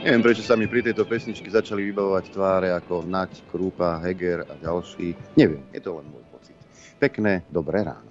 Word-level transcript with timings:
Neviem, 0.00 0.24
prečo 0.24 0.40
sa 0.40 0.56
mi 0.56 0.64
pri 0.64 0.80
tejto 0.80 1.04
pesničke 1.04 1.52
začali 1.52 1.92
vybavovať 1.92 2.24
tváre 2.32 2.68
ako 2.72 3.04
Nať, 3.04 3.44
Krúpa, 3.52 4.00
Heger 4.00 4.48
a 4.48 4.56
ďalší. 4.56 5.12
Neviem, 5.36 5.60
je 5.76 5.80
to 5.84 6.00
len 6.00 6.08
môj 6.08 6.24
pocit. 6.32 6.56
Pekné, 6.96 7.44
dobré 7.52 7.84
ráno. 7.84 8.08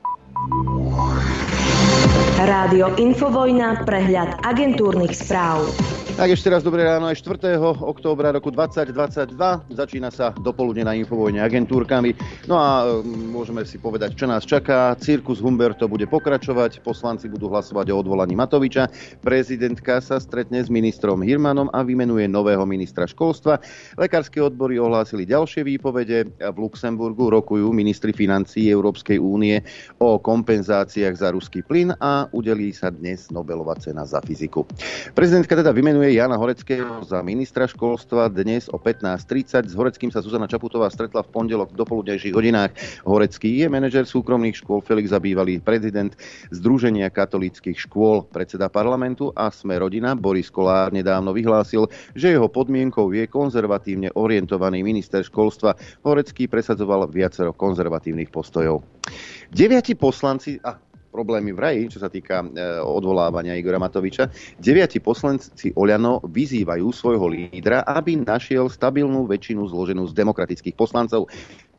Rádio 2.38 2.94
Infovojna, 2.94 3.90
prehľad 3.90 4.38
agentúrnych 4.46 5.18
správ. 5.18 5.66
Tak 6.20 6.36
ešte 6.36 6.52
raz 6.52 6.68
dobré 6.68 6.84
ráno 6.84 7.08
aj 7.08 7.24
4. 7.24 7.56
októbra 7.64 8.36
roku 8.36 8.52
2022. 8.52 9.40
Začína 9.72 10.12
sa 10.12 10.36
dopoludne 10.36 10.84
na 10.84 10.92
Infovojne 10.92 11.40
agentúrkami. 11.40 12.12
No 12.44 12.60
a 12.60 12.84
mm, 13.00 13.32
môžeme 13.32 13.64
si 13.64 13.80
povedať, 13.80 14.20
čo 14.20 14.28
nás 14.28 14.44
čaká. 14.44 14.92
Cirkus 15.00 15.40
Humberto 15.40 15.88
bude 15.88 16.12
pokračovať, 16.12 16.84
poslanci 16.84 17.32
budú 17.32 17.48
hlasovať 17.48 17.96
o 17.96 18.04
odvolaní 18.04 18.36
Matoviča, 18.36 18.92
prezidentka 19.24 20.04
sa 20.04 20.20
stretne 20.20 20.60
s 20.60 20.68
ministrom 20.68 21.24
Hirmanom 21.24 21.72
a 21.72 21.88
vymenuje 21.88 22.28
nového 22.28 22.68
ministra 22.68 23.08
školstva. 23.08 23.64
Lekárske 23.96 24.44
odbory 24.44 24.76
ohlásili 24.76 25.24
ďalšie 25.24 25.64
výpovede. 25.64 26.36
V 26.36 26.58
Luxemburgu 26.60 27.32
rokujú 27.32 27.72
ministri 27.72 28.12
financií 28.12 28.68
Európskej 28.68 29.24
únie 29.24 29.64
o 30.04 30.20
kompenzáciách 30.20 31.16
za 31.16 31.32
ruský 31.32 31.64
plyn 31.64 31.96
a 31.96 32.28
udelí 32.36 32.76
sa 32.76 32.92
dnes 32.92 33.32
Nobelová 33.32 33.80
cena 33.80 34.04
za 34.04 34.20
fyziku. 34.20 34.68
Prezidentka 35.16 35.56
teda 35.56 35.72
vymenuje 35.72 36.09
Jana 36.10 36.42
Horeckého 36.42 37.06
za 37.06 37.22
ministra 37.22 37.70
školstva. 37.70 38.34
Dnes 38.34 38.66
o 38.74 38.82
15.30 38.82 39.70
s 39.70 39.74
Horeckým 39.78 40.10
sa 40.10 40.26
Zuzana 40.26 40.50
Čaputová 40.50 40.90
stretla 40.90 41.22
v 41.22 41.30
pondelok 41.30 41.70
v 41.70 41.80
dopoludnejších 41.86 42.34
hodinách. 42.34 42.74
Horecký 43.06 43.62
je 43.62 43.70
manažer 43.70 44.10
súkromných 44.10 44.58
škôl, 44.58 44.82
Felix 44.82 45.14
zabývalý 45.14 45.62
prezident 45.62 46.18
Združenia 46.50 47.14
katolíckých 47.14 47.78
škôl, 47.78 48.26
predseda 48.26 48.74
parlamentu 48.74 49.30
a 49.38 49.54
sme 49.54 49.78
rodina 49.78 50.18
Boris 50.18 50.50
Kolár 50.50 50.90
nedávno 50.90 51.30
vyhlásil, 51.30 51.86
že 52.18 52.34
jeho 52.34 52.50
podmienkou 52.50 53.14
je 53.14 53.30
konzervatívne 53.30 54.10
orientovaný 54.18 54.82
minister 54.82 55.22
školstva. 55.22 55.78
Horecký 56.02 56.50
presadzoval 56.50 57.06
viacero 57.14 57.54
konzervatívnych 57.54 58.34
postojov. 58.34 58.82
Deviati 59.54 59.94
poslanci, 59.94 60.58
a 60.62 60.89
problémy 61.10 61.52
v 61.52 61.60
raji, 61.60 61.82
čo 61.92 62.00
sa 62.00 62.08
týka 62.08 62.46
e, 62.46 62.48
odvolávania 62.86 63.58
Igora 63.58 63.82
Matoviča. 63.82 64.30
Deviati 64.62 65.02
poslanci 65.02 65.74
Oľano 65.74 66.22
vyzývajú 66.24 66.88
svojho 66.94 67.28
lídra, 67.28 67.84
aby 67.84 68.22
našiel 68.22 68.70
stabilnú 68.70 69.26
väčšinu 69.26 69.66
zloženú 69.68 70.06
z 70.08 70.14
demokratických 70.14 70.78
poslancov. 70.78 71.28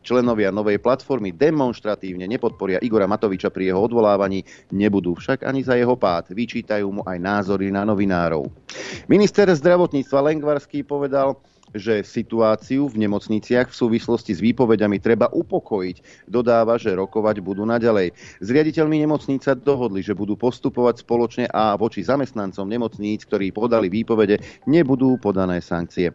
Členovia 0.00 0.48
novej 0.48 0.80
platformy 0.80 1.36
demonstratívne 1.36 2.24
nepodporia 2.24 2.80
Igora 2.80 3.04
Matoviča 3.04 3.52
pri 3.52 3.68
jeho 3.68 3.84
odvolávaní, 3.84 4.40
nebudú 4.72 5.12
však 5.12 5.44
ani 5.44 5.60
za 5.60 5.76
jeho 5.76 5.92
pád. 5.92 6.32
Vyčítajú 6.32 6.88
mu 6.88 7.02
aj 7.04 7.20
názory 7.20 7.68
na 7.68 7.84
novinárov. 7.84 8.48
Minister 9.12 9.44
zdravotníctva 9.52 10.32
Lengvarský 10.32 10.88
povedal, 10.88 11.36
že 11.72 12.02
situáciu 12.02 12.90
v 12.90 13.06
nemocniciach 13.06 13.70
v 13.70 13.78
súvislosti 13.78 14.34
s 14.34 14.42
výpovediami 14.42 14.98
treba 14.98 15.30
upokojiť. 15.30 16.26
Dodáva, 16.26 16.76
že 16.76 16.92
rokovať 16.92 17.40
budú 17.40 17.62
naďalej. 17.62 18.12
S 18.42 18.48
riaditeľmi 18.50 19.06
nemocníc 19.06 19.46
sa 19.46 19.54
dohodli, 19.54 20.02
že 20.02 20.18
budú 20.18 20.34
postupovať 20.34 21.06
spoločne 21.06 21.44
a 21.48 21.78
voči 21.78 22.02
zamestnancom 22.02 22.66
nemocníc, 22.66 23.22
ktorí 23.24 23.54
podali 23.54 23.86
výpovede, 23.86 24.66
nebudú 24.66 25.16
podané 25.22 25.62
sankcie. 25.62 26.10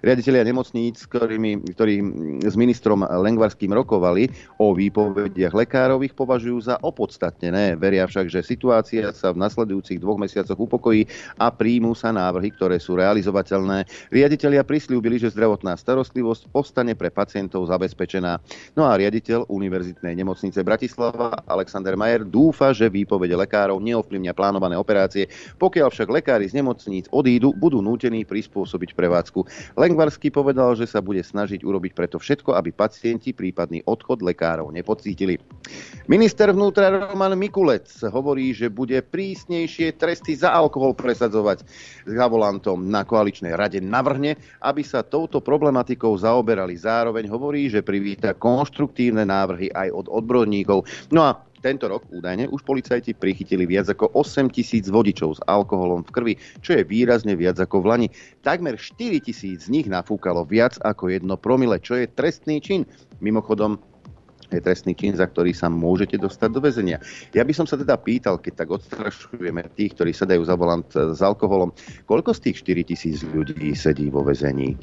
Riaditeľia 0.00 0.46
nemocníc, 0.46 1.02
ktorými, 1.10 1.74
ktorí 1.74 1.94
s 2.46 2.54
ministrom 2.54 3.02
Lengvarským 3.02 3.74
rokovali 3.74 4.30
o 4.62 4.72
výpovediach 4.72 5.52
lekárov, 5.52 6.06
ich 6.06 6.14
považujú 6.14 6.70
za 6.70 6.76
opodstatnené. 6.80 7.74
Veria 7.74 8.06
však, 8.06 8.30
že 8.30 8.46
situácia 8.46 9.10
sa 9.10 9.34
v 9.34 9.42
nasledujúcich 9.42 9.98
dvoch 9.98 10.20
mesiacoch 10.20 10.56
upokojí 10.56 11.04
a 11.36 11.50
príjmú 11.50 11.92
sa 11.98 12.14
návrhy, 12.14 12.54
ktoré 12.54 12.78
sú 12.78 12.94
realizovateľné. 12.94 13.84
Riaditeľia 14.14 14.62
prislúbili 14.62 14.99
prislúbili, 15.00 15.16
že 15.16 15.32
zdravotná 15.32 15.80
starostlivosť 15.80 16.52
ostane 16.52 16.92
pre 16.92 17.08
pacientov 17.08 17.64
zabezpečená. 17.64 18.36
No 18.76 18.84
a 18.84 19.00
riaditeľ 19.00 19.48
Univerzitnej 19.48 20.12
nemocnice 20.12 20.60
Bratislava 20.60 21.40
Alexander 21.48 21.96
Majer 21.96 22.28
dúfa, 22.28 22.76
že 22.76 22.92
výpovede 22.92 23.32
lekárov 23.32 23.80
neovplyvnia 23.80 24.36
plánované 24.36 24.76
operácie. 24.76 25.32
Pokiaľ 25.56 25.88
však 25.88 26.12
lekári 26.12 26.52
z 26.52 26.60
nemocníc 26.60 27.08
odídu, 27.16 27.56
budú 27.56 27.80
nútení 27.80 28.28
prispôsobiť 28.28 28.92
prevádzku. 28.92 29.72
Lengvarsky 29.80 30.28
povedal, 30.28 30.76
že 30.76 30.84
sa 30.84 31.00
bude 31.00 31.24
snažiť 31.24 31.64
urobiť 31.64 31.96
preto 31.96 32.20
všetko, 32.20 32.60
aby 32.60 32.68
pacienti 32.68 33.32
prípadný 33.32 33.80
odchod 33.88 34.20
lekárov 34.20 34.68
nepocítili. 34.68 35.40
Minister 36.12 36.52
vnútra 36.52 36.92
Roman 36.92 37.40
Mikulec 37.40 37.88
hovorí, 38.12 38.52
že 38.52 38.68
bude 38.68 39.00
prísnejšie 39.00 39.96
tresty 39.96 40.36
za 40.36 40.52
alkohol 40.52 40.92
presadzovať 40.92 41.64
s 42.04 42.12
volantom 42.12 42.84
na 42.84 43.08
koaličnej 43.08 43.56
rade 43.56 43.80
navrhne, 43.80 44.36
aby 44.60 44.89
sa 44.90 45.06
touto 45.06 45.38
problematikou 45.38 46.10
zaoberali. 46.18 46.74
Zároveň 46.74 47.30
hovorí, 47.30 47.70
že 47.70 47.86
privíta 47.86 48.34
konštruktívne 48.34 49.22
návrhy 49.22 49.70
aj 49.70 49.94
od 49.94 50.06
odborníkov. 50.10 50.82
No 51.14 51.22
a 51.22 51.38
tento 51.60 51.86
rok 51.92 52.08
údajne 52.08 52.48
už 52.48 52.64
policajti 52.64 53.12
prichytili 53.12 53.68
viac 53.68 53.92
ako 53.92 54.16
8 54.16 54.48
tisíc 54.48 54.88
vodičov 54.88 55.38
s 55.38 55.40
alkoholom 55.44 56.02
v 56.08 56.10
krvi, 56.10 56.34
čo 56.64 56.72
je 56.74 56.88
výrazne 56.88 57.36
viac 57.36 57.60
ako 57.60 57.84
v 57.84 57.86
Lani. 57.86 58.08
Takmer 58.40 58.80
4 58.80 59.20
tisíc 59.20 59.68
z 59.68 59.72
nich 59.72 59.86
nafúkalo 59.86 60.48
viac 60.48 60.80
ako 60.80 61.12
jedno 61.12 61.36
promile, 61.36 61.76
čo 61.78 62.00
je 62.00 62.08
trestný 62.08 62.64
čin. 62.64 62.88
Mimochodom, 63.20 63.76
je 64.56 64.64
trestný 64.64 64.98
čin, 64.98 65.14
za 65.14 65.30
ktorý 65.30 65.54
sa 65.54 65.70
môžete 65.70 66.18
dostať 66.18 66.50
do 66.50 66.60
väzenia. 66.64 66.98
Ja 67.30 67.46
by 67.46 67.52
som 67.54 67.66
sa 67.68 67.78
teda 67.78 67.94
pýtal, 68.00 68.42
keď 68.42 68.66
tak 68.66 68.68
odstrašujeme 68.74 69.70
tých, 69.78 69.94
ktorí 69.94 70.10
sedajú 70.10 70.42
za 70.42 70.58
volant 70.58 70.88
s 70.90 71.20
alkoholom, 71.22 71.70
koľko 72.08 72.34
z 72.34 72.50
tých 72.50 72.56
4 72.66 72.90
tisíc 72.90 73.16
ľudí 73.22 73.72
sedí 73.76 74.10
vo 74.10 74.26
väzení? 74.26 74.74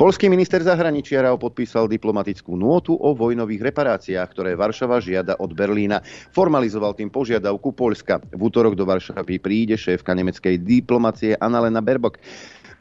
Polský 0.00 0.32
minister 0.32 0.64
zahraničia 0.64 1.20
Rao 1.20 1.36
podpísal 1.36 1.84
diplomatickú 1.84 2.56
nôtu 2.56 2.96
o 2.96 3.12
vojnových 3.12 3.68
reparáciách, 3.68 4.28
ktoré 4.32 4.56
Varšava 4.56 4.96
žiada 5.04 5.36
od 5.36 5.52
Berlína. 5.52 6.00
Formalizoval 6.32 6.96
tým 6.96 7.12
požiadavku 7.12 7.76
Polska. 7.76 8.24
V 8.32 8.40
útorok 8.40 8.72
do 8.72 8.88
Varšavy 8.88 9.36
príde 9.36 9.76
šéfka 9.76 10.16
nemeckej 10.16 10.64
diplomacie 10.64 11.36
Annalena 11.36 11.84
Berbok. 11.84 12.16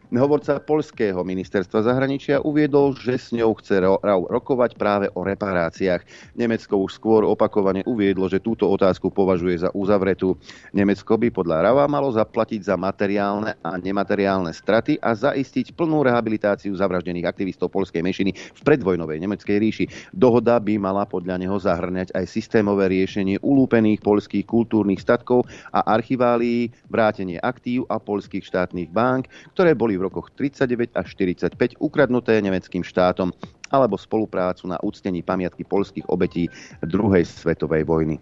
Hovorca 0.09 0.57
polského 0.57 1.21
ministerstva 1.21 1.85
zahraničia 1.85 2.41
uviedol, 2.41 2.97
že 2.97 3.21
s 3.21 3.29
ňou 3.29 3.53
chce 3.61 3.77
rokovať 4.25 4.73
práve 4.73 5.05
o 5.13 5.21
reparáciách. 5.21 6.33
Nemecko 6.33 6.81
už 6.81 6.97
skôr 6.97 7.21
opakovane 7.21 7.85
uviedlo, 7.85 8.25
že 8.25 8.41
túto 8.41 8.65
otázku 8.65 9.13
považuje 9.13 9.61
za 9.61 9.69
uzavretú. 9.69 10.33
Nemecko 10.73 11.13
by 11.13 11.29
podľa 11.29 11.61
Rava 11.61 11.85
malo 11.85 12.09
zaplatiť 12.09 12.57
za 12.57 12.73
materiálne 12.73 13.61
a 13.61 13.77
nemateriálne 13.77 14.49
straty 14.49 14.97
a 14.97 15.13
zaistiť 15.13 15.77
plnú 15.77 16.01
rehabilitáciu 16.01 16.73
zavraždených 16.73 17.29
aktivistov 17.29 17.69
polskej 17.69 18.01
menšiny 18.01 18.33
v 18.33 18.61
predvojnovej 18.65 19.21
nemeckej 19.21 19.57
ríši. 19.61 19.85
Dohoda 20.09 20.57
by 20.57 20.81
mala 20.81 21.05
podľa 21.05 21.37
neho 21.37 21.61
zahrňať 21.61 22.17
aj 22.17 22.25
systémové 22.25 22.89
riešenie 22.89 23.45
ulúpených 23.45 24.01
polských 24.01 24.49
kultúrnych 24.49 25.05
statkov 25.05 25.45
a 25.69 25.85
archiválií, 25.85 26.73
vrátenie 26.89 27.37
aktív 27.37 27.85
a 27.93 28.01
polských 28.01 28.41
štátnych 28.41 28.89
bank, 28.89 29.29
ktoré 29.53 29.77
boli 29.77 29.98
v 29.99 30.07
rokoch 30.07 30.31
39 30.31 30.95
až 30.95 31.11
45 31.19 31.75
ukradnuté 31.83 32.39
nemeckým 32.39 32.81
štátom 32.87 33.35
alebo 33.69 33.99
spoluprácu 33.99 34.71
na 34.71 34.79
úctení 34.79 35.19
pamiatky 35.21 35.67
polských 35.67 36.07
obetí 36.07 36.47
druhej 36.81 37.27
svetovej 37.27 37.83
vojny. 37.83 38.17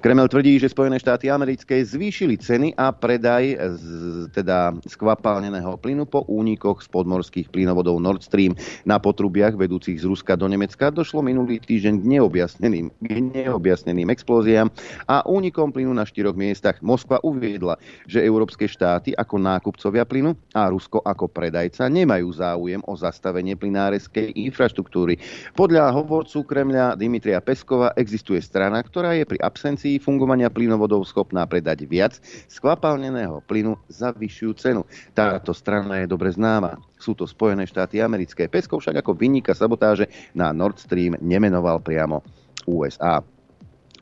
Kreml 0.00 0.28
tvrdí, 0.28 0.60
že 0.60 0.68
Spojené 0.68 1.00
štáty 1.00 1.32
americké 1.32 1.80
zvýšili 1.80 2.36
ceny 2.36 2.76
a 2.76 2.92
predaj 2.92 3.56
z, 3.76 3.84
teda 4.32 4.76
skvapalneného 4.84 5.76
plynu 5.80 6.04
po 6.04 6.22
únikoch 6.28 6.84
z 6.84 6.88
podmorských 6.92 7.48
plynovodov 7.48 7.96
Nord 8.00 8.20
Stream 8.20 8.52
na 8.84 9.00
potrubiach 9.00 9.56
vedúcich 9.56 9.96
z 10.00 10.04
Ruska 10.04 10.36
do 10.36 10.44
Nemecka 10.48 10.92
došlo 10.92 11.24
minulý 11.24 11.60
týždeň 11.60 11.94
k 12.00 12.04
neobjasneným, 12.04 12.86
k 13.00 13.10
neobjasneným 13.32 14.08
explóziám 14.12 14.68
a 15.08 15.24
únikom 15.24 15.72
plynu 15.72 15.92
na 15.96 16.04
štyroch 16.04 16.36
miestach. 16.36 16.84
Moskva 16.84 17.20
uviedla, 17.24 17.80
že 18.04 18.20
európske 18.20 18.68
štáty 18.68 19.16
ako 19.16 19.40
nákupcovia 19.40 20.04
plynu 20.04 20.36
a 20.52 20.68
Rusko 20.68 21.00
ako 21.00 21.32
predajca 21.32 21.88
nemajú 21.88 22.28
záujem 22.34 22.80
o 22.84 22.92
zastavenie 22.92 23.56
plynáreskej 23.56 24.36
infraštruktúry. 24.48 25.16
Podľa 25.56 25.94
hovorcu 25.96 26.44
Kremľa 26.44 26.98
Dimitria 27.00 27.40
Peskova 27.40 27.96
existuje 27.96 28.42
strana, 28.44 28.82
ktorá 28.84 29.16
je 29.16 29.24
pri 29.24 29.38
absencii 29.54 30.02
fungovania 30.02 30.50
plynovodov 30.50 31.06
schopná 31.06 31.46
predať 31.46 31.86
viac 31.86 32.18
skvapalneného 32.50 33.38
plynu 33.46 33.78
za 33.86 34.10
vyššiu 34.10 34.50
cenu. 34.58 34.82
Táto 35.14 35.54
strana 35.54 36.02
je 36.02 36.10
dobre 36.10 36.34
známa. 36.34 36.82
Sú 36.98 37.14
to 37.14 37.22
Spojené 37.30 37.62
štáty 37.62 38.02
americké. 38.02 38.50
Peskov 38.50 38.82
však 38.82 39.06
ako 39.06 39.14
vynika 39.14 39.54
sabotáže 39.54 40.10
na 40.34 40.50
Nord 40.50 40.82
Stream 40.82 41.14
nemenoval 41.22 41.78
priamo 41.78 42.26
USA. 42.66 43.22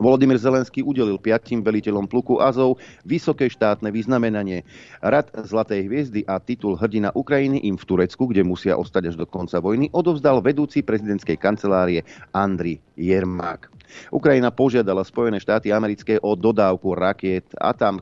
Volodymyr 0.01 0.41
Zelenský 0.41 0.81
udelil 0.81 1.21
piatim 1.21 1.61
veliteľom 1.61 2.09
pluku 2.09 2.41
Azov 2.41 2.81
vysoké 3.05 3.45
štátne 3.45 3.93
vyznamenanie. 3.93 4.65
Rad 5.05 5.29
Zlatej 5.45 5.85
hviezdy 5.85 6.25
a 6.25 6.41
titul 6.41 6.73
hrdina 6.73 7.13
Ukrajiny 7.13 7.61
im 7.61 7.77
v 7.77 7.85
Turecku, 7.85 8.25
kde 8.25 8.41
musia 8.41 8.73
ostať 8.73 9.13
až 9.13 9.15
do 9.21 9.29
konca 9.29 9.61
vojny, 9.61 9.93
odovzdal 9.93 10.41
vedúci 10.41 10.81
prezidentskej 10.81 11.37
kancelárie 11.37 12.01
Andri 12.33 12.81
Jermák. 12.97 13.69
Ukrajina 14.09 14.49
požiadala 14.49 15.05
Spojené 15.05 15.37
štáty 15.37 15.69
americké 15.69 16.17
o 16.17 16.33
dodávku 16.33 16.97
rakiet 16.97 17.45
Atam 17.61 18.01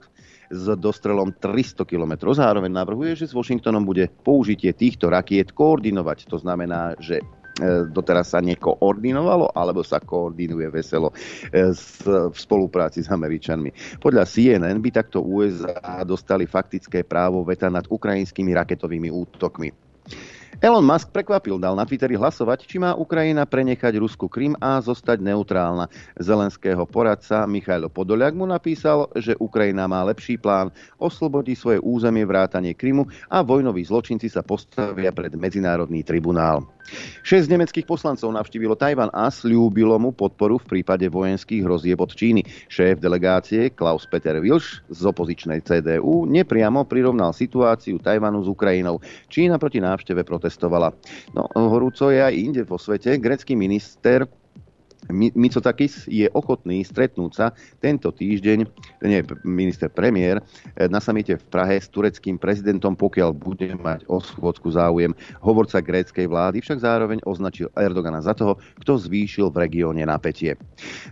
s 0.52 0.68
dostrelom 0.80 1.32
300 1.36 1.84
km. 1.84 2.32
Zároveň 2.32 2.72
navrhuje, 2.72 3.16
že 3.20 3.28
s 3.28 3.36
Washingtonom 3.36 3.84
bude 3.84 4.08
použitie 4.24 4.72
týchto 4.76 5.08
rakiet 5.08 5.56
koordinovať. 5.56 6.28
To 6.28 6.40
znamená, 6.40 6.96
že 7.00 7.24
doteraz 7.92 8.31
sa 8.31 8.39
nekoordinovalo, 8.39 9.51
alebo 9.51 9.83
sa 9.83 10.00
koordinuje 10.00 10.71
veselo 10.71 11.12
e, 11.51 11.71
v 12.31 12.36
spolupráci 12.36 13.03
s 13.03 13.09
Američanmi. 13.12 14.00
Podľa 14.00 14.24
CNN 14.24 14.77
by 14.80 14.89
takto 14.92 15.21
USA 15.21 16.01
dostali 16.07 16.48
faktické 16.48 17.03
právo 17.03 17.44
veta 17.44 17.68
nad 17.68 17.86
ukrajinskými 17.86 18.56
raketovými 18.56 19.09
útokmi. 19.12 19.69
Elon 20.59 20.83
Musk 20.83 21.15
prekvapil, 21.15 21.56
dal 21.56 21.80
na 21.80 21.88
Twitteri 21.88 22.19
hlasovať, 22.19 22.68
či 22.68 22.75
má 22.75 22.92
Ukrajina 22.92 23.48
prenechať 23.48 23.95
Rusku 23.95 24.27
Krym 24.27 24.59
a 24.59 24.83
zostať 24.83 25.24
neutrálna. 25.24 25.88
Zelenského 26.19 26.83
poradca 26.83 27.48
Michailo 27.48 27.88
Podoliak 27.88 28.36
mu 28.36 28.44
napísal, 28.44 29.07
že 29.15 29.39
Ukrajina 29.39 29.88
má 29.88 30.03
lepší 30.03 30.36
plán, 30.36 30.68
oslobodí 31.00 31.56
svoje 31.56 31.80
územie 31.80 32.27
vrátanie 32.27 32.75
Krymu 32.75 33.07
a 33.31 33.39
vojnoví 33.39 33.88
zločinci 33.88 34.27
sa 34.27 34.44
postavia 34.44 35.15
pred 35.15 35.31
Medzinárodný 35.39 36.03
tribunál. 36.03 36.68
Šesť 37.21 37.48
nemeckých 37.48 37.88
poslancov 37.88 38.33
navštívilo 38.33 38.74
Tajvan 38.75 39.13
a 39.13 39.30
slúbilo 39.30 39.95
mu 40.01 40.12
podporu 40.12 40.57
v 40.59 40.77
prípade 40.77 41.06
vojenských 41.07 41.63
hrozieb 41.63 42.01
od 42.01 42.12
Číny. 42.12 42.42
Šéf 42.68 42.98
delegácie 42.98 43.69
Klaus 43.71 44.09
Peter 44.09 44.42
Wilsch 44.42 44.81
z 44.89 45.01
opozičnej 45.06 45.62
CDU 45.62 46.25
nepriamo 46.25 46.83
prirovnal 46.89 47.31
situáciu 47.31 48.01
Tajvanu 48.01 48.44
s 48.44 48.50
Ukrajinou. 48.50 49.00
Čína 49.30 49.62
proti 49.62 49.80
návšteve 49.80 50.25
protestovala. 50.42 50.90
No, 51.38 51.46
horúco 51.54 52.10
je 52.10 52.18
aj 52.18 52.34
inde 52.34 52.66
vo 52.66 52.82
svete. 52.82 53.22
Grecký 53.22 53.54
minister 53.54 54.26
Mitsotakis 55.09 56.06
je 56.06 56.30
ochotný 56.38 56.86
stretnúť 56.86 57.31
sa 57.33 57.48
tento 57.81 58.13
týždeň, 58.13 58.59
nie 59.01 59.19
minister 59.42 59.89
premiér, 59.89 60.38
eh, 60.77 60.86
na 60.86 61.01
samite 61.01 61.42
v 61.42 61.44
Prahe 61.50 61.81
s 61.81 61.89
tureckým 61.89 62.38
prezidentom, 62.38 62.94
pokiaľ 62.94 63.33
bude 63.33 63.74
mať 63.74 64.06
o 64.06 64.21
schôdzku 64.21 64.69
záujem. 64.69 65.18
Hovorca 65.42 65.81
gréckej 65.81 66.30
vlády 66.30 66.62
však 66.62 66.86
zároveň 66.86 67.19
označil 67.25 67.74
Erdogana 67.74 68.21
za 68.21 68.38
toho, 68.38 68.62
kto 68.77 69.01
zvýšil 69.01 69.50
v 69.50 69.57
regióne 69.65 70.06
napätie. 70.06 70.53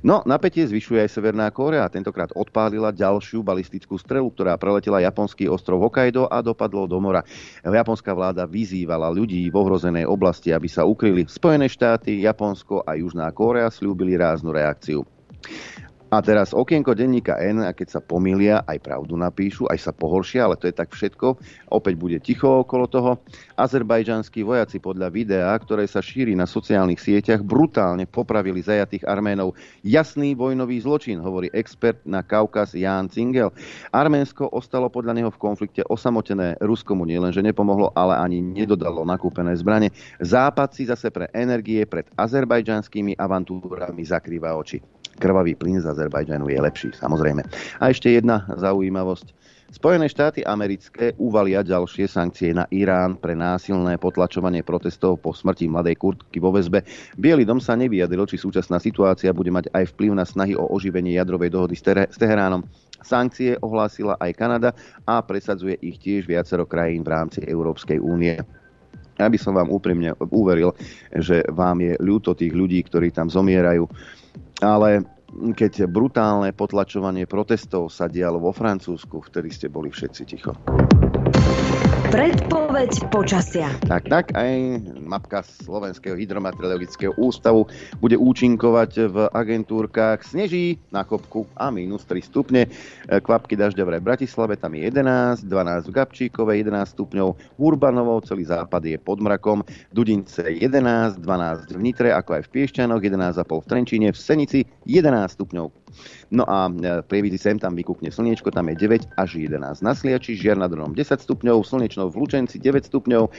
No, 0.06 0.22
napätie 0.24 0.70
zvyšuje 0.70 1.10
aj 1.10 1.10
Severná 1.10 1.50
Kórea. 1.50 1.90
Tentokrát 1.90 2.30
odpálila 2.38 2.94
ďalšiu 2.94 3.42
balistickú 3.42 3.98
strelu, 3.98 4.30
ktorá 4.30 4.54
preletela 4.62 5.02
japonský 5.02 5.50
ostrov 5.50 5.82
Hokkaido 5.82 6.30
a 6.30 6.46
dopadlo 6.46 6.86
do 6.86 7.02
mora. 7.02 7.26
Japonská 7.66 8.14
vláda 8.14 8.46
vyzývala 8.46 9.10
ľudí 9.10 9.50
v 9.50 9.56
ohrozenej 9.56 10.06
oblasti, 10.06 10.54
aby 10.54 10.70
sa 10.70 10.86
ukryli. 10.86 11.26
Spojené 11.26 11.66
štáty, 11.72 12.22
Japonsko 12.22 12.86
a 12.86 12.94
Južná 13.00 13.32
Kórea 13.34 13.72
slúbili 13.80 14.20
ráznu 14.20 14.52
reakciu. 14.52 15.08
A 16.10 16.26
teraz 16.26 16.58
okienko 16.58 16.98
denníka 16.98 17.38
N, 17.38 17.62
a 17.62 17.70
keď 17.70 17.88
sa 17.94 18.02
pomýlia, 18.02 18.66
aj 18.66 18.82
pravdu 18.82 19.14
napíšu, 19.14 19.70
aj 19.70 19.78
sa 19.78 19.92
pohoršia, 19.94 20.50
ale 20.50 20.58
to 20.58 20.66
je 20.66 20.74
tak 20.74 20.90
všetko. 20.90 21.38
Opäť 21.70 21.94
bude 22.02 22.18
ticho 22.18 22.66
okolo 22.66 22.90
toho. 22.90 23.22
Azerbajdžanskí 23.54 24.42
vojaci 24.42 24.82
podľa 24.82 25.14
videa, 25.14 25.54
ktoré 25.54 25.86
sa 25.86 26.02
šíri 26.02 26.34
na 26.34 26.50
sociálnych 26.50 26.98
sieťach, 26.98 27.46
brutálne 27.46 28.10
popravili 28.10 28.58
zajatých 28.58 29.06
Arménov. 29.06 29.54
Jasný 29.86 30.34
vojnový 30.34 30.82
zločin, 30.82 31.22
hovorí 31.22 31.54
expert 31.54 32.02
na 32.10 32.26
Kaukaz 32.26 32.74
Ján 32.74 33.14
Cingel. 33.14 33.54
Arménsko 33.94 34.50
ostalo 34.50 34.90
podľa 34.90 35.14
neho 35.14 35.30
v 35.30 35.38
konflikte 35.38 35.86
osamotené. 35.86 36.58
Rusko 36.58 36.98
mu 36.98 37.06
nielenže 37.06 37.46
nepomohlo, 37.46 37.94
ale 37.94 38.18
ani 38.18 38.42
nedodalo 38.42 39.06
nakúpené 39.06 39.54
zbranie. 39.54 39.94
Západ 40.18 40.74
si 40.74 40.90
zase 40.90 41.14
pre 41.14 41.30
energie 41.38 41.86
pred 41.86 42.10
azerbajdžanskými 42.18 43.14
avantúrami 43.14 44.02
zakrýva 44.02 44.58
oči 44.58 44.99
krvavý 45.20 45.54
plyn 45.54 45.84
z 45.84 45.92
Azerbajdžanu 45.92 46.48
je 46.48 46.60
lepší, 46.64 46.90
samozrejme. 46.96 47.44
A 47.84 47.92
ešte 47.92 48.16
jedna 48.16 48.48
zaujímavosť. 48.56 49.36
Spojené 49.70 50.10
štáty 50.10 50.42
americké 50.42 51.14
uvalia 51.22 51.62
ďalšie 51.62 52.10
sankcie 52.10 52.58
na 52.58 52.66
Irán 52.74 53.22
pre 53.22 53.38
násilné 53.38 54.02
potlačovanie 54.02 54.66
protestov 54.66 55.22
po 55.22 55.30
smrti 55.30 55.70
mladej 55.70 55.94
kurtky 55.94 56.42
vo 56.42 56.50
väzbe. 56.50 56.82
Bielý 57.14 57.46
dom 57.46 57.62
sa 57.62 57.78
nevyjadril, 57.78 58.26
či 58.26 58.42
súčasná 58.42 58.82
situácia 58.82 59.30
bude 59.30 59.54
mať 59.54 59.70
aj 59.70 59.94
vplyv 59.94 60.18
na 60.18 60.26
snahy 60.26 60.58
o 60.58 60.66
oživenie 60.74 61.22
jadrovej 61.22 61.54
dohody 61.54 61.78
s, 61.78 61.86
Teheránom. 62.18 62.66
Sankcie 63.06 63.62
ohlásila 63.62 64.18
aj 64.18 64.32
Kanada 64.34 64.74
a 65.06 65.22
presadzuje 65.22 65.78
ich 65.86 66.02
tiež 66.02 66.26
viacero 66.26 66.66
krajín 66.66 67.06
v 67.06 67.14
rámci 67.14 67.40
Európskej 67.46 68.02
únie. 68.02 68.42
Ja 69.22 69.30
by 69.30 69.38
som 69.38 69.54
vám 69.54 69.70
úprimne 69.70 70.18
uveril, 70.34 70.74
že 71.14 71.46
vám 71.46 71.78
je 71.86 71.94
ľúto 72.02 72.34
tých 72.34 72.58
ľudí, 72.58 72.82
ktorí 72.90 73.14
tam 73.14 73.30
zomierajú 73.30 73.86
ale 74.60 75.04
keď 75.32 75.86
brutálne 75.86 76.52
potlačovanie 76.58 77.30
protestov 77.30 77.94
sa 77.94 78.10
dialo 78.10 78.42
vo 78.42 78.50
Francúzsku, 78.50 79.22
vtedy 79.30 79.50
ste 79.54 79.68
boli 79.70 79.94
všetci 79.94 80.22
ticho. 80.26 80.54
Predpoveď 82.10 83.14
počasia. 83.14 83.70
Tak, 83.86 84.10
tak, 84.10 84.26
aj 84.34 84.82
mapka 84.98 85.46
Slovenského 85.46 86.18
hydrometeorologického 86.18 87.14
ústavu 87.22 87.70
bude 88.02 88.18
účinkovať 88.18 88.92
v 89.14 89.18
agentúrkach 89.30 90.26
Sneží 90.26 90.82
na 90.90 91.06
kopku 91.06 91.46
a 91.54 91.70
minus 91.70 92.10
3 92.10 92.26
stupne. 92.26 92.66
Kvapky 93.06 93.54
dažďa 93.54 93.86
v 93.86 94.02
Bratislave, 94.02 94.58
tam 94.58 94.74
je 94.74 94.90
11, 94.90 95.46
12 95.46 95.86
v 95.86 95.92
Gabčíkove, 95.94 96.58
11 96.58 96.98
stupňov, 96.98 97.30
v 97.38 97.62
Urbanovo, 97.62 98.18
celý 98.26 98.50
západ 98.50 98.90
je 98.90 98.98
pod 98.98 99.22
mrakom, 99.22 99.62
Dudince 99.94 100.50
11, 100.50 101.22
12 101.22 101.78
v 101.78 101.82
Nitre, 101.86 102.10
ako 102.10 102.42
aj 102.42 102.50
v 102.50 102.52
Piešťanoch, 102.58 103.06
11,5 103.06 103.46
v 103.46 103.68
Trenčíne, 103.70 104.08
v 104.10 104.18
Senici 104.18 104.60
11 104.90 105.38
stupňov. 105.38 105.79
No 106.30 106.46
a 106.46 106.70
e, 106.70 107.02
prievidzi 107.06 107.40
sem 107.42 107.58
tam 107.58 107.74
vykúkne 107.74 108.14
slniečko, 108.14 108.54
tam 108.54 108.70
je 108.74 108.76
9 108.78 109.18
až 109.18 109.30
11 109.42 109.82
na 109.82 109.94
Sliači, 109.94 110.38
Žiar 110.38 110.62
nad 110.62 110.70
Ronom 110.70 110.94
10 110.94 111.20
stupňov, 111.26 111.66
slnečnou 111.66 112.14
v 112.14 112.16
Lučenci 112.22 112.62
9 112.62 112.86
stupňov, 112.90 113.24
e, 113.28 113.32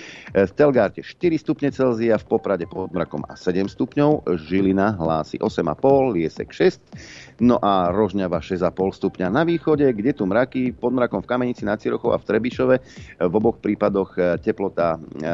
v 0.47 0.53
Telgárte 0.55 1.01
4 1.05 1.39
stupne 1.39 1.69
Celzia, 1.71 2.19
v 2.19 2.27
Poprade 2.27 2.67
pod 2.67 2.91
mrakom 2.91 3.23
a 3.31 3.39
7 3.39 3.71
stupňov, 3.71 4.27
Žilina 4.47 4.99
hlási 4.99 5.39
8,5, 5.39 6.15
Liesek 6.15 6.51
6, 6.51 7.41
No 7.41 7.57
a 7.57 7.89
Rožňava 7.89 8.45
6,5 8.45 9.01
stupňa 9.01 9.33
na 9.33 9.49
východe, 9.49 9.89
kde 9.97 10.13
tu 10.13 10.29
mraky, 10.29 10.77
pod 10.77 10.93
mrakom 10.93 11.25
v 11.25 11.29
Kamenici 11.33 11.65
na 11.65 11.81
Cirochov 11.81 12.13
a 12.13 12.21
v 12.21 12.29
Trebišove. 12.29 12.77
V 13.17 13.33
oboch 13.33 13.57
prípadoch 13.65 14.13
e, 14.21 14.37
teplota 14.45 15.01
e, 15.01 15.25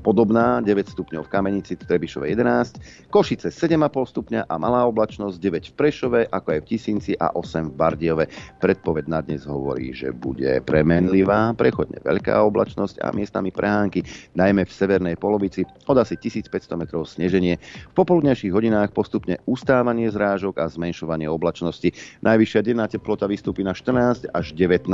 podobná, 0.00 0.64
9 0.64 0.88
stupňov 0.88 1.28
v 1.28 1.30
Kamenici, 1.30 1.76
v 1.76 1.84
Trebišove 1.84 2.32
11, 2.32 3.12
Košice 3.12 3.52
7,5 3.52 3.92
stupňa 3.92 4.40
a 4.48 4.54
malá 4.56 4.88
oblačnosť 4.88 5.36
9 5.36 5.68
v 5.68 5.74
Prešove, 5.76 6.20
ako 6.32 6.48
aj 6.48 6.59
v 6.60 6.68
Tisinci 6.68 7.12
a 7.16 7.32
8 7.32 7.72
v 7.72 7.74
Bardiove. 7.74 8.24
Predpoved 8.60 9.08
na 9.08 9.24
dnes 9.24 9.48
hovorí, 9.48 9.96
že 9.96 10.12
bude 10.12 10.60
premenlivá, 10.62 11.56
prechodne 11.56 11.98
veľká 12.04 12.38
oblačnosť 12.44 13.02
a 13.02 13.10
miestami 13.16 13.50
prehánky, 13.50 14.04
najmä 14.36 14.68
v 14.68 14.72
severnej 14.72 15.16
polovici 15.16 15.66
od 15.88 15.96
asi 15.96 16.14
1500 16.20 16.76
metrov 16.76 17.08
sneženie. 17.08 17.56
V 17.90 17.94
popoludnejších 17.96 18.52
hodinách 18.52 18.92
postupne 18.94 19.40
ustávanie 19.48 20.12
zrážok 20.12 20.60
a 20.60 20.68
zmenšovanie 20.68 21.26
oblačnosti 21.26 21.70
oblačnosti. 21.70 21.90
Najvyššia 22.22 22.60
denná 22.62 22.86
teplota 22.86 23.24
vystúpi 23.24 23.64
na 23.64 23.72
14 23.72 24.28
až 24.30 24.46
19 24.52 24.86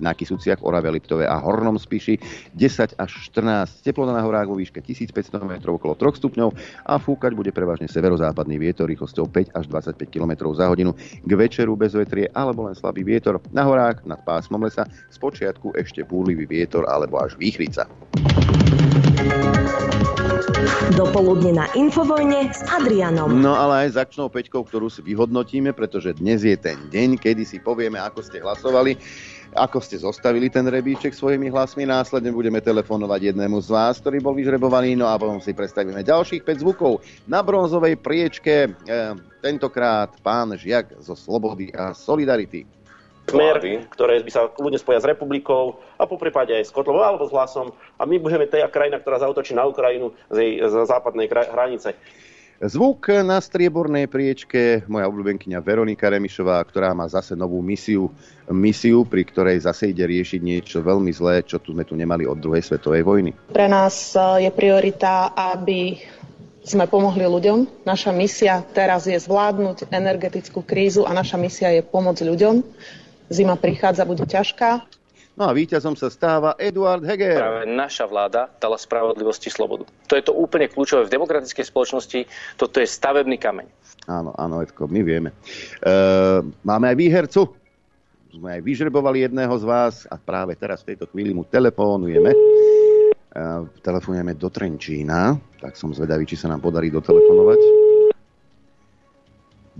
na 0.00 0.12
Kisúciach, 0.14 0.64
Orave, 0.64 0.90
Liptove 0.90 1.28
a 1.28 1.36
Hornom 1.36 1.76
Spiši, 1.76 2.18
10 2.56 2.96
až 2.96 3.10
14 3.30 3.84
teplota 3.84 4.16
na 4.16 4.22
horách 4.24 4.48
vo 4.48 4.56
výške 4.56 4.80
1500 4.80 5.40
m 5.42 5.52
okolo 5.70 5.94
3 5.94 6.20
stupňov 6.20 6.48
a 6.86 6.94
fúkať 6.96 7.32
bude 7.36 7.50
prevažne 7.52 7.86
severozápadný 7.86 8.56
vietor 8.56 8.88
rýchlosťou 8.88 9.28
5 9.28 9.58
až 9.58 9.64
25 9.68 10.08
km 10.08 10.32
za 10.56 10.66
hodinu. 10.70 10.94
K 11.24 11.30
večeru 11.34 11.74
bez 11.74 11.94
vetrie 11.94 12.30
alebo 12.34 12.66
len 12.66 12.74
slabý 12.74 13.02
vietor. 13.02 13.42
Na 13.50 13.66
horách 13.66 14.02
nad 14.06 14.20
pásmom 14.22 14.62
lesa 14.62 14.86
z 14.88 15.16
počiatku 15.18 15.74
ešte 15.78 16.06
búrlivý 16.06 16.46
vietor 16.46 16.86
alebo 16.86 17.18
až 17.18 17.34
výchrica. 17.38 17.86
Dopoludne 20.96 21.52
na 21.52 21.66
Infovojne 21.76 22.52
s 22.52 22.60
Adrianom. 22.66 23.32
No 23.40 23.52
ale 23.52 23.86
aj 23.86 23.88
s 23.92 23.96
akčnou 24.00 24.32
peťkou, 24.32 24.64
ktorú 24.64 24.88
si 24.88 25.04
vyhodnotíme, 25.04 25.76
pretože 25.76 26.16
dnes 26.16 26.44
je 26.44 26.56
ten 26.56 26.76
deň, 26.88 27.20
kedy 27.20 27.44
si 27.44 27.60
povieme, 27.60 28.00
ako 28.00 28.24
ste 28.24 28.40
hlasovali, 28.40 28.96
ako 29.56 29.78
ste 29.80 30.00
zostavili 30.00 30.48
ten 30.48 30.64
rebíček 30.64 31.12
svojimi 31.12 31.52
hlasmi. 31.52 31.84
Následne 31.84 32.32
budeme 32.32 32.64
telefonovať 32.64 33.32
jednému 33.32 33.60
z 33.60 33.68
vás, 33.68 34.00
ktorý 34.00 34.24
bol 34.24 34.32
vyžrebovaný, 34.32 34.96
no 34.96 35.08
a 35.08 35.20
potom 35.20 35.38
si 35.38 35.52
predstavíme 35.52 36.00
ďalších 36.00 36.40
5 36.40 36.62
zvukov. 36.64 37.04
Na 37.28 37.44
bronzovej 37.44 38.00
priečke 38.00 38.54
e, 38.66 38.70
tentokrát 39.44 40.16
pán 40.24 40.56
Žiak 40.56 41.00
zo 41.04 41.12
Slobody 41.12 41.68
a 41.76 41.92
Solidarity 41.92 42.79
smer, 43.30 43.56
ktoré 43.94 44.20
by 44.26 44.30
sa 44.30 44.50
ľudia 44.58 44.82
spoja 44.82 44.98
s 44.98 45.06
republikou 45.06 45.78
a 45.96 46.04
po 46.04 46.18
prípade 46.18 46.50
aj 46.50 46.66
s 46.66 46.74
Kotlovou 46.74 47.06
alebo 47.06 47.26
s 47.26 47.34
hlasom. 47.34 47.70
A 47.96 48.04
my 48.04 48.18
budeme 48.18 48.50
tej 48.50 48.66
krajina, 48.68 48.98
ktorá 48.98 49.22
zautočí 49.22 49.54
na 49.54 49.64
Ukrajinu 49.64 50.12
z 50.28 50.36
jej 50.42 50.52
z 50.66 50.74
západnej 50.86 51.30
hranice. 51.30 51.94
Zvuk 52.60 53.08
na 53.24 53.40
striebornej 53.40 54.04
priečke, 54.04 54.84
moja 54.84 55.08
obľúbenkyňa 55.08 55.64
Veronika 55.64 56.12
Remišová, 56.12 56.60
ktorá 56.68 56.92
má 56.92 57.08
zase 57.08 57.32
novú 57.32 57.64
misiu, 57.64 58.12
misiu, 58.52 59.08
pri 59.08 59.24
ktorej 59.24 59.64
zase 59.64 59.96
ide 59.96 60.04
riešiť 60.04 60.40
niečo 60.44 60.84
veľmi 60.84 61.08
zlé, 61.08 61.40
čo 61.40 61.56
tu 61.56 61.72
sme 61.72 61.88
tu 61.88 61.96
nemali 61.96 62.28
od 62.28 62.36
druhej 62.36 62.60
svetovej 62.60 63.00
vojny. 63.00 63.32
Pre 63.48 63.64
nás 63.64 64.12
e, 64.12 64.44
je 64.44 64.50
priorita, 64.52 65.32
aby 65.32 66.04
sme 66.60 66.84
pomohli 66.84 67.24
ľuďom. 67.24 67.88
Naša 67.88 68.12
misia 68.12 68.60
teraz 68.76 69.08
je 69.08 69.16
zvládnuť 69.16 69.88
energetickú 69.88 70.60
krízu 70.60 71.08
a 71.08 71.16
naša 71.16 71.40
misia 71.40 71.72
je 71.72 71.80
pomôcť 71.80 72.28
ľuďom 72.28 72.60
zima 73.30 73.54
prichádza, 73.56 74.02
bude 74.04 74.26
ťažká. 74.26 74.84
No 75.38 75.48
a 75.48 75.56
víťazom 75.56 75.96
sa 75.96 76.12
stáva 76.12 76.52
Eduard 76.60 77.00
Heger. 77.00 77.40
Práve 77.40 77.64
naša 77.64 78.04
vláda 78.04 78.50
dala 78.60 78.76
spravodlivosti 78.76 79.48
slobodu. 79.48 79.88
To 80.10 80.18
je 80.18 80.26
to 80.26 80.36
úplne 80.36 80.68
kľúčové 80.68 81.08
v 81.08 81.14
demokratickej 81.16 81.64
spoločnosti. 81.64 82.20
Toto 82.60 82.76
je 82.76 82.84
stavebný 82.84 83.40
kameň. 83.40 83.64
Áno, 84.10 84.36
áno, 84.36 84.60
Edko, 84.60 84.84
my 84.90 85.00
vieme. 85.00 85.32
E, 85.80 85.94
máme 86.60 86.92
aj 86.92 86.96
výhercu. 86.98 87.42
Sme 88.36 88.58
aj 88.58 88.62
vyžrebovali 88.62 89.24
jedného 89.24 89.54
z 89.56 89.64
vás 89.64 90.04
a 90.12 90.20
práve 90.20 90.58
teraz 90.60 90.84
v 90.84 90.92
tejto 90.92 91.08
chvíli 91.08 91.32
mu 91.32 91.46
telefónujeme. 91.46 92.30
E, 92.34 92.38
telefonujeme 93.80 94.36
do 94.36 94.50
Trenčína, 94.52 95.40
tak 95.62 95.78
som 95.78 95.94
zvedavý, 95.94 96.28
či 96.28 96.36
sa 96.36 96.52
nám 96.52 96.60
podarí 96.60 96.92
dotelefonovať. 96.92 97.60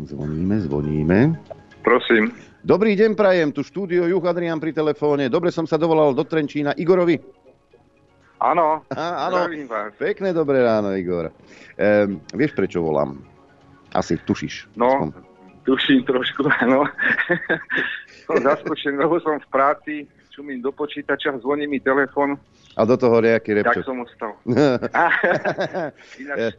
Zvoníme, 0.09 0.57
zvoníme. 0.65 1.19
Prosím. 1.85 2.33
Dobrý 2.61 2.93
deň, 2.93 3.17
prajem, 3.17 3.49
tu 3.57 3.65
štúdio 3.65 4.05
Juch 4.05 4.21
Adrian 4.21 4.61
pri 4.61 4.77
telefóne. 4.77 5.33
Dobre 5.33 5.49
som 5.49 5.65
sa 5.65 5.81
dovolal 5.81 6.13
do 6.13 6.21
Trenčína. 6.21 6.77
Igorovi? 6.77 7.17
Áno, 8.37 8.85
Á, 8.93 9.29
áno. 9.29 9.49
vás. 9.65 9.93
Pekné 9.97 10.33
dobré 10.33 10.61
ráno, 10.61 10.93
Igor. 10.93 11.33
Ehm, 11.77 12.21
vieš, 12.33 12.53
prečo 12.53 12.81
volám? 12.81 13.21
Asi 13.93 14.17
tušíš. 14.17 14.69
No, 14.77 15.09
Aspoň. 15.09 15.25
tuším 15.65 16.01
trošku, 16.05 16.49
áno. 16.61 16.85
som 18.29 18.37
zaskočený, 18.41 18.97
lebo 18.97 19.17
som 19.21 19.41
v 19.41 19.49
práci, 19.49 19.95
čumím 20.29 20.61
do 20.61 20.69
počítača, 20.69 21.41
zvoní 21.41 21.65
mi 21.65 21.81
telefon, 21.81 22.37
A 22.77 22.85
do 22.85 22.97
toho 22.97 23.21
nejaký 23.21 23.57
tak 23.57 23.77
repčo. 23.77 23.89
som 23.89 24.05
ostal. 24.05 24.37
Ináč 26.21 26.57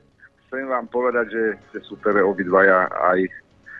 chcem 0.49 0.65
vám 0.65 0.85
povedať, 0.89 1.29
že 1.29 1.43
ste 1.69 1.79
super 1.85 2.25
obidvaja, 2.25 2.89
aj 2.89 3.25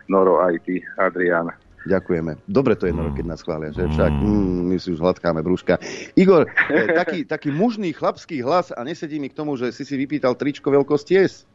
Noro, 0.06 0.38
aj 0.42 0.58
ty, 0.66 0.82
Adrián. 0.96 1.50
Ďakujeme. 1.82 2.38
Dobre 2.46 2.78
to 2.78 2.86
je, 2.86 2.94
no, 2.94 3.10
keď 3.10 3.26
nás 3.26 3.42
chvália, 3.42 3.74
že 3.74 3.90
však 3.90 4.12
mm, 4.14 4.62
my 4.70 4.76
si 4.78 4.94
už 4.94 5.02
hladkáme 5.02 5.42
brúška. 5.42 5.82
Igor, 6.14 6.46
e, 6.70 6.94
taký, 6.94 7.26
taký 7.26 7.50
mužný 7.50 7.90
chlapský 7.90 8.46
hlas 8.46 8.70
a 8.70 8.86
nesedí 8.86 9.18
mi 9.18 9.34
k 9.34 9.38
tomu, 9.38 9.58
že 9.58 9.74
si 9.74 9.82
si 9.82 9.98
vypýtal 9.98 10.38
tričko 10.38 10.70
veľkosti 10.70 11.14
S. 11.18 11.50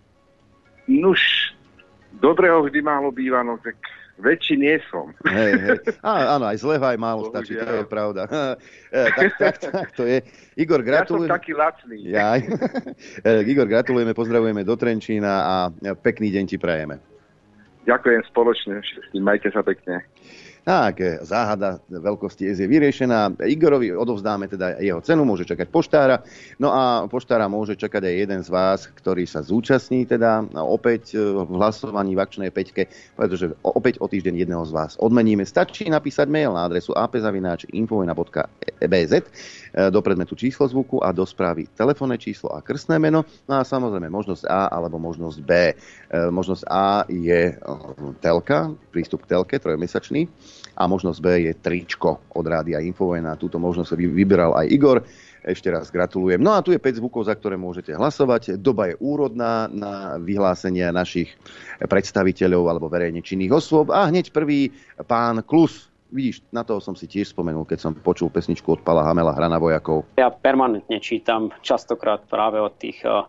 Nuž, 0.90 1.54
dobrého 2.18 2.66
vždy 2.66 2.82
málo 2.82 3.14
býva, 3.14 3.46
no 3.46 3.58
tak 3.62 3.78
väčší 4.18 4.58
nie 4.58 4.82
som. 4.90 5.14
Hej, 5.28 5.52
hej. 5.62 5.78
Á, 6.02 6.40
áno, 6.40 6.50
aj 6.50 6.58
zlého 6.58 6.82
aj 6.82 6.98
málo 6.98 7.30
stačí, 7.30 7.54
to 7.54 7.62
je 7.62 7.86
Bohužiaľ. 7.86 7.90
pravda. 7.90 8.22
E, 8.96 9.02
tak, 9.12 9.30
tak, 9.36 9.54
tak 9.60 9.88
to 9.92 10.08
je. 10.08 10.24
Igor, 10.56 10.80
Ja 10.80 11.04
som 11.04 11.26
taký 11.28 11.52
lacný. 11.52 12.00
Jaj. 12.06 12.40
E, 13.26 13.30
Igor, 13.46 13.68
gratulujeme, 13.68 14.16
pozdravujeme 14.16 14.64
do 14.64 14.74
Trenčína 14.74 15.32
a 15.44 15.54
pekný 16.00 16.32
deň 16.32 16.44
ti 16.48 16.56
prajeme. 16.56 17.15
Ďakujem 17.86 18.22
spoločne 18.34 18.82
všetkým, 18.82 19.22
majte 19.22 19.54
sa 19.54 19.62
pekne. 19.62 20.02
Tak, 20.66 20.98
e, 20.98 21.22
záhada 21.22 21.78
veľkosti 21.86 22.50
je 22.50 22.66
vyriešená. 22.66 23.38
Igorovi 23.46 23.94
odovzdáme 23.94 24.50
teda 24.50 24.82
jeho 24.82 24.98
cenu, 24.98 25.22
môže 25.22 25.46
čakať 25.46 25.70
poštára. 25.70 26.26
No 26.58 26.74
a 26.74 27.06
poštára 27.06 27.46
môže 27.46 27.78
čakať 27.78 28.02
aj 28.02 28.14
jeden 28.26 28.42
z 28.42 28.50
vás, 28.50 28.90
ktorý 28.90 29.30
sa 29.30 29.46
zúčastní 29.46 30.10
teda 30.10 30.42
opäť 30.58 31.14
e, 31.14 31.22
v 31.22 31.54
hlasovaní 31.54 32.18
v 32.18 32.22
akčnej 32.26 32.50
peťke, 32.50 32.90
pretože 33.14 33.54
opäť 33.62 34.02
o 34.02 34.10
týždeň 34.10 34.42
jedného 34.42 34.66
z 34.66 34.74
vás 34.74 34.98
odmeníme. 34.98 35.46
Stačí 35.46 35.86
napísať 35.86 36.26
mail 36.26 36.50
na 36.50 36.66
adresu 36.66 36.90
apzavináč.infovojna.bz 36.98 39.12
e, 39.14 39.22
do 39.76 40.00
predmetu 40.00 40.32
číslo 40.32 40.64
zvuku 40.64 41.04
a 41.04 41.12
do 41.12 41.28
správy 41.28 41.68
telefónne 41.68 42.16
číslo 42.16 42.48
a 42.56 42.64
krstné 42.64 42.96
meno. 42.96 43.28
No 43.44 43.60
a 43.60 43.62
samozrejme 43.62 44.08
možnosť 44.08 44.48
A 44.48 44.72
alebo 44.72 44.96
možnosť 44.96 45.38
B. 45.44 45.52
E, 45.52 45.74
Možnosť 46.32 46.62
A 46.64 47.04
je 47.12 47.52
e, 47.52 47.54
telka, 48.24 48.72
prístup 48.88 49.28
k 49.28 49.36
telke, 49.36 49.60
trojmesačný 49.60 50.24
a 50.76 50.88
možnosť 50.88 51.18
B 51.20 51.26
je 51.48 51.52
tričko 51.56 52.32
od 52.32 52.44
Rádia 52.44 52.80
Infovojna. 52.80 53.40
Túto 53.40 53.60
možnosť 53.60 53.96
vyberal 53.96 54.56
aj 54.56 54.66
Igor. 54.68 54.98
Ešte 55.46 55.70
raz 55.70 55.94
gratulujem. 55.94 56.42
No 56.42 56.58
a 56.58 56.64
tu 56.64 56.74
je 56.74 56.82
5 56.82 56.98
zvukov, 56.98 57.30
za 57.30 57.38
ktoré 57.38 57.54
môžete 57.54 57.94
hlasovať. 57.94 58.58
Doba 58.58 58.90
je 58.90 58.98
úrodná 58.98 59.70
na 59.70 60.18
vyhlásenia 60.18 60.90
našich 60.90 61.30
predstaviteľov 61.78 62.66
alebo 62.66 62.90
verejne 62.90 63.22
činných 63.22 63.54
osôb. 63.54 63.94
A 63.94 64.10
hneď 64.10 64.34
prvý 64.34 64.74
pán 65.06 65.46
Klus. 65.46 65.86
Vidíš, 66.10 66.46
na 66.54 66.62
toho 66.62 66.78
som 66.78 66.94
si 66.94 67.10
tiež 67.10 67.34
spomenul, 67.34 67.66
keď 67.66 67.78
som 67.82 67.92
počul 67.92 68.30
pesničku 68.30 68.78
od 68.78 68.80
Pala 68.86 69.02
Hamela 69.02 69.34
Hra 69.34 69.50
na 69.50 69.58
vojakov. 69.58 70.06
Ja 70.14 70.30
permanentne 70.30 71.02
čítam 71.02 71.50
častokrát 71.66 72.22
práve 72.30 72.62
od 72.62 72.70
tých 72.78 73.02
uh, 73.02 73.26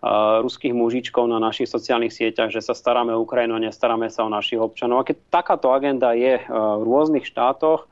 uh, 0.00 0.40
ruských 0.40 0.72
mužičkov 0.72 1.28
na 1.28 1.36
našich 1.36 1.68
sociálnych 1.68 2.16
sieťach, 2.16 2.48
že 2.48 2.64
sa 2.64 2.72
staráme 2.72 3.12
o 3.12 3.20
Ukrajinu 3.20 3.60
nestaráme 3.60 4.08
sa 4.08 4.24
o 4.24 4.32
našich 4.32 4.56
občanov. 4.56 5.04
A 5.04 5.08
keď 5.12 5.16
takáto 5.28 5.68
agenda 5.76 6.16
je 6.16 6.40
uh, 6.40 6.80
v 6.80 6.82
rôznych 6.88 7.28
štátoch 7.28 7.84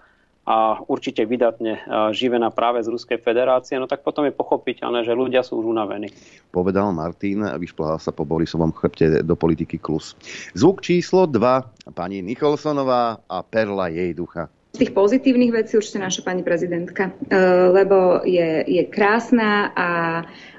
a 0.44 0.76
určite 0.84 1.24
vydatne 1.24 1.80
uh, 1.80 2.12
živená 2.12 2.52
práve 2.52 2.84
z 2.84 2.92
Ruskej 2.92 3.18
federácie, 3.20 3.80
no 3.80 3.88
tak 3.88 4.04
potom 4.04 4.28
je 4.28 4.32
pochopiteľné, 4.36 5.04
že 5.04 5.16
ľudia 5.16 5.40
sú 5.40 5.64
už 5.64 5.72
unavení. 5.72 6.12
Povedal 6.52 6.92
Martin, 6.92 7.48
vyšplhal 7.56 7.96
sa 7.96 8.12
po 8.12 8.28
Borisovom 8.28 8.72
chrbte 8.76 9.24
do 9.24 9.34
politiky 9.34 9.80
Klus. 9.80 10.12
Zvuk 10.52 10.84
číslo 10.84 11.24
2, 11.24 11.96
pani 11.96 12.20
Nicholsonová 12.20 13.24
a 13.24 13.40
perla 13.40 13.88
jej 13.88 14.12
ducha. 14.12 14.52
Z 14.74 14.82
tých 14.82 14.92
pozitívnych 14.92 15.54
vecí 15.54 15.78
určite 15.78 16.02
naša 16.02 16.26
pani 16.26 16.42
prezidentka, 16.42 17.14
e, 17.30 17.38
lebo 17.70 18.26
je, 18.26 18.66
je 18.66 18.82
krásna 18.90 19.70
a 19.70 19.88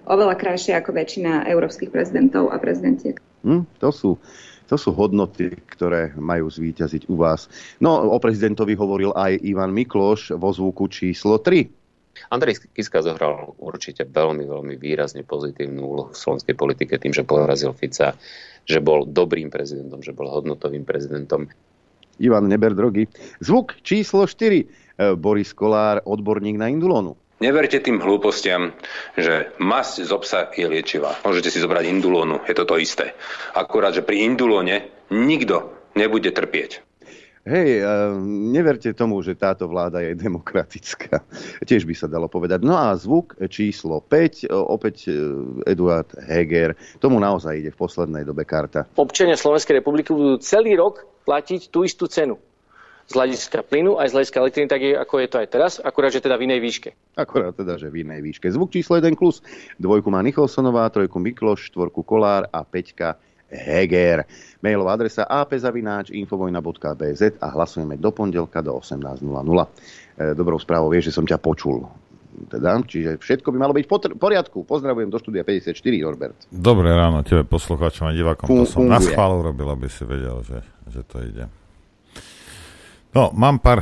oveľa 0.07 0.39
krajšia 0.39 0.79
ako 0.79 0.95
väčšina 0.95 1.43
európskych 1.51 1.91
prezidentov 1.91 2.47
a 2.47 2.55
prezidentiek. 2.55 3.19
Hm, 3.43 3.67
to, 3.75 3.91
sú, 3.91 4.15
to 4.65 4.75
sú 4.75 4.93
hodnoty, 4.93 5.53
ktoré 5.71 6.13
majú 6.17 6.49
zvíťaziť 6.49 7.09
u 7.09 7.15
vás. 7.21 7.47
No, 7.77 8.01
o 8.09 8.17
prezidentovi 8.17 8.73
hovoril 8.73 9.13
aj 9.13 9.41
Ivan 9.45 9.71
Mikloš 9.71 10.33
vo 10.35 10.49
zvuku 10.49 10.89
číslo 10.89 11.37
3. 11.37 11.85
Andrej 12.31 12.71
Kiska 12.71 13.03
zohral 13.03 13.53
určite 13.59 14.07
veľmi, 14.07 14.47
veľmi 14.47 14.75
výrazne 14.79 15.27
pozitívnu 15.27 15.83
úlohu 15.83 16.09
v 16.15 16.17
slovenskej 16.17 16.55
politike 16.55 16.95
tým, 16.95 17.11
že 17.11 17.27
porazil 17.27 17.75
Fica, 17.75 18.15
že 18.63 18.79
bol 18.79 19.03
dobrým 19.03 19.51
prezidentom, 19.51 19.99
že 19.99 20.15
bol 20.15 20.31
hodnotovým 20.31 20.87
prezidentom. 20.87 21.51
Ivan 22.15 22.47
Neber 22.47 22.71
drogy. 22.71 23.11
Zvuk 23.43 23.75
číslo 23.83 24.23
4. 24.23 24.63
E, 24.63 24.65
Boris 25.19 25.51
Kolár, 25.51 25.99
odborník 26.07 26.55
na 26.55 26.71
indulónu. 26.71 27.19
Neverte 27.43 27.83
tým 27.83 27.99
hlúpostiam, 27.99 28.71
že 29.19 29.51
masť 29.59 30.07
z 30.07 30.11
obsa 30.15 30.39
je 30.55 30.71
liečivá. 30.71 31.19
Môžete 31.19 31.51
si 31.51 31.59
zobrať 31.59 31.83
indulónu, 31.83 32.39
je 32.47 32.55
to 32.55 32.63
to 32.63 32.79
isté. 32.79 33.11
Akurát, 33.51 33.91
že 33.91 34.07
pri 34.07 34.23
indulóne 34.23 34.87
nikto 35.11 35.75
nebude 35.99 36.31
trpieť. 36.31 36.79
Hej, 37.45 37.85
neverte 38.25 38.89
tomu, 38.97 39.21
že 39.21 39.37
táto 39.37 39.69
vláda 39.69 40.01
je 40.01 40.17
demokratická. 40.17 41.21
Tiež 41.69 41.85
by 41.85 41.93
sa 41.93 42.09
dalo 42.09 42.25
povedať. 42.25 42.65
No 42.65 42.73
a 42.73 42.97
zvuk 42.97 43.37
číslo 43.53 44.01
5, 44.01 44.49
e, 44.49 44.49
opäť 44.49 45.05
e, 45.05 45.13
Eduard 45.69 46.09
Heger. 46.25 46.73
Tomu 46.97 47.21
naozaj 47.21 47.61
ide 47.61 47.69
v 47.69 47.77
poslednej 47.77 48.25
dobe 48.25 48.49
karta. 48.49 48.89
Občania 48.97 49.37
Slovenskej 49.37 49.77
republiky 49.77 50.09
budú 50.09 50.41
celý 50.41 50.73
rok 50.73 51.05
platiť 51.29 51.69
tú 51.69 51.85
istú 51.85 52.09
cenu. 52.09 52.41
Z 53.05 53.13
hľadiska 53.13 53.61
plynu 53.61 54.01
aj 54.01 54.09
z 54.09 54.13
hľadiska 54.17 54.37
elektriny, 54.41 54.65
tak 54.65 54.81
je, 54.81 54.97
ako 54.97 55.13
je 55.21 55.27
to 55.29 55.37
aj 55.37 55.47
teraz, 55.47 55.77
akurát, 55.77 56.09
že 56.09 56.25
teda 56.25 56.41
v 56.41 56.49
inej 56.49 56.57
výške. 56.57 56.89
Akorát 57.13 57.53
teda, 57.53 57.77
že 57.77 57.93
v 57.93 58.01
inej 58.01 58.25
výške. 58.25 58.49
Zvuk 58.49 58.73
číslo 58.73 58.97
1 58.97 59.13
klus. 59.13 59.45
Dvojku 59.77 60.09
má 60.09 60.25
Nicholsonová, 60.25 60.89
trojku 60.89 61.21
Mikloš, 61.21 61.69
štvorku 61.69 62.01
Kolár 62.01 62.49
a 62.49 62.65
peťka 62.65 63.21
Heger. 63.45 64.25
Mailová 64.57 64.97
adresa 64.97 65.21
apzavináč.infovojna.bz 65.29 67.21
a 67.37 67.47
hlasujeme 67.53 67.93
do 68.01 68.09
pondelka 68.09 68.65
do 68.65 68.73
18.00. 68.73 69.21
E, 69.21 70.33
Dobrou 70.33 70.57
správou 70.57 70.89
vieš, 70.89 71.13
že 71.13 71.21
som 71.21 71.29
ťa 71.29 71.37
počul. 71.37 71.85
Teda, 72.49 72.75
čiže 72.83 73.15
všetko 73.15 73.47
by 73.53 73.57
malo 73.61 73.71
byť 73.71 73.85
v 73.85 73.91
potr- 73.91 74.15
poriadku. 74.17 74.67
Pozdravujem 74.67 75.07
do 75.07 75.21
štúdia 75.21 75.45
54, 75.47 75.71
Norbert. 76.03 76.35
Dobré 76.51 76.91
ráno 76.91 77.23
tebe, 77.23 77.47
poslucháčom 77.47 78.09
a 78.09 78.11
divákom. 78.11 78.49
To 78.49 78.65
Fun- 78.65 78.67
som 78.67 78.81
na 78.89 78.99
funguje. 78.99 79.13
schvál 79.13 79.31
urobil, 79.39 79.67
aby 79.71 79.87
si 79.87 80.03
vedel, 80.03 80.43
že, 80.43 80.59
že 80.89 81.05
to 81.07 81.23
ide. 81.23 81.47
No, 83.15 83.31
mám 83.31 83.63
pár... 83.63 83.79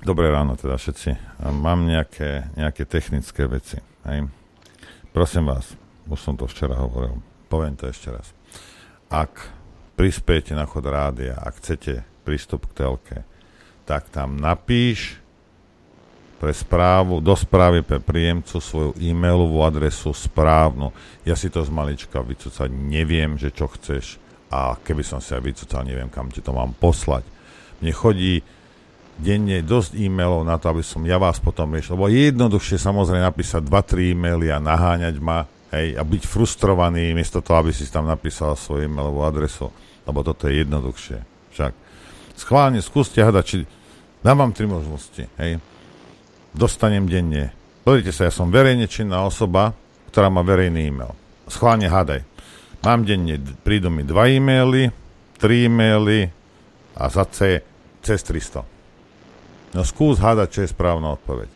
Dobré 0.00 0.32
ráno 0.32 0.56
teda 0.56 0.80
všetci. 0.80 1.36
Mám 1.52 1.84
nejaké, 1.84 2.48
nejaké 2.56 2.88
technické 2.88 3.44
veci. 3.44 3.76
Hej. 4.08 4.24
Prosím 5.12 5.52
vás, 5.52 5.76
už 6.08 6.16
som 6.16 6.32
to 6.32 6.48
včera 6.48 6.80
hovoril, 6.80 7.20
poviem 7.52 7.76
to 7.76 7.92
ešte 7.92 8.08
raz. 8.08 8.32
Ak 9.12 9.52
prispiete 10.00 10.56
na 10.56 10.64
chod 10.64 10.88
rádia, 10.88 11.36
ak 11.36 11.60
chcete 11.60 12.08
prístup 12.24 12.72
k 12.72 12.80
telke, 12.80 13.18
tak 13.84 14.08
tam 14.08 14.40
napíš 14.40 15.20
pre 16.40 16.56
správu, 16.56 17.20
do 17.20 17.36
správy 17.36 17.84
pre 17.84 18.00
príjemcu 18.00 18.64
svoju 18.64 18.96
e-mailovú 18.96 19.60
adresu 19.60 20.16
správnu. 20.16 20.88
Ja 21.28 21.36
si 21.36 21.52
to 21.52 21.60
z 21.60 21.68
malička 21.68 22.24
vycúcať 22.24 22.72
neviem, 22.72 23.36
že 23.36 23.52
čo 23.52 23.68
chceš 23.68 24.16
a 24.48 24.72
keby 24.80 25.04
som 25.04 25.20
si 25.20 25.36
aj 25.36 25.44
vycúcal, 25.44 25.84
neviem, 25.84 26.08
kam 26.08 26.32
ti 26.32 26.40
to 26.40 26.56
mám 26.56 26.72
poslať. 26.80 27.28
Mne 27.82 27.92
chodí 27.92 28.40
denne 29.18 29.60
dosť 29.60 29.98
e-mailov 29.98 30.46
na 30.46 30.56
to, 30.56 30.72
aby 30.72 30.80
som 30.80 31.04
ja 31.04 31.20
vás 31.20 31.42
potom 31.42 31.74
riešil. 31.74 31.98
Lebo 31.98 32.08
je 32.08 32.32
jednoduchšie 32.32 32.78
samozrejme 32.80 33.22
napísať 33.22 33.60
2-3 33.66 34.14
e-maily 34.16 34.48
a 34.48 34.62
naháňať 34.62 35.20
ma 35.20 35.44
hej, 35.74 35.98
a 35.98 36.02
byť 36.06 36.22
frustrovaný, 36.24 37.12
miesto 37.12 37.44
toho, 37.44 37.66
aby 37.66 37.74
si 37.74 37.84
tam 37.90 38.08
napísal 38.08 38.56
svoju 38.56 38.88
e-mailovú 38.88 39.26
adresu. 39.26 39.68
Lebo 40.08 40.24
toto 40.24 40.48
je 40.48 40.62
jednoduchšie. 40.64 41.18
Však 41.52 41.72
schválne 42.40 42.80
skúste 42.80 43.20
hľadať, 43.20 43.44
či 43.44 43.56
Dám 44.22 44.38
vám 44.38 44.52
tri 44.54 44.70
možnosti. 44.70 45.26
Hej. 45.34 45.58
Dostanem 46.54 47.10
denne. 47.10 47.50
Pozrite 47.82 48.14
sa, 48.14 48.30
ja 48.30 48.32
som 48.32 48.54
verejne 48.54 48.86
činná 48.86 49.26
osoba, 49.26 49.74
ktorá 50.14 50.30
má 50.30 50.46
verejný 50.46 50.94
e-mail. 50.94 51.10
Schválne 51.50 51.90
hádaj. 51.90 52.22
Mám 52.86 53.02
denne, 53.02 53.42
prídu 53.66 53.90
mi 53.90 54.06
dva 54.06 54.30
e-maily, 54.30 54.94
tri 55.42 55.66
e-maily 55.66 56.30
a 56.94 57.10
za 57.10 57.26
C 57.26 57.58
cez 58.02 58.20
300. 58.26 58.66
No 59.72 59.82
skús 59.88 60.20
hádať, 60.20 60.48
čo 60.52 60.60
je 60.66 60.74
správna 60.74 61.16
odpoveď. 61.16 61.48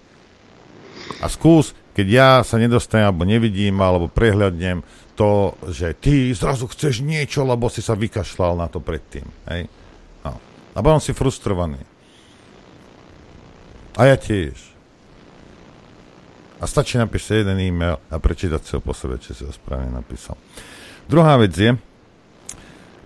A 1.20 1.28
skús, 1.28 1.76
keď 1.92 2.06
ja 2.08 2.30
sa 2.42 2.56
nedostanem, 2.56 3.12
alebo 3.12 3.28
nevidím, 3.28 3.76
alebo 3.78 4.08
prehľadnem 4.08 4.80
to, 5.16 5.56
že 5.68 5.96
ty 5.96 6.32
zrazu 6.32 6.68
chceš 6.68 7.04
niečo, 7.04 7.44
lebo 7.44 7.68
si 7.68 7.84
sa 7.84 7.92
vykašľal 7.96 8.56
na 8.56 8.66
to 8.68 8.80
predtým. 8.80 9.24
Hej? 9.48 9.68
No. 10.24 10.36
A 10.72 10.78
potom 10.80 11.00
si 11.00 11.12
frustrovaný. 11.12 11.80
A 13.96 14.12
ja 14.12 14.16
tiež. 14.16 14.56
A 16.56 16.64
stačí 16.64 16.96
napísať 16.96 17.44
jeden 17.44 17.60
e-mail 17.60 18.00
a 18.08 18.16
prečítať 18.16 18.60
si 18.64 18.72
ho 18.76 18.80
po 18.80 18.96
sebe, 18.96 19.20
či 19.20 19.36
si 19.36 19.44
ho 19.44 19.52
správne 19.52 19.92
napísal. 19.92 20.36
Druhá 21.04 21.36
vec 21.36 21.52
je, 21.52 21.76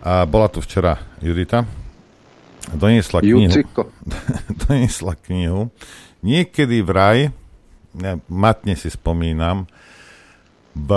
a 0.00 0.24
bola 0.24 0.48
tu 0.48 0.62
včera 0.62 0.98
Judita, 1.18 1.66
doniesla 2.74 3.20
knihu, 3.20 3.48
doniesla 4.66 5.14
knihu, 5.26 5.70
niekedy 6.20 6.84
vraj, 6.84 7.32
ne, 7.96 8.12
matne 8.28 8.74
si 8.76 8.92
spomínam, 8.92 9.66
v, 10.74 10.90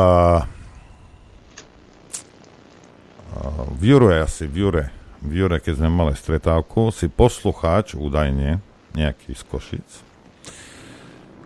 v 3.73 3.81
Jure 3.81 4.21
asi, 4.21 4.45
v 4.45 4.55
Jure, 4.67 4.85
v 5.23 5.31
Jure, 5.43 5.57
keď 5.57 5.73
sme 5.81 5.89
mali 5.89 6.13
stretávku, 6.13 6.93
si 6.93 7.09
poslucháč 7.09 7.97
údajne, 7.97 8.61
nejaký 8.93 9.33
z 9.33 9.43
Košic, 9.49 9.89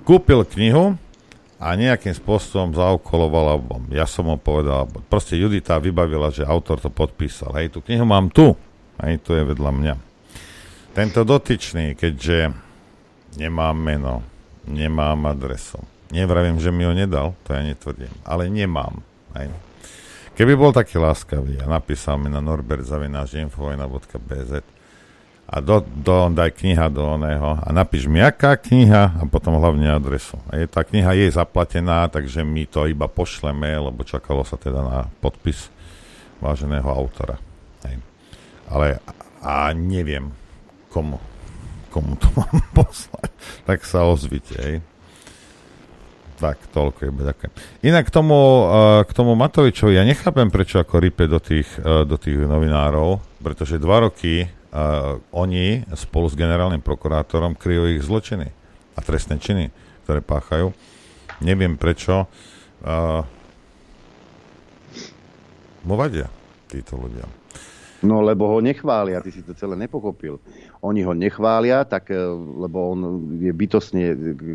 kúpil 0.04 0.44
knihu 0.44 1.00
a 1.58 1.74
nejakým 1.74 2.14
spôsobom 2.14 2.76
zaokoloval, 2.76 3.46
alebo 3.58 3.82
ja 3.90 4.06
som 4.06 4.30
mu 4.30 4.38
povedal, 4.38 4.86
proste 5.08 5.40
Judita 5.40 5.80
vybavila, 5.82 6.30
že 6.30 6.46
autor 6.46 6.78
to 6.78 6.92
podpísal. 6.92 7.56
Hej, 7.58 7.74
tú 7.74 7.80
knihu 7.82 8.06
mám 8.06 8.30
tu, 8.30 8.54
hej, 9.02 9.18
tu 9.24 9.34
je 9.34 9.42
vedľa 9.42 9.72
mňa. 9.74 10.07
Tento 10.98 11.22
dotyčný, 11.22 11.94
keďže 11.94 12.58
nemám 13.38 13.78
meno, 13.78 14.26
nemám 14.66 15.30
adresu, 15.30 15.78
nevravím, 16.10 16.58
že 16.58 16.74
mi 16.74 16.90
ho 16.90 16.94
nedal, 16.98 17.38
to 17.46 17.54
ja 17.54 17.62
netvrdím, 17.62 18.10
ale 18.26 18.50
nemám. 18.50 19.06
Hej. 19.38 19.54
Keby 20.34 20.58
bol 20.58 20.74
taký 20.74 20.98
láskavý 20.98 21.62
a 21.62 21.70
napísal 21.70 22.18
mi 22.18 22.34
na 22.34 22.42
norbertzavinážinfovojna.bz 22.42 24.52
a 25.48 25.56
do, 25.62 25.86
do, 25.86 26.34
daj 26.34 26.52
kniha 26.58 26.90
do 26.90 27.14
oného 27.14 27.62
a 27.62 27.70
napíš 27.70 28.10
mi, 28.10 28.18
aká 28.18 28.58
kniha 28.58 29.22
a 29.22 29.24
potom 29.30 29.54
hlavne 29.54 29.94
adresu. 29.94 30.42
A 30.50 30.58
je, 30.58 30.66
tá 30.66 30.82
kniha 30.82 31.14
je 31.14 31.30
zaplatená, 31.30 32.10
takže 32.10 32.42
my 32.42 32.66
to 32.66 32.90
iba 32.90 33.06
pošleme, 33.06 33.70
lebo 33.70 34.02
čakalo 34.02 34.42
sa 34.42 34.58
teda 34.58 34.82
na 34.82 35.06
podpis 35.22 35.70
váženého 36.42 36.90
autora. 36.90 37.38
Hej. 37.86 38.02
Ale 38.66 38.98
a 39.46 39.78
neviem, 39.78 40.34
komu, 40.92 41.20
komu 41.94 42.16
to 42.20 42.28
mám 42.40 42.58
poslať. 42.74 43.32
Tak 43.66 43.84
sa 43.84 44.08
ozvite, 44.08 44.56
hej. 44.60 44.76
Tak, 46.38 46.70
toľko 46.70 47.00
je 47.02 47.12
ďakujem. 47.18 47.54
Inak 47.82 48.10
k 48.10 48.14
tomu, 48.14 48.38
k 49.02 49.12
tomu 49.18 49.34
Matovičovi, 49.34 49.98
ja 49.98 50.06
nechápem, 50.06 50.54
prečo 50.54 50.78
ako 50.78 51.02
rype 51.02 51.26
do 51.26 51.42
tých, 51.42 51.66
do 51.82 52.14
tých 52.14 52.38
novinárov, 52.38 53.42
pretože 53.42 53.82
dva 53.82 54.06
roky 54.06 54.46
uh, 54.46 55.18
oni 55.34 55.82
spolu 55.98 56.30
s 56.30 56.38
generálnym 56.38 56.86
prokurátorom 56.86 57.58
kryjú 57.58 57.90
ich 57.90 58.06
zločiny 58.06 58.54
a 58.94 59.00
trestné 59.02 59.42
činy, 59.42 59.74
ktoré 60.06 60.22
páchajú. 60.22 60.78
Neviem 61.42 61.78
prečo 61.78 62.30
mu 65.86 65.94
vadia 65.96 66.30
títo 66.68 66.98
ľudia. 66.98 67.37
No 68.08 68.24
lebo 68.24 68.48
ho 68.48 68.64
nechvália, 68.64 69.20
ty 69.20 69.36
si 69.36 69.44
to 69.44 69.52
celé 69.52 69.76
nepochopil. 69.76 70.40
Oni 70.80 71.04
ho 71.04 71.12
nechvália, 71.12 71.84
tak, 71.84 72.08
lebo 72.56 72.96
on 72.96 73.00
je 73.36 73.52
bytosne 73.52 74.04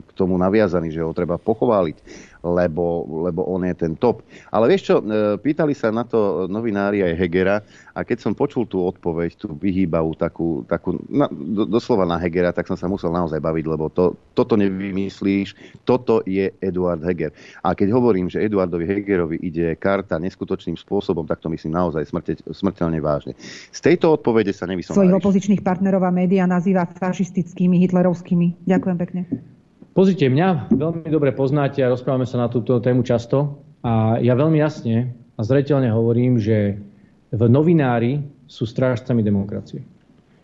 k 0.00 0.10
tomu 0.16 0.40
naviazaný, 0.40 0.88
že 0.88 1.04
ho 1.04 1.12
treba 1.12 1.36
pochváliť 1.36 1.96
lebo, 2.42 3.06
lebo 3.22 3.46
on 3.46 3.62
je 3.62 3.74
ten 3.74 3.94
top. 3.94 4.26
Ale 4.50 4.66
vieš 4.66 4.90
čo, 4.90 4.94
e, 4.98 5.38
pýtali 5.38 5.72
sa 5.72 5.94
na 5.94 6.02
to 6.02 6.50
novinári 6.50 7.06
aj 7.06 7.14
Hegera 7.14 7.56
a 7.94 8.02
keď 8.02 8.18
som 8.18 8.32
počul 8.34 8.66
tú 8.66 8.82
odpoveď, 8.82 9.38
tú 9.38 9.54
vyhýbavú, 9.54 10.18
takú, 10.18 10.66
takú 10.66 10.98
na, 11.06 11.30
do, 11.30 11.64
doslova 11.64 12.02
na 12.02 12.18
Hegera, 12.18 12.50
tak 12.50 12.66
som 12.66 12.74
sa 12.74 12.90
musel 12.90 13.14
naozaj 13.14 13.38
baviť, 13.38 13.64
lebo 13.70 13.86
to, 13.94 14.18
toto 14.34 14.58
nevymyslíš, 14.58 15.54
toto 15.86 16.20
je 16.26 16.50
Eduard 16.58 17.00
Heger. 17.06 17.30
A 17.62 17.78
keď 17.78 17.94
hovorím, 17.94 18.26
že 18.26 18.42
Eduardovi 18.42 18.90
Hegerovi 18.90 19.38
ide 19.38 19.78
karta 19.78 20.18
neskutočným 20.18 20.74
spôsobom, 20.74 21.24
tak 21.24 21.38
to 21.38 21.46
myslím 21.54 21.78
naozaj 21.78 22.02
smrte, 22.10 22.42
smrteľne 22.50 22.98
vážne. 22.98 23.38
Z 23.70 23.80
tejto 23.80 24.18
odpovede 24.18 24.50
sa 24.50 24.66
nevysom. 24.66 24.98
Svojich 24.98 25.14
opozičných 25.14 25.62
partnerov 25.62 26.02
a 26.02 26.10
médiá 26.10 26.50
nazýva 26.50 26.90
fašistickými, 26.90 27.78
hitlerovskými. 27.86 28.66
Ďakujem 28.66 28.98
pekne. 28.98 29.51
Pozrite, 29.92 30.24
mňa 30.24 30.72
veľmi 30.72 31.08
dobre 31.12 31.36
poznáte 31.36 31.84
a 31.84 31.92
rozprávame 31.92 32.24
sa 32.24 32.40
na 32.40 32.48
túto 32.48 32.80
tému 32.80 33.04
často 33.04 33.60
a 33.84 34.16
ja 34.24 34.32
veľmi 34.32 34.56
jasne 34.56 35.12
a 35.36 35.44
zreteľne 35.44 35.92
hovorím, 35.92 36.40
že 36.40 36.80
v 37.28 37.42
novinári 37.44 38.24
sú 38.48 38.64
strážcami 38.64 39.20
demokracie. 39.20 39.84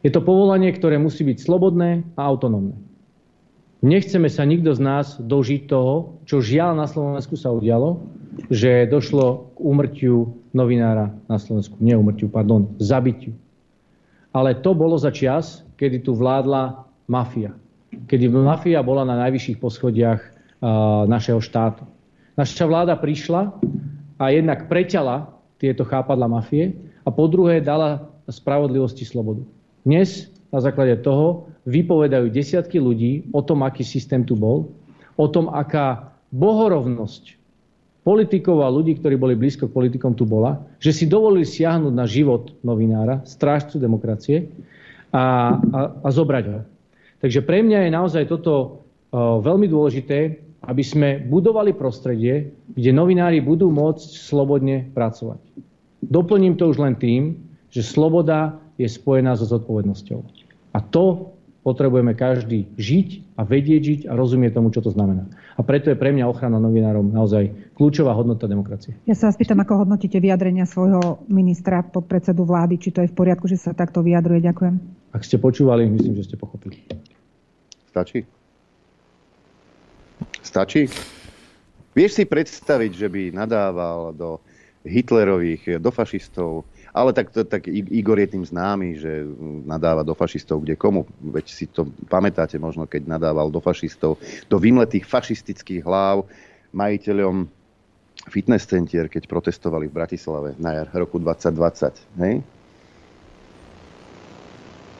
Je 0.05 0.13
to 0.13 0.21
povolanie, 0.21 0.69
ktoré 0.69 1.01
musí 1.01 1.25
byť 1.25 1.49
slobodné 1.49 2.05
a 2.21 2.29
autonómne. 2.29 2.77
Nechceme 3.81 4.29
sa 4.29 4.45
nikto 4.45 4.77
z 4.77 4.85
nás 4.85 5.17
dožiť 5.17 5.65
toho, 5.65 6.21
čo 6.29 6.45
žiaľ 6.45 6.77
na 6.77 6.85
Slovensku 6.85 7.41
sa 7.41 7.49
udialo, 7.49 8.05
že 8.53 8.85
došlo 8.85 9.57
k 9.57 9.59
úmrtiu 9.65 10.17
novinára 10.53 11.17
na 11.25 11.41
Slovensku. 11.41 11.81
Nie 11.81 11.97
úmrtiu, 11.97 12.29
pardon, 12.29 12.77
zabitiu. 12.77 13.33
Ale 14.37 14.61
to 14.61 14.77
bolo 14.77 15.01
za 15.01 15.09
čas, 15.09 15.65
kedy 15.81 16.05
tu 16.05 16.13
vládla 16.13 16.85
mafia 17.09 17.57
kedy 18.07 18.31
mafia 18.31 18.85
bola 18.85 19.03
na 19.03 19.19
najvyšších 19.27 19.59
poschodiach 19.59 20.21
našeho 21.09 21.43
štátu. 21.43 21.87
Naša 22.39 22.71
vláda 22.71 22.95
prišla 22.95 23.51
a 24.19 24.25
jednak 24.31 24.71
preťala 24.71 25.35
tieto 25.59 25.83
chápadla 25.83 26.31
mafie 26.31 26.79
a 27.03 27.11
po 27.11 27.27
druhé 27.27 27.59
dala 27.59 28.07
spravodlivosti 28.31 29.03
slobodu. 29.03 29.43
Dnes 29.83 30.31
na 30.55 30.63
základe 30.63 31.03
toho 31.03 31.51
vypovedajú 31.67 32.31
desiatky 32.31 32.79
ľudí 32.79 33.27
o 33.35 33.43
tom, 33.43 33.67
aký 33.67 33.83
systém 33.83 34.23
tu 34.23 34.39
bol, 34.39 34.71
o 35.19 35.27
tom, 35.27 35.51
aká 35.51 36.15
bohorovnosť 36.31 37.37
politikov 38.07 38.65
a 38.65 38.73
ľudí, 38.73 38.97
ktorí 38.97 39.21
boli 39.21 39.35
blízko 39.37 39.69
k 39.69 39.77
politikom, 39.77 40.17
tu 40.17 40.25
bola, 40.25 40.65
že 40.81 40.97
si 40.97 41.05
dovolili 41.05 41.45
siahnuť 41.45 41.93
na 41.93 42.09
život 42.09 42.57
novinára, 42.65 43.21
strážcu 43.29 43.77
demokracie 43.77 44.49
a, 45.13 45.57
a, 45.59 45.81
a 46.01 46.09
zobrať 46.09 46.45
ho. 46.49 46.61
Takže 47.19 47.43
pre 47.43 47.67
mňa 47.67 47.89
je 47.89 47.91
naozaj 47.91 48.25
toto 48.31 48.53
e, 48.55 48.67
veľmi 49.19 49.67
dôležité, 49.67 50.39
aby 50.67 50.83
sme 50.83 51.23
budovali 51.23 51.75
prostredie, 51.75 52.55
kde 52.75 52.91
novinári 52.91 53.39
budú 53.43 53.71
môcť 53.71 54.11
slobodne 54.19 54.91
pracovať. 54.95 55.39
Doplním 56.03 56.55
to 56.55 56.71
už 56.71 56.79
len 56.79 56.95
tým, 56.95 57.39
že 57.75 57.83
sloboda 57.83 58.59
je 58.79 58.87
spojená 58.87 59.35
so 59.35 59.47
zodpovednosťou. 59.47 60.21
A 60.75 60.79
to 60.79 61.35
potrebujeme 61.67 62.15
každý 62.15 62.71
žiť 62.79 63.37
a 63.37 63.45
vedieť 63.45 63.83
žiť 63.83 64.01
a 64.09 64.17
rozumieť 64.17 64.57
tomu, 64.57 64.73
čo 64.73 64.81
to 64.81 64.89
znamená. 64.89 65.29
A 65.59 65.61
preto 65.67 65.91
je 65.91 65.99
pre 65.99 66.15
mňa 66.15 66.31
ochrana 66.31 66.57
novinárov 66.63 67.03
naozaj 67.03 67.75
kľúčová 67.75 68.15
hodnota 68.15 68.47
demokracie. 68.47 68.95
Ja 69.05 69.19
sa 69.19 69.29
vás 69.29 69.37
pýtam, 69.37 69.59
ako 69.61 69.85
hodnotíte 69.85 70.23
vyjadrenia 70.23 70.65
svojho 70.65 71.27
ministra, 71.29 71.83
podpredsedu 71.83 72.47
vlády, 72.47 72.79
či 72.79 72.95
to 72.95 73.03
je 73.05 73.11
v 73.11 73.17
poriadku, 73.19 73.51
že 73.51 73.59
sa 73.59 73.75
takto 73.75 74.01
vyjadruje. 74.01 74.41
Ďakujem. 74.49 74.75
Ak 75.13 75.27
ste 75.27 75.37
počúvali, 75.37 75.91
myslím, 75.91 76.15
že 76.17 76.31
ste 76.31 76.37
pochopili. 76.39 76.79
Stačí? 77.89 78.25
Stačí? 80.45 80.89
Vieš 81.97 82.23
si 82.23 82.25
predstaviť, 82.29 82.93
že 82.95 83.09
by 83.11 83.23
nadával 83.35 84.15
do 84.15 84.39
Hitlerových, 84.87 85.83
do 85.83 85.91
fašistov, 85.91 86.63
ale 86.95 87.11
tak, 87.13 87.35
tak 87.35 87.67
Igor 87.69 88.17
je 88.23 88.29
tým 88.39 88.45
známy, 88.47 88.89
že 88.97 89.27
nadáva 89.67 90.07
do 90.07 90.15
fašistov 90.15 90.63
kde 90.63 90.79
komu. 90.79 91.05
Veď 91.21 91.47
si 91.51 91.67
to 91.67 91.91
pamätáte 92.07 92.57
možno, 92.57 92.87
keď 92.87 93.11
nadával 93.19 93.51
do 93.51 93.59
fašistov, 93.59 94.17
do 94.47 94.57
vymletých 94.57 95.05
fašistických 95.05 95.83
hlav 95.83 96.25
majiteľom 96.71 97.51
fitness 98.31 98.69
centier, 98.69 99.09
keď 99.11 99.27
protestovali 99.27 99.89
v 99.89 99.97
Bratislave 99.97 100.55
na 100.61 100.79
jar 100.79 100.89
roku 100.95 101.19
2020. 101.19 102.23
Hej? 102.23 102.35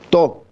To 0.09 0.48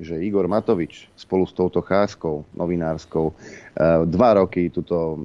že 0.00 0.18
Igor 0.18 0.48
Matovič 0.48 1.12
spolu 1.14 1.44
s 1.44 1.52
touto 1.52 1.84
cházkou 1.84 2.48
novinárskou 2.56 3.30
eh, 3.30 4.02
dva 4.08 4.40
roky 4.40 4.72
tuto 4.72 5.20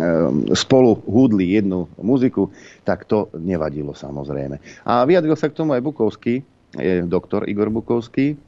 eh, 0.00 0.56
spolu 0.56 0.98
húdli 1.04 1.54
jednu 1.54 1.86
muziku, 2.00 2.48
tak 2.82 3.04
to 3.04 3.28
nevadilo 3.36 3.92
samozrejme. 3.92 4.56
A 4.88 5.04
vyjadril 5.04 5.36
sa 5.36 5.52
k 5.52 5.56
tomu 5.56 5.76
aj 5.76 5.84
Bukovský, 5.84 6.42
doktor 7.10 7.50
Igor 7.50 7.66
Bukovský, 7.66 8.38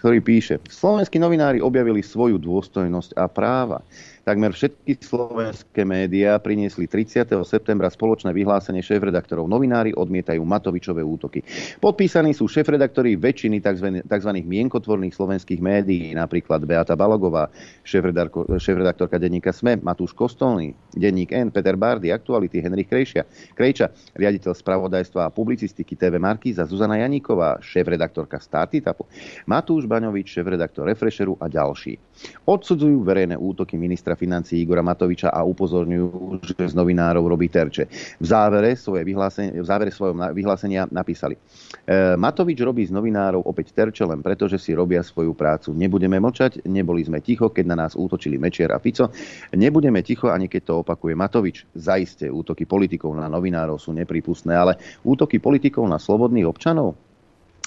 ktorý 0.00 0.18
píše, 0.24 0.56
slovenskí 0.64 1.20
novinári 1.20 1.60
objavili 1.60 2.00
svoju 2.00 2.40
dôstojnosť 2.40 3.20
a 3.20 3.28
práva. 3.28 3.84
Takmer 4.20 4.52
všetky 4.52 5.00
slovenské 5.00 5.80
médiá 5.88 6.36
priniesli 6.36 6.84
30. 6.84 7.24
septembra 7.40 7.88
spoločné 7.88 8.36
vyhlásenie 8.36 8.84
šéf-redaktorov. 8.84 9.48
Novinári 9.48 9.96
odmietajú 9.96 10.44
Matovičové 10.44 11.00
útoky. 11.00 11.40
Podpísaní 11.80 12.36
sú 12.36 12.44
šéf-redaktori 12.44 13.16
väčšiny 13.16 13.64
tzv. 14.04 14.30
mienkotvorných 14.44 15.16
slovenských 15.16 15.64
médií, 15.64 16.12
napríklad 16.12 16.60
Beata 16.68 16.92
Balogová, 16.92 17.48
šéf-redaktorka 17.88 19.16
denníka 19.16 19.56
SME, 19.56 19.80
Matúš 19.80 20.12
Kostolný, 20.12 20.76
denník 20.92 21.32
N, 21.32 21.48
Peter 21.48 21.80
Bardy, 21.80 22.12
Aktuality, 22.12 22.60
Henrik 22.60 22.92
Krejčia, 22.92 23.24
Krejča, 23.56 23.88
riaditeľ 24.20 24.52
spravodajstva 24.52 25.26
a 25.26 25.32
publicistiky 25.32 25.96
TV 25.96 26.20
Markíza, 26.20 26.68
Zuzana 26.68 27.00
Janíková, 27.00 27.56
šéf-redaktorka 27.64 28.36
Startitapu, 28.36 29.08
Matúš 29.48 29.88
Baňovič, 29.88 30.28
šéf-redaktor 30.28 30.84
Refresheru 30.84 31.40
a 31.40 31.48
ďalší. 31.48 32.09
Odsudzujú 32.44 33.00
verejné 33.06 33.38
útoky 33.38 33.78
ministra 33.80 34.18
financí 34.18 34.60
Igora 34.60 34.84
Matoviča 34.84 35.32
a 35.32 35.46
upozorňujú, 35.46 36.42
že 36.42 36.54
z 36.72 36.74
novinárov 36.76 37.22
robí 37.24 37.48
terče. 37.48 37.86
V 38.20 38.26
závere, 38.26 38.76
svoje 38.76 39.06
v 39.06 39.66
závere 39.66 39.94
svojho 39.94 40.16
vyhlásenia 40.34 40.84
napísali. 40.90 41.38
E, 41.86 42.18
Matovič 42.18 42.58
robí 42.60 42.84
z 42.84 42.92
novinárov 42.92 43.44
opäť 43.46 43.72
terče 43.72 44.04
len 44.04 44.20
preto, 44.20 44.50
že 44.50 44.60
si 44.60 44.76
robia 44.76 45.00
svoju 45.00 45.32
prácu. 45.32 45.72
Nebudeme 45.72 46.20
mlčať, 46.20 46.66
neboli 46.68 47.06
sme 47.06 47.24
ticho, 47.24 47.48
keď 47.48 47.64
na 47.72 47.76
nás 47.86 47.92
útočili 47.96 48.36
Mečiar 48.36 48.74
a 48.74 48.82
Fico. 48.82 49.08
Nebudeme 49.54 50.02
ticho, 50.04 50.28
ani 50.28 50.50
keď 50.50 50.62
to 50.66 50.74
opakuje 50.82 51.14
Matovič. 51.16 51.64
Zaiste 51.78 52.28
útoky 52.28 52.66
politikov 52.66 53.16
na 53.16 53.30
novinárov 53.30 53.78
sú 53.78 53.94
nepripustné, 53.96 54.52
ale 54.52 54.76
útoky 55.06 55.38
politikov 55.38 55.86
na 55.88 55.96
slobodných 55.96 56.48
občanov? 56.48 56.98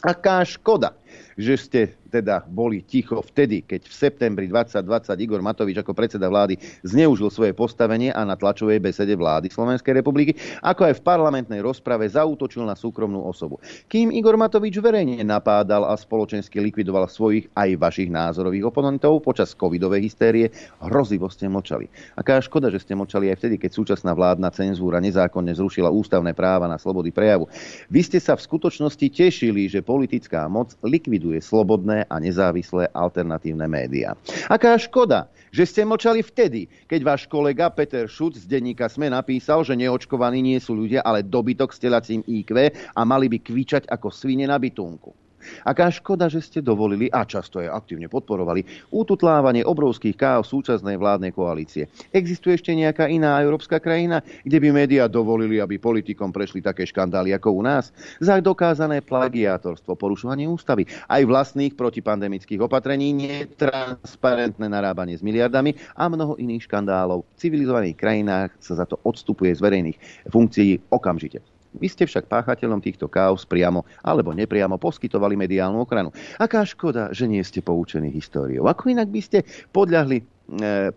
Aká 0.04 0.44
škoda, 0.44 1.00
že 1.40 1.56
ste 1.56 1.80
teda 2.14 2.46
boli 2.46 2.86
ticho 2.86 3.26
vtedy, 3.26 3.66
keď 3.66 3.90
v 3.90 3.94
septembri 3.98 4.46
2020 4.46 5.18
Igor 5.18 5.42
Matovič 5.42 5.82
ako 5.82 5.98
predseda 5.98 6.30
vlády 6.30 6.62
zneužil 6.86 7.34
svoje 7.34 7.58
postavenie 7.58 8.14
a 8.14 8.22
na 8.22 8.38
tlačovej 8.38 8.78
besede 8.78 9.18
vlády 9.18 9.50
Slovenskej 9.50 9.98
republiky, 9.98 10.38
ako 10.62 10.94
aj 10.94 11.02
v 11.02 11.06
parlamentnej 11.06 11.66
rozprave 11.66 12.06
zautočil 12.06 12.70
na 12.70 12.78
súkromnú 12.78 13.26
osobu. 13.26 13.58
Kým 13.90 14.14
Igor 14.14 14.38
Matovič 14.38 14.78
verejne 14.78 15.26
napádal 15.26 15.90
a 15.90 15.98
spoločensky 15.98 16.62
likvidoval 16.62 17.10
svojich 17.10 17.50
aj 17.58 17.82
vašich 17.82 18.14
názorových 18.14 18.70
oponentov 18.70 19.26
počas 19.26 19.58
covidovej 19.58 20.06
hystérie, 20.06 20.54
hrozivo 20.86 21.26
ste 21.34 21.50
mlčali. 21.50 21.90
Aká 22.14 22.38
škoda, 22.38 22.70
že 22.70 22.84
ste 22.84 22.94
mlčali 22.94 23.34
aj 23.34 23.42
vtedy, 23.42 23.56
keď 23.58 23.72
súčasná 23.74 24.14
vládna 24.14 24.54
cenzúra 24.54 25.02
nezákonne 25.02 25.56
zrušila 25.58 25.90
ústavné 25.90 26.38
práva 26.38 26.70
na 26.70 26.78
slobody 26.78 27.10
prejavu. 27.10 27.50
Vy 27.90 28.06
ste 28.06 28.20
sa 28.22 28.38
v 28.38 28.46
skutočnosti 28.46 29.08
tešili, 29.10 29.66
že 29.66 29.82
politická 29.82 30.46
moc 30.52 30.76
likviduje 30.84 31.40
slobodné 31.40 32.03
a 32.10 32.16
nezávislé 32.20 32.92
alternatívne 32.92 33.66
médiá. 33.66 34.14
Aká 34.52 34.76
škoda, 34.76 35.32
že 35.54 35.70
ste 35.70 35.82
mlčali 35.86 36.26
vtedy, 36.26 36.66
keď 36.90 37.00
váš 37.06 37.22
kolega 37.30 37.70
Peter 37.70 38.10
Šuc 38.10 38.36
z 38.36 38.46
denníka 38.50 38.90
SME 38.90 39.14
napísal, 39.14 39.62
že 39.62 39.78
neočkovaní 39.78 40.42
nie 40.42 40.58
sú 40.58 40.74
ľudia, 40.76 41.06
ale 41.06 41.24
dobytok 41.24 41.72
s 41.72 41.80
telacím 41.80 42.26
IQ 42.26 42.74
a 42.74 43.02
mali 43.06 43.30
by 43.30 43.38
kvičať 43.40 43.88
ako 43.88 44.10
svine 44.10 44.50
na 44.50 44.58
bytunku. 44.58 45.23
Aká 45.66 45.92
škoda, 45.92 46.30
že 46.32 46.40
ste 46.40 46.60
dovolili 46.64 47.12
a 47.12 47.28
často 47.28 47.60
aj 47.60 47.72
aktívne 47.74 48.08
podporovali 48.08 48.90
ututlávanie 48.94 49.66
obrovských 49.66 50.16
káv 50.16 50.42
súčasnej 50.46 50.96
vládnej 50.96 51.32
koalície. 51.34 51.90
Existuje 52.10 52.58
ešte 52.58 52.74
nejaká 52.74 53.08
iná 53.08 53.40
európska 53.40 53.78
krajina, 53.80 54.24
kde 54.44 54.58
by 54.60 54.70
médiá 54.74 55.06
dovolili, 55.12 55.60
aby 55.60 55.78
politikom 55.78 56.34
prešli 56.34 56.64
také 56.64 56.88
škandály 56.88 57.36
ako 57.36 57.60
u 57.60 57.62
nás? 57.64 57.94
Za 58.20 58.40
dokázané 58.44 59.00
plagiátorstvo, 59.00 59.96
porušovanie 59.96 60.50
ústavy, 60.50 60.84
aj 61.08 61.22
vlastných 61.24 61.74
protipandemických 61.80 62.60
opatrení, 62.60 63.16
netransparentné 63.16 64.68
narábanie 64.68 65.16
s 65.16 65.24
miliardami 65.24 65.76
a 65.96 66.12
mnoho 66.12 66.36
iných 66.36 66.68
škandálov. 66.68 67.24
V 67.36 67.40
civilizovaných 67.40 67.96
krajinách 67.96 68.50
sa 68.60 68.76
za 68.76 68.86
to 68.90 69.00
odstupuje 69.08 69.56
z 69.56 69.64
verejných 69.64 69.98
funkcií 70.28 70.92
okamžite. 70.92 71.53
Vy 71.78 71.88
ste 71.90 72.04
však 72.06 72.30
páchateľom 72.30 72.82
týchto 72.82 73.10
kaos 73.10 73.46
priamo 73.46 73.86
alebo 74.02 74.34
nepriamo 74.34 74.78
poskytovali 74.78 75.38
mediálnu 75.38 75.82
ochranu. 75.82 76.10
Aká 76.38 76.66
škoda, 76.66 77.10
že 77.14 77.26
nie 77.30 77.42
ste 77.42 77.62
poučení 77.62 78.10
históriou. 78.14 78.66
Ako 78.70 78.94
inak 78.94 79.10
by 79.10 79.22
ste 79.22 79.46
podľahli 79.74 80.33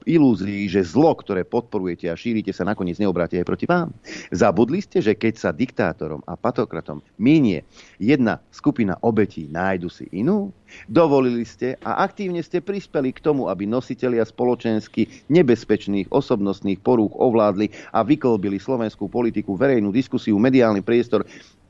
ilúzií, 0.05 0.67
že 0.67 0.83
zlo, 0.83 1.15
ktoré 1.15 1.47
podporujete 1.47 2.11
a 2.11 2.19
šírite, 2.19 2.51
sa 2.51 2.67
nakoniec 2.67 2.99
neobráti 2.99 3.39
aj 3.39 3.47
proti 3.47 3.67
vám. 3.71 3.95
Zabudli 4.35 4.83
ste, 4.83 4.99
že 4.99 5.15
keď 5.15 5.35
sa 5.39 5.51
diktátorom 5.55 6.21
a 6.27 6.35
patokratom 6.35 6.99
minie 7.17 7.63
jedna 7.97 8.43
skupina 8.51 8.99
obetí, 9.01 9.47
nájdu 9.47 9.87
si 9.87 10.11
inú? 10.11 10.51
Dovolili 10.91 11.47
ste 11.47 11.79
a 11.87 12.03
aktívne 12.03 12.43
ste 12.43 12.59
prispeli 12.59 13.15
k 13.15 13.23
tomu, 13.23 13.47
aby 13.47 13.71
nositelia 13.71 14.27
spoločensky 14.27 15.07
nebezpečných 15.31 16.11
osobnostných 16.11 16.83
porúch 16.83 17.15
ovládli 17.15 17.71
a 17.95 18.03
vykolbili 18.03 18.59
slovenskú 18.59 19.07
politiku, 19.07 19.55
verejnú 19.55 19.95
diskusiu, 19.95 20.35
mediálny 20.43 20.83
priestor 20.83 21.23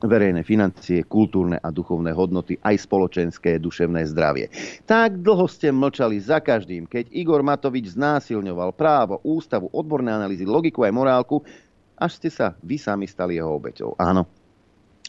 verejné 0.05 0.45
financie, 0.45 1.09
kultúrne 1.09 1.57
a 1.57 1.73
duchovné 1.73 2.13
hodnoty, 2.13 2.61
aj 2.61 2.85
spoločenské 2.85 3.57
duševné 3.57 4.05
zdravie. 4.13 4.53
Tak 4.85 5.25
dlho 5.25 5.49
ste 5.49 5.73
mlčali 5.73 6.21
za 6.21 6.45
každým, 6.45 6.85
keď 6.85 7.09
Igor 7.17 7.41
Matovič 7.41 7.97
znásilňoval 7.97 8.77
právo, 8.77 9.25
ústavu, 9.25 9.73
odborné 9.73 10.13
analýzy, 10.13 10.45
logiku 10.45 10.85
aj 10.85 10.93
morálku, 10.93 11.41
až 11.97 12.21
ste 12.21 12.29
sa 12.29 12.53
vy 12.61 12.77
sami 12.77 13.09
stali 13.09 13.41
jeho 13.41 13.49
obeťou. 13.57 13.97
Áno, 13.97 14.29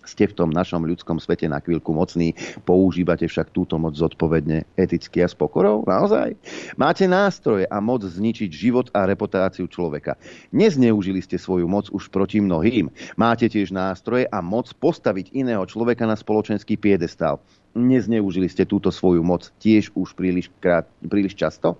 ste 0.07 0.25
v 0.25 0.33
tom 0.33 0.49
našom 0.49 0.87
ľudskom 0.87 1.19
svete 1.19 1.45
na 1.51 1.59
chvíľku 1.59 1.91
mocní, 1.91 2.33
používate 2.63 3.27
však 3.27 3.51
túto 3.51 3.75
moc 3.77 3.93
zodpovedne, 3.93 4.63
eticky 4.79 5.21
a 5.21 5.27
s 5.27 5.35
pokorou? 5.35 5.83
Naozaj? 5.83 6.33
Máte 6.79 7.05
nástroje 7.05 7.67
a 7.67 7.77
moc 7.83 8.07
zničiť 8.07 8.49
život 8.49 8.87
a 8.95 9.05
reputáciu 9.05 9.67
človeka. 9.67 10.15
Nezneužili 10.55 11.19
ste 11.19 11.35
svoju 11.35 11.67
moc 11.67 11.91
už 11.91 12.07
proti 12.09 12.39
mnohým. 12.39 12.89
Máte 13.19 13.51
tiež 13.51 13.75
nástroje 13.75 14.25
a 14.31 14.39
moc 14.39 14.71
postaviť 14.79 15.35
iného 15.35 15.63
človeka 15.67 16.07
na 16.07 16.15
spoločenský 16.15 16.79
piedestál. 16.79 17.43
Nezneužili 17.77 18.49
ste 18.49 18.65
túto 18.65 18.89
svoju 18.89 19.21
moc 19.21 19.53
tiež 19.61 19.93
už 19.93 20.17
príliš, 20.17 20.49
krát, 20.57 20.89
príliš 21.05 21.37
často? 21.37 21.77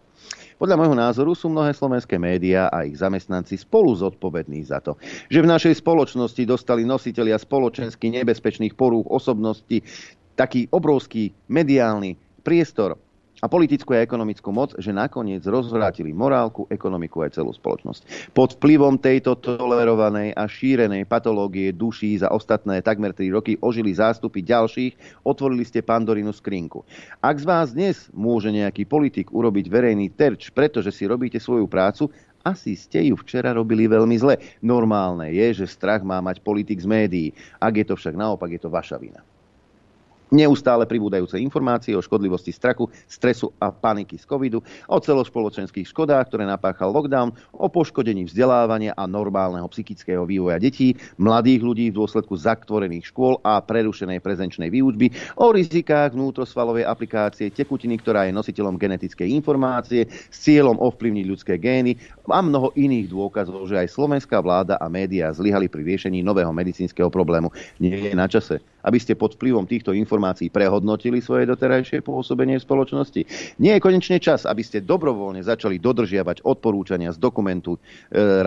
Podľa 0.58 0.74
môjho 0.74 0.98
názoru 0.98 1.38
sú 1.38 1.54
mnohé 1.54 1.70
slovenské 1.70 2.18
médiá 2.18 2.66
a 2.74 2.82
ich 2.82 2.98
zamestnanci 2.98 3.62
spolu 3.62 3.94
zodpovední 3.94 4.66
za 4.66 4.82
to, 4.82 4.98
že 5.30 5.46
v 5.46 5.52
našej 5.54 5.78
spoločnosti 5.86 6.42
dostali 6.50 6.82
nositelia 6.82 7.38
spoločensky 7.38 8.10
nebezpečných 8.10 8.74
porúch 8.74 9.06
osobnosti 9.06 9.86
taký 10.34 10.66
obrovský 10.74 11.30
mediálny 11.46 12.18
priestor 12.42 12.98
a 13.38 13.46
politickú 13.46 13.94
a 13.94 14.02
ekonomickú 14.02 14.50
moc, 14.50 14.74
že 14.82 14.90
nakoniec 14.90 15.46
rozvrátili 15.46 16.10
morálku, 16.10 16.66
ekonomiku 16.74 17.22
aj 17.22 17.38
celú 17.38 17.54
spoločnosť. 17.54 18.34
Pod 18.34 18.58
vplyvom 18.58 18.98
tejto 18.98 19.38
tolerovanej 19.38 20.34
a 20.34 20.50
šírenej 20.50 21.06
patológie 21.06 21.70
duší 21.70 22.18
za 22.18 22.34
ostatné 22.34 22.82
takmer 22.82 23.14
3 23.14 23.30
roky 23.30 23.54
ožili 23.62 23.94
zástupy 23.94 24.42
ďalších, 24.42 25.22
otvorili 25.22 25.62
ste 25.62 25.86
Pandorinu 25.86 26.34
skrinku. 26.34 26.82
Ak 27.22 27.38
z 27.38 27.46
vás 27.46 27.78
dnes 27.78 28.10
môže 28.10 28.50
nejaký 28.50 28.90
politik 28.90 29.30
urobiť 29.30 29.70
verejný 29.70 30.10
terč, 30.18 30.50
pretože 30.50 30.90
si 30.90 31.06
robíte 31.06 31.38
svoju 31.38 31.70
prácu, 31.70 32.10
asi 32.42 32.80
ste 32.80 33.12
ju 33.12 33.20
včera 33.20 33.52
robili 33.52 33.92
veľmi 33.92 34.16
zle. 34.18 34.40
Normálne 34.64 35.30
je, 35.36 35.62
že 35.62 35.68
strach 35.68 36.00
má 36.02 36.24
mať 36.24 36.40
politik 36.40 36.80
z 36.80 36.88
médií. 36.88 37.28
Ak 37.60 37.76
je 37.76 37.86
to 37.86 38.00
však 38.00 38.16
naopak, 38.16 38.50
je 38.56 38.62
to 38.64 38.72
vaša 38.72 38.96
vina. 38.96 39.20
Neustále 40.28 40.84
pribúdajúce 40.84 41.40
informácie 41.40 41.96
o 41.96 42.04
škodlivosti 42.04 42.52
strachu, 42.52 42.92
stresu 43.08 43.48
a 43.64 43.72
paniky 43.72 44.20
z 44.20 44.28
covidu, 44.28 44.60
o 44.92 44.98
celospoločenských 45.00 45.88
škodách, 45.88 46.28
ktoré 46.28 46.44
napáchal 46.44 46.92
lockdown, 46.92 47.32
o 47.56 47.72
poškodení 47.72 48.28
vzdelávania 48.28 48.92
a 49.00 49.08
normálneho 49.08 49.64
psychického 49.72 50.28
vývoja 50.28 50.60
detí, 50.60 51.00
mladých 51.16 51.62
ľudí 51.64 51.86
v 51.92 51.98
dôsledku 52.04 52.36
zatvorených 52.36 53.16
škôl 53.16 53.40
a 53.40 53.64
prerušenej 53.64 54.20
prezenčnej 54.20 54.68
výučby, 54.68 55.16
o 55.40 55.56
rizikách 55.56 56.12
vnútrosvalovej 56.12 56.84
aplikácie 56.84 57.48
tekutiny, 57.48 57.96
ktorá 57.96 58.28
je 58.28 58.36
nositeľom 58.36 58.76
genetickej 58.76 59.32
informácie 59.32 60.12
s 60.12 60.38
cieľom 60.44 60.76
ovplyvniť 60.76 61.26
ľudské 61.26 61.56
gény 61.56 61.96
a 62.28 62.44
mnoho 62.44 62.76
iných 62.76 63.08
dôkazov, 63.08 63.64
že 63.72 63.80
aj 63.80 63.96
slovenská 63.96 64.44
vláda 64.44 64.76
a 64.76 64.92
médiá 64.92 65.32
zlyhali 65.32 65.72
pri 65.72 65.88
riešení 65.88 66.20
nového 66.20 66.52
medicínskeho 66.52 67.08
problému. 67.08 67.48
Nie 67.80 68.12
je 68.12 68.14
na 68.14 68.28
čase, 68.28 68.60
aby 68.88 68.98
ste 69.04 69.20
pod 69.20 69.36
vplyvom 69.36 69.68
týchto 69.68 69.92
informácií 69.92 70.48
prehodnotili 70.48 71.20
svoje 71.20 71.44
doterajšie 71.52 72.00
pôsobenie 72.00 72.56
v 72.56 72.64
spoločnosti. 72.64 73.22
Nie 73.60 73.76
je 73.76 73.84
konečne 73.84 74.24
čas, 74.24 74.48
aby 74.48 74.64
ste 74.64 74.80
dobrovoľne 74.80 75.44
začali 75.44 75.76
dodržiavať 75.84 76.48
odporúčania 76.48 77.12
z 77.12 77.20
dokumentu 77.20 77.76
e, 77.76 77.80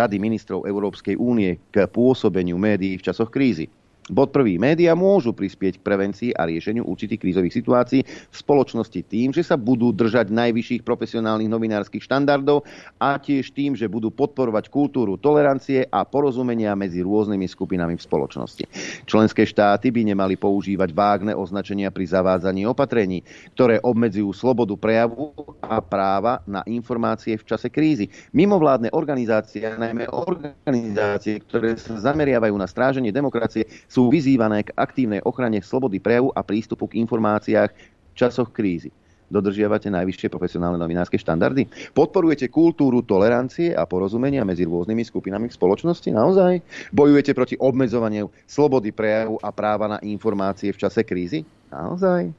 Rady 0.01 0.17
ministrov 0.17 0.65
Európskej 0.65 1.21
únie 1.21 1.61
k 1.69 1.85
pôsobeniu 1.85 2.57
médií 2.57 2.97
v 2.97 3.05
časoch 3.05 3.29
krízy. 3.29 3.69
Bod 4.11 4.35
prvý. 4.35 4.59
Média 4.59 4.91
môžu 4.99 5.31
prispieť 5.31 5.79
k 5.79 5.87
prevencii 5.87 6.31
a 6.35 6.51
riešeniu 6.51 6.83
určitých 6.83 7.23
krízových 7.23 7.55
situácií 7.55 8.03
v 8.03 8.35
spoločnosti 8.35 9.07
tým, 9.07 9.31
že 9.31 9.47
sa 9.47 9.55
budú 9.55 9.95
držať 9.95 10.35
najvyšších 10.35 10.83
profesionálnych 10.83 11.47
novinárskych 11.47 12.03
štandardov 12.03 12.67
a 12.99 13.15
tiež 13.23 13.55
tým, 13.55 13.79
že 13.79 13.87
budú 13.87 14.11
podporovať 14.11 14.67
kultúru 14.67 15.15
tolerancie 15.15 15.87
a 15.87 16.03
porozumenia 16.03 16.75
medzi 16.75 17.07
rôznymi 17.07 17.47
skupinami 17.47 17.95
v 17.95 18.03
spoločnosti. 18.03 18.65
Členské 19.07 19.47
štáty 19.47 19.95
by 19.95 20.11
nemali 20.11 20.35
používať 20.35 20.91
vágne 20.91 21.33
označenia 21.39 21.95
pri 21.95 22.11
zavádzaní 22.11 22.67
opatrení, 22.67 23.23
ktoré 23.55 23.79
obmedzujú 23.79 24.35
slobodu 24.35 24.75
prejavu 24.75 25.31
a 25.63 25.79
práva 25.79 26.43
na 26.51 26.67
informácie 26.67 27.39
v 27.39 27.47
čase 27.47 27.71
krízy. 27.71 28.11
Mimovládne 28.35 28.91
organizácie, 28.91 29.63
najmä 29.63 30.11
organizácie, 30.11 31.39
ktoré 31.47 31.79
sa 31.79 31.95
zameriavajú 32.11 32.55
na 32.59 32.67
stráženie 32.67 33.15
demokracie, 33.15 33.71
sú 33.87 34.00
sú 34.01 34.09
vyzývané 34.09 34.65
k 34.65 34.73
aktívnej 34.81 35.21
ochrane 35.29 35.61
slobody 35.61 36.01
prejavu 36.01 36.33
a 36.33 36.41
prístupu 36.41 36.89
k 36.89 37.05
informáciách 37.05 37.69
v 37.77 38.15
časoch 38.17 38.49
krízy. 38.49 38.89
Dodržiavate 39.29 39.93
najvyššie 39.93 40.33
profesionálne 40.33 40.81
novinárske 40.81 41.21
štandardy? 41.21 41.69
Podporujete 41.93 42.49
kultúru 42.49 43.05
tolerancie 43.05 43.77
a 43.77 43.85
porozumenia 43.85 44.43
medzi 44.43 44.65
rôznymi 44.65 45.05
skupinami 45.05 45.53
v 45.53 45.55
spoločnosti? 45.55 46.09
Naozaj? 46.11 46.65
Bojujete 46.91 47.37
proti 47.37 47.55
obmedzovaniu 47.61 48.33
slobody 48.49 48.89
prejavu 48.91 49.37
a 49.45 49.53
práva 49.53 49.87
na 49.87 49.99
informácie 50.01 50.73
v 50.73 50.81
čase 50.81 51.05
krízy? 51.05 51.45
Naozaj? 51.71 52.35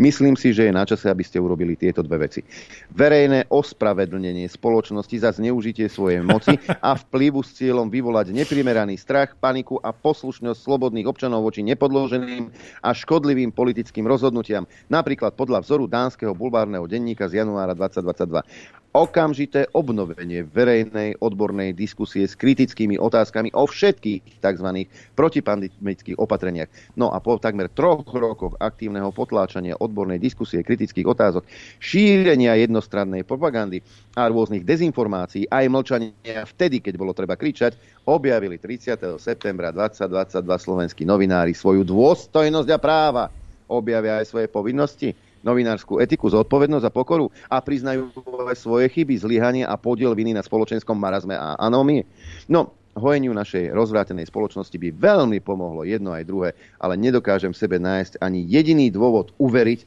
Myslím 0.00 0.32
si, 0.32 0.56
že 0.56 0.64
je 0.64 0.72
na 0.72 0.88
čase, 0.88 1.04
aby 1.12 1.20
ste 1.20 1.36
urobili 1.36 1.76
tieto 1.76 2.00
dve 2.00 2.24
veci. 2.24 2.40
Verejné 2.88 3.52
ospravedlnenie 3.52 4.48
spoločnosti 4.48 5.12
za 5.20 5.36
zneužitie 5.36 5.92
svojej 5.92 6.24
moci 6.24 6.56
a 6.80 6.96
vplyvu 6.96 7.44
s 7.44 7.52
cieľom 7.60 7.92
vyvolať 7.92 8.32
neprimeraný 8.32 8.96
strach, 8.96 9.36
paniku 9.36 9.76
a 9.76 9.92
poslušnosť 9.92 10.56
slobodných 10.56 11.04
občanov 11.04 11.44
voči 11.44 11.60
nepodloženým 11.68 12.48
a 12.80 12.90
škodlivým 12.96 13.52
politickým 13.52 14.08
rozhodnutiam, 14.08 14.64
napríklad 14.88 15.36
podľa 15.36 15.60
vzoru 15.60 15.84
dánskeho 15.84 16.32
bulvárneho 16.32 16.88
denníka 16.88 17.28
z 17.28 17.44
januára 17.44 17.76
2022 17.76 18.81
okamžité 18.92 19.72
obnovenie 19.72 20.44
verejnej 20.44 21.16
odbornej 21.16 21.72
diskusie 21.72 22.28
s 22.28 22.36
kritickými 22.36 23.00
otázkami 23.00 23.48
o 23.56 23.64
všetkých 23.64 24.44
tzv. 24.44 24.68
protipandemických 25.16 26.20
opatreniach. 26.20 26.68
No 27.00 27.08
a 27.08 27.18
po 27.24 27.40
takmer 27.40 27.72
troch 27.72 28.04
rokoch 28.12 28.60
aktívneho 28.60 29.08
potláčania 29.08 29.80
odbornej 29.80 30.20
diskusie, 30.20 30.60
kritických 30.60 31.08
otázok, 31.08 31.48
šírenia 31.80 32.52
jednostrannej 32.60 33.24
propagandy 33.24 33.80
a 34.12 34.28
rôznych 34.28 34.68
dezinformácií, 34.68 35.48
aj 35.48 35.64
mlčania 35.72 36.44
vtedy, 36.44 36.84
keď 36.84 36.94
bolo 37.00 37.16
treba 37.16 37.40
kričať, 37.40 38.04
objavili 38.04 38.60
30. 38.60 39.16
septembra 39.16 39.72
2022 39.72 40.44
slovenskí 40.60 41.08
novinári 41.08 41.56
svoju 41.56 41.80
dôstojnosť 41.80 42.68
a 42.68 42.78
práva. 42.78 43.24
Objavia 43.72 44.20
aj 44.20 44.28
svoje 44.28 44.52
povinnosti 44.52 45.31
novinárskú 45.42 45.98
etiku, 45.98 46.30
zodpovednosť 46.30 46.86
a 46.86 46.94
pokoru 46.94 47.30
a 47.50 47.58
priznajú 47.60 48.10
aj 48.48 48.56
svoje 48.58 48.86
chyby, 48.90 49.18
zlyhanie 49.18 49.64
a 49.66 49.74
podiel 49.76 50.14
viny 50.14 50.34
na 50.34 50.42
spoločenskom 50.42 50.94
marazme 50.96 51.34
a 51.34 51.58
anómie. 51.58 52.06
No, 52.46 52.74
hojeniu 52.94 53.32
našej 53.34 53.72
rozvrátenej 53.72 54.28
spoločnosti 54.28 54.74
by 54.74 54.88
veľmi 54.94 55.38
pomohlo 55.40 55.82
jedno 55.84 56.12
aj 56.12 56.24
druhé, 56.24 56.50
ale 56.78 57.00
nedokážem 57.00 57.52
sebe 57.52 57.80
nájsť 57.82 58.20
ani 58.20 58.44
jediný 58.46 58.88
dôvod 58.88 59.34
uveriť, 59.36 59.80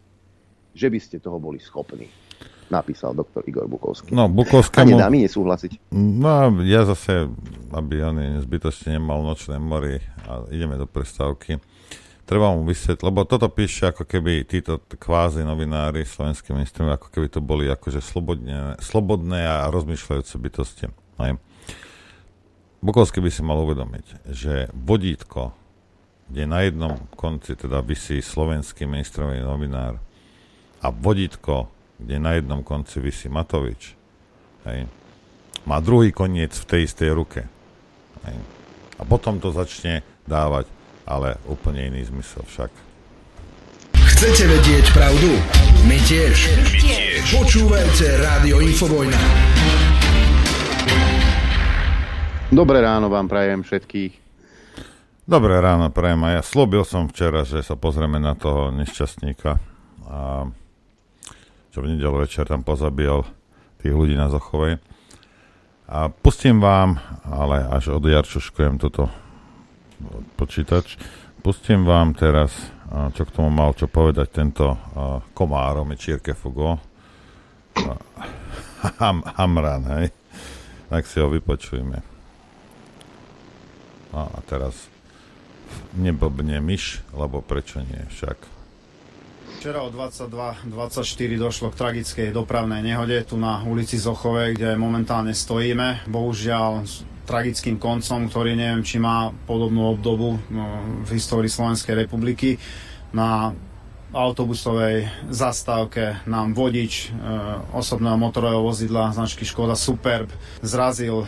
že 0.76 0.88
by 0.92 1.00
ste 1.00 1.18
toho 1.24 1.40
boli 1.40 1.58
schopní 1.64 2.12
napísal 2.66 3.14
doktor 3.14 3.46
Igor 3.46 3.70
Bukovský. 3.70 4.10
No, 4.10 4.26
Bukovskému... 4.26 4.90
A 4.90 4.98
nedá 4.98 5.08
mi 5.14 5.22
nesúhlasiť. 5.22 5.94
No, 5.94 6.50
ja 6.66 6.82
zase, 6.82 7.30
aby 7.70 8.02
on 8.02 8.42
zbytočne 8.42 8.98
nemal 8.98 9.22
nočné 9.22 9.62
mori 9.62 10.02
a 10.26 10.50
ideme 10.50 10.74
do 10.74 10.90
prestávky 10.90 11.62
treba 12.26 12.52
mu 12.52 12.66
vysvetliť, 12.66 13.06
lebo 13.06 13.24
toto 13.24 13.48
píše 13.48 13.94
ako 13.94 14.04
keby 14.04 14.44
títo 14.50 14.82
kvázi 14.82 15.46
novinári 15.46 16.04
slovenskí 16.04 16.52
ministri, 16.52 16.82
ako 16.86 17.14
keby 17.14 17.28
to 17.30 17.40
boli 17.40 17.70
akože 17.70 18.02
slobodne, 18.02 18.76
slobodné 18.82 19.46
a 19.46 19.70
rozmýšľajúce 19.70 20.36
bytosti. 20.42 20.86
Aj. 21.22 21.38
Bukovský 22.82 23.22
by 23.22 23.30
si 23.32 23.42
mal 23.46 23.62
uvedomiť, 23.62 24.30
že 24.30 24.70
vodítko, 24.74 25.54
kde 26.30 26.44
na 26.50 26.66
jednom 26.66 26.98
konci 27.14 27.54
teda 27.54 27.86
vysí 27.86 28.20
slovenský 28.20 28.90
ministrový 28.90 29.42
novinár 29.42 30.02
a 30.82 30.90
vodítko, 30.90 31.70
kde 32.02 32.18
na 32.18 32.38
jednom 32.38 32.66
konci 32.66 33.00
vysí 33.00 33.30
Matovič, 33.30 33.96
hej, 34.68 34.90
má 35.66 35.82
druhý 35.82 36.14
koniec 36.14 36.54
v 36.54 36.66
tej 36.70 36.82
istej 36.86 37.10
ruke. 37.14 37.42
Hej. 38.26 38.38
A 38.96 39.02
potom 39.06 39.42
to 39.42 39.50
začne 39.50 40.06
dávať 40.26 40.70
ale 41.06 41.38
úplne 41.46 41.94
iný 41.94 42.06
zmysel 42.10 42.42
však. 42.46 42.72
Chcete 43.96 44.44
vedieť 44.50 44.86
pravdu? 44.94 45.30
My 45.86 45.98
tiež. 46.02 46.38
My 46.58 46.72
tiež. 46.82 47.22
Počúvajte 47.36 48.06
Rádio 48.22 48.62
Infovojna. 48.62 49.20
Dobré 52.54 52.78
ráno 52.82 53.10
vám 53.10 53.26
prajem 53.26 53.66
všetkých. 53.66 54.14
Dobré 55.26 55.58
ráno 55.58 55.90
prajem 55.90 56.22
a 56.22 56.38
ja 56.38 56.42
slúbil 56.46 56.86
som 56.86 57.10
včera, 57.10 57.42
že 57.42 57.66
sa 57.66 57.74
pozrieme 57.74 58.22
na 58.22 58.38
toho 58.38 58.70
nešťastníka 58.70 59.58
a 60.06 60.46
čo 61.74 61.78
v 61.82 61.90
nedelu 61.92 62.24
večer 62.24 62.46
tam 62.46 62.62
pozabíjal 62.62 63.26
tých 63.82 63.92
ľudí 63.92 64.14
na 64.14 64.30
Zochovej. 64.30 64.80
A 65.90 66.08
pustím 66.14 66.62
vám, 66.62 67.02
ale 67.26 67.66
až 67.68 67.98
odjarčuškujem 67.98 68.80
toto 68.80 69.10
počítač. 70.40 71.00
Pustím 71.40 71.86
vám 71.86 72.18
teraz, 72.18 72.52
čo 73.14 73.22
k 73.22 73.34
tomu 73.34 73.54
mal 73.54 73.78
čo 73.78 73.86
povedať 73.86 74.28
tento 74.34 74.74
komáro 75.38 75.86
Mečírke 75.86 76.34
Fugo. 76.34 76.82
Ham, 79.02 79.22
Hamran, 79.38 79.84
hej. 80.00 80.08
Tak 80.90 81.06
si 81.06 81.18
ho 81.22 81.30
vypočujeme. 81.30 82.02
a 84.16 84.40
teraz 84.48 84.88
neblbne 85.98 86.64
myš, 86.64 87.04
lebo 87.12 87.44
prečo 87.44 87.84
nie 87.84 88.00
však. 88.10 88.55
Včera 89.66 89.82
o 89.82 89.90
22.24 89.90 91.42
došlo 91.42 91.74
k 91.74 91.80
tragickej 91.82 92.30
dopravnej 92.30 92.86
nehode 92.86 93.18
tu 93.26 93.34
na 93.34 93.66
ulici 93.66 93.98
Zochovej, 93.98 94.54
kde 94.54 94.78
momentálne 94.78 95.34
stojíme. 95.34 96.06
Bohužiaľ 96.06 96.86
tragickým 97.26 97.82
koncom, 97.82 98.30
ktorý 98.30 98.54
neviem, 98.54 98.86
či 98.86 99.02
má 99.02 99.34
podobnú 99.50 99.90
obdobu 99.90 100.38
no, 100.54 100.66
v 101.02 101.18
histórii 101.18 101.50
Slovenskej 101.50 101.98
republiky. 102.06 102.62
Na 103.10 103.58
autobusovej 104.14 105.10
zastávke 105.34 106.22
nám 106.30 106.54
vodič 106.54 107.10
e, 107.10 107.18
osobného 107.74 108.22
motorového 108.22 108.62
vozidla 108.62 109.18
značky 109.18 109.50
Škoda 109.50 109.74
Superb 109.74 110.30
zrazil 110.62 111.26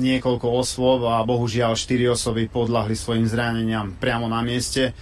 niekoľko 0.00 0.48
osôb 0.48 1.04
a 1.12 1.20
bohužiaľ 1.28 1.76
4 1.76 2.08
osoby 2.08 2.48
podľahli 2.48 2.96
svojim 2.96 3.28
zraneniam 3.28 3.92
priamo 4.00 4.32
na 4.32 4.40
mieste 4.40 4.96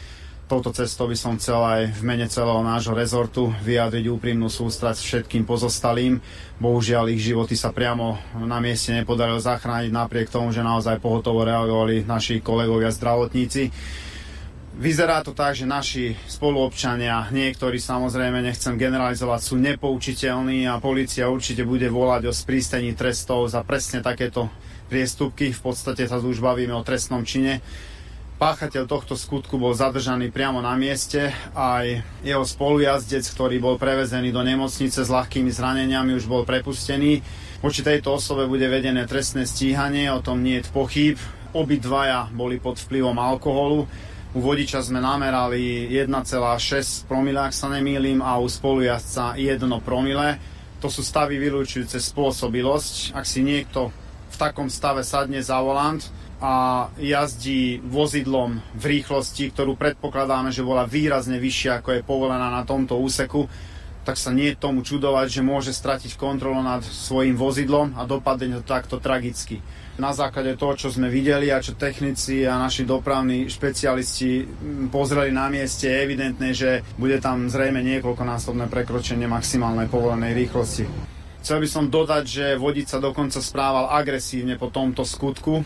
touto 0.52 0.68
cestou 0.76 1.08
by 1.08 1.16
som 1.16 1.40
chcel 1.40 1.64
aj 1.64 1.96
v 1.96 2.02
mene 2.04 2.28
celého 2.28 2.60
nášho 2.60 2.92
rezortu 2.92 3.48
vyjadriť 3.64 4.04
úprimnú 4.12 4.52
sústrať 4.52 5.00
všetkým 5.00 5.48
pozostalým. 5.48 6.20
Bohužiaľ 6.60 7.08
ich 7.08 7.24
životy 7.24 7.56
sa 7.56 7.72
priamo 7.72 8.20
na 8.36 8.60
mieste 8.60 8.92
nepodarilo 8.92 9.40
zachrániť 9.40 9.88
napriek 9.88 10.28
tomu, 10.28 10.52
že 10.52 10.60
naozaj 10.60 11.00
pohotovo 11.00 11.48
reagovali 11.48 12.04
naši 12.04 12.44
kolegovia 12.44 12.92
zdravotníci. 12.92 13.72
Vyzerá 14.76 15.24
to 15.24 15.32
tak, 15.32 15.56
že 15.56 15.64
naši 15.64 16.20
spoluobčania, 16.28 17.32
niektorí 17.32 17.80
samozrejme 17.80 18.44
nechcem 18.44 18.76
generalizovať, 18.76 19.40
sú 19.40 19.56
nepoučiteľní 19.56 20.68
a 20.68 20.76
policia 20.84 21.32
určite 21.32 21.64
bude 21.64 21.88
volať 21.88 22.28
o 22.28 22.32
sprístení 22.36 22.92
trestov 22.92 23.48
za 23.48 23.64
presne 23.64 24.04
takéto 24.04 24.52
priestupky. 24.92 25.56
V 25.56 25.60
podstate 25.64 26.04
sa 26.04 26.20
už 26.20 26.44
bavíme 26.44 26.76
o 26.76 26.84
trestnom 26.84 27.24
čine 27.24 27.64
Páchateľ 28.42 28.90
tohto 28.90 29.14
skutku 29.14 29.54
bol 29.54 29.70
zadržaný 29.70 30.34
priamo 30.34 30.58
na 30.58 30.74
mieste, 30.74 31.30
aj 31.54 32.02
jeho 32.26 32.42
spolujazdec, 32.42 33.22
ktorý 33.22 33.62
bol 33.62 33.78
prevezený 33.78 34.34
do 34.34 34.42
nemocnice 34.42 35.06
s 35.06 35.14
ľahkými 35.14 35.46
zraneniami, 35.54 36.18
už 36.18 36.26
bol 36.26 36.42
prepustený. 36.42 37.22
Voči 37.62 37.86
tejto 37.86 38.18
osobe 38.18 38.50
bude 38.50 38.66
vedené 38.66 39.06
trestné 39.06 39.46
stíhanie, 39.46 40.10
o 40.10 40.18
tom 40.18 40.42
nie 40.42 40.58
je 40.58 40.66
pochyb. 40.74 41.22
Obidvaja 41.54 42.34
boli 42.34 42.58
pod 42.58 42.82
vplyvom 42.82 43.14
alkoholu. 43.14 43.86
U 44.34 44.38
vodiča 44.42 44.82
sme 44.82 44.98
namerali 44.98 45.86
1,6 45.94 47.06
promile, 47.06 47.46
ak 47.46 47.54
sa 47.54 47.70
nemýlim, 47.70 48.26
a 48.26 48.42
u 48.42 48.50
spolujazdca 48.50 49.38
1 49.38 49.62
promile. 49.86 50.42
To 50.82 50.90
sú 50.90 51.06
stavy 51.06 51.38
vylúčujúce 51.38 51.94
spôsobilosť. 51.94 53.14
Ak 53.14 53.22
si 53.22 53.46
niekto 53.46 53.94
v 54.34 54.34
takom 54.34 54.66
stave 54.66 55.06
sadne 55.06 55.38
za 55.38 55.62
volant, 55.62 56.02
a 56.42 56.90
jazdí 56.98 57.78
vozidlom 57.86 58.58
v 58.74 58.84
rýchlosti, 58.98 59.54
ktorú 59.54 59.78
predpokladáme, 59.78 60.50
že 60.50 60.66
bola 60.66 60.90
výrazne 60.90 61.38
vyššia, 61.38 61.78
ako 61.78 61.88
je 61.94 62.02
povolená 62.02 62.50
na 62.50 62.66
tomto 62.66 62.98
úseku, 62.98 63.46
tak 64.02 64.18
sa 64.18 64.34
nie 64.34 64.50
je 64.50 64.58
tomu 64.58 64.82
čudovať, 64.82 65.30
že 65.30 65.46
môže 65.46 65.70
stratiť 65.70 66.18
kontrolu 66.18 66.58
nad 66.58 66.82
svojim 66.82 67.38
vozidlom 67.38 67.94
a 67.94 68.02
dopadne 68.02 68.58
to 68.58 68.66
takto 68.66 68.98
tragicky. 68.98 69.62
Na 69.94 70.10
základe 70.10 70.58
toho, 70.58 70.74
čo 70.74 70.90
sme 70.90 71.06
videli 71.06 71.54
a 71.54 71.62
čo 71.62 71.78
technici 71.78 72.42
a 72.42 72.58
naši 72.58 72.82
dopravní 72.82 73.46
špecialisti 73.46 74.42
pozreli 74.90 75.30
na 75.30 75.46
mieste, 75.46 75.86
je 75.86 76.02
evidentné, 76.02 76.50
že 76.50 76.82
bude 76.98 77.22
tam 77.22 77.46
zrejme 77.46 77.78
niekoľkonásobné 77.78 78.66
prekročenie 78.66 79.30
maximálnej 79.30 79.86
povolenej 79.86 80.34
rýchlosti. 80.34 80.90
Chcel 81.42 81.62
by 81.62 81.68
som 81.70 81.86
dodať, 81.86 82.24
že 82.26 82.46
vodič 82.58 82.90
sa 82.90 82.98
dokonca 82.98 83.38
správal 83.38 83.94
agresívne 83.94 84.58
po 84.58 84.74
tomto 84.74 85.06
skutku, 85.06 85.62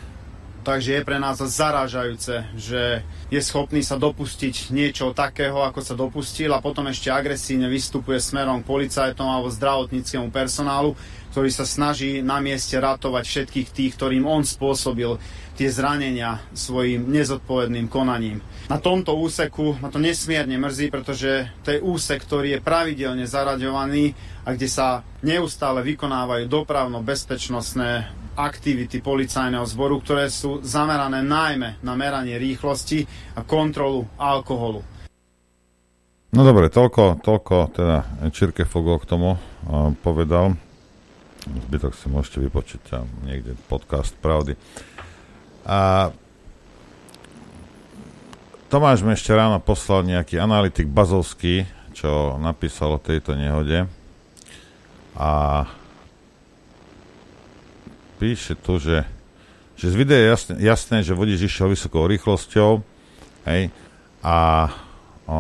Takže 0.67 0.99
je 0.99 1.07
pre 1.07 1.23
nás 1.23 1.39
zarážajúce, 1.39 2.43
že 2.59 3.07
je 3.31 3.39
schopný 3.39 3.87
sa 3.87 3.95
dopustiť 3.95 4.75
niečo 4.75 5.15
takého, 5.15 5.63
ako 5.63 5.79
sa 5.79 5.95
dopustil 5.95 6.51
a 6.51 6.59
potom 6.59 6.91
ešte 6.91 7.07
agresívne 7.07 7.71
vystupuje 7.71 8.19
smerom 8.19 8.67
k 8.67 8.69
policajtom 8.75 9.31
alebo 9.31 9.47
zdravotníckému 9.47 10.35
personálu, 10.35 10.99
ktorý 11.31 11.55
sa 11.55 11.63
snaží 11.63 12.19
na 12.19 12.43
mieste 12.43 12.75
ratovať 12.83 13.25
všetkých 13.31 13.69
tých, 13.71 13.95
ktorým 13.95 14.27
on 14.27 14.43
spôsobil 14.43 15.23
tie 15.55 15.71
zranenia 15.71 16.43
svojim 16.51 17.15
nezodpovedným 17.15 17.87
konaním. 17.87 18.43
Na 18.67 18.83
tomto 18.83 19.15
úseku 19.15 19.79
ma 19.79 19.87
to 19.87 20.03
nesmierne 20.03 20.59
mrzí, 20.59 20.91
pretože 20.91 21.47
to 21.63 21.79
je 21.79 21.79
úsek, 21.79 22.27
ktorý 22.27 22.59
je 22.59 22.65
pravidelne 22.67 23.23
zaraďovaný 23.23 24.19
a 24.43 24.51
kde 24.51 24.67
sa 24.67 25.07
neustále 25.23 25.87
vykonávajú 25.87 26.51
dopravno-bezpečnostné 26.51 28.26
aktivity 28.37 29.01
policajného 29.01 29.65
zboru, 29.65 29.99
ktoré 30.05 30.29
sú 30.29 30.61
zamerané 30.61 31.25
najmä 31.25 31.81
na 31.81 31.97
meranie 31.97 32.37
rýchlosti 32.37 33.09
a 33.35 33.43
kontrolu 33.43 34.05
alkoholu. 34.21 34.85
No 36.37 36.45
dobre, 36.45 36.69
toľko, 36.69 37.25
toľko 37.25 37.57
teda 37.73 37.97
Čirke 38.29 38.69
Fogo 38.69 39.01
k 39.01 39.09
tomu 39.09 39.41
povedal. 40.05 40.53
Zbytok 41.47 41.97
si 41.97 42.07
môžete 42.13 42.45
vypočiť 42.45 42.81
tam 42.93 43.09
niekde 43.25 43.57
podcast 43.73 44.13
Pravdy. 44.21 44.53
A 45.65 46.13
Tomáš 48.67 49.07
mi 49.07 49.15
ešte 49.15 49.31
ráno 49.31 49.63
poslal 49.63 50.03
nejaký 50.03 50.43
analytik 50.43 50.91
Bazovský, 50.91 51.71
čo 51.95 52.35
napísal 52.43 52.99
o 52.99 53.01
tejto 53.01 53.39
nehode. 53.39 53.87
A 55.15 55.31
píše 58.17 58.57
tu, 58.57 58.81
že, 58.81 59.05
že 59.77 59.93
z 59.93 59.95
videa 59.95 60.19
je 60.19 60.29
jasné, 60.33 60.55
jasné 60.61 60.97
že 61.05 61.13
vodič 61.17 61.45
išiel 61.45 61.73
vysokou 61.73 62.09
rýchlosťou, 62.09 62.81
hej, 63.47 63.69
a 64.25 64.67
o, 65.29 65.39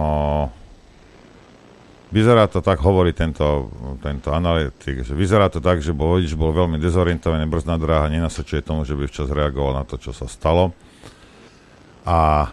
vyzerá 2.14 2.46
to 2.46 2.62
tak, 2.62 2.78
hovorí 2.84 3.10
tento, 3.16 3.72
tento 3.98 4.30
analytik, 4.30 5.02
že 5.02 5.16
vyzerá 5.16 5.50
to 5.50 5.58
tak, 5.58 5.82
že 5.82 5.90
bol, 5.90 6.20
vodič 6.20 6.36
bol 6.38 6.54
veľmi 6.54 6.78
dezorientovaný, 6.78 7.48
brzná 7.50 7.74
dráha 7.80 8.12
nenasvedčuje 8.12 8.62
tomu, 8.62 8.86
že 8.86 8.94
by 8.94 9.04
včas 9.10 9.32
reagoval 9.32 9.82
na 9.82 9.84
to, 9.84 9.98
čo 9.98 10.14
sa 10.14 10.30
stalo. 10.30 10.70
A 12.06 12.48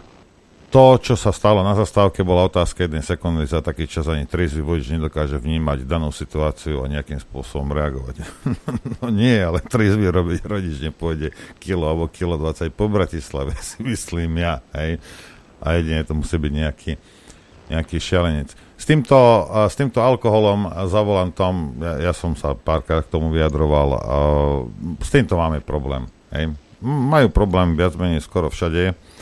to, 0.74 0.98
čo 0.98 1.14
sa 1.14 1.30
stalo 1.30 1.62
na 1.62 1.78
zastávke, 1.78 2.26
bola 2.26 2.50
otázka 2.50 2.90
jednej 2.90 3.06
sekundy, 3.06 3.46
za 3.46 3.62
taký 3.62 3.86
čas 3.86 4.10
ani 4.10 4.26
triezvy 4.26 4.58
vodič 4.58 4.90
nedokáže 4.90 5.38
vnímať 5.38 5.86
danú 5.86 6.10
situáciu 6.10 6.82
a 6.82 6.90
nejakým 6.90 7.22
spôsobom 7.22 7.70
reagovať. 7.70 8.26
no 8.98 9.06
nie, 9.06 9.38
ale 9.38 9.62
triezvy 9.62 10.10
robiť 10.10 10.42
rodič 10.42 10.82
nepôjde 10.82 11.30
kilo 11.62 11.86
alebo 11.86 12.10
kilo 12.10 12.34
20 12.34 12.74
po 12.74 12.90
Bratislave, 12.90 13.54
si 13.62 13.86
myslím 13.86 14.42
ja. 14.42 14.66
Hej? 14.74 14.98
A 15.62 15.78
jedine 15.78 16.02
to 16.02 16.18
musí 16.18 16.42
byť 16.42 16.52
nejaký, 16.58 16.92
nejaký 17.70 17.96
šialenec. 18.02 18.50
S 18.74 18.82
týmto, 18.82 19.46
s 19.70 19.78
týmto 19.78 20.02
alkoholom 20.02 20.74
za 20.90 21.06
volantom, 21.06 21.78
ja, 21.78 22.10
ja 22.10 22.12
som 22.12 22.34
sa 22.34 22.58
párkrát 22.58 23.06
k 23.06 23.14
tomu 23.14 23.30
vyjadroval, 23.30 23.94
s 24.98 25.06
týmto 25.06 25.38
máme 25.38 25.62
problém. 25.62 26.10
Hej? 26.34 26.50
Majú 26.82 27.30
problém 27.30 27.78
viac 27.78 27.94
menej 27.94 28.26
skoro 28.26 28.50
všade 28.50 29.13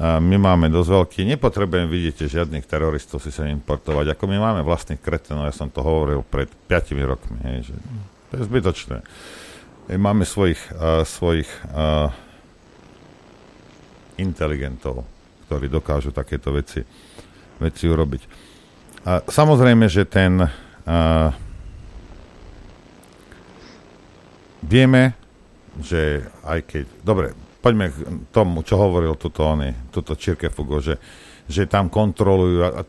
my 0.00 0.36
máme 0.40 0.72
dosť 0.72 0.88
veľký, 0.88 1.20
nepotrebujem 1.36 1.84
vidieť 1.84 2.24
žiadnych 2.24 2.64
teroristov 2.64 3.20
si 3.20 3.28
sa 3.28 3.44
importovať, 3.44 4.16
ako 4.16 4.24
my 4.24 4.40
máme 4.40 4.60
vlastných 4.64 4.96
kretenov, 4.96 5.44
ja 5.44 5.52
som 5.52 5.68
to 5.68 5.84
hovoril 5.84 6.24
pred 6.24 6.48
5 6.48 6.96
rokmi, 7.04 7.36
hej, 7.44 7.68
že 7.68 7.74
to 8.32 8.40
je 8.40 8.48
zbytočné. 8.48 9.04
Máme 9.92 10.24
svojich, 10.24 10.56
uh, 10.72 11.04
svojich 11.04 11.50
uh, 11.68 12.08
inteligentov, 14.16 15.04
ktorí 15.44 15.68
dokážu 15.68 16.08
takéto 16.08 16.56
veci, 16.56 16.80
veci 17.60 17.84
urobiť. 17.84 18.22
A 19.04 19.20
samozrejme, 19.28 19.92
že 19.92 20.08
ten 20.08 20.40
uh, 20.40 21.28
vieme, 24.64 25.12
že 25.76 26.24
aj 26.48 26.58
keď, 26.64 26.84
dobre, 27.04 27.36
poďme 27.62 27.86
k 27.88 27.96
tomu, 28.34 28.66
čo 28.66 28.74
hovoril 28.74 29.14
tuto, 29.14 29.46
oni, 29.46 29.70
tuto 29.94 30.18
Čirkefugo, 30.18 30.82
že, 30.82 30.98
že 31.46 31.70
tam 31.70 31.86
kontrolujú 31.86 32.58
a, 32.66 32.70
a, 32.74 32.82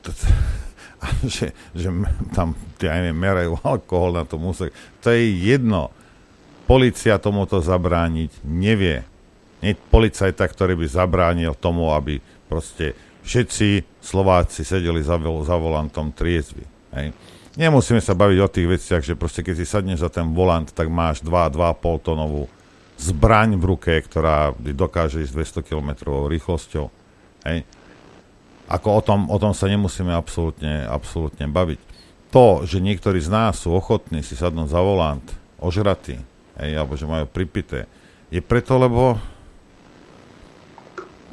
a 0.98 1.06
že, 1.24 1.54
že 1.78 1.88
tam, 2.34 2.58
ja 2.82 2.98
neviem, 2.98 3.16
merajú 3.16 3.62
alkohol 3.62 4.18
na 4.18 4.26
tom 4.26 4.50
úsek. 4.50 4.74
To 5.06 5.14
je 5.14 5.30
jedno. 5.30 5.94
Polícia 6.66 7.22
tomuto 7.22 7.62
zabrániť 7.62 8.42
nevie. 8.42 9.06
Nie 9.62 9.78
policajta, 9.78 10.44
ktorý 10.44 10.76
by 10.76 10.88
zabránil 10.90 11.54
tomu, 11.56 11.94
aby 11.94 12.20
proste 12.50 12.98
všetci 13.24 14.02
Slováci 14.04 14.68
sedeli 14.68 15.00
za, 15.00 15.16
za 15.22 15.56
volantom 15.56 16.12
triezvy. 16.12 16.66
Hej. 16.92 17.16
Nemusíme 17.54 18.02
sa 18.02 18.18
baviť 18.18 18.40
o 18.42 18.50
tých 18.50 18.68
veciach, 18.68 19.04
že 19.06 19.14
proste 19.14 19.46
keď 19.46 19.56
si 19.62 19.66
sadneš 19.70 20.02
za 20.02 20.10
ten 20.10 20.34
volant, 20.34 20.66
tak 20.66 20.90
máš 20.90 21.22
2-2,5 21.22 22.02
tonovú 22.02 22.50
zbraň 22.98 23.58
v 23.60 23.64
ruke, 23.64 23.94
ktorá 24.00 24.54
dokáže 24.58 25.24
ísť 25.26 25.64
200 25.64 25.68
km 25.68 25.90
rýchlosťou. 26.30 26.86
Hej. 27.48 27.68
Ako 28.72 28.88
o 28.98 29.02
tom, 29.04 29.20
o 29.28 29.38
tom 29.38 29.52
sa 29.52 29.68
nemusíme 29.68 30.16
absolútne, 30.16 30.88
absolútne 30.88 31.46
baviť. 31.52 31.80
To, 32.34 32.66
že 32.66 32.82
niektorí 32.82 33.22
z 33.22 33.30
nás 33.30 33.62
sú 33.62 33.76
ochotní 33.76 34.26
si 34.26 34.34
sadnúť 34.34 34.74
za 34.74 34.82
volant, 34.82 35.28
ožratí, 35.62 36.18
hej, 36.58 36.72
alebo 36.74 36.98
že 36.98 37.06
majú 37.06 37.30
pripité, 37.30 37.86
je 38.34 38.42
preto, 38.42 38.82
lebo 38.82 39.22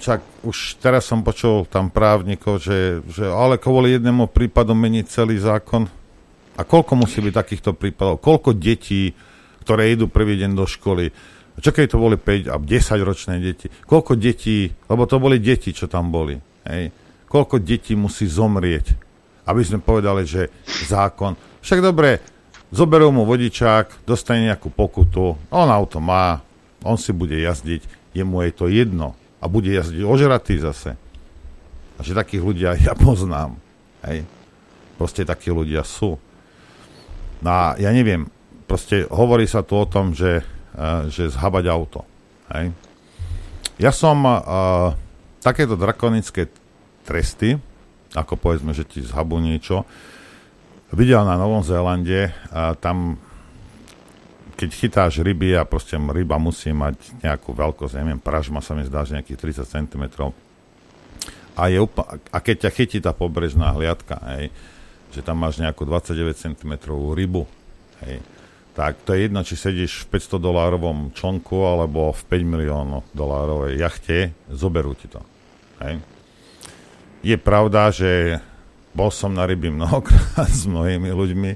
však 0.01 0.45
už 0.45 0.81
teraz 0.81 1.09
som 1.09 1.21
počul 1.21 1.69
tam 1.69 1.93
právnikov, 1.93 2.61
že, 2.61 3.05
že 3.09 3.29
ale 3.29 3.61
kvôli 3.61 3.97
jednému 3.97 4.33
prípadu 4.33 4.73
meniť 4.73 5.05
celý 5.09 5.37
zákon. 5.37 5.89
A 6.57 6.65
koľko 6.65 6.97
musí 6.97 7.21
byť 7.25 7.35
takýchto 7.37 7.73
prípadov? 7.77 8.21
Koľko 8.21 8.57
detí, 8.57 9.13
ktoré 9.65 9.93
idú 9.93 10.09
prvý 10.09 10.41
deň 10.41 10.57
do 10.57 10.65
školy, 10.65 11.13
čo 11.61 11.71
keď 11.71 11.93
to 11.93 12.03
boli 12.03 12.17
5 12.17 12.53
a 12.53 12.57
10 12.57 13.09
ročné 13.09 13.35
deti? 13.41 13.69
Koľko 13.69 14.17
detí, 14.17 14.73
lebo 14.89 15.05
to 15.05 15.21
boli 15.21 15.37
deti, 15.37 15.77
čo 15.77 15.87
tam 15.87 16.09
boli, 16.09 16.41
hej? 16.67 16.93
Koľko 17.31 17.63
detí 17.63 17.95
musí 17.95 18.27
zomrieť, 18.27 18.97
aby 19.47 19.63
sme 19.63 19.79
povedali, 19.79 20.27
že 20.27 20.51
zákon... 20.89 21.39
Však 21.61 21.81
dobre, 21.85 22.19
zoberú 22.75 23.15
mu 23.15 23.23
vodičák, 23.29 24.09
dostane 24.09 24.51
nejakú 24.51 24.73
pokutu, 24.73 25.39
on 25.53 25.69
auto 25.71 26.03
má, 26.03 26.43
on 26.83 26.97
si 26.97 27.13
bude 27.13 27.37
jazdiť, 27.37 28.15
jemu 28.17 28.47
je 28.49 28.53
to 28.57 28.67
jedno 28.67 29.15
a 29.39 29.47
bude 29.47 29.71
jazdiť 29.71 30.03
ožratý 30.03 30.59
zase. 30.59 30.97
A 31.97 32.01
že 32.01 32.17
takých 32.17 32.43
ľudia 32.43 32.71
ja 32.81 32.97
poznám. 32.97 33.61
Hej. 34.09 34.25
Proste 34.97 35.29
takí 35.29 35.53
ľudia 35.53 35.85
sú. 35.85 36.17
No 37.41 37.51
a 37.51 37.77
ja 37.77 37.93
neviem, 37.93 38.29
proste 38.65 39.05
hovorí 39.09 39.45
sa 39.49 39.65
tu 39.65 39.77
o 39.77 39.89
tom, 39.89 40.13
že 40.13 40.45
že 41.11 41.31
zhabať 41.31 41.65
auto. 41.71 42.07
Hej. 42.51 42.75
Ja 43.81 43.91
som 43.95 44.23
uh, 44.27 44.93
takéto 45.41 45.75
drakonické 45.75 46.53
tresty, 47.09 47.57
ako 48.13 48.37
povedzme, 48.37 48.77
že 48.77 48.85
ti 48.85 49.01
zhabú 49.01 49.41
niečo, 49.41 49.89
videl 50.93 51.23
na 51.25 51.39
Novom 51.39 51.65
Zélande. 51.65 52.35
A 52.53 52.77
tam, 52.77 53.17
keď 54.59 54.71
chytáš 54.75 55.25
ryby 55.25 55.57
a 55.57 55.65
proste 55.65 55.97
ryba 55.97 56.37
musí 56.37 56.75
mať 56.75 57.25
nejakú 57.25 57.57
veľkosť, 57.57 57.97
neviem, 58.03 58.21
pražma 58.21 58.61
sa 58.61 58.77
mi 58.77 58.85
zdá, 58.85 59.07
že 59.07 59.17
nejakých 59.17 59.65
30 59.65 59.75
cm. 59.75 60.05
A, 61.57 61.63
je 61.73 61.79
úpl- 61.81 62.07
a 62.31 62.39
keď 62.39 62.69
ťa 62.69 62.71
chytí 62.77 62.99
tá 63.01 63.17
pobrežná 63.17 63.75
hliadka, 63.75 64.21
hej, 64.37 64.53
že 65.11 65.21
tam 65.25 65.43
máš 65.43 65.59
nejakú 65.59 65.83
29 65.83 66.37
cm 66.37 66.73
rybu, 67.17 67.49
hej, 68.07 68.23
tak 68.75 69.03
to 69.03 69.13
je 69.13 69.27
jedno, 69.27 69.43
či 69.43 69.59
sedíš 69.59 70.07
v 70.07 70.17
500 70.17 70.39
dolárovom 70.39 71.11
člnku 71.11 71.59
alebo 71.67 72.15
v 72.15 72.23
5 72.23 72.55
miliónov 72.55 73.03
dolárovej 73.11 73.83
jachte, 73.83 74.31
zoberú 74.47 74.95
ti 74.95 75.11
to. 75.11 75.21
Hej. 75.83 75.99
Je 77.21 77.37
pravda, 77.37 77.91
že 77.91 78.41
bol 78.95 79.11
som 79.11 79.35
na 79.35 79.47
ryby 79.47 79.71
mnohokrát 79.71 80.51
s 80.61 80.67
mnohými 80.71 81.11
ľuďmi 81.11 81.51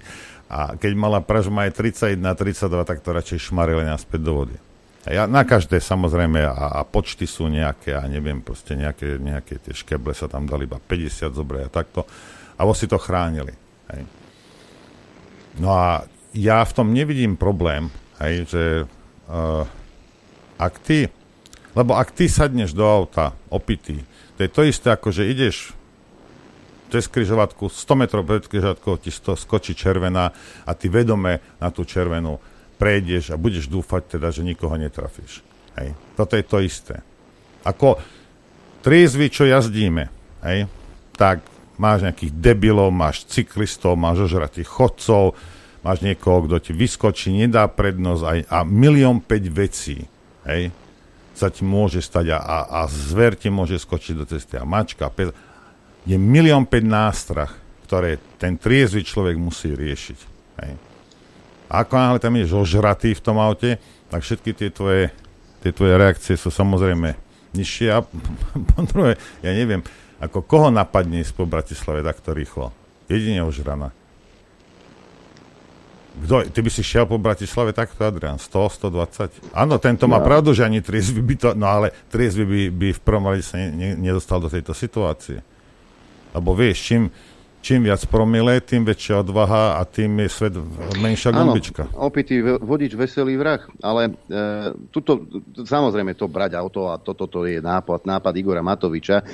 a 0.51 0.77
keď 0.77 0.93
mala 0.95 1.19
pražma 1.25 1.67
aj 1.67 1.81
31, 1.81 2.21
32, 2.21 2.89
tak 2.89 2.99
to 3.01 3.11
radšej 3.11 3.51
šmarili 3.51 3.83
naspäť 3.87 4.21
do 4.23 4.33
vody. 4.35 4.57
Ja, 5.05 5.29
na 5.29 5.45
každé 5.45 5.85
samozrejme 5.85 6.41
a, 6.49 6.81
a 6.81 6.87
počty 6.89 7.29
sú 7.29 7.45
nejaké 7.53 7.93
a 7.93 8.09
neviem, 8.09 8.41
proste 8.41 8.73
nejaké, 8.73 9.21
nejaké 9.21 9.61
tie 9.61 9.77
škeble 9.77 10.17
sa 10.17 10.33
tam 10.33 10.49
dali 10.49 10.65
iba 10.65 10.81
50 10.81 11.29
zobre 11.37 11.61
a 11.61 11.69
takto. 11.69 12.09
A 12.57 12.65
si 12.73 12.89
to 12.89 12.97
chránili. 12.97 13.53
Hej. 13.93 14.03
No 15.61 15.77
a 15.77 16.09
ja 16.35 16.67
v 16.67 16.75
tom 16.75 16.91
nevidím 16.91 17.39
problém, 17.39 17.89
hej, 18.19 18.35
že 18.51 18.65
uh, 19.31 19.65
ak 20.59 20.75
ty, 20.83 21.07
lebo 21.79 21.95
ak 21.95 22.11
ty 22.11 22.27
sadneš 22.27 22.75
do 22.75 22.83
auta 22.83 23.33
opitý, 23.49 24.03
to 24.35 24.43
je 24.43 24.51
to 24.51 24.63
isté, 24.67 24.91
ako 24.91 25.15
že 25.15 25.31
ideš 25.31 25.57
cez 26.91 27.07
križovatku, 27.11 27.71
100 27.71 28.01
metrov 28.03 28.23
pred 28.27 28.47
križovatkou 28.47 28.99
ti 29.03 29.11
to 29.11 29.35
skočí 29.39 29.75
červená 29.75 30.31
a 30.67 30.71
ty 30.75 30.87
vedome 30.91 31.43
na 31.59 31.71
tú 31.71 31.87
červenú 31.87 32.39
prejdeš 32.79 33.35
a 33.35 33.41
budeš 33.41 33.71
dúfať 33.71 34.19
teda, 34.19 34.35
že 34.35 34.47
nikoho 34.47 34.75
netrafíš. 34.75 35.43
Hej. 35.79 35.95
Toto 36.19 36.35
je 36.35 36.45
to 36.47 36.59
isté. 36.63 37.03
Ako 37.67 37.99
triezvy, 38.85 39.31
čo 39.31 39.49
jazdíme, 39.49 40.11
hej, 40.45 40.71
tak 41.17 41.43
máš 41.81 42.07
nejakých 42.07 42.31
debilov, 42.37 42.95
máš 42.95 43.27
cyklistov, 43.27 43.99
máš 43.99 44.31
ožratých 44.31 44.69
chodcov, 44.69 45.35
máš 45.85 46.01
niekoho, 46.01 46.49
kto 46.49 46.57
ti 46.59 46.73
vyskočí, 46.73 47.29
nedá 47.37 47.69
prednosť 47.69 48.23
aj, 48.25 48.39
a 48.49 48.59
milión 48.65 49.21
päť 49.21 49.45
vecí, 49.53 49.97
hej, 50.49 50.73
sa 51.37 51.53
ti 51.53 51.63
môže 51.63 52.01
stať 52.01 52.33
a, 52.33 52.39
a, 52.41 52.59
a 52.73 52.81
zver 52.89 53.37
ti 53.37 53.53
môže 53.53 53.77
skočiť 53.77 54.15
do 54.17 54.25
cesty 54.25 54.57
a 54.57 54.65
mačka, 54.65 55.13
pe- 55.13 55.37
je 56.09 56.17
milión 56.17 56.65
päť 56.65 56.85
nástrah, 56.89 57.53
ktoré 57.85 58.17
ten 58.41 58.57
triezvy 58.57 59.05
človek 59.05 59.37
musí 59.37 59.77
riešiť. 59.77 60.19
Hej. 60.65 60.73
Ako 61.69 61.93
náhle 62.01 62.19
tam 62.23 62.35
je 62.41 62.49
ožratý 62.49 63.13
v 63.13 63.25
tom 63.25 63.37
aute, 63.37 63.77
tak 64.09 64.25
všetky 64.25 64.57
tie 64.57 64.71
tvoje, 64.73 65.13
tie 65.61 65.71
tvoje 65.75 65.95
reakcie 66.01 66.35
sú 66.39 66.49
samozrejme 66.49 67.13
nižšie 67.53 67.89
a 67.93 68.01
po 68.73 68.81
druhé, 68.89 69.21
ja 69.45 69.53
neviem, 69.53 69.85
ako 70.23 70.41
koho 70.41 70.69
napadne 70.73 71.21
ísť 71.21 71.35
po 71.37 71.45
Bratislave 71.45 72.01
takto 72.01 72.33
rýchlo? 72.33 72.73
Jedine 73.11 73.45
ožrana. 73.45 73.93
Kto, 76.15 76.47
ty 76.47 76.59
by 76.63 76.71
si 76.71 76.87
šiel 76.87 77.11
po 77.11 77.19
Bratislave 77.19 77.75
takto, 77.75 78.07
Adrian? 78.07 78.39
100, 78.39 78.87
120? 78.87 79.51
Áno, 79.51 79.83
tento 79.83 80.07
má 80.07 80.23
no. 80.23 80.27
pravdu, 80.27 80.55
že 80.55 80.63
ani 80.63 80.79
triezvy 80.79 81.19
by 81.19 81.35
to... 81.35 81.49
No 81.59 81.67
ale 81.67 81.91
triezvy 82.07 82.47
by, 82.47 82.63
by 82.71 82.89
v 82.95 83.01
prvom 83.03 83.27
rade 83.27 83.43
sa 83.43 83.59
ne, 83.59 83.75
ne, 83.75 83.91
nedostal 83.99 84.39
do 84.39 84.47
tejto 84.47 84.71
situácie. 84.71 85.43
Lebo 86.31 86.55
vieš, 86.55 86.87
čím, 86.87 87.11
čím 87.65 87.89
viac 87.89 88.05
promile, 88.13 88.61
tým 88.61 88.85
väčšia 88.85 89.25
odvaha 89.25 89.81
a 89.81 89.89
tým 89.89 90.21
je 90.21 90.29
svet 90.29 90.55
menšia 91.01 91.33
gumbička. 91.33 91.89
Áno, 91.89 92.13
opitý 92.13 92.45
vodič, 92.45 92.93
veselý 92.93 93.41
vrah. 93.41 93.65
Ale 93.81 94.13
e, 94.13 94.13
tuto, 94.93 95.25
samozrejme 95.65 96.13
to 96.13 96.29
brať 96.29 96.61
auto 96.61 96.93
a 96.93 97.01
toto 97.01 97.25
to 97.25 97.49
je 97.49 97.65
nápad, 97.65 98.05
nápad 98.05 98.33
Igora 98.37 98.61
Matoviča 98.61 99.25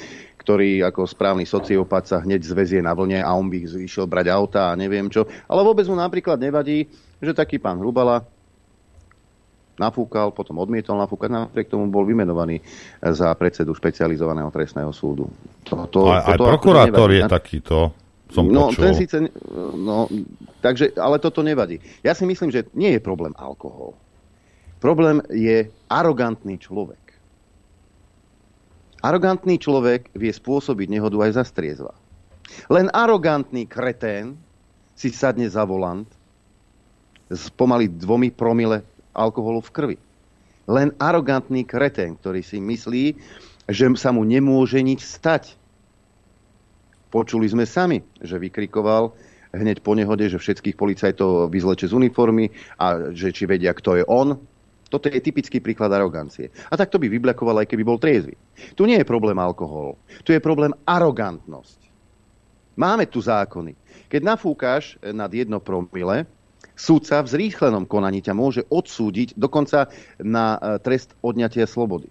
ktorý 0.40 0.80
ako 0.88 1.04
správny 1.04 1.44
sociopat 1.44 2.08
sa 2.08 2.24
hneď 2.24 2.40
zvezie 2.40 2.80
na 2.80 2.96
vlne 2.96 3.20
a 3.20 3.28
on 3.36 3.52
by 3.52 3.60
išiel 3.84 4.08
brať 4.08 4.32
auta 4.32 4.72
a 4.72 4.78
neviem 4.78 5.12
čo. 5.12 5.28
Ale 5.44 5.60
vôbec 5.60 5.84
mu 5.84 5.92
napríklad 5.92 6.40
nevadí, 6.40 6.88
že 7.20 7.36
taký 7.36 7.60
pán 7.60 7.76
Hrubala 7.76 8.24
nafúkal, 9.76 10.32
potom 10.32 10.56
odmietol 10.60 10.96
nafúkať, 11.00 11.28
napriek 11.32 11.72
tomu 11.72 11.88
bol 11.88 12.04
vymenovaný 12.04 12.60
za 13.00 13.32
predsedu 13.32 13.72
špecializovaného 13.72 14.52
trestného 14.52 14.92
súdu. 14.92 15.28
To, 15.68 15.88
to, 15.88 16.12
aj, 16.12 16.36
aj 16.36 16.38
prokurátor 16.40 17.08
je 17.12 17.22
takýto, 17.24 17.92
som 18.30 18.46
no, 18.46 18.70
počul. 18.70 18.82
ten 18.86 18.94
síce, 18.94 19.16
no, 19.74 20.06
takže, 20.62 20.94
ale 20.98 21.18
toto 21.18 21.42
nevadí. 21.42 21.82
Ja 22.06 22.14
si 22.14 22.24
myslím, 22.26 22.54
že 22.54 22.66
nie 22.74 22.94
je 22.94 23.00
problém 23.02 23.34
alkohol. 23.36 23.94
Problém 24.80 25.20
je 25.28 25.68
arogantný 25.92 26.56
človek. 26.56 26.98
Arogantný 29.00 29.56
človek 29.60 30.12
vie 30.16 30.32
spôsobiť 30.32 30.88
nehodu 30.88 31.16
aj 31.24 31.30
za 31.36 31.44
striezva. 31.44 31.92
Len 32.68 32.88
arogantný 32.92 33.64
kretén 33.68 34.36
si 34.96 35.08
sadne 35.08 35.48
za 35.48 35.64
volant 35.64 36.08
s 37.30 37.48
pomaly 37.54 37.88
dvomi 37.88 38.28
promile 38.34 38.84
alkoholu 39.14 39.62
v 39.64 39.70
krvi. 39.72 39.96
Len 40.68 40.92
arogantný 41.00 41.64
kretén, 41.64 42.18
ktorý 42.20 42.44
si 42.44 42.60
myslí, 42.60 43.04
že 43.70 43.86
sa 43.96 44.10
mu 44.10 44.26
nemôže 44.26 44.80
nič 44.82 45.04
stať. 45.04 45.59
Počuli 47.10 47.50
sme 47.50 47.66
sami, 47.66 48.00
že 48.22 48.38
vykrikoval 48.38 49.10
hneď 49.50 49.82
po 49.82 49.98
nehode, 49.98 50.30
že 50.30 50.38
všetkých 50.38 50.78
policajtov 50.78 51.50
vyzleče 51.50 51.90
z 51.90 51.94
uniformy 51.94 52.54
a 52.78 53.10
že 53.10 53.34
či 53.34 53.50
vedia, 53.50 53.74
kto 53.74 53.98
je 53.98 54.04
on, 54.06 54.38
toto 54.90 55.06
je 55.06 55.22
typický 55.22 55.62
príklad 55.62 55.94
arogancie. 55.94 56.50
A 56.66 56.74
tak 56.74 56.90
to 56.90 56.98
by 56.98 57.06
vyblakoval, 57.06 57.62
aj 57.62 57.70
keby 57.70 57.86
bol 57.86 57.98
triezvy. 57.98 58.34
Tu 58.74 58.82
nie 58.90 58.98
je 58.98 59.06
problém 59.06 59.38
alkohol. 59.38 59.94
Tu 60.26 60.34
je 60.34 60.42
problém 60.42 60.74
arogantnosť. 60.82 61.78
Máme 62.74 63.06
tu 63.06 63.22
zákony. 63.22 63.78
Keď 64.10 64.22
nafúkáš 64.26 64.98
nad 65.14 65.30
jedno 65.30 65.62
promile, 65.62 66.26
súdca 66.74 67.22
v 67.22 67.30
zrýchlenom 67.30 67.86
konaní 67.86 68.18
ťa 68.18 68.34
môže 68.34 68.62
odsúdiť 68.66 69.38
dokonca 69.38 69.94
na 70.18 70.58
e, 70.58 70.58
trest 70.82 71.14
odňatia 71.22 71.70
slobody. 71.70 72.10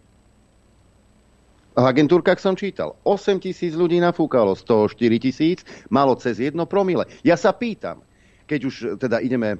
V 1.79 1.87
agentúrkach 1.87 2.43
som 2.43 2.59
čítal, 2.59 2.99
8 3.07 3.39
tisíc 3.39 3.71
ľudí 3.71 4.03
nafúkalo, 4.03 4.51
z 4.51 4.67
toho 4.67 4.91
4 4.91 4.99
tisíc 5.15 5.63
malo 5.87 6.11
cez 6.19 6.35
jedno 6.35 6.67
promile. 6.67 7.07
Ja 7.23 7.39
sa 7.39 7.55
pýtam, 7.55 8.03
keď 8.51 8.59
už 8.67 8.75
teda 8.99 9.23
ideme 9.23 9.55
e, 9.55 9.57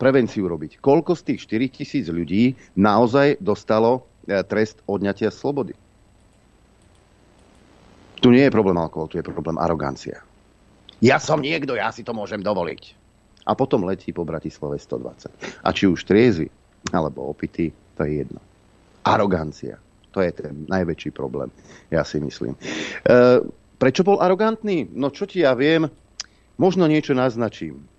prevenciu 0.00 0.48
robiť, 0.48 0.80
koľko 0.80 1.12
z 1.12 1.22
tých 1.28 1.40
4 1.44 1.76
tisíc 1.76 2.06
ľudí 2.08 2.56
naozaj 2.72 3.36
dostalo 3.44 4.08
e, 4.24 4.40
trest 4.48 4.80
odňatia 4.88 5.28
slobody? 5.28 5.76
Tu 8.24 8.32
nie 8.32 8.48
je 8.48 8.54
problém 8.54 8.78
alkohol, 8.80 9.12
tu 9.12 9.20
je 9.20 9.26
problém 9.26 9.60
arogancia. 9.60 10.24
Ja 11.04 11.20
som 11.20 11.44
niekto, 11.44 11.76
ja 11.76 11.92
si 11.92 12.00
to 12.00 12.16
môžem 12.16 12.40
dovoliť. 12.40 12.96
A 13.44 13.52
potom 13.52 13.84
letí 13.84 14.14
po 14.14 14.24
Bratislave 14.24 14.80
120. 14.80 15.28
A 15.66 15.68
či 15.74 15.84
už 15.84 16.06
triezvy, 16.08 16.48
alebo 16.96 17.28
opity, 17.28 17.74
to 17.98 18.08
je 18.08 18.24
jedno. 18.24 18.40
Arogancia. 19.04 19.82
To 20.12 20.20
je 20.20 20.32
ten 20.32 20.68
najväčší 20.68 21.10
problém, 21.16 21.48
ja 21.88 22.04
si 22.04 22.20
myslím. 22.20 22.52
E, 22.54 22.60
prečo 23.80 24.04
bol 24.04 24.20
arogantný? 24.20 24.92
No 24.92 25.08
čo 25.08 25.24
ti 25.24 25.40
ja 25.40 25.56
viem, 25.56 25.88
možno 26.60 26.84
niečo 26.84 27.16
naznačím 27.16 27.92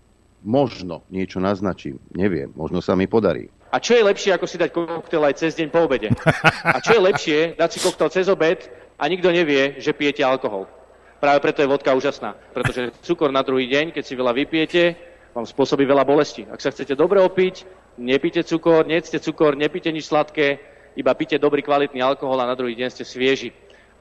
možno 0.44 1.08
niečo 1.08 1.40
naznačím. 1.40 1.98
Neviem, 2.12 2.52
možno 2.54 2.84
sa 2.84 2.94
mi 2.94 3.08
podarí. 3.08 3.48
A 3.74 3.82
čo 3.82 3.98
je 3.98 4.06
lepšie, 4.06 4.38
ako 4.38 4.46
si 4.46 4.62
dať 4.62 4.70
koktel 4.70 5.24
aj 5.26 5.40
cez 5.40 5.58
deň 5.58 5.68
po 5.74 5.90
obede? 5.90 6.14
A 6.62 6.78
čo 6.78 6.94
je 6.94 7.02
lepšie, 7.02 7.40
dať 7.58 7.70
si 7.74 7.80
koktel 7.82 8.12
cez 8.14 8.30
obed 8.30 8.70
a 9.00 9.04
nikto 9.10 9.34
nevie, 9.34 9.82
že 9.82 9.98
pijete 9.98 10.22
alkohol? 10.22 10.70
Práve 11.18 11.42
preto 11.42 11.64
je 11.64 11.72
vodka 11.72 11.96
úžasná. 11.96 12.38
Pretože 12.54 12.94
cukor 13.02 13.34
na 13.34 13.42
druhý 13.42 13.66
deň, 13.66 13.96
keď 13.96 14.04
si 14.06 14.14
veľa 14.14 14.36
vypijete, 14.36 14.94
vám 15.34 15.48
spôsobí 15.50 15.88
veľa 15.88 16.06
bolesti. 16.06 16.46
Ak 16.46 16.62
sa 16.62 16.70
chcete 16.70 16.94
dobre 16.94 17.18
opiť, 17.18 17.66
nepíte 17.98 18.46
cukor, 18.46 18.86
nejedzte 18.86 19.18
cukor, 19.24 19.58
nepíte 19.58 19.90
nič 19.90 20.06
sladké, 20.06 20.62
iba 20.98 21.12
píte 21.18 21.38
dobrý 21.42 21.62
kvalitný 21.66 22.02
alkohol 22.02 22.42
a 22.42 22.50
na 22.50 22.56
druhý 22.58 22.78
deň 22.78 22.90
ste 22.94 23.06
svieži. 23.06 23.50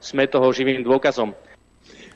Sme 0.03 0.27
toho 0.27 0.51
živým 0.51 0.83
dôkazom. 0.83 1.31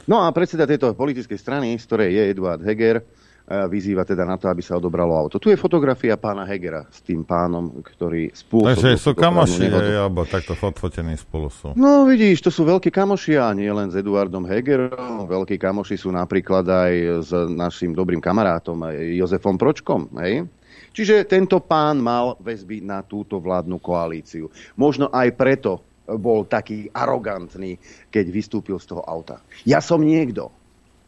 No 0.06 0.22
a 0.22 0.30
predseda 0.34 0.66
tejto 0.66 0.94
politickej 0.94 1.38
strany, 1.38 1.74
z 1.78 1.84
ktorej 1.86 2.10
je 2.14 2.22
Eduard 2.34 2.62
Heger, 2.62 3.02
vyzýva 3.46 4.02
teda 4.02 4.26
na 4.26 4.34
to, 4.34 4.50
aby 4.50 4.58
sa 4.58 4.74
odobralo 4.74 5.14
auto. 5.14 5.38
Tu 5.38 5.54
je 5.54 5.58
fotografia 5.58 6.18
pána 6.18 6.42
Hegera 6.42 6.82
s 6.90 6.98
tým 6.98 7.22
pánom, 7.22 7.78
ktorý 7.78 8.34
spôsobil... 8.34 8.74
Takže 8.74 8.98
sú 8.98 9.14
kamoši, 9.14 9.70
alebo 9.70 10.26
takto 10.26 10.58
odfotení 10.58 11.14
spolu 11.14 11.46
sú. 11.46 11.70
No 11.78 12.10
vidíš, 12.10 12.42
to 12.42 12.50
sú 12.50 12.66
veľkí 12.66 12.90
kamoši 12.90 13.38
a 13.38 13.54
nie 13.54 13.70
len 13.70 13.86
s 13.86 13.94
Eduardom 13.94 14.42
Hegerom. 14.50 15.30
Veľkí 15.30 15.62
kamoši 15.62 15.94
sú 15.94 16.10
napríklad 16.10 16.66
aj 16.66 16.92
s 17.22 17.30
našim 17.54 17.94
dobrým 17.94 18.18
kamarátom 18.18 18.82
Jozefom 19.14 19.54
Pročkom. 19.54 20.10
Hej? 20.18 20.50
Čiže 20.96 21.28
tento 21.28 21.60
pán 21.60 22.00
mal 22.00 22.40
väzby 22.40 22.80
na 22.80 23.04
túto 23.04 23.36
vládnu 23.36 23.76
koalíciu. 23.84 24.48
Možno 24.80 25.12
aj 25.12 25.28
preto 25.36 25.84
bol 26.08 26.48
taký 26.48 26.88
arogantný, 26.88 27.76
keď 28.08 28.24
vystúpil 28.32 28.80
z 28.80 28.96
toho 28.96 29.04
auta. 29.04 29.44
Ja 29.68 29.84
som 29.84 30.00
niekto. 30.00 30.48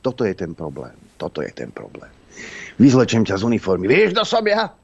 Toto 0.04 0.28
je 0.28 0.36
ten 0.36 0.52
problém. 0.52 0.92
Toto 1.16 1.40
je 1.40 1.48
ten 1.56 1.72
problém. 1.72 2.12
Vyzlečem 2.76 3.24
ťa 3.24 3.40
z 3.40 3.46
uniformy. 3.48 3.88
Vieš, 3.88 4.12
kto 4.12 4.22
som 4.28 4.44
ja? 4.44 4.76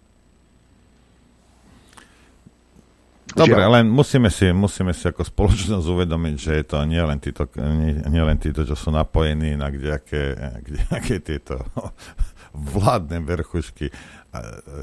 Dobre, 3.34 3.59
Žiaľ. 3.59 3.82
len 3.82 3.86
musíme 3.90 4.30
si, 4.30 4.46
musíme 4.55 4.94
si 4.94 5.11
ako 5.11 5.26
spoločnosť 5.26 5.86
uvedomiť, 5.90 6.34
že 6.38 6.52
je 6.62 6.64
to 6.70 6.78
nie 6.86 7.02
len 7.02 7.18
títo, 7.18 7.50
nie, 7.59 7.98
nie 8.07 8.22
len 8.22 8.38
títo 8.38 8.62
čo 8.62 8.78
sú 8.78 8.94
napojení 8.94 9.59
na 9.59 9.74
kdejaké, 9.74 10.38
kdejaké 10.62 11.18
tieto 11.18 11.59
vládne 12.74 13.26
verchušky. 13.26 13.90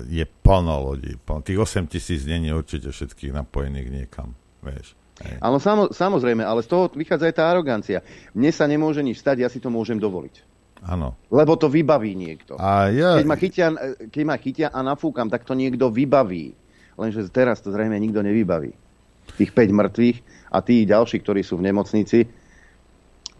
Je 0.07 0.23
plno 0.23 0.91
ľudí. 0.91 1.19
Tých 1.19 1.59
8 1.59 1.91
tisíc 1.91 2.23
není 2.23 2.55
určite 2.55 2.91
všetkých 2.91 3.35
napojených 3.35 3.87
niekam. 3.91 4.31
Vieš. 4.63 4.95
Ale 5.37 5.61
samo, 5.61 5.93
samozrejme, 5.93 6.41
ale 6.41 6.65
z 6.65 6.69
toho 6.71 6.89
vychádza 6.93 7.29
aj 7.29 7.35
tá 7.35 7.43
arogancia. 7.45 7.99
Mne 8.33 8.49
sa 8.49 8.65
nemôže 8.65 9.05
nič 9.05 9.21
stať, 9.21 9.45
ja 9.45 9.49
si 9.51 9.61
to 9.61 9.69
môžem 9.69 10.01
dovoliť. 10.01 10.49
Áno. 10.81 11.13
Lebo 11.29 11.53
to 11.61 11.69
vybaví 11.69 12.17
niekto. 12.17 12.57
A 12.57 12.89
ja... 12.89 13.21
keď, 13.21 13.27
ma 13.29 13.37
chytia, 13.37 13.67
keď 14.09 14.23
ma 14.25 14.35
chytia 14.41 14.67
a 14.73 14.81
nafúkam, 14.81 15.29
tak 15.29 15.45
to 15.45 15.53
niekto 15.53 15.93
vybaví. 15.93 16.57
Lenže 16.97 17.29
teraz 17.29 17.61
to 17.61 17.69
zrejme 17.69 17.93
nikto 18.01 18.25
nevybaví. 18.25 18.73
Tých 19.37 19.53
5 19.53 19.77
mŕtvych 19.77 20.17
a 20.49 20.57
tí 20.65 20.89
ďalší, 20.89 21.21
ktorí 21.21 21.45
sú 21.45 21.61
v 21.61 21.69
nemocnici, 21.69 22.25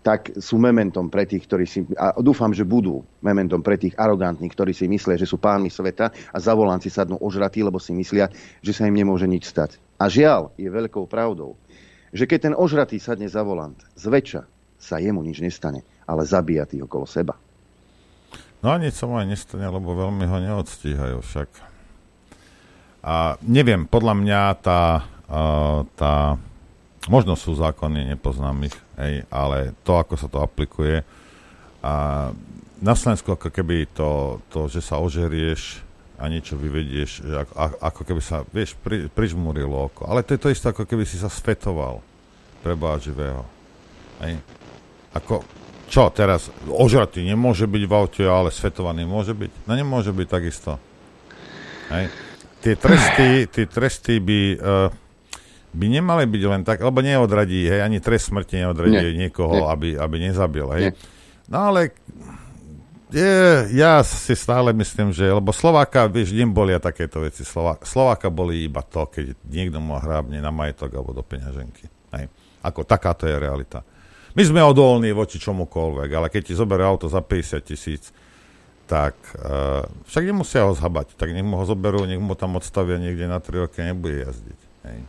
tak 0.02 0.34
sú 0.42 0.58
mementom 0.58 1.14
pre 1.14 1.30
tých, 1.30 1.46
ktorí 1.46 1.66
si, 1.70 1.86
a 1.94 2.18
dúfam, 2.18 2.50
že 2.50 2.66
budú 2.66 3.06
mementom 3.22 3.62
pre 3.62 3.78
tých 3.78 3.94
arogantných, 3.94 4.50
ktorí 4.50 4.74
si 4.74 4.90
myslia, 4.90 5.14
že 5.14 5.30
sú 5.30 5.38
pánmi 5.38 5.70
sveta 5.70 6.10
a 6.10 6.38
za 6.42 6.58
volanci 6.58 6.90
sadnú 6.90 7.22
ožratí, 7.22 7.62
lebo 7.62 7.78
si 7.78 7.94
myslia, 7.94 8.26
že 8.66 8.74
sa 8.74 8.90
im 8.90 8.98
nemôže 8.98 9.30
nič 9.30 9.46
stať. 9.46 9.78
A 10.02 10.10
žiaľ, 10.10 10.50
je 10.58 10.66
veľkou 10.66 11.06
pravdou, 11.06 11.54
že 12.10 12.26
keď 12.26 12.50
ten 12.50 12.56
ožratý 12.58 12.98
sadne 12.98 13.30
za 13.30 13.46
volant, 13.46 13.78
zväčša 13.94 14.42
sa 14.82 14.98
jemu 14.98 15.22
nič 15.22 15.38
nestane, 15.46 15.86
ale 16.10 16.26
zabíja 16.26 16.66
tých 16.66 16.90
okolo 16.90 17.06
seba. 17.06 17.38
No 18.66 18.74
a 18.74 18.82
nič 18.82 18.98
sa 18.98 19.06
mu 19.06 19.22
aj 19.22 19.30
nestane, 19.30 19.70
lebo 19.70 19.94
veľmi 19.94 20.26
ho 20.26 20.38
neodstíhajú 20.42 21.18
však. 21.22 21.50
A 23.02 23.38
neviem, 23.46 23.86
podľa 23.86 24.14
mňa 24.18 24.42
tá, 24.62 24.82
tá 25.98 26.14
možno 27.10 27.34
sú 27.34 27.58
zákony, 27.58 28.14
nepoznám 28.14 28.68
ich, 28.68 28.78
hej, 29.00 29.26
ale 29.34 29.74
to, 29.82 29.98
ako 29.98 30.14
sa 30.20 30.28
to 30.30 30.44
aplikuje 30.44 31.02
a 31.82 31.94
na 32.82 32.94
Slovensku 32.94 33.34
ako 33.34 33.50
keby 33.50 33.90
to, 33.94 34.42
to 34.50 34.70
že 34.70 34.82
sa 34.86 35.02
ožerieš 35.02 35.82
a 36.22 36.30
niečo 36.30 36.54
vyvedieš, 36.54 37.26
že 37.26 37.34
ako, 37.42 37.78
ako 37.82 38.02
keby 38.06 38.22
sa, 38.22 38.46
vieš, 38.54 38.78
pri, 38.78 39.10
prižmúrilo 39.10 39.90
oko. 39.90 40.06
Ale 40.06 40.22
to 40.22 40.38
je 40.38 40.42
to 40.42 40.54
isté, 40.54 40.70
ako 40.70 40.86
keby 40.86 41.02
si 41.02 41.18
sa 41.18 41.30
svetoval 41.34 42.06
pre 42.62 42.78
Boha 42.78 43.02
živého. 43.02 43.42
Hej. 44.22 44.38
Ako, 45.18 45.42
čo 45.90 46.14
teraz, 46.14 46.54
ožratý 46.70 47.26
nemôže 47.26 47.66
byť 47.66 47.84
v 47.90 47.94
aute, 47.98 48.22
ale 48.22 48.54
svetovaný 48.54 49.10
môže 49.10 49.34
byť? 49.34 49.66
No 49.66 49.74
nemôže 49.74 50.14
byť 50.14 50.28
takisto. 50.30 50.78
Hej. 51.90 52.14
Tie 52.62 52.78
tresty, 52.78 53.50
tie 53.50 53.66
tresty 53.66 54.22
by, 54.22 54.40
uh, 54.62 54.88
by 55.72 55.86
nemali 55.88 56.28
byť 56.28 56.44
len 56.48 56.62
tak, 56.68 56.84
lebo 56.84 57.00
neodradí, 57.00 57.68
hej, 57.68 57.82
ani 57.84 58.04
trest 58.04 58.32
smrti 58.32 58.60
neodradí 58.60 59.16
Nie. 59.16 59.28
niekoho, 59.28 59.56
Nie. 59.56 59.68
Aby, 59.72 59.90
aby 59.96 60.16
nezabil, 60.20 60.68
hej. 60.76 60.84
Nie. 60.92 60.94
No 61.48 61.72
ale 61.72 61.96
je, 63.12 63.68
ja 63.76 64.00
si 64.08 64.32
stále 64.40 64.72
myslím, 64.72 65.12
že, 65.12 65.28
lebo 65.28 65.52
Slováka, 65.52 66.08
vieš, 66.08 66.32
bolia 66.48 66.80
takéto 66.80 67.20
veci. 67.20 67.44
Slová, 67.44 67.76
Slováka 67.84 68.32
boli 68.32 68.64
iba 68.64 68.80
to, 68.80 69.04
keď 69.04 69.36
niekto 69.52 69.84
mu 69.84 70.00
hrábne 70.00 70.40
na 70.40 70.48
majetok 70.48 70.96
alebo 70.96 71.12
do 71.12 71.24
peňaženky. 71.24 71.92
Hej. 72.16 72.32
Ako 72.64 72.88
takáto 72.88 73.28
je 73.28 73.36
realita. 73.36 73.84
My 74.32 74.48
sme 74.48 74.64
odolní 74.64 75.12
voči 75.12 75.44
čomukoľvek, 75.44 76.10
ale 76.16 76.28
keď 76.32 76.42
ti 76.52 76.54
zoberie 76.56 76.88
auto 76.88 77.12
za 77.12 77.20
50 77.20 77.60
tisíc, 77.68 78.16
tak 78.88 79.16
uh, 79.40 79.84
však 80.08 80.24
nemusia 80.24 80.68
ho 80.68 80.72
zhabať, 80.72 81.16
tak 81.20 81.36
nech 81.36 81.44
mu 81.44 81.60
ho 81.60 81.66
zoberú, 81.68 82.08
nech 82.08 82.20
mu 82.20 82.36
tam 82.36 82.56
odstavia 82.56 82.96
niekde 82.96 83.28
na 83.28 83.44
3 83.44 83.68
roky 83.68 83.84
a 83.84 83.92
nebude 83.92 84.24
jazdiť. 84.24 84.60
Hej. 84.88 85.00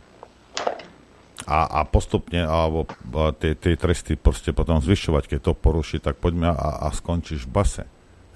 A, 1.43 1.67
a 1.67 1.79
postupne, 1.83 2.39
alebo 2.39 2.87
tie, 3.35 3.51
tie 3.59 3.75
tresty 3.75 4.15
proste 4.15 4.55
potom 4.55 4.79
zvyšovať, 4.79 5.27
keď 5.27 5.39
to 5.43 5.51
poruší, 5.51 5.99
tak 5.99 6.15
poďme 6.15 6.55
a, 6.55 6.87
a 6.87 6.93
skončíš 6.95 7.49
v 7.49 7.51
base. 7.51 7.83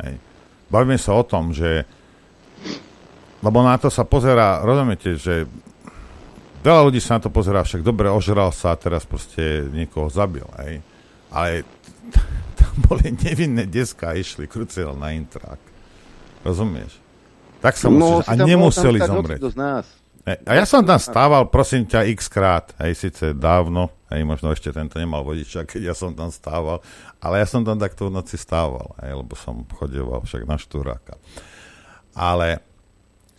Hej. 0.03 0.20
Bavíme 0.68 0.99
sa 0.99 1.15
o 1.15 1.24
tom, 1.24 1.55
že 1.55 1.88
lebo 3.41 3.61
na 3.61 3.78
to 3.78 3.93
sa 3.93 4.01
pozera, 4.01 4.65
rozumiete, 4.65 5.13
že 5.13 5.45
veľa 6.65 6.82
ľudí 6.89 6.97
sa 6.97 7.22
na 7.22 7.30
to 7.30 7.30
pozerá, 7.30 7.61
však 7.61 7.86
dobre, 7.86 8.09
ožral 8.09 8.49
sa 8.49 8.74
a 8.74 8.80
teraz 8.80 9.05
proste 9.05 9.70
niekoho 9.70 10.09
zabil, 10.09 10.45
hej. 10.65 10.82
Ale 11.30 11.61
tam 12.59 12.74
boli 12.89 13.13
nevinné 13.13 13.70
deská 13.70 14.18
a 14.18 14.18
išli 14.18 14.49
kruciel 14.49 14.97
na 14.97 15.13
intrak. 15.13 15.61
Rozumieš? 16.41 16.97
Tak 17.61 17.78
sa 17.78 17.89
no, 17.89 18.22
musíš, 18.22 18.30
a 18.30 18.34
nemuseli 18.38 18.99
zomrieť. 19.05 19.41
Z 19.41 19.57
nás. 19.57 19.86
A 20.28 20.51
ja 20.59 20.67
som 20.67 20.84
tam 20.84 20.99
stával, 20.99 21.47
prosím 21.47 21.88
ťa, 21.88 22.03
x 22.11 22.28
krát, 22.28 22.75
hej, 22.84 22.99
síce 22.99 23.32
dávno, 23.32 23.88
hej, 24.11 24.28
možno 24.28 24.51
ešte 24.51 24.75
tento 24.75 24.99
nemal 24.99 25.23
vodiča, 25.23 25.63
keď 25.63 25.82
ja 25.88 25.95
som 25.95 26.11
tam 26.11 26.28
stával, 26.28 26.84
ale 27.23 27.39
ja 27.39 27.47
som 27.47 27.63
tam 27.63 27.80
takto 27.80 28.11
v 28.11 28.19
noci 28.19 28.36
stával, 28.36 28.91
hej, 28.99 29.15
lebo 29.23 29.39
som 29.39 29.63
chodeval 29.80 30.28
však 30.28 30.43
na 30.43 30.59
štúráka. 30.59 31.15
Ale, 32.11 32.59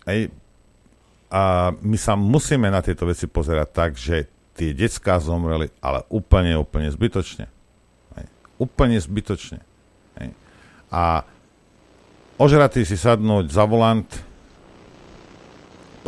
hej, 0.09 0.33
a 1.29 1.77
my 1.77 1.99
sa 2.01 2.17
musíme 2.17 2.73
na 2.73 2.81
tieto 2.81 3.05
veci 3.05 3.29
pozerať 3.29 3.69
tak, 3.69 4.01
že 4.01 4.25
tie 4.57 4.73
detská 4.73 5.21
zomreli, 5.21 5.69
ale 5.85 6.09
úplne, 6.09 6.57
úplne 6.57 6.89
zbytočne. 6.89 7.53
Hej. 8.17 8.27
Úplne 8.57 8.97
zbytočne. 8.97 9.61
Hej. 10.19 10.33
A 10.89 11.21
ožratý 12.41 12.89
si 12.89 12.97
sadnúť 12.97 13.53
za 13.53 13.69
volant, 13.69 14.09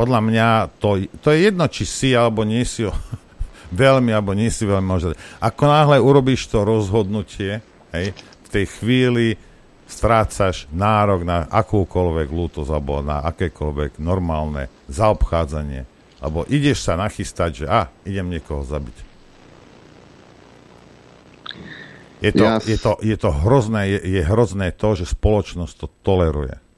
podľa 0.01 0.21
mňa 0.25 0.49
to, 0.81 1.05
to 1.21 1.29
je 1.29 1.53
jedno, 1.53 1.69
či 1.69 1.85
si 1.85 2.17
alebo 2.17 2.41
nie 2.49 2.65
si 2.65 2.89
veľmi 3.85 4.09
alebo 4.17 4.33
nie 4.33 4.49
si 4.49 4.65
veľmi 4.65 4.89
možno. 4.89 5.13
Ako 5.45 5.69
náhle 5.69 6.01
urobíš 6.01 6.49
to 6.49 6.65
rozhodnutie, 6.65 7.61
hej, 7.93 8.17
v 8.17 8.49
tej 8.49 8.65
chvíli 8.81 9.37
strácaš 9.85 10.65
nárok 10.73 11.29
na 11.29 11.45
akúkoľvek 11.53 12.29
lútosť 12.33 12.71
alebo 12.73 13.05
na 13.05 13.21
akékoľvek 13.29 14.01
normálne 14.01 14.73
zaobchádzanie. 14.89 15.85
Lebo 16.25 16.49
ideš 16.49 16.89
sa 16.89 16.97
nachystať, 16.97 17.65
že 17.65 17.67
a, 17.69 17.93
idem 18.09 18.33
niekoho 18.33 18.65
zabiť. 18.65 19.13
Je 22.21 22.33
to, 22.37 22.45
yes. 22.45 22.65
je 22.69 22.79
to, 22.81 22.93
je 23.01 23.17
to 23.17 23.31
hrozné, 23.33 23.97
je, 23.97 24.21
je 24.21 24.23
hrozné 24.25 24.77
to, 24.77 24.93
že 24.93 25.13
spoločnosť 25.13 25.75
to 25.77 25.87
toleruje. 26.05 26.70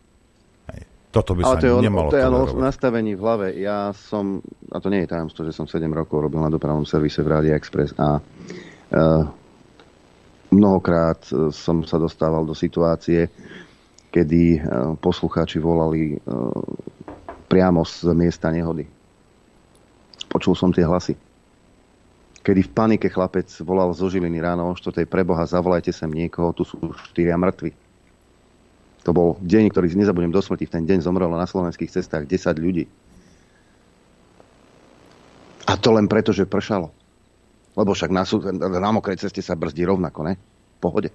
Toto 1.12 1.36
by 1.36 1.44
sa 1.44 1.60
to 1.60 1.68
je, 1.68 1.72
nemalo 1.84 2.08
to 2.08 2.16
je 2.16 2.24
ale 2.24 2.56
nastavení 2.56 3.12
v 3.12 3.20
hlave. 3.20 3.46
Ja 3.60 3.92
som, 3.92 4.40
a 4.72 4.80
to 4.80 4.88
nie 4.88 5.04
je 5.04 5.12
tajomstvo, 5.12 5.44
že 5.44 5.52
som 5.52 5.68
7 5.68 5.84
rokov 5.92 6.24
robil 6.24 6.40
na 6.40 6.48
dopravnom 6.48 6.88
servise 6.88 7.20
v 7.20 7.28
Rádia 7.28 7.52
Express 7.52 7.92
a 8.00 8.16
uh, 8.16 9.28
mnohokrát 10.52 11.20
e, 11.28 11.48
som 11.52 11.80
sa 11.84 11.96
dostával 11.96 12.44
do 12.48 12.56
situácie, 12.56 13.28
kedy 14.08 14.56
uh, 14.56 14.92
poslucháči 14.96 15.60
volali 15.60 16.16
uh, 16.16 16.52
priamo 17.44 17.84
z 17.84 18.08
miesta 18.16 18.48
nehody. 18.48 18.88
Počul 20.32 20.56
som 20.56 20.72
tie 20.72 20.88
hlasy. 20.88 21.12
Kedy 22.40 22.60
v 22.68 22.70
panike 22.72 23.12
chlapec 23.12 23.52
volal 23.60 23.92
zo 23.92 24.08
Žiliny 24.08 24.40
ráno 24.40 24.68
o 24.68 24.72
4. 24.72 25.04
preboha, 25.04 25.44
zavolajte 25.44 25.92
sem 25.92 26.08
niekoho, 26.08 26.56
tu 26.56 26.64
sú 26.64 26.80
štyria 27.12 27.36
mŕtvi 27.36 27.81
to 29.02 29.10
bol 29.10 29.34
deň, 29.42 29.74
ktorý 29.74 29.90
si 29.90 29.98
nezabudnem 29.98 30.30
do 30.30 30.38
smrti. 30.38 30.70
V 30.70 30.74
ten 30.78 30.84
deň 30.86 31.02
zomrelo 31.02 31.34
na 31.34 31.46
slovenských 31.46 31.90
cestách 31.90 32.26
10 32.26 32.54
ľudí. 32.58 32.86
A 35.66 35.74
to 35.78 35.94
len 35.94 36.06
preto, 36.06 36.30
že 36.30 36.46
pršalo. 36.46 36.90
Lebo 37.74 37.96
však 37.96 38.10
na, 38.14 38.22
na 38.78 38.90
mokrej 38.94 39.26
ceste 39.26 39.40
sa 39.40 39.58
brzdí 39.58 39.82
rovnako, 39.82 40.20
ne? 40.28 40.34
V 40.36 40.78
pohode. 40.78 41.10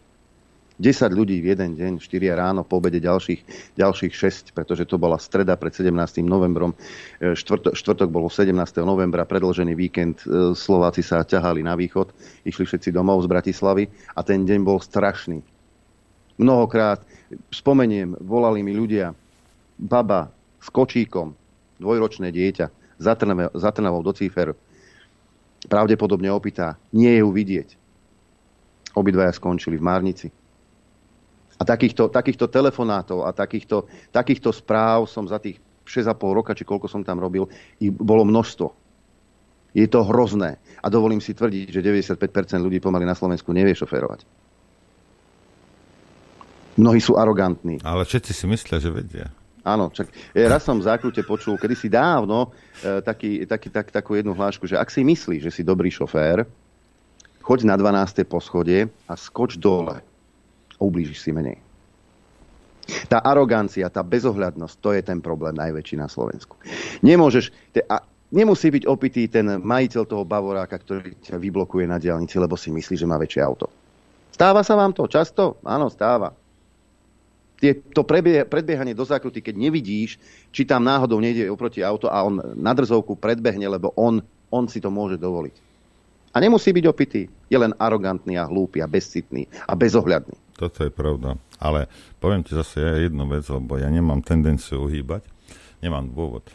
10 0.77 1.09
ľudí 1.09 1.41
v 1.41 1.57
jeden 1.57 1.73
deň, 1.73 1.91
4 1.97 2.37
ráno, 2.37 2.61
po 2.61 2.77
obede 2.77 3.01
ďalších, 3.01 3.73
ďalších 3.81 4.13
6, 4.13 4.53
pretože 4.53 4.85
to 4.85 5.01
bola 5.01 5.17
streda 5.17 5.57
pred 5.57 5.73
17. 5.73 5.89
novembrom. 6.21 6.77
E, 7.17 7.33
štvrtok, 7.33 7.73
štvrtok 7.73 8.09
bolo 8.13 8.29
17. 8.29 8.53
novembra, 8.85 9.25
predlžený 9.25 9.73
víkend, 9.73 10.21
e, 10.21 10.53
Slováci 10.53 11.01
sa 11.01 11.25
ťahali 11.25 11.65
na 11.65 11.73
východ, 11.73 12.13
išli 12.45 12.69
všetci 12.69 12.93
domov 12.93 13.25
z 13.25 13.27
Bratislavy 13.33 13.89
a 14.13 14.21
ten 14.21 14.45
deň 14.45 14.59
bol 14.61 14.77
strašný. 14.77 15.41
Mnohokrát 16.37 17.01
spomeniem, 17.51 18.15
volali 18.23 18.63
mi 18.63 18.73
ľudia, 18.73 19.11
baba 19.77 20.31
s 20.57 20.67
kočíkom, 20.71 21.35
dvojročné 21.77 22.33
dieťa, 22.33 22.65
za 22.97 23.71
Trnavou 23.71 24.01
do 24.01 24.13
Cífer, 24.15 24.57
pravdepodobne 25.69 26.33
opýta, 26.33 26.79
nie 26.93 27.13
je 27.13 27.21
ju 27.21 27.29
vidieť. 27.29 27.69
Obidvaja 28.97 29.29
skončili 29.35 29.77
v 29.77 29.85
Márnici. 29.85 30.27
A 31.57 31.63
takýchto, 31.65 32.09
takýchto 32.09 32.49
telefonátov 32.49 33.25
a 33.25 33.33
takýchto, 33.33 33.89
takýchto 34.13 34.49
správ 34.53 35.09
som 35.09 35.25
za 35.25 35.37
tých 35.41 35.57
6,5 35.85 36.37
roka, 36.37 36.53
či 36.53 36.65
koľko 36.65 36.89
som 36.89 37.01
tam 37.05 37.21
robil, 37.21 37.49
ich 37.81 37.93
bolo 37.93 38.25
množstvo. 38.25 38.67
Je 39.77 39.85
to 39.85 40.01
hrozné. 40.05 40.57
A 40.81 40.89
dovolím 40.89 41.21
si 41.21 41.37
tvrdiť, 41.37 41.69
že 41.69 41.85
95% 41.85 42.65
ľudí 42.65 42.81
pomaly 42.81 43.05
na 43.05 43.13
Slovensku 43.13 43.53
nevie 43.53 43.77
šoférovať. 43.77 44.25
Mnohí 46.77 47.01
sú 47.01 47.17
arogantní. 47.17 47.81
Ale 47.81 48.05
všetci 48.05 48.31
si 48.37 48.45
myslia, 48.45 48.77
že 48.77 48.93
vedia. 48.93 49.27
Áno, 49.67 49.91
čak 49.91 50.07
ja 50.31 50.47
raz 50.47 50.63
som 50.63 50.79
v 50.79 50.87
zákrute 50.87 51.27
počul, 51.27 51.59
kedysi 51.59 51.91
dávno, 51.91 52.55
e, 52.79 53.03
taký, 53.03 53.43
taký, 53.43 53.67
tak, 53.67 53.91
takú 53.91 54.15
jednu 54.15 54.31
hlášku, 54.31 54.63
že 54.63 54.79
ak 54.79 54.87
si 54.87 55.03
myslíš, 55.03 55.43
že 55.43 55.51
si 55.51 55.61
dobrý 55.65 55.91
šofér, 55.91 56.47
choď 57.43 57.67
na 57.67 57.75
12. 57.75 58.23
poschodie 58.23 58.87
a 59.09 59.13
skoč 59.19 59.59
dole. 59.59 59.99
Ublížiš 60.79 61.19
si 61.19 61.35
menej. 61.35 61.59
Tá 63.11 63.19
arogancia, 63.19 63.91
tá 63.91 63.99
bezohľadnosť, 63.99 64.75
to 64.79 64.95
je 64.95 65.01
ten 65.03 65.19
problém 65.19 65.51
najväčší 65.59 65.99
na 65.99 66.07
Slovensku. 66.07 66.55
Nemôžeš, 67.03 67.51
te, 67.75 67.83
a 67.83 67.99
nemusí 68.31 68.71
byť 68.71 68.87
opitý 68.87 69.27
ten 69.27 69.59
majiteľ 69.59 70.03
toho 70.07 70.23
bavoráka, 70.23 70.79
ktorý 70.79 71.19
ťa 71.19 71.35
vyblokuje 71.35 71.83
na 71.83 71.99
diálnici, 71.99 72.39
lebo 72.39 72.55
si 72.55 72.71
myslí, 72.71 72.95
že 72.95 73.09
má 73.09 73.19
väčšie 73.19 73.43
auto. 73.43 73.67
Stáva 74.31 74.63
sa 74.63 74.79
vám 74.79 74.95
to 74.95 75.11
často? 75.11 75.59
Áno, 75.67 75.91
stáva 75.91 76.31
tie, 77.57 77.77
to 77.93 78.05
prebie, 78.05 78.45
predbiehanie 78.45 78.93
do 78.93 79.03
zákruty, 79.03 79.41
keď 79.41 79.55
nevidíš, 79.57 80.21
či 80.53 80.63
tam 80.63 80.85
náhodou 80.85 81.17
nejde 81.17 81.49
oproti 81.49 81.81
auto 81.81 82.07
a 82.07 82.21
on 82.23 82.39
na 82.55 82.71
drzovku 82.73 83.17
predbehne, 83.17 83.65
lebo 83.65 83.91
on, 83.97 84.21
on 84.53 84.69
si 84.69 84.77
to 84.77 84.93
môže 84.93 85.17
dovoliť. 85.17 85.67
A 86.33 86.37
nemusí 86.37 86.69
byť 86.69 86.85
opitý. 86.85 87.25
Je 87.49 87.57
len 87.57 87.73
arogantný 87.81 88.37
a 88.37 88.45
hlúpy 88.45 88.77
a 88.83 88.87
bezcitný 88.87 89.49
a 89.65 89.73
bezohľadný. 89.73 90.37
Toto 90.53 90.85
je 90.85 90.93
pravda. 90.93 91.33
Ale 91.57 91.89
poviem 92.21 92.45
ti 92.45 92.53
zase 92.53 92.77
ja 92.77 92.93
jednu 93.01 93.25
vec, 93.25 93.45
lebo 93.49 93.81
ja 93.81 93.89
nemám 93.89 94.21
tendenciu 94.21 94.85
uhýbať. 94.85 95.25
Nemám 95.81 96.05
dôvod. 96.13 96.45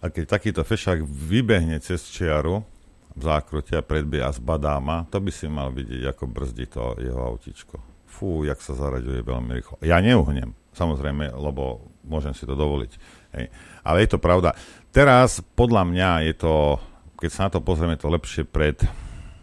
A 0.00 0.08
keď 0.08 0.40
takýto 0.40 0.64
fešák 0.64 1.04
vybehne 1.04 1.76
cez 1.84 2.08
čiaru 2.08 2.64
v 3.12 3.20
zákrute 3.20 3.76
a 3.76 3.84
predbie 3.84 4.24
a 4.24 4.32
zbadá 4.32 4.80
ma, 4.80 5.04
to 5.12 5.20
by 5.20 5.28
si 5.28 5.44
mal 5.44 5.68
vidieť, 5.68 6.08
ako 6.08 6.24
brzdí 6.24 6.64
to 6.72 6.96
jeho 6.96 7.20
autičko. 7.20 7.89
Fú, 8.20 8.44
jak 8.44 8.60
sa 8.60 8.76
zaraďuje 8.76 9.24
veľmi 9.24 9.50
rýchlo. 9.56 9.80
Ja 9.80 9.96
neuhnem, 10.04 10.52
samozrejme, 10.76 11.32
lebo 11.32 11.88
môžem 12.04 12.36
si 12.36 12.44
to 12.44 12.52
dovoliť. 12.52 12.92
Hej. 13.32 13.48
Ale 13.80 14.04
je 14.04 14.08
to 14.12 14.20
pravda. 14.20 14.52
Teraz, 14.92 15.40
podľa 15.56 15.88
mňa, 15.88 16.28
je 16.28 16.34
to, 16.36 16.76
keď 17.16 17.30
sa 17.32 17.48
na 17.48 17.50
to 17.56 17.64
pozrieme, 17.64 17.96
to 17.96 18.12
lepšie 18.12 18.44
pred 18.44 18.76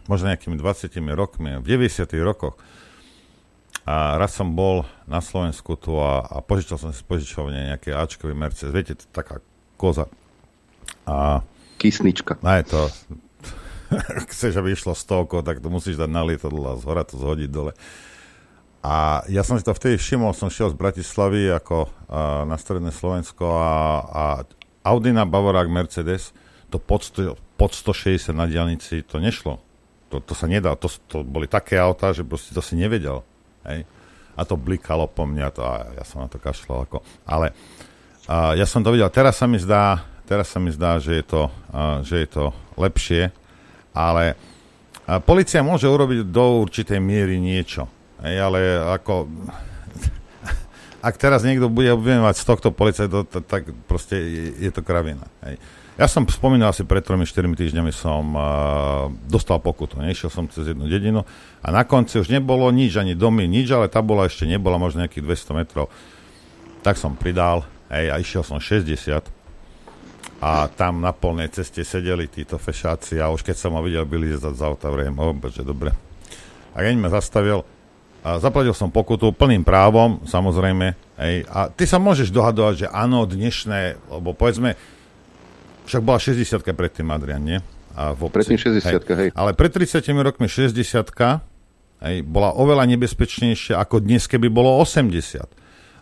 možno 0.06 0.30
nejakými 0.30 0.54
20 0.54 0.94
rokmi, 1.18 1.58
v 1.58 1.66
90 1.66 2.06
rokoch. 2.22 2.54
A 3.82 4.14
raz 4.14 4.38
som 4.38 4.54
bol 4.54 4.86
na 5.10 5.18
Slovensku 5.18 5.74
tu 5.74 5.98
a, 5.98 6.22
a 6.22 6.38
požičal 6.38 6.78
som 6.78 6.94
si 6.94 7.02
požičovne 7.02 7.74
nejaké 7.74 7.90
Ačkový 7.90 8.36
Mercedes. 8.36 8.70
Viete, 8.70 8.94
to 8.94 9.10
taká 9.10 9.42
koza. 9.74 10.06
A, 11.02 11.42
Kysnička. 11.82 12.38
A 12.46 12.62
je 12.62 12.64
to... 12.68 12.80
Chceš, 14.30 14.60
aby 14.60 14.76
išlo 14.76 14.92
stovko, 14.92 15.40
tak 15.40 15.64
to 15.64 15.72
musíš 15.72 15.96
dať 15.96 16.10
na 16.12 16.20
lietadlo 16.20 16.68
a 16.68 16.76
z 16.76 16.84
hora 16.84 17.08
to 17.08 17.16
zhodiť 17.16 17.48
dole. 17.48 17.72
A 18.82 19.26
ja 19.26 19.42
som 19.42 19.58
si 19.58 19.66
to 19.66 19.74
vtedy 19.74 19.98
všimol, 19.98 20.30
som 20.30 20.46
šiel 20.46 20.70
z 20.70 20.78
Bratislavy 20.78 21.50
ako 21.50 21.90
a, 22.06 22.46
na 22.46 22.54
stredné 22.54 22.94
Slovensko 22.94 23.44
a, 23.44 23.74
a 24.06 24.24
Audina, 24.86 25.26
Bavorák, 25.26 25.66
Mercedes, 25.66 26.30
to 26.70 26.78
pod, 26.78 27.10
pod 27.58 27.70
160 27.74 28.30
na 28.32 28.46
diálnici 28.46 29.02
to 29.02 29.18
nešlo. 29.18 29.58
To, 30.08 30.22
to 30.24 30.32
sa 30.32 30.48
nedá, 30.48 30.72
to, 30.78 30.88
to 31.10 31.20
boli 31.26 31.50
také 31.50 31.76
autá, 31.76 32.14
že 32.14 32.24
proste 32.24 32.54
to 32.54 32.62
si 32.64 32.78
nevedel. 32.78 33.20
Hej. 33.66 33.84
A 34.38 34.40
to 34.46 34.54
blikalo 34.54 35.10
po 35.10 35.26
mňa, 35.26 35.46
to, 35.50 35.60
a 35.66 35.98
ja 35.98 36.04
som 36.06 36.22
na 36.22 36.30
to 36.30 36.38
kašľal. 36.38 36.86
Ako. 36.86 37.02
Ale 37.26 37.52
a, 38.30 38.54
ja 38.54 38.64
som 38.64 38.80
to 38.80 38.94
videl, 38.94 39.10
teraz 39.10 39.42
sa 39.42 39.50
mi 39.50 39.58
zdá, 39.58 40.06
teraz 40.24 40.54
sa 40.54 40.62
mi 40.62 40.70
zdá, 40.70 41.02
že 41.02 41.18
je 41.18 41.24
to, 41.26 41.42
a, 41.74 42.00
že 42.06 42.24
je 42.24 42.28
to 42.30 42.44
lepšie, 42.78 43.34
ale 43.90 44.38
a, 45.04 45.18
policia 45.18 45.66
môže 45.66 45.90
urobiť 45.90 46.30
do 46.30 46.62
určitej 46.62 47.02
miery 47.02 47.42
niečo. 47.42 47.97
Hej, 48.22 48.36
ale 48.42 48.58
ako 48.98 49.30
ak 50.98 51.14
teraz 51.14 51.46
niekto 51.46 51.70
bude 51.70 51.94
obvinovať 51.94 52.34
z 52.34 52.44
tohto 52.44 52.68
policajta, 52.74 53.22
tak 53.46 53.70
proste 53.86 54.18
je, 54.18 54.44
je 54.66 54.70
to 54.74 54.82
kravina. 54.82 55.30
Hej. 55.46 55.62
Ja 55.98 56.06
som 56.06 56.22
spomínal 56.30 56.70
asi 56.70 56.86
pred 56.86 57.02
3-4 57.02 57.26
týždňami 57.58 57.90
som 57.90 58.22
uh, 58.34 59.10
dostal 59.26 59.58
pokutu. 59.58 59.98
Nešiel 59.98 60.30
som 60.30 60.46
cez 60.46 60.70
jednu 60.70 60.86
dedinu 60.86 61.26
a 61.58 61.68
na 61.74 61.82
konci 61.82 62.22
už 62.22 62.30
nebolo 62.30 62.70
nič, 62.70 62.94
ani 62.94 63.18
domy, 63.18 63.50
nič, 63.50 63.66
ale 63.74 63.90
tá 63.90 63.98
bola 63.98 64.30
ešte 64.30 64.46
nebola 64.46 64.78
možno 64.78 65.02
nejakých 65.02 65.26
200 65.26 65.58
metrov. 65.58 65.90
Tak 66.86 66.94
som 66.94 67.18
pridal 67.18 67.66
hej, 67.90 68.14
a 68.14 68.22
išiel 68.22 68.46
som 68.46 68.62
60 68.62 69.26
a 70.38 70.70
tam 70.70 71.02
na 71.02 71.10
polnej 71.10 71.50
ceste 71.50 71.82
sedeli 71.82 72.30
títo 72.30 72.62
fešáci 72.62 73.18
a 73.18 73.34
už 73.34 73.42
keď 73.42 73.58
som 73.58 73.74
ho 73.74 73.82
videl, 73.82 74.06
byli 74.06 74.38
z 74.38 74.46
auta, 74.62 74.86
vrejme, 74.86 75.18
že 75.50 75.66
dobre. 75.66 75.90
A 76.78 76.86
keď 76.86 76.94
ma 76.94 77.10
zastavil, 77.10 77.66
a 78.22 78.42
zaplatil 78.42 78.74
som 78.74 78.90
pokutu 78.90 79.30
plným 79.30 79.62
právom, 79.62 80.18
samozrejme. 80.26 80.98
Hej, 81.18 81.46
a 81.50 81.70
ty 81.70 81.86
sa 81.86 82.02
môžeš 82.02 82.34
dohadovať, 82.34 82.74
že 82.84 82.86
áno, 82.90 83.26
dnešné, 83.26 83.98
lebo 84.10 84.34
povedzme, 84.34 84.74
však 85.86 86.02
bola 86.02 86.18
60 86.20 86.62
predtým, 86.62 87.08
Adrian, 87.08 87.42
nie? 87.42 87.58
A 87.98 88.14
v 88.14 88.30
obci, 88.30 88.54
predtým 88.54 88.58
60 88.58 88.84
hej. 88.84 89.16
hej. 89.18 89.28
Ale 89.34 89.50
pred 89.56 89.72
30 89.74 90.04
rokmi 90.22 90.46
60 90.46 90.78
hej, 92.06 92.16
bola 92.22 92.54
oveľa 92.54 92.86
nebezpečnejšia 92.94 93.80
ako 93.80 94.04
dnes, 94.04 94.30
keby 94.30 94.46
bolo 94.46 94.70
80. 94.78 95.42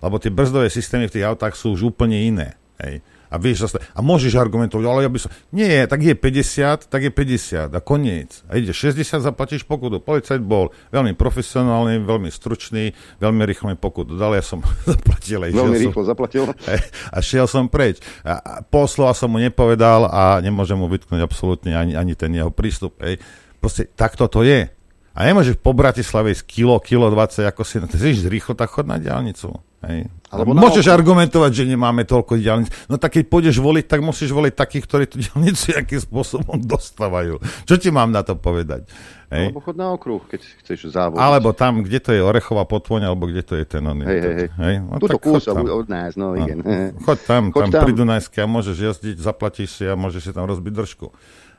Lebo 0.05 0.21
tie 0.21 0.29
brzdové 0.29 0.69
systémy 0.69 1.09
v 1.09 1.15
tých 1.17 1.25
autách 1.25 1.57
sú 1.57 1.73
už 1.73 1.97
úplne 1.97 2.21
iné. 2.21 2.61
Hej. 2.77 3.01
A 3.31 3.37
vieš 3.37 3.69
zase, 3.69 3.83
a 3.83 4.01
môžeš 4.05 4.39
argumentovať, 4.39 4.85
ale 4.87 5.01
ja 5.07 5.11
by 5.11 5.19
som, 5.19 5.31
nie, 5.51 5.83
tak 5.87 6.01
je 6.03 6.15
50, 6.15 6.87
tak 6.87 7.01
je 7.03 7.11
50 7.11 7.75
a 7.75 7.81
koniec. 7.83 8.43
A 8.47 8.59
ide 8.59 8.71
60, 8.71 9.03
zaplatíš 9.23 9.67
pokutu. 9.67 9.99
Policajt 9.99 10.43
bol 10.43 10.71
veľmi 10.95 11.19
profesionálny, 11.19 12.03
veľmi 12.07 12.31
stručný, 12.31 12.95
veľmi 13.19 13.43
rýchlo 13.43 13.75
mi 13.75 13.77
pokutu 13.79 14.15
dal, 14.15 14.37
ja 14.39 14.45
som 14.45 14.63
zaplatil. 14.89 15.43
Aj 15.43 15.51
veľmi 15.51 15.77
rýchlo 15.77 16.03
som, 16.07 16.11
zaplatil. 16.15 16.43
A 17.15 17.19
šiel 17.19 17.51
som 17.51 17.67
preč. 17.67 17.99
A, 18.23 18.39
a 18.39 18.53
pol 18.63 18.87
slova 18.87 19.17
som 19.17 19.31
mu 19.33 19.43
nepovedal 19.43 20.07
a 20.07 20.39
nemôžem 20.39 20.79
mu 20.79 20.87
vytknúť 20.87 21.21
absolútne 21.23 21.75
ani, 21.75 21.99
ani 21.99 22.15
ten 22.15 22.31
jeho 22.31 22.55
prístup. 22.55 22.99
Hej. 23.03 23.19
Proste 23.59 23.91
takto 23.91 24.31
to 24.31 24.47
je. 24.47 24.76
A 25.17 25.25
nemôžeš 25.25 25.57
po 25.57 25.73
Bratislave 25.73 26.37
z 26.37 26.45
kilo, 26.45 26.77
kilo 26.77 27.09
20, 27.09 27.49
ako 27.49 27.65
si, 27.65 27.81
ty 27.89 27.97
si 27.97 28.29
rýchlo, 28.29 28.53
tak 28.53 28.69
chod 28.69 28.85
na 28.85 29.01
diálnicu. 29.01 29.49
Hej. 29.81 30.13
Alebo 30.29 30.53
Môžeš 30.53 30.85
naopak. 30.85 30.99
argumentovať, 31.01 31.51
že 31.57 31.65
nemáme 31.65 32.05
toľko 32.05 32.37
diálnic. 32.37 32.69
No 32.91 33.01
tak 33.01 33.17
keď 33.17 33.25
pôjdeš 33.33 33.57
voliť, 33.57 33.85
tak 33.89 34.05
musíš 34.05 34.35
voliť 34.37 34.53
takých, 34.53 34.85
ktorí 34.85 35.05
tú 35.09 35.17
diálnicu 35.17 35.73
nejakým 35.73 36.01
spôsobom 36.05 36.61
dostávajú. 36.77 37.41
Čo 37.65 37.75
ti 37.81 37.89
mám 37.89 38.13
na 38.13 38.21
to 38.21 38.37
povedať? 38.37 38.85
Hej. 39.33 39.57
Alebo 39.57 39.65
chod 39.65 39.77
na 39.81 39.89
okruh, 39.89 40.21
keď 40.29 40.41
chceš 40.61 40.93
závodiť. 40.93 41.23
Alebo 41.23 41.57
tam, 41.57 41.81
kde 41.81 41.99
to 42.03 42.11
je 42.13 42.21
Orechová 42.21 42.69
potvoň, 42.69 43.09
alebo 43.09 43.25
kde 43.25 43.41
to 43.41 43.55
je 43.57 43.65
ten 43.65 43.83
oný. 43.89 44.05
Hej, 44.05 44.21
hej, 44.21 44.35
hej. 44.37 44.49
hej? 44.53 44.75
No, 44.85 45.01
Tuto 45.01 45.17
kus 45.17 45.49
od 45.49 45.89
nás, 45.89 46.13
no, 46.19 46.37
no. 46.37 46.45
igen. 46.45 46.61
Choď 47.09 47.19
tam, 47.25 47.43
choď 47.57 47.63
tam, 47.65 47.71
tam 47.73 47.81
pri 47.89 47.93
Dunajske 47.97 48.39
a 48.43 48.47
môžeš 48.47 48.77
jazdiť, 48.77 49.17
zaplatíš 49.17 49.81
si 49.81 49.85
a 49.89 49.97
môžeš 49.97 50.29
si 50.29 50.33
tam 50.37 50.45
rozbiť 50.45 50.73
držku. 50.77 51.09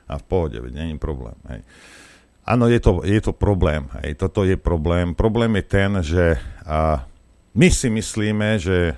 A 0.08 0.16
v 0.16 0.24
pohode, 0.24 0.56
veď 0.62 0.84
není 0.84 0.94
problém. 0.96 1.34
Hej. 1.50 1.66
Áno, 2.48 2.64
je 2.64 2.80
to, 2.80 3.04
je 3.04 3.20
to 3.20 3.36
problém. 3.36 3.92
Hej. 4.00 4.16
Toto 4.16 4.40
je 4.40 4.56
problém. 4.56 5.12
Problém 5.12 5.60
je 5.60 5.64
ten, 5.68 5.90
že 6.00 6.24
a, 6.64 7.04
my 7.52 7.68
si 7.68 7.92
myslíme, 7.92 8.56
že, 8.56 8.96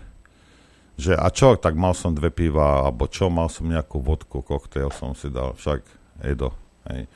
že 0.94 1.18
a 1.18 1.26
čo, 1.34 1.58
tak 1.58 1.74
mal 1.74 1.90
som 1.98 2.14
dve 2.14 2.30
piva, 2.30 2.86
alebo 2.86 3.10
čo, 3.10 3.26
mal 3.26 3.50
som 3.50 3.66
nejakú 3.66 3.98
vodku, 3.98 4.46
koktail 4.46 4.94
som 4.94 5.18
si 5.18 5.34
dal, 5.34 5.58
však 5.58 5.82
Edo. 6.22 6.54
Hej. 6.86 7.10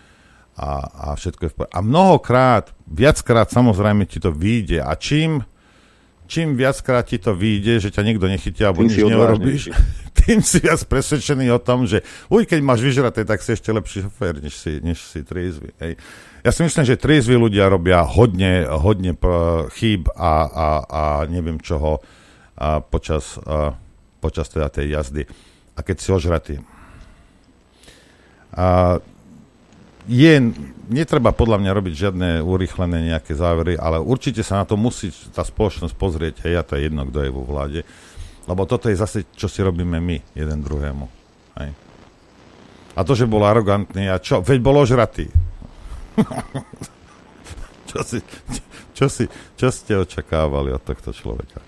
A, 0.58 0.70
a 0.90 1.06
všetko 1.14 1.42
je 1.46 1.50
v 1.54 1.56
A 1.70 1.78
mnohokrát, 1.78 2.74
viackrát 2.86 3.50
samozrejme 3.54 4.02
ti 4.06 4.18
to 4.18 4.34
vyjde. 4.34 4.82
A 4.82 4.98
čím, 4.98 5.46
čím 6.26 6.58
viackrát 6.58 7.06
ti 7.06 7.22
to 7.22 7.30
vyjde, 7.30 7.78
že 7.78 7.94
ťa 7.94 8.02
nikto 8.02 8.26
nechytia 8.26 8.74
alebo 8.74 8.82
nič 8.82 8.98
neurobíš, 8.98 9.70
tým 10.24 10.40
si 10.40 10.64
viac 10.64 10.80
presvedčený 10.88 11.52
o 11.52 11.60
tom, 11.60 11.84
že 11.84 12.00
uj, 12.32 12.48
keď 12.48 12.60
máš 12.64 12.80
vyžraté, 12.80 13.28
tak 13.28 13.44
si 13.44 13.52
ešte 13.52 13.68
lepší 13.68 14.08
šofér, 14.08 14.40
než 14.40 14.56
si, 14.56 14.80
než 14.80 14.98
si 15.04 15.20
trizvy. 15.20 15.70
Hej. 15.78 16.00
Ja 16.40 16.50
si 16.52 16.60
myslím, 16.64 16.84
že 16.84 17.00
trizví 17.00 17.36
ľudia 17.36 17.68
robia 17.68 18.00
hodne, 18.04 18.64
hodne 18.68 19.12
chýb 19.76 20.08
a, 20.16 20.34
a, 20.48 20.68
a 20.84 21.02
neviem 21.28 21.60
čoho 21.60 22.00
a 22.56 22.80
počas, 22.80 23.36
a, 23.44 23.76
počas 24.20 24.48
teda 24.48 24.72
tej 24.72 24.96
jazdy. 24.96 25.22
A 25.76 25.80
keď 25.84 25.96
si 26.00 26.08
ožratý. 26.12 26.54
A, 28.56 28.98
je, 30.04 30.52
netreba 30.92 31.32
podľa 31.32 31.64
mňa 31.64 31.70
robiť 31.72 31.94
žiadne 31.96 32.28
urýchlené 32.44 33.08
nejaké 33.08 33.32
závery, 33.32 33.80
ale 33.80 34.04
určite 34.04 34.44
sa 34.44 34.60
na 34.60 34.64
to 34.68 34.76
musí 34.76 35.08
tá 35.32 35.40
spoločnosť 35.40 35.94
pozrieť, 35.96 36.44
hej, 36.44 36.60
a 36.60 36.66
to 36.66 36.76
je 36.76 36.92
jedno, 36.92 37.08
kto 37.08 37.24
je 37.24 37.30
vo 37.32 37.40
vláde, 37.40 37.80
lebo 38.44 38.68
toto 38.68 38.92
je 38.92 38.96
zase, 38.96 39.28
čo 39.32 39.48
si 39.48 39.64
robíme 39.64 40.00
my, 40.00 40.16
jeden 40.36 40.58
druhému. 40.60 41.06
Hej. 41.60 41.70
A 42.94 43.00
to, 43.02 43.12
že 43.16 43.26
bol 43.26 43.42
arogantný, 43.42 44.06
a 44.06 44.20
čo? 44.22 44.44
Veď 44.44 44.58
bol 44.62 44.78
ožratý. 44.78 45.26
čo, 47.90 48.00
si, 48.06 48.18
čo, 48.94 49.06
si, 49.10 49.24
čo 49.58 49.68
ste 49.72 49.98
očakávali 49.98 50.70
od 50.70 50.82
tohto 50.84 51.10
človeka? 51.10 51.58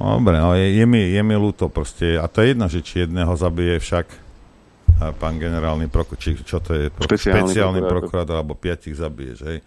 Dobre, 0.00 0.40
no 0.40 0.56
je, 0.56 0.80
je, 0.80 0.84
mi, 0.88 1.12
je 1.12 1.20
mi 1.20 1.36
ľúto 1.36 1.68
proste. 1.68 2.16
A 2.16 2.24
to 2.30 2.40
je 2.40 2.56
jedno, 2.56 2.66
že 2.70 2.80
či 2.80 3.04
jedného 3.04 3.34
zabije 3.36 3.76
však 3.82 4.06
a 5.00 5.16
pán 5.16 5.40
generálny 5.40 5.88
prokurátor, 5.88 6.20
či 6.20 6.30
čo 6.44 6.60
to 6.60 6.76
je, 6.76 6.92
pro, 6.92 7.08
špeciálny, 7.08 7.48
špeciálny 7.48 7.80
prokurátor, 7.80 8.36
alebo 8.36 8.52
piatich 8.52 9.00
zabiješ, 9.00 9.38
hej. 9.48 9.58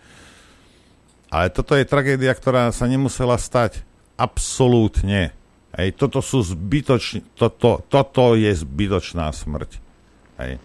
Ale 1.34 1.49
toto 1.49 1.74
je 1.74 1.89
tragédia, 1.89 2.30
ktorá 2.30 2.70
sa 2.70 2.86
nemusela 2.86 3.34
stať. 3.41 3.82
Absolútne. 4.14 5.34
Hej, 5.74 5.97
toto 5.97 6.21
sú 6.21 6.45
zbytočné, 6.45 7.34
toto, 7.34 7.82
toto 7.89 8.38
je 8.38 8.53
zbytočná 8.53 9.34
smrť. 9.34 9.82
Hej. 10.38 10.61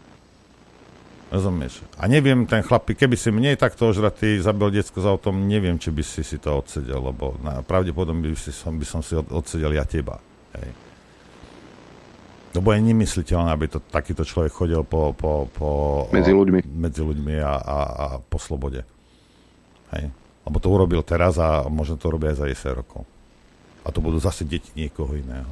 Rozumieš? 1.28 1.84
A 2.00 2.08
neviem, 2.08 2.44
ten 2.48 2.64
chlapík, 2.64 3.04
keby 3.04 3.16
si 3.16 3.28
mne 3.28 3.56
takto 3.56 3.88
ožratý 3.88 4.40
zabil 4.40 4.68
detsko 4.72 5.00
s 5.00 5.06
autom, 5.08 5.48
neviem, 5.48 5.76
či 5.80 5.92
by 5.92 6.00
si 6.04 6.20
si 6.24 6.36
to 6.40 6.60
odsedel, 6.60 7.00
lebo 7.00 7.36
na, 7.40 7.60
pravdepodobne 7.60 8.32
by, 8.32 8.36
si 8.36 8.52
som, 8.52 8.76
by 8.76 8.84
som 8.84 9.00
si 9.00 9.16
odsedel 9.16 9.76
ja 9.76 9.84
teba. 9.88 10.20
Hej. 10.56 10.72
Lebo 12.56 12.72
je 12.72 12.80
nemysliteľné, 12.80 13.48
aby 13.52 13.68
to, 13.68 13.80
takýto 13.80 14.24
človek 14.24 14.52
chodil 14.52 14.80
po, 14.84 15.12
po, 15.12 15.48
po, 15.52 15.68
medzi 16.12 16.32
ľuďmi, 16.32 16.64
medzi 16.64 17.00
ľuďmi 17.04 17.34
a, 17.44 17.54
a, 17.60 17.78
a 17.84 18.06
po 18.24 18.40
slobode. 18.40 18.84
Hej. 19.92 20.12
Lebo 20.48 20.56
to 20.60 20.68
urobil 20.68 21.00
teraz 21.04 21.36
a 21.36 21.64
možno 21.68 22.00
to 22.00 22.08
robia 22.08 22.32
aj 22.32 22.44
za 22.44 22.72
10 22.72 22.80
rokov. 22.84 23.04
A 23.88 23.92
to 23.92 24.04
budú 24.04 24.20
zase 24.20 24.44
deti 24.44 24.68
niekoho 24.76 25.16
iného. 25.16 25.48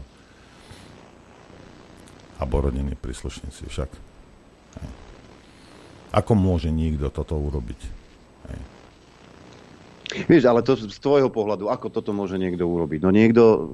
Abo 2.36 2.60
rodinní 2.60 2.92
príslušníci 2.92 3.64
však. 3.64 3.90
Hej. 4.76 4.90
Ako 6.12 6.36
môže 6.36 6.68
niekto 6.68 7.08
toto 7.08 7.32
urobiť? 7.40 7.80
Hej. 8.52 8.60
Vieš, 10.28 10.44
ale 10.44 10.60
to 10.60 10.76
z 10.76 11.00
tvojho 11.00 11.32
pohľadu, 11.32 11.72
ako 11.72 11.88
toto 11.88 12.12
môže 12.12 12.36
niekto 12.36 12.68
urobiť? 12.68 13.00
No 13.00 13.08
niekto, 13.08 13.72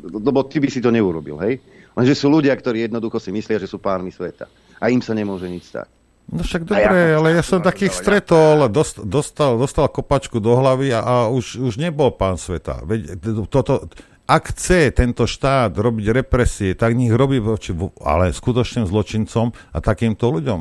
lebo 0.00 0.48
ty 0.48 0.64
by 0.64 0.68
si 0.72 0.80
to 0.80 0.88
neurobil, 0.88 1.36
hej? 1.44 1.60
Lenže 1.94 2.16
sú 2.16 2.32
ľudia, 2.32 2.56
ktorí 2.56 2.88
jednoducho 2.88 3.20
si 3.20 3.30
myslia, 3.30 3.60
že 3.60 3.70
sú 3.70 3.78
pánmi 3.78 4.10
sveta. 4.10 4.50
A 4.80 4.90
im 4.90 5.04
sa 5.04 5.14
nemôže 5.14 5.46
nič 5.46 5.70
stať. 5.70 5.86
No 6.24 6.40
však 6.40 6.64
dobre, 6.64 7.14
ja 7.14 7.20
ale 7.20 7.36
ja 7.36 7.44
som 7.44 7.60
takých 7.60 7.92
stretol, 7.92 8.66
dost, 8.72 8.96
dostal, 9.04 9.60
dostal 9.60 9.86
kopačku 9.92 10.40
do 10.40 10.56
hlavy 10.56 10.90
a, 10.96 11.00
a 11.04 11.14
už, 11.28 11.60
už 11.60 11.76
nebol 11.76 12.10
pán 12.16 12.40
sveta. 12.40 12.80
Veď 12.82 13.20
toto, 13.52 13.86
ak 14.24 14.56
chce 14.56 14.88
tento 14.96 15.28
štát 15.28 15.76
robiť 15.76 16.24
represie, 16.24 16.72
tak 16.72 16.96
nech 16.96 17.12
robí 17.12 17.44
voči, 17.44 17.76
ale 18.00 18.32
skutočným 18.32 18.88
zločincom 18.88 19.52
a 19.52 19.78
takýmto 19.84 20.32
ľuďom. 20.32 20.60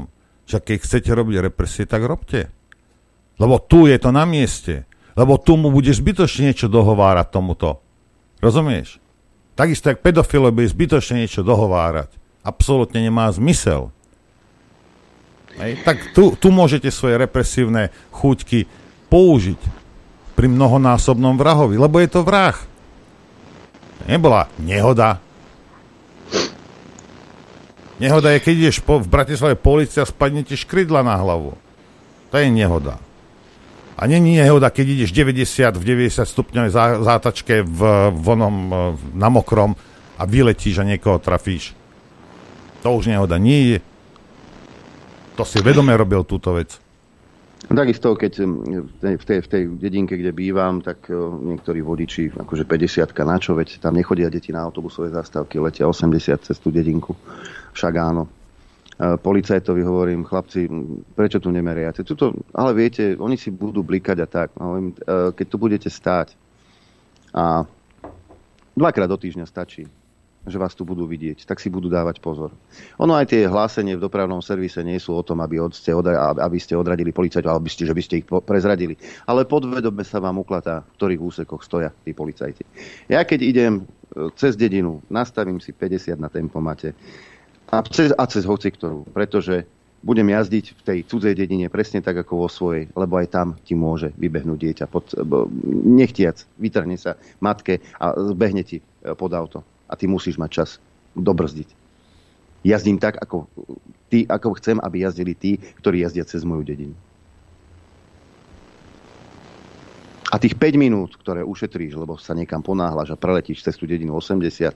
Však 0.52 0.62
keď 0.68 0.78
chcete 0.84 1.10
robiť 1.16 1.36
represie, 1.40 1.88
tak 1.88 2.04
robte. 2.04 2.52
Lebo 3.40 3.64
tu 3.64 3.88
je 3.88 3.96
to 3.96 4.12
na 4.12 4.28
mieste. 4.28 4.84
Lebo 5.16 5.40
tu 5.40 5.56
mu 5.56 5.72
bude 5.72 5.96
zbytočne 5.96 6.52
niečo 6.52 6.68
dohovárať 6.68 7.28
tomuto. 7.32 7.80
Rozumieš? 8.44 9.00
Takisto, 9.56 9.94
jak 9.94 10.04
pedofilo 10.04 10.52
bude 10.52 10.68
zbytočne 10.68 11.24
niečo 11.24 11.46
dohovárať. 11.46 12.12
Absolútne 12.44 13.00
nemá 13.00 13.32
zmysel. 13.32 13.96
Hej? 15.62 15.82
Tak 15.86 16.16
tu, 16.18 16.34
tu 16.38 16.50
môžete 16.50 16.90
svoje 16.90 17.18
represívne 17.18 17.94
chúťky 18.10 18.66
použiť 19.10 19.62
pri 20.34 20.48
mnohonásobnom 20.50 21.38
vrahovi, 21.38 21.78
lebo 21.78 22.02
je 22.02 22.10
to 22.10 22.26
vrah. 22.26 22.58
Nebola 24.10 24.50
nehoda. 24.58 25.22
Nehoda 28.02 28.34
je, 28.36 28.44
keď 28.44 28.54
ideš 28.58 28.78
po, 28.82 29.00
v 29.00 29.08
Bratislave 29.08 29.56
policia 29.56 30.04
spadne 30.04 30.42
ti 30.42 30.58
škrydla 30.58 31.06
na 31.06 31.16
hlavu. 31.22 31.56
To 32.34 32.36
je 32.36 32.50
nehoda. 32.50 32.98
A 33.94 34.10
není 34.10 34.42
nehoda, 34.42 34.74
keď 34.74 35.06
ideš 35.06 35.14
90 35.14 35.78
v 35.78 35.84
90 35.86 36.26
stupňovej 36.26 36.72
zátačke 37.06 37.62
v, 37.62 37.80
v 38.10 38.26
onom, 38.34 38.56
e, 38.68 38.76
na 39.14 39.30
mokrom 39.30 39.78
a 40.18 40.24
vyletíš 40.26 40.82
a 40.82 40.88
niekoho 40.90 41.22
trafíš. 41.22 41.78
To 42.82 42.98
už 42.98 43.14
nehoda 43.14 43.38
nie 43.38 43.78
je. 43.78 43.93
To 45.34 45.44
si 45.46 45.60
vedome 45.66 45.98
robil 45.98 46.22
túto 46.26 46.54
vec. 46.54 46.78
Takisto, 47.64 48.12
keď 48.20 48.44
tej, 49.00 49.16
v 49.16 49.24
tej, 49.24 49.40
v 49.40 49.48
tej 49.48 49.64
dedinke, 49.80 50.20
kde 50.20 50.36
bývam, 50.36 50.84
tak 50.84 51.08
e, 51.08 51.16
niektorí 51.16 51.80
vodiči, 51.80 52.36
akože 52.36 52.68
50 52.68 53.08
na 53.24 53.40
čo, 53.40 53.56
veď 53.56 53.80
tam 53.80 53.96
nechodia 53.96 54.28
deti 54.28 54.52
na 54.52 54.68
autobusové 54.68 55.16
zastávky, 55.16 55.64
letia 55.64 55.88
80 55.88 56.44
cez 56.44 56.58
tú 56.60 56.76
dedinku. 56.76 57.16
Však 57.72 57.94
áno, 57.96 58.28
policajtovi 59.00 59.82
hovorím, 59.82 60.28
chlapci, 60.28 60.70
prečo 61.18 61.42
tu 61.42 61.50
nemeriate? 61.50 62.06
Tuto, 62.06 62.36
ale 62.54 62.76
viete, 62.78 63.18
oni 63.18 63.40
si 63.40 63.50
budú 63.50 63.82
blikať 63.82 64.18
a 64.22 64.28
tak. 64.28 64.50
Hovorím, 64.60 64.94
e, 64.94 65.34
keď 65.34 65.46
tu 65.48 65.58
budete 65.58 65.90
stáť 65.90 66.36
a 67.34 67.66
dvakrát 68.78 69.10
do 69.10 69.18
týždňa 69.18 69.46
stačí, 69.50 69.90
že 70.44 70.60
vás 70.60 70.76
tu 70.76 70.84
budú 70.84 71.08
vidieť, 71.08 71.48
tak 71.48 71.64
si 71.64 71.72
budú 71.72 71.88
dávať 71.88 72.20
pozor. 72.20 72.52
Ono 73.00 73.16
aj 73.16 73.32
tie 73.32 73.48
hlásenie 73.48 73.96
v 73.96 74.04
dopravnom 74.04 74.44
servise 74.44 74.84
nie 74.84 75.00
sú 75.00 75.16
o 75.16 75.24
tom, 75.24 75.40
aby 75.40 75.64
ste, 75.72 75.96
aby 75.96 76.58
ste 76.60 76.76
odradili 76.76 77.16
policajtov, 77.16 77.48
alebo 77.48 77.72
ste, 77.72 77.88
že 77.88 77.96
by 77.96 78.04
ste 78.04 78.16
ich 78.24 78.28
prezradili. 78.28 79.00
Ale 79.24 79.48
podvedome 79.48 80.04
sa 80.04 80.20
vám 80.20 80.44
uklatá, 80.44 80.84
v 80.84 80.96
ktorých 81.00 81.22
úsekoch 81.24 81.64
stoja 81.64 81.96
tí 82.04 82.12
policajti. 82.12 82.68
Ja 83.08 83.24
keď 83.24 83.40
idem 83.40 83.74
e, 83.80 83.84
cez 84.36 84.60
dedinu, 84.60 85.00
nastavím 85.08 85.64
si 85.64 85.72
50 85.72 86.20
na 86.20 86.28
tempomate, 86.28 86.92
a 87.74 87.82
cez, 87.88 88.14
a 88.14 88.24
cez 88.30 88.44
hoci 88.46 88.70
ktorú, 88.70 89.10
pretože 89.16 89.66
budem 90.04 90.28
jazdiť 90.30 90.66
v 90.78 90.82
tej 90.84 91.00
cudzej 91.08 91.34
dedine 91.34 91.72
presne 91.72 92.04
tak 92.04 92.20
ako 92.20 92.46
vo 92.46 92.50
svojej, 92.52 92.92
lebo 92.92 93.18
aj 93.18 93.28
tam 93.32 93.56
ti 93.64 93.74
môže 93.74 94.12
vybehnúť 94.20 94.60
dieťa 94.60 94.86
pod, 94.92 95.16
nechtiac, 95.88 96.44
vytrhne 96.60 97.00
sa 97.00 97.16
matke 97.40 97.80
a 97.98 98.12
zbehne 98.12 98.68
ti 98.68 98.84
e, 98.84 99.16
pod 99.16 99.32
auto. 99.32 99.64
A 99.94 99.98
ty 99.98 100.10
musíš 100.10 100.42
mať 100.42 100.50
čas 100.50 100.70
dobrzdiť. 101.14 101.70
Jazdím 102.66 102.98
tak, 102.98 103.22
ako, 103.22 103.46
ty, 104.10 104.26
ako 104.26 104.58
chcem, 104.58 104.82
aby 104.82 105.06
jazdili 105.06 105.38
tí, 105.38 105.62
ktorí 105.84 106.02
jazdia 106.02 106.26
cez 106.26 106.42
moju 106.42 106.66
dedinu. 106.66 106.98
A 110.34 110.42
tých 110.42 110.58
5 110.58 110.82
minút, 110.82 111.14
ktoré 111.22 111.46
ušetríš, 111.46 111.94
lebo 111.94 112.18
sa 112.18 112.34
niekam 112.34 112.66
ponáhľaš 112.66 113.14
a 113.14 113.22
preletíš 113.22 113.62
cez 113.62 113.78
tú 113.78 113.86
dedinu 113.86 114.18
80, 114.18 114.74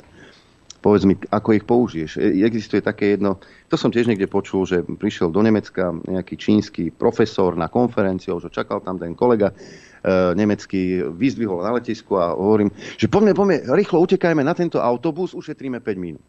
povedz 0.85 1.03
mi, 1.09 1.17
ako 1.33 1.49
ich 1.57 1.65
použiješ. 1.65 2.21
E, 2.21 2.45
existuje 2.45 2.85
také 2.85 3.17
jedno, 3.17 3.41
to 3.65 3.73
som 3.73 3.89
tiež 3.89 4.05
niekde 4.05 4.29
počul, 4.29 4.69
že 4.69 4.85
prišiel 4.85 5.33
do 5.33 5.41
Nemecka 5.41 5.97
nejaký 6.05 6.37
čínsky 6.37 6.93
profesor 6.93 7.57
na 7.57 7.65
konferenciu, 7.73 8.37
že 8.37 8.53
čakal 8.53 8.85
tam 8.85 9.01
ten 9.01 9.17
kolega 9.17 9.49
nemecký, 10.35 11.03
vyzdvihol 11.11 11.59
na 11.59 11.75
letisku 11.75 12.15
a 12.15 12.31
hovorím, 12.31 12.71
že 12.95 13.11
poďme, 13.11 13.35
poďme, 13.35 13.55
rýchlo 13.75 13.99
utekajme 14.07 14.39
na 14.43 14.55
tento 14.55 14.79
autobus, 14.79 15.35
ušetríme 15.35 15.83
5 15.83 15.99
minút. 15.99 16.23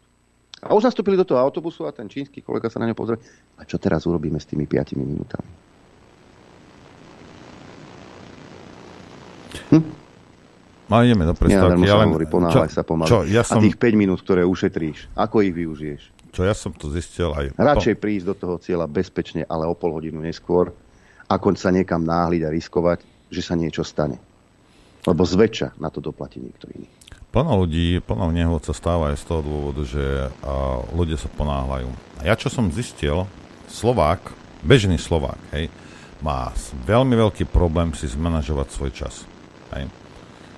A 0.59 0.75
už 0.75 0.91
nastúpili 0.91 1.15
do 1.15 1.23
toho 1.23 1.39
autobusu 1.39 1.87
a 1.87 1.95
ten 1.95 2.11
čínsky 2.11 2.43
kolega 2.43 2.67
sa 2.67 2.83
na 2.83 2.91
ňo 2.91 2.95
pozrie, 2.95 3.15
a 3.55 3.63
čo 3.63 3.79
teraz 3.79 4.03
urobíme 4.03 4.35
s 4.35 4.45
tými 4.47 4.67
5 4.67 4.99
minútami? 4.99 5.51
Hm? 9.71 9.83
No 10.89 11.05
ideme 11.05 11.23
do 11.23 11.37
prestávky. 11.37 11.85
Ja 11.85 12.01
len... 12.01 12.09
hovorí, 12.09 12.25
ponáhľaj 12.25 12.73
sa 12.73 12.81
pomaly. 12.81 13.07
Čo, 13.07 13.21
ja 13.29 13.45
som... 13.45 13.61
A 13.61 13.63
tých 13.63 13.77
5 13.77 13.93
minút, 13.93 14.19
ktoré 14.25 14.41
ušetríš, 14.41 15.07
ako 15.13 15.45
ich 15.45 15.53
využiješ? 15.53 16.01
Čo 16.33 16.41
ja 16.43 16.57
som 16.57 16.73
to 16.73 16.89
zistil 16.89 17.29
aj... 17.37 17.53
Radšej 17.55 17.95
prísť 18.01 18.25
do 18.33 18.35
toho 18.35 18.55
cieľa 18.57 18.89
bezpečne, 18.89 19.45
ale 19.45 19.69
o 19.69 19.77
pol 19.77 19.93
hodinu 19.93 20.17
neskôr, 20.17 20.73
ako 21.29 21.53
sa 21.55 21.69
niekam 21.69 22.01
náhliť 22.01 22.41
a 22.41 22.49
riskovať, 22.49 22.99
že 23.29 23.41
sa 23.45 23.53
niečo 23.55 23.85
stane. 23.85 24.17
Lebo 25.07 25.23
zväčša 25.23 25.79
na 25.79 25.87
to 25.87 26.03
doplatí 26.03 26.43
niekto 26.43 26.67
iný. 26.75 26.89
Plno 27.29 27.61
ľudí, 27.61 28.01
plno 28.01 28.33
nehod 28.33 28.65
sa 28.65 28.73
stáva 28.73 29.13
aj 29.13 29.21
z 29.21 29.25
toho 29.29 29.41
dôvodu, 29.45 29.81
že 29.85 30.01
a, 30.01 30.81
ľudia 30.91 31.15
sa 31.15 31.29
ponáhľajú. 31.29 31.89
A 32.19 32.21
ja 32.25 32.33
čo 32.33 32.49
som 32.49 32.73
zistil, 32.73 33.29
Slovák, 33.69 34.33
bežný 34.65 34.97
Slovák, 34.97 35.37
hej, 35.53 35.69
má 36.25 36.51
veľmi 36.89 37.15
veľký 37.15 37.47
problém 37.47 37.93
si 37.93 38.09
zmanažovať 38.09 38.67
svoj 38.73 38.91
čas. 38.91 39.23
Hej. 39.77 39.87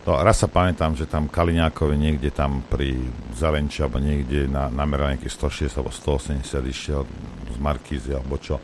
No, 0.02 0.18
raz 0.18 0.42
sa 0.42 0.50
pamätám, 0.50 0.98
že 0.98 1.06
tam 1.06 1.30
Kaliňákovi 1.30 1.94
niekde 1.94 2.34
tam 2.34 2.66
pri 2.66 2.98
Zelenči 3.38 3.86
alebo 3.86 4.02
niekde 4.02 4.50
na, 4.50 4.66
nameral 4.74 5.14
nejaký 5.14 5.30
160 5.30 5.78
alebo 5.78 5.94
180 5.94 6.42
išiel 6.66 7.06
z 7.54 7.58
Markízy 7.62 8.10
alebo 8.10 8.42
čo. 8.42 8.58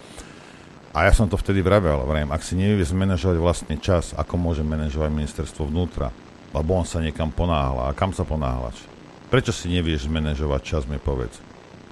A 0.96 1.06
ja 1.06 1.12
som 1.14 1.28
to 1.28 1.36
vtedy 1.36 1.60
vravel, 1.62 2.04
vrajím, 2.08 2.32
ak 2.32 2.42
si 2.42 2.56
nevie 2.56 2.84
zmanéžovať 2.84 3.38
vlastný 3.38 3.78
čas, 3.78 4.16
ako 4.16 4.40
môže 4.40 4.64
manažovať 4.64 5.10
ministerstvo 5.14 5.68
vnútra? 5.68 6.10
Lebo 6.56 6.80
on 6.80 6.88
sa 6.88 7.04
niekam 7.04 7.30
ponáhla. 7.30 7.92
A 7.92 7.96
kam 7.98 8.16
sa 8.16 8.24
ponáhľaš? 8.24 8.80
Prečo 9.28 9.52
si 9.52 9.68
nevieš 9.68 10.08
zmanéžovať 10.08 10.62
čas, 10.64 10.84
mi 10.88 10.98
povedz? 10.98 11.38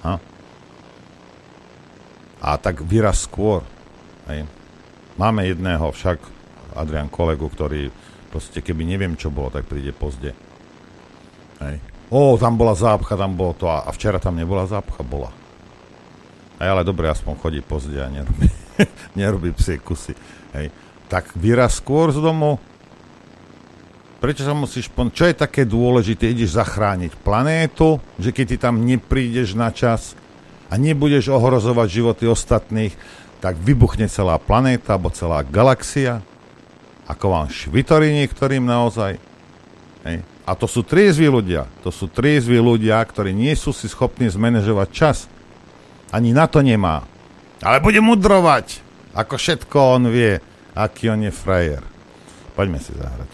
Ha? 0.02 0.16
A 2.40 2.48
tak 2.56 2.80
výraz 2.82 3.28
skôr. 3.28 3.62
Hej. 4.26 4.48
Máme 5.20 5.44
jedného 5.44 5.92
však, 5.92 6.18
Adrian 6.76 7.08
kolegu, 7.08 7.48
ktorý 7.48 7.92
Proste 8.36 8.60
keby 8.60 8.84
neviem, 8.84 9.16
čo 9.16 9.32
bolo, 9.32 9.48
tak 9.48 9.64
príde 9.64 9.96
pozde. 9.96 10.36
Hej. 11.64 11.80
O, 12.12 12.36
tam 12.36 12.60
bola 12.60 12.76
zápcha, 12.76 13.16
tam 13.16 13.32
bolo 13.32 13.56
to 13.56 13.64
a, 13.64 13.88
včera 13.96 14.20
tam 14.20 14.36
nebola 14.36 14.68
zápcha, 14.68 15.00
bola. 15.00 15.32
Aj 16.60 16.68
ale 16.68 16.84
dobre, 16.84 17.08
aspoň 17.08 17.32
chodí 17.40 17.64
pozde 17.64 17.96
a 17.96 18.12
nerobí, 18.12 18.44
nerobí 19.18 19.52
psie 19.56 19.80
kusy. 19.80 20.14
Hej. 20.56 20.72
Tak 21.06 21.34
vyraz 21.38 21.78
skôr 21.78 22.10
z 22.10 22.18
domu. 22.18 22.58
Prečo 24.18 24.42
sa 24.42 24.56
musíš... 24.56 24.88
Pon- 24.90 25.12
čo 25.12 25.28
je 25.28 25.36
také 25.36 25.68
dôležité? 25.68 26.32
Ideš 26.32 26.56
zachrániť 26.56 27.14
planétu, 27.20 28.00
že 28.16 28.32
keď 28.32 28.44
ty 28.48 28.56
tam 28.56 28.82
neprídeš 28.82 29.54
na 29.54 29.70
čas 29.70 30.16
a 30.66 30.80
nebudeš 30.80 31.30
ohrozovať 31.30 31.88
životy 31.88 32.24
ostatných, 32.26 32.96
tak 33.38 33.60
vybuchne 33.60 34.08
celá 34.08 34.40
planéta 34.40 34.96
alebo 34.96 35.12
celá 35.12 35.44
galaxia 35.46 36.24
ako 37.06 37.26
vám 37.30 37.46
švitorí 37.46 38.10
niektorým 38.22 38.66
naozaj. 38.66 39.16
Hej. 40.02 40.26
A 40.46 40.52
to 40.54 40.66
sú 40.70 40.82
triezví 40.86 41.26
ľudia. 41.26 41.66
To 41.82 41.90
sú 41.90 42.10
triezví 42.10 42.58
ľudia, 42.58 43.02
ktorí 43.02 43.34
nie 43.34 43.54
sú 43.54 43.74
si 43.74 43.86
schopní 43.90 44.30
zmanéžovať 44.30 44.88
čas. 44.90 45.16
Ani 46.10 46.30
na 46.30 46.46
to 46.46 46.62
nemá. 46.62 47.06
Ale 47.64 47.80
bude 47.80 48.00
mudrovať. 48.04 48.84
Ako 49.16 49.40
všetko 49.40 49.76
on 49.96 50.12
vie, 50.12 50.36
aký 50.76 51.08
on 51.08 51.24
je 51.24 51.32
frajer. 51.32 51.80
Poďme 52.52 52.76
si 52.76 52.92
zahrať. 52.92 53.32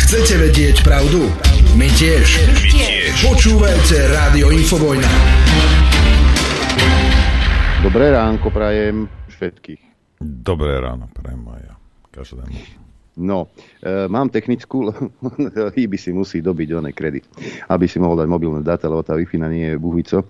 Chcete 0.00 0.40
vedieť 0.40 0.80
pravdu? 0.80 1.28
My 1.76 1.92
tiež. 1.92 2.48
My 2.48 2.64
tiež. 2.72 3.12
Počúvajte 3.20 3.96
Rádio 4.08 4.48
Infovojna. 4.48 5.10
Dobré 7.84 8.16
ránko 8.16 8.48
prajem 8.48 9.04
všetkých. 9.28 9.82
Dobré 10.24 10.80
ráno 10.80 11.12
prajem 11.12 11.44
aj 11.52 11.62
ja 11.68 11.76
každému. 12.16 12.56
No, 13.16 13.48
e, 13.80 14.08
mám 14.08 14.28
technickú, 14.28 14.92
by 15.92 15.98
si 16.00 16.10
musí 16.12 16.44
dobiť 16.44 16.68
oný 16.76 16.92
kredit, 16.92 17.24
aby 17.68 17.88
si 17.88 17.96
mohol 17.96 18.20
dať 18.20 18.28
mobilné 18.28 18.60
dáta, 18.60 18.88
lebo 18.92 19.00
tá 19.04 19.16
wi 19.16 19.24
nie 19.52 19.72
je 19.72 19.80
buhvico. 19.80 20.20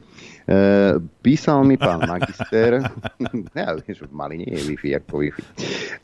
Písal 1.26 1.66
mi 1.66 1.74
pán 1.74 2.06
magister, 2.06 2.78
ja, 3.58 3.74
mali 4.14 4.46
nie 4.46 4.54
je 4.54 4.62
Wi-Fi 4.70 4.90
ako 5.02 5.14
Wi-Fi. 5.18 5.42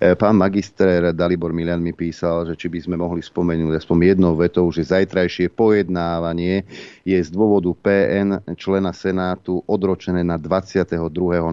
E, 0.03 0.19
pán 0.19 0.35
magister 0.35 1.15
Dalibor 1.15 1.55
Milan 1.55 1.79
mi 1.79 1.95
písal, 1.95 2.51
že 2.51 2.59
či 2.59 2.67
by 2.67 2.79
sme 2.83 2.97
mohli 2.99 3.23
spomenúť 3.23 3.79
aspoň 3.79 3.97
jednou 4.03 4.35
vetou, 4.35 4.67
že 4.75 4.83
zajtrajšie 4.83 5.47
pojednávanie 5.55 6.67
je 7.07 7.19
z 7.23 7.31
dôvodu 7.31 7.71
PN 7.71 8.43
člena 8.59 8.91
Senátu 8.91 9.63
odročené 9.71 10.27
na 10.27 10.35
22. 10.43 10.99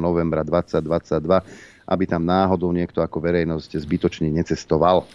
novembra 0.02 0.42
2022, 0.42 1.90
aby 1.90 2.04
tam 2.10 2.26
náhodou 2.26 2.74
niekto 2.74 3.06
ako 3.06 3.22
verejnosť 3.22 3.78
zbytočne 3.86 4.34
necestoval. 4.34 5.06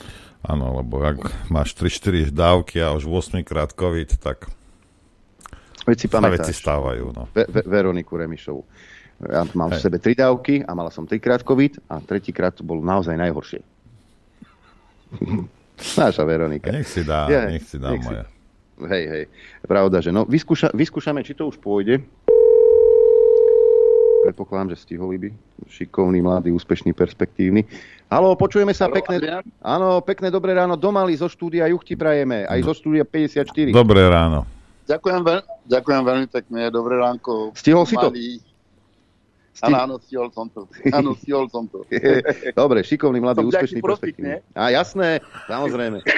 Áno, 0.45 0.79
lebo 0.79 1.03
ak 1.03 1.51
máš 1.51 1.72
3-4 1.75 2.31
dávky 2.31 2.79
a 2.79 2.95
už 2.95 3.09
8 3.09 3.41
krát 3.43 3.72
COVID, 3.72 4.20
tak 4.20 4.47
Veď 5.85 5.97
si 5.97 6.07
pamätáš. 6.07 6.41
veci 6.43 6.53
stávajú. 6.55 7.05
No. 7.11 7.28
Ve- 7.30 7.47
Ve- 7.47 7.64
Veroniku 7.64 8.14
Remišovu. 8.14 8.62
Ja 9.22 9.47
mám 9.53 9.68
v 9.68 9.76
Hej. 9.76 9.85
sebe 9.85 9.97
tri 9.97 10.12
dávky 10.12 10.61
a 10.61 10.70
mala 10.70 10.89
som 10.89 11.05
trikrát 11.05 11.41
COVID 11.41 11.87
a 11.87 12.01
tretíkrát 12.01 12.51
to 12.51 12.61
bolo 12.61 12.80
naozaj 12.80 13.14
najhoršie. 13.14 13.62
Naša 15.97 16.22
Veronika. 16.22 16.68
Nech 16.68 16.87
si 16.87 17.03
dá, 17.03 17.26
Ja, 17.26 17.47
nech 17.47 17.62
si 17.62 17.76
dá 17.76 17.91
nech 17.91 18.01
si- 18.01 18.09
moja. 18.09 18.24
Hej, 18.85 19.05
hej. 19.07 19.24
Pravda, 19.62 20.01
že 20.01 20.11
no, 20.11 20.24
vyskúša, 20.24 20.74
vyskúšame, 20.74 21.22
či 21.22 21.30
to 21.32 21.47
už 21.47 21.57
pôjde. 21.57 22.03
Predpokladám, 24.24 24.72
že 24.72 24.82
stiholi 24.82 25.16
by. 25.16 25.28
Šikovný, 25.68 26.18
mladý, 26.18 26.51
úspešný, 26.51 26.91
perspektívny. 26.91 27.62
Halo, 28.09 28.35
počujeme 28.35 28.72
sa 28.72 28.89
Haló, 28.89 28.97
pekné. 28.97 29.20
Áno, 29.61 30.01
pekné 30.01 30.26
dobré 30.26 30.55
ráno. 30.55 30.74
Domali 30.74 31.12
zo 31.12 31.28
štúdia 31.28 31.68
Juch 31.68 31.85
ti 31.85 31.93
prajeme. 31.93 32.43
Aj 32.43 32.57
zo 32.59 32.72
štúdia 32.72 33.05
54. 33.05 33.70
Dobré 33.70 34.01
ráno. 34.03 34.49
Ďakujem, 34.85 35.20
veľ, 35.22 35.41
ďakujem 35.67 36.03
veľmi 36.03 36.27
pekne, 36.29 36.69
dobré 36.69 36.97
ránko. 36.97 37.53
Stihol 37.53 37.85
si 37.85 37.95
to? 37.95 38.09
Stih- 39.55 39.71
Áno, 39.71 39.77
áno, 39.79 39.95
stihol 39.97 40.29
som 40.29 40.51
to. 40.51 40.67
Áno, 40.91 41.15
stihol 41.15 41.47
som 41.47 41.65
to. 41.65 41.87
Dobre, 42.59 42.83
šikovný, 42.83 43.23
mladý, 43.23 43.39
Som 43.41 43.49
úspešný, 43.49 43.81
perspektívny. 43.81 44.43
A 44.51 44.75
jasné, 44.75 45.23
samozrejme. 45.47 46.03
E, 46.03 46.11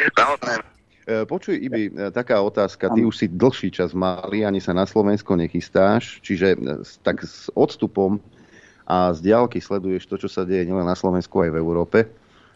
Počuj, 1.22 1.54
Ibi, 1.54 1.82
e, 1.86 2.10
taká 2.10 2.40
otázka. 2.40 2.88
Ty 2.88 3.00
už 3.02 3.12
si 3.14 3.26
dlhší 3.28 3.68
čas 3.70 3.92
mali, 3.92 4.40
ani 4.40 4.56
sa 4.56 4.72
na 4.72 4.82
Slovensko 4.82 5.36
nechystáš, 5.36 6.18
čiže 6.18 6.56
e, 6.56 6.80
s- 6.80 6.96
tak 6.98 7.22
s 7.22 7.52
odstupom 7.52 8.16
a 8.82 9.12
z 9.12 9.20
diálky 9.22 9.60
sleduješ 9.60 10.06
to, 10.06 10.16
čo 10.16 10.26
sa 10.26 10.42
deje 10.42 10.64
nielen 10.64 10.82
na 10.82 10.96
Slovensku, 10.96 11.36
aj 11.38 11.52
v 11.52 11.60
Európe. 11.60 11.98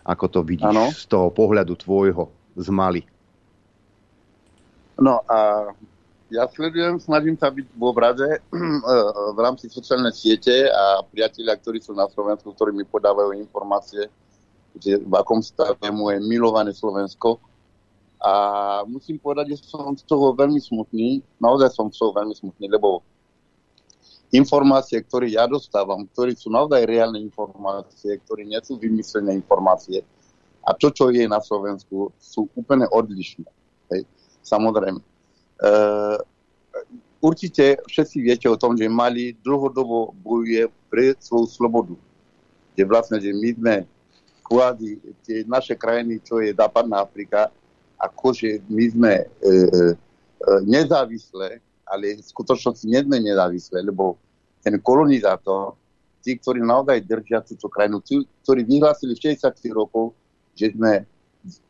Ako 0.00 0.26
to 0.26 0.40
vidíš 0.40 0.64
Áno. 0.66 0.88
z 0.88 1.04
toho 1.04 1.28
pohľadu 1.28 1.76
tvojho 1.76 2.26
z 2.56 2.66
Mali? 2.72 3.04
No 4.96 5.20
a 5.24 5.70
ja 6.30 6.46
sledujem, 6.46 7.02
snažím 7.02 7.34
sa 7.34 7.50
byť 7.50 7.66
v 7.66 7.82
obraze 7.82 8.28
eh, 8.38 8.72
v 9.34 9.38
rámci 9.38 9.66
sociálnej 9.66 10.14
siete 10.14 10.70
a 10.70 11.02
priatelia, 11.02 11.58
ktorí 11.58 11.82
sú 11.82 11.92
na 11.92 12.06
Slovensku, 12.06 12.54
ktorí 12.54 12.70
mi 12.72 12.86
podávajú 12.86 13.34
informácie, 13.36 14.06
že 14.78 15.02
v 15.02 15.12
akom 15.18 15.42
stave 15.42 15.76
je 15.82 15.90
moje 15.90 16.22
milované 16.22 16.70
Slovensko. 16.70 17.42
A 18.20 18.32
musím 18.84 19.16
povedať, 19.16 19.56
že 19.56 19.64
som 19.64 19.96
z 19.96 20.04
toho 20.04 20.36
veľmi 20.36 20.60
smutný. 20.60 21.24
Naozaj 21.40 21.72
som 21.72 21.88
z 21.88 21.98
toho 21.98 22.12
veľmi 22.12 22.36
smutný, 22.36 22.68
lebo 22.68 23.00
informácie, 24.30 25.00
ktoré 25.02 25.34
ja 25.34 25.48
dostávam, 25.50 26.06
ktoré 26.14 26.36
sú 26.36 26.52
naozaj 26.52 26.86
reálne 26.86 27.18
informácie, 27.18 28.20
ktoré 28.22 28.46
nie 28.46 28.60
sú 28.62 28.78
vymyslené 28.78 29.34
informácie, 29.34 30.04
a 30.60 30.76
to, 30.76 30.92
čo 30.92 31.08
je 31.08 31.24
na 31.24 31.40
Slovensku, 31.40 32.12
sú 32.20 32.46
úplne 32.52 32.84
odlišné. 32.92 33.48
Hej. 33.90 34.04
Samozrejme. 34.44 35.00
E, 35.60 35.70
určite 37.20 37.84
všetci 37.84 38.16
viete 38.24 38.46
o 38.48 38.56
tom, 38.56 38.76
že 38.76 38.88
Mali 38.88 39.36
dlhodobo 39.44 40.16
bojuje 40.24 40.68
pre 40.88 41.12
svoju 41.20 41.46
slobodu. 41.46 41.94
Že 42.74 42.82
vlastne, 42.88 43.16
že 43.20 43.30
my 43.36 43.50
sme 43.54 43.74
kvázi 44.50 44.98
tie 45.22 45.46
naše 45.46 45.78
krajiny, 45.78 46.18
čo 46.24 46.42
je 46.42 46.50
západná 46.50 47.04
Afrika, 47.04 47.52
akože 48.00 48.64
my 48.66 48.84
sme 48.90 49.12
e, 49.20 49.24
e, 49.46 49.94
nezávislé, 50.66 51.60
ale 51.84 52.18
v 52.18 52.24
skutočnosti 52.24 52.88
nie 52.88 52.98
sme 53.04 53.20
nezávislé, 53.20 53.84
lebo 53.84 54.16
ten 54.64 54.80
kolonizátor, 54.80 55.76
tí, 56.24 56.36
ktorí 56.36 56.64
naozaj 56.64 57.04
držia 57.04 57.44
túto 57.44 57.68
krajinu, 57.68 58.00
tí, 58.00 58.24
ktorí 58.44 58.64
vyhlásili 58.64 59.16
v 59.16 59.36
60 59.36 59.52
rokov, 59.72 60.16
že 60.56 60.72
sme, 60.72 61.04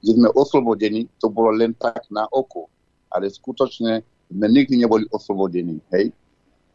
že 0.02 0.12
sme 0.14 0.28
oslobodení, 0.34 1.06
to 1.18 1.30
bolo 1.30 1.54
len 1.54 1.74
tak 1.74 2.06
na 2.10 2.26
oko. 2.30 2.66
Ale 3.10 3.26
skutočne 3.26 4.06
sme 4.30 4.46
nikdy 4.46 4.86
neboli 4.86 5.04
oslobodení. 5.10 5.82
Hej? 5.90 6.14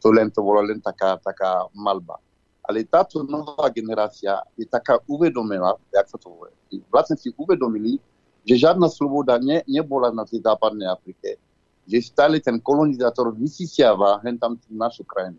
To 0.04 0.12
len 0.12 0.28
to 0.28 0.44
bolo 0.44 0.60
len 0.60 0.78
taká, 0.84 1.16
taká 1.18 1.64
malba. 1.72 2.20
Ale 2.66 2.82
táto 2.84 3.22
nová 3.22 3.70
generácia 3.70 4.42
je 4.58 4.66
taká 4.66 4.98
uvedomená, 5.06 5.78
jak 5.94 6.06
sa 6.10 6.18
to 6.18 6.34
hovorí, 6.34 6.52
vlastne 6.90 7.14
si 7.14 7.30
uvedomili, 7.38 8.02
že 8.42 8.66
žiadna 8.66 8.90
sloboda 8.90 9.38
ne, 9.38 9.62
nebola 9.70 10.10
na 10.10 10.26
tej 10.26 10.42
západnej 10.42 10.86
Afrike, 10.90 11.38
že 11.86 11.98
stále 12.02 12.42
ten 12.42 12.58
kolonizátor 12.58 13.30
vysisiava 13.34 14.18
hen 14.26 14.34
tam 14.38 14.58
našu 14.66 15.06
krajinu. 15.06 15.38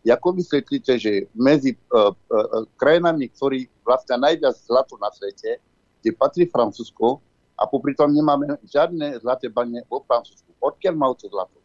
Ako 0.00 0.32
vysvetlíte, 0.32 0.96
že 0.96 1.28
medzi 1.36 1.76
uh, 1.92 2.12
uh, 2.12 2.64
krajinami, 2.80 3.28
ktorí 3.36 3.68
vlastne 3.84 4.16
najviac 4.16 4.56
zlato 4.64 4.96
na 4.96 5.12
svete, 5.12 5.60
kde 6.00 6.10
patrí 6.16 6.48
Francúzsko, 6.48 7.20
a 7.60 7.68
popri 7.68 7.92
tom 7.92 8.08
nemáme 8.08 8.56
žiadne 8.64 9.20
zlaté 9.20 9.52
bane 9.52 9.84
vo 9.84 10.00
Francúzsku. 10.08 10.48
Odkiaľ 10.64 10.94
majú 10.96 11.14
to 11.20 11.28
zlato? 11.28 11.60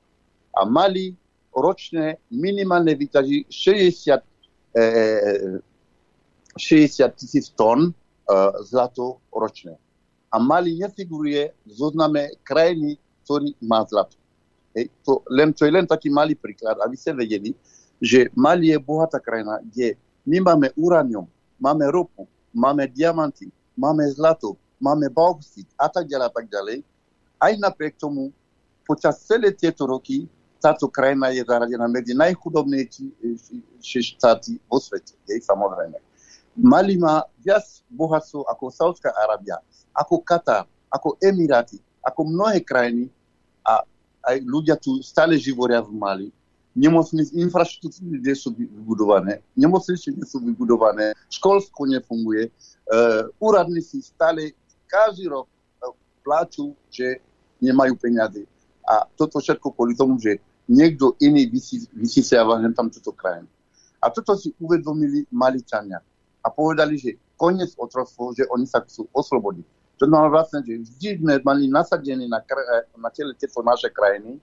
A 0.51 0.67
Mali 0.67 1.15
ročne 1.55 2.19
minimálne 2.27 2.91
vyťaží 2.91 3.47
60, 3.47 4.19
eh, 4.75 5.63
60 6.59 7.15
tisíc 7.15 7.47
tón 7.55 7.95
eh, 7.95 8.51
zlato 8.67 9.23
ročne. 9.31 9.79
A 10.27 10.35
Mali 10.35 10.75
nefiguruje 10.75 11.55
v 11.63 11.71
zozname 11.71 12.35
krajiny, 12.43 12.99
ktorý 13.23 13.55
má 13.63 13.87
zlato. 13.87 14.19
Hej, 14.75 14.91
to, 15.07 15.23
len, 15.31 15.55
to 15.55 15.63
je 15.63 15.71
len 15.71 15.87
taký 15.87 16.11
malý 16.11 16.35
príklad, 16.35 16.75
aby 16.83 16.99
ste 16.99 17.15
vedeli, 17.15 17.55
že 18.03 18.27
Mali 18.35 18.75
je 18.75 18.77
bohatá 18.83 19.23
krajina, 19.23 19.63
kde 19.63 19.95
my 20.27 20.43
máme 20.43 20.67
uranium, 20.75 21.23
máme 21.55 21.87
ropu, 21.87 22.27
máme 22.51 22.83
diamanty, 22.91 23.47
máme 23.79 24.03
zlato, 24.11 24.59
máme 24.85 25.09
bauxit 25.09 25.65
a 25.73 25.89
tak 25.89 26.05
ďalej 26.05 26.27
a 26.29 26.33
tak 26.33 26.45
ďalej. 26.45 26.85
Aj 27.41 27.53
napriek 27.57 27.97
tomu, 27.97 28.29
počas 28.85 29.17
celé 29.25 29.49
tieto 29.49 29.89
roky 29.89 30.29
táto 30.65 30.89
krajina 30.89 31.29
je 31.29 31.45
zaradená 31.45 31.85
medzi 31.85 32.17
najchudobnejšie 32.17 34.01
štáty 34.17 34.57
vo 34.65 34.81
svete, 34.81 35.13
jej 35.29 35.37
samozrejme. 35.37 35.97
Mali 36.57 36.97
má 36.97 37.21
viac 37.45 37.61
bohatstvo 37.91 38.49
ako 38.49 38.73
Saudská 38.73 39.13
Arábia, 39.13 39.61
ako 39.93 40.25
Katar, 40.25 40.65
ako 40.89 41.21
Emiráty, 41.21 41.77
ako 42.01 42.25
mnohé 42.25 42.65
krajiny 42.65 43.13
a 43.61 43.85
aj 44.25 44.41
ľudia 44.41 44.73
tu 44.79 45.03
stále 45.05 45.37
živoria 45.37 45.85
v 45.85 45.93
Mali. 45.93 46.27
Nemocnice, 46.75 47.31
infraštruktúry 47.39 48.19
nie 48.19 48.35
sú 48.35 48.51
vybudované, 48.51 49.39
nemocnice 49.55 50.11
nie 50.11 50.27
sú 50.27 50.43
vybudované, 50.43 51.15
školstvo 51.31 51.87
nefunguje, 51.87 52.51
uh, 52.51 53.31
úradníci 53.39 54.03
stále 54.03 54.51
každý 54.87 55.29
rok 55.29 55.45
uh, 55.45 55.91
pláču, 56.21 56.73
že 56.89 57.21
nemajú 57.61 57.97
peniaze. 57.97 58.45
A 58.85 59.09
toto 59.17 59.41
všetko 59.41 59.73
kvôli 59.73 59.97
tomu, 59.97 60.21
že 60.21 60.37
niekto 60.69 61.17
iný 61.21 61.49
vysisiava 61.93 62.57
len 62.61 62.73
tam 62.73 62.89
túto 62.89 63.13
krajinu. 63.13 63.49
A 64.01 64.13
toto 64.13 64.37
si 64.37 64.53
uvedomili 64.61 65.25
Maličania. 65.33 66.01
A 66.45 66.47
povedali, 66.53 67.01
že 67.01 67.17
koniec 67.33 67.73
otroctvo, 67.73 68.37
že 68.37 68.45
oni 68.53 68.69
sa 68.69 68.85
chcú 68.85 69.09
oslobodiť. 69.09 69.65
To 69.97 70.03
znamená 70.05 70.29
vlastne, 70.29 70.59
že 70.61 70.85
vždy 70.85 71.09
sme 71.23 71.33
mali 71.41 71.71
nasadené 71.71 72.27
na, 72.27 72.43
kra- 72.43 72.85
na 72.99 73.09
tele 73.09 73.33
tieto 73.33 73.63
naše 73.63 73.89
krajiny 73.89 74.37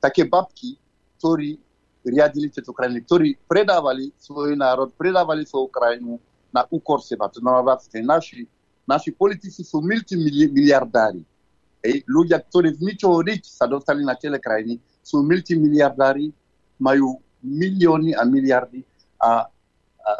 také 0.00 0.24
babky, 0.24 0.78
ktorí 1.18 1.60
riadili 2.06 2.48
tieto 2.48 2.72
krajiny, 2.72 3.04
ktorí 3.04 3.36
predávali 3.44 4.14
svoj 4.16 4.56
národ, 4.56 4.88
predávali 4.96 5.44
svoju 5.44 5.68
krajinu 5.68 6.16
na 6.48 6.64
úkor 6.72 7.04
seba. 7.04 7.28
To 7.28 7.42
znamená 7.42 7.60
vlastne, 7.60 8.00
naši, 8.00 8.48
naši 8.88 9.12
politici. 9.12 9.60
Hej, 11.78 12.02
ľudia, 12.10 12.42
ktorí 12.42 12.74
z 12.74 12.80
ničoho 12.82 13.22
nič 13.22 13.52
sa 13.52 13.68
dostali 13.68 14.02
na 14.02 14.18
tele 14.18 14.40
krajiny, 14.42 14.82
sú 15.04 15.22
multimiliardári, 15.22 16.32
majú 16.80 17.22
milióny 17.38 18.18
a 18.18 18.26
miliardy 18.26 18.82
a, 19.22 19.46
a 19.46 20.10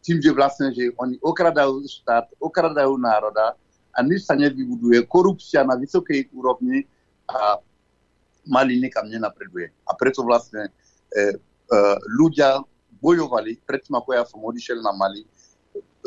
tým, 0.00 0.24
že 0.24 0.32
vlastne, 0.32 0.72
že 0.72 0.88
oni 0.96 1.20
okradajú 1.20 1.84
štát, 1.84 2.32
okradajú 2.40 2.96
národa 2.96 3.52
a 3.92 3.98
nič 4.00 4.24
sa 4.24 4.32
nevybuduje, 4.36 5.04
korupcia 5.04 5.68
na 5.68 5.76
vysokej 5.76 6.32
úrovni 6.32 6.88
a 7.28 7.60
Mali 8.44 8.76
nikam 8.76 9.08
nenapreduje. 9.08 9.72
A 9.88 9.96
preto 9.96 10.20
vlastne 10.20 10.68
e, 10.68 10.70
e, 11.16 11.28
ľudia 12.12 12.60
bojovali, 13.00 13.56
predtým 13.64 13.96
ako 13.96 14.10
ja 14.12 14.24
som 14.28 14.44
odišiel 14.44 14.84
na 14.84 14.92
Mali, 14.92 15.24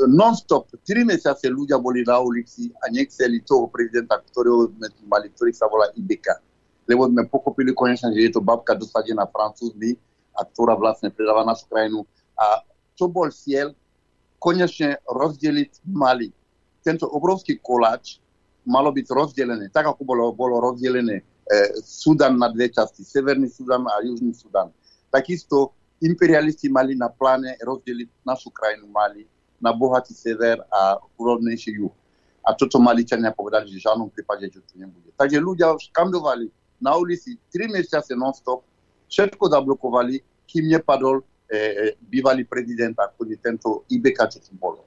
non-stop, 0.06 0.70
3 0.86 1.10
mesiace 1.10 1.50
ľudia 1.50 1.82
boli 1.82 2.06
na 2.06 2.22
ulici 2.22 2.70
a 2.86 2.93
nechceli 2.93 3.41
toho 3.41 3.66
prezidenta, 3.66 4.22
ktorého 4.22 4.70
sme 4.78 4.93
tu 4.93 5.02
mali, 5.10 5.34
ktorý 5.34 5.50
sa 5.58 5.66
volá 5.66 5.89
Ibeka. 5.98 6.38
Lebo 6.86 7.10
sme 7.10 7.26
pochopili 7.26 7.74
konečne, 7.74 8.14
že 8.14 8.30
je 8.30 8.32
to 8.38 8.45
babka 8.45 8.78
dosadená 8.78 9.26
francúzmi 9.26 9.98
a 10.38 10.45
ktorá 10.45 10.78
vlastne 10.78 11.10
predáva 11.10 11.41
našu 11.41 11.66
krajinu. 11.66 12.06
A 12.38 12.62
čo 12.93 13.10
bol 13.10 13.34
cieľ? 13.34 13.74
Konečne 14.38 15.02
rozdeliť 15.10 15.82
Mali. 15.89 16.30
Tento 16.86 17.10
obrovský 17.10 17.58
koláč 17.58 18.22
malo 18.70 18.93
byť 18.93 19.08
rozdelené, 19.10 19.66
tak 19.74 19.89
ako 19.89 20.06
bolo, 20.06 20.30
bolo 20.30 20.62
rozdelené 20.62 21.24
e, 21.24 21.24
Sudan 21.82 22.38
na 22.38 22.54
dve 22.54 22.70
časti, 22.70 23.02
Severný 23.02 23.50
Sudan 23.50 23.82
a 23.89 24.04
Južný 24.06 24.36
Sudan. 24.36 24.70
Takisto 25.10 25.74
imperialisti 26.04 26.70
mali 26.70 26.93
na 26.93 27.10
pláne 27.10 27.58
rozdeliť 27.64 28.22
našu 28.28 28.54
krajinu 28.54 28.86
Mali 28.91 29.26
na 29.62 29.74
bohatý 29.74 30.14
sever 30.14 30.62
a 30.70 31.01
úrodnejší 31.18 31.78
juh. 31.82 31.93
A 32.47 32.55
toto 32.55 32.80
Maličania 32.80 33.36
povedali, 33.36 33.68
že 33.74 33.84
v 33.84 33.86
žiadnom 33.86 34.10
prípade, 34.14 34.47
že 34.47 34.64
to 34.64 34.80
nebude. 34.80 35.12
Takže 35.20 35.38
ľudia 35.41 35.76
škandovali 35.76 36.47
na 36.80 36.95
ulici 36.95 37.36
3 37.51 37.74
mesiace 37.74 38.16
non-stop, 38.16 38.64
všetko 39.12 39.51
zablokovali, 39.51 40.24
kým 40.47 40.72
nepadol 40.72 41.20
e, 41.20 41.24
e, 41.58 41.60
bývalý 42.08 42.47
prezident, 42.47 42.95
je 42.95 43.38
tento 43.41 43.84
Ibeka, 43.91 44.32
čo 44.32 44.39
tu 44.39 44.55
bolo. 44.55 44.86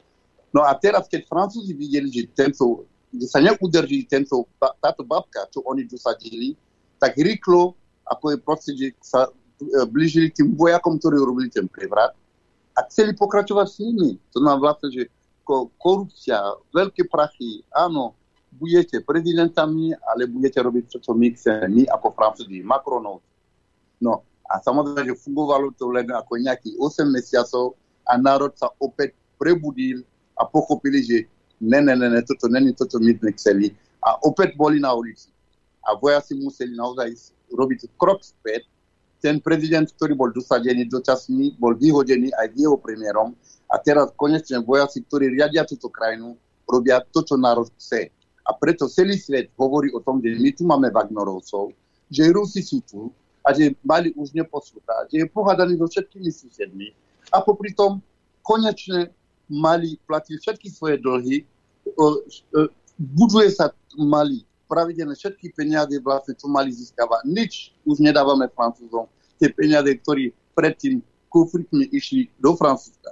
No 0.54 0.64
a 0.64 0.72
teraz, 0.78 1.04
keď 1.04 1.28
Francúzi 1.28 1.76
videli, 1.76 2.08
že, 2.08 2.22
tento, 2.32 2.88
že 3.12 3.26
sa 3.28 3.44
neudrží 3.44 4.08
tento, 4.08 4.48
táto 4.56 5.04
babka, 5.04 5.44
čo 5.52 5.60
oni 5.68 5.84
dosadili, 5.84 6.56
tak 6.96 7.20
rýchlo, 7.20 7.76
ako 8.08 8.24
je 8.32 8.38
proste, 8.40 8.72
že 8.72 8.86
sa 9.04 9.28
E, 9.60 9.84
blížili 9.84 10.32
tým 10.32 10.56
vojakom, 10.56 10.96
ktorí 10.96 11.20
robili 11.20 11.52
ten 11.52 11.68
prevrat 11.68 12.16
a 12.76 12.86
chceli 12.88 13.12
pokračovať 13.16 13.66
s 13.66 13.76
nimi. 13.82 14.16
To 14.34 14.38
nám 14.42 14.62
vlastne, 14.62 14.88
že 14.90 15.10
korupcia, 15.78 16.38
veľké 16.70 17.10
prachy, 17.10 17.66
áno, 17.74 18.14
budete 18.54 19.02
prezidentami, 19.02 19.94
ale 20.06 20.30
budete 20.30 20.62
robiť 20.62 20.84
to, 20.90 20.98
čo 21.02 21.12
my 21.14 21.34
chceme, 21.34 21.66
my 21.70 21.82
ako 21.90 22.14
Francúzi, 22.14 22.62
Macronov. 22.62 23.22
No 23.98 24.22
a 24.46 24.58
samozrejme, 24.58 25.14
že 25.14 25.22
fungovalo 25.22 25.74
to 25.74 25.90
len 25.90 26.10
ako 26.10 26.38
nejakých 26.38 26.74
8 26.78 27.06
mesiacov 27.10 27.78
a 28.06 28.18
národ 28.18 28.50
sa 28.58 28.70
opäť 28.82 29.14
prebudil 29.38 30.02
a 30.34 30.42
pochopili, 30.46 31.02
že 31.02 31.18
ne, 31.62 31.78
ne, 31.78 31.94
ne, 31.94 32.08
ne 32.10 32.20
toto 32.26 32.50
není 32.50 32.74
to, 32.74 32.86
čo 32.86 32.98
my 32.98 33.14
sme 33.14 33.30
chceli. 33.38 33.66
A 34.02 34.18
opäť 34.26 34.58
boli 34.58 34.82
na 34.82 34.90
ulici. 34.96 35.30
A 35.86 35.94
vojaci 35.94 36.34
museli 36.38 36.74
naozaj 36.74 37.34
robiť 37.52 37.94
krok 38.00 38.24
späť 38.24 38.66
ten 39.20 39.38
prezident, 39.38 39.84
ktorý 39.84 40.16
bol 40.16 40.32
dosadený 40.32 40.88
dočasný, 40.88 41.60
bol 41.60 41.76
vyhodený 41.76 42.32
aj 42.34 42.56
jeho 42.56 42.80
premiérom. 42.80 43.36
A 43.70 43.78
teraz 43.78 44.10
konečne 44.18 44.64
vojaci, 44.64 45.04
ktorí 45.06 45.30
riadia 45.30 45.62
túto 45.62 45.92
krajinu, 45.92 46.34
robia 46.66 46.98
to, 47.12 47.22
čo 47.22 47.38
národ 47.38 47.70
chce. 47.78 48.10
A 48.42 48.50
preto 48.56 48.90
celý 48.90 49.14
svet 49.14 49.52
hovorí 49.54 49.94
o 49.94 50.02
tom, 50.02 50.18
že 50.18 50.34
my 50.34 50.50
tu 50.50 50.66
máme 50.66 50.90
Wagnerovcov, 50.90 51.70
že 52.10 52.32
Rusi 52.34 52.66
sú 52.66 52.82
tu 52.82 53.14
a 53.46 53.54
že 53.54 53.76
Mali 53.86 54.10
už 54.18 54.34
neposlúcha, 54.34 55.06
že 55.06 55.22
je 55.22 55.26
pohádaný 55.30 55.78
so 55.78 55.86
všetkými 55.86 56.30
susedmi. 56.34 56.90
A 57.30 57.38
popri 57.38 57.70
tom 57.70 58.02
konečne 58.42 59.14
Mali 59.46 59.98
platí 60.02 60.34
všetky 60.34 60.66
svoje 60.66 60.98
dlhy, 60.98 61.46
buduje 62.98 63.48
sa 63.54 63.70
Mali 63.94 64.42
pravidelne 64.70 65.18
všetky 65.18 65.50
peniaze 65.50 65.98
vlastne, 65.98 66.38
čo 66.38 66.46
mali 66.46 66.70
získavať. 66.70 67.26
Nič 67.26 67.74
už 67.82 67.98
nedávame 67.98 68.46
Francúzom. 68.54 69.10
Tie 69.42 69.50
peniaze, 69.50 69.90
ktorí 69.90 70.30
predtým 70.54 71.02
kufrikmi 71.26 71.90
išli 71.90 72.30
do 72.38 72.54
Francúzska. 72.54 73.10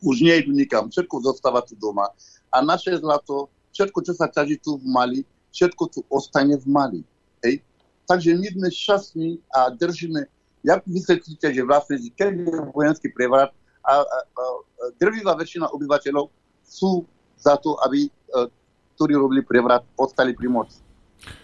Už 0.00 0.24
nejdu 0.24 0.56
nikam. 0.56 0.88
Všetko 0.88 1.20
zostáva 1.20 1.60
tu 1.60 1.76
doma. 1.76 2.08
A 2.48 2.64
naše 2.64 2.96
zlato, 2.96 3.52
všetko, 3.76 3.98
čo 4.00 4.12
sa 4.16 4.32
ťaží 4.32 4.56
tu 4.64 4.80
v 4.80 4.86
Mali, 4.88 5.20
všetko 5.52 5.82
tu 5.92 6.00
ostane 6.08 6.56
v 6.56 6.64
Mali. 6.64 7.00
Hej? 7.44 7.60
Takže 8.08 8.32
my 8.32 8.48
sme 8.48 8.68
šťastní 8.72 9.28
a 9.52 9.68
držíme, 9.72 10.24
jak 10.64 10.80
vysvetlíte, 10.88 11.48
že 11.52 11.62
vlastne, 11.64 12.00
keď 12.16 12.30
je 12.40 12.56
vojenský 12.72 13.08
prevrat 13.12 13.52
a, 13.84 14.00
a, 14.00 14.00
a 14.00 14.42
drvivá 14.96 15.36
väčšina 15.36 15.68
obyvateľov 15.72 16.32
sú 16.64 17.04
za 17.36 17.56
to, 17.60 17.76
aby 17.84 18.08
ktorí 18.94 19.18
robili 19.18 19.42
prevrat, 19.42 19.82
ostali 19.98 20.32
pri 20.34 20.48
moci. 20.48 20.78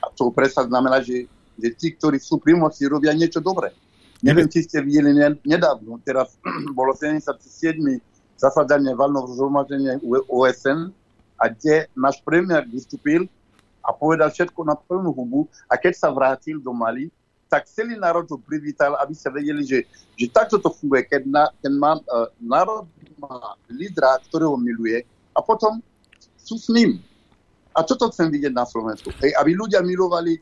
A 0.01 0.13
to 0.13 0.31
presne 0.31 0.69
znamená, 0.69 1.01
že, 1.01 1.27
že 1.57 1.69
tí, 1.77 1.95
ktorí 1.97 2.21
sú 2.21 2.39
pri 2.39 2.57
moci, 2.57 2.87
robia 2.87 3.13
niečo 3.17 3.43
dobré. 3.43 3.73
Neviem, 4.21 4.53
či 4.53 4.69
ste 4.69 4.85
videli 4.85 5.17
nedávno, 5.45 5.97
teraz 6.05 6.37
bolo 6.79 6.93
77. 6.93 7.41
zasadanie 8.37 8.93
valného 8.93 9.29
zhromaždenia 9.33 9.97
OSN 10.29 10.93
a 11.41 11.49
kde 11.49 11.89
náš 11.97 12.21
premiér 12.21 12.69
vystúpil 12.69 13.25
a 13.81 13.97
povedal 13.97 14.29
všetko 14.29 14.61
na 14.61 14.77
plnú 14.77 15.17
hubu 15.17 15.49
a 15.65 15.81
keď 15.81 15.93
sa 15.97 16.13
vrátil 16.13 16.61
do 16.61 16.77
Mali, 16.77 17.09
tak 17.51 17.67
celý 17.67 17.99
národ 17.99 18.29
to 18.29 18.39
privítal, 18.39 18.95
aby 19.03 19.11
sa 19.17 19.33
vedeli, 19.33 19.67
že, 19.67 19.83
že 20.15 20.31
takto 20.31 20.63
to 20.63 20.71
funguje, 20.71 21.03
keď 21.09 21.23
na, 21.27 21.45
ten 21.59 21.75
má, 21.75 21.99
uh, 21.99 22.31
národ 22.39 22.87
má 23.19 23.59
lídra, 23.67 24.23
ktorého 24.31 24.55
miluje 24.55 25.03
a 25.35 25.43
potom 25.43 25.83
sú 26.39 26.55
s 26.61 26.71
ním. 26.71 27.03
A 27.75 27.87
čo 27.87 27.95
to 27.95 28.11
chcem 28.11 28.29
vidieť 28.29 28.51
na 28.51 28.67
Slovensku? 28.67 29.15
Hej, 29.23 29.35
aby 29.39 29.55
ľudia 29.55 29.81
milovali 29.85 30.39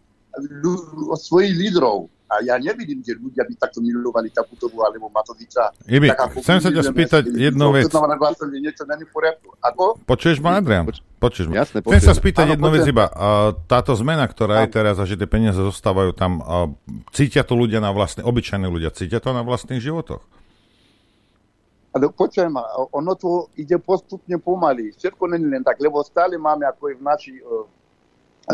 ľu- 0.65 1.13
svojich 1.17 1.53
lídrov. 1.57 2.09
A 2.29 2.45
ja 2.45 2.61
nevidím, 2.61 3.01
že 3.01 3.17
ľudia 3.17 3.41
by 3.49 3.57
takto 3.57 3.81
milovali 3.81 4.29
Čaputovu 4.29 4.85
alebo 4.85 5.09
Matoviča. 5.09 5.73
Ibi, 5.89 6.13
chcem 6.45 6.61
sa 6.61 6.69
ťa 6.69 6.83
spýtať 6.93 7.23
jednu 7.33 7.73
vec. 7.73 7.89
To 7.89 8.05
znamená, 8.05 8.37
že 8.37 8.61
niečo 8.61 8.85
není 8.85 9.09
v 9.09 9.13
poriadku. 9.17 9.49
Ako? 9.65 9.97
Počuješ 10.05 10.45
ma, 10.45 10.61
Adrian? 10.61 10.85
Počuješ 11.17 11.49
ma. 11.49 11.65
Jasne, 11.65 11.81
chcem 11.81 12.03
sa 12.05 12.13
spýtať 12.13 12.53
jednu 12.53 12.69
vec 12.69 12.85
iba. 12.85 13.09
táto 13.65 13.97
zmena, 13.97 14.29
ktorá 14.29 14.69
je 14.69 14.77
teraz 14.77 15.01
a 15.01 15.09
že 15.09 15.17
tie 15.17 15.25
peniaze 15.25 15.57
zostávajú 15.57 16.13
tam, 16.13 16.45
cítia 17.17 17.49
to 17.49 17.57
ľudia 17.57 17.81
na 17.81 17.97
vlastne, 17.97 18.21
obyčajní 18.21 18.69
ľudia, 18.69 18.93
cítia 18.93 19.25
to 19.25 19.33
na 19.33 19.41
vlastných 19.41 19.81
životoch? 19.81 20.21
Počujem 22.07 22.55
ono 22.95 23.13
to 23.19 23.51
ide 23.59 23.79
postupne 23.83 24.39
pomaly. 24.39 24.95
Všetko 24.95 25.27
není 25.27 25.47
len 25.51 25.67
tak, 25.67 25.83
lebo 25.83 26.05
stále 26.07 26.39
máme, 26.39 26.67
ako 26.67 26.89
je 26.89 26.95
v 26.95 27.03
naši, 27.03 27.33
uh, 27.43 27.67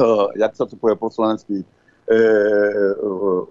uh, 0.00 0.26
jak 0.38 0.56
sa 0.56 0.64
to 0.64 0.80
povie 0.80 0.96
po 0.96 1.12
slovensky, 1.12 1.60
uh, 1.60 3.44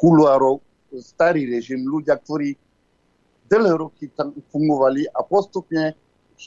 kuluárov, 0.00 0.64
starý 1.04 1.44
režim, 1.44 1.84
ľudia, 1.84 2.16
ktorí 2.16 2.56
dlhé 3.50 3.74
roky 3.76 4.08
tam 4.16 4.32
fungovali 4.48 5.04
a 5.12 5.20
postupne 5.20 5.92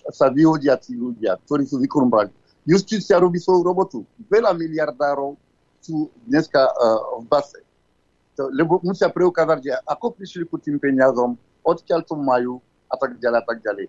sa 0.09 0.34
vyhodia 0.34 0.80
tí 0.82 0.97
ľudia, 0.97 1.38
ktorí 1.45 1.69
sú 1.69 1.78
vykorumpovaní. 1.78 2.34
Justícia 2.65 3.19
robí 3.19 3.38
svoju 3.38 3.61
robotu. 3.61 3.99
Veľa 4.32 4.55
miliardárov 4.55 5.38
sú 5.84 6.09
dneska 6.26 6.63
uh, 6.63 7.21
v 7.21 7.26
base. 7.30 7.59
To, 8.39 8.49
lebo 8.49 8.82
musia 8.82 9.13
preukázať, 9.13 9.59
že 9.61 9.71
ako 9.86 10.17
prišli 10.17 10.49
ku 10.49 10.57
tým 10.57 10.82
peniazom, 10.82 11.38
odkiaľ 11.64 12.03
to 12.05 12.16
majú 12.20 12.59
a 12.91 12.95
tak 12.99 13.18
ďalej 13.18 13.39
a 13.41 13.45
tak 13.47 13.59
ďalej. 13.64 13.88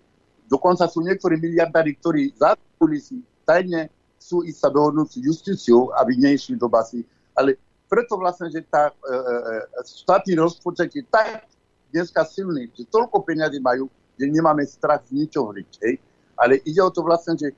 Dokonca 0.49 0.85
sú 0.89 1.01
niektorí 1.05 1.37
miliardári, 1.37 1.97
ktorí 1.99 2.33
za 2.37 2.57
kulisy 2.79 3.21
tajne 3.45 3.89
sú 4.17 4.41
ísť 4.41 4.59
sa 4.59 4.69
dohodnúť 4.73 5.07
s 5.13 5.17
justíciou, 5.21 5.93
aby 6.01 6.17
neišli 6.17 6.57
do 6.57 6.65
basy. 6.65 7.05
Ale 7.37 7.61
preto 7.85 8.17
vlastne, 8.17 8.49
že 8.49 8.65
tá 8.65 8.89
e, 8.89 8.93
e, 8.97 9.61
štátny 9.85 10.33
rozpočet 10.41 10.89
je 10.97 11.05
tak 11.05 11.45
dneska 11.93 12.25
silný, 12.25 12.65
že 12.73 12.89
toľko 12.89 13.21
peniazy 13.21 13.61
majú, 13.61 13.85
že 14.17 14.25
nemáme 14.25 14.65
strach 14.65 15.05
z 15.05 15.13
ničoho 15.13 15.53
hliť. 15.53 15.71
Hej? 15.85 16.01
Ale 16.35 16.57
ide 16.65 16.81
o 16.81 16.89
to 16.89 17.05
vlastne, 17.05 17.37
že 17.37 17.53
e, 17.53 17.55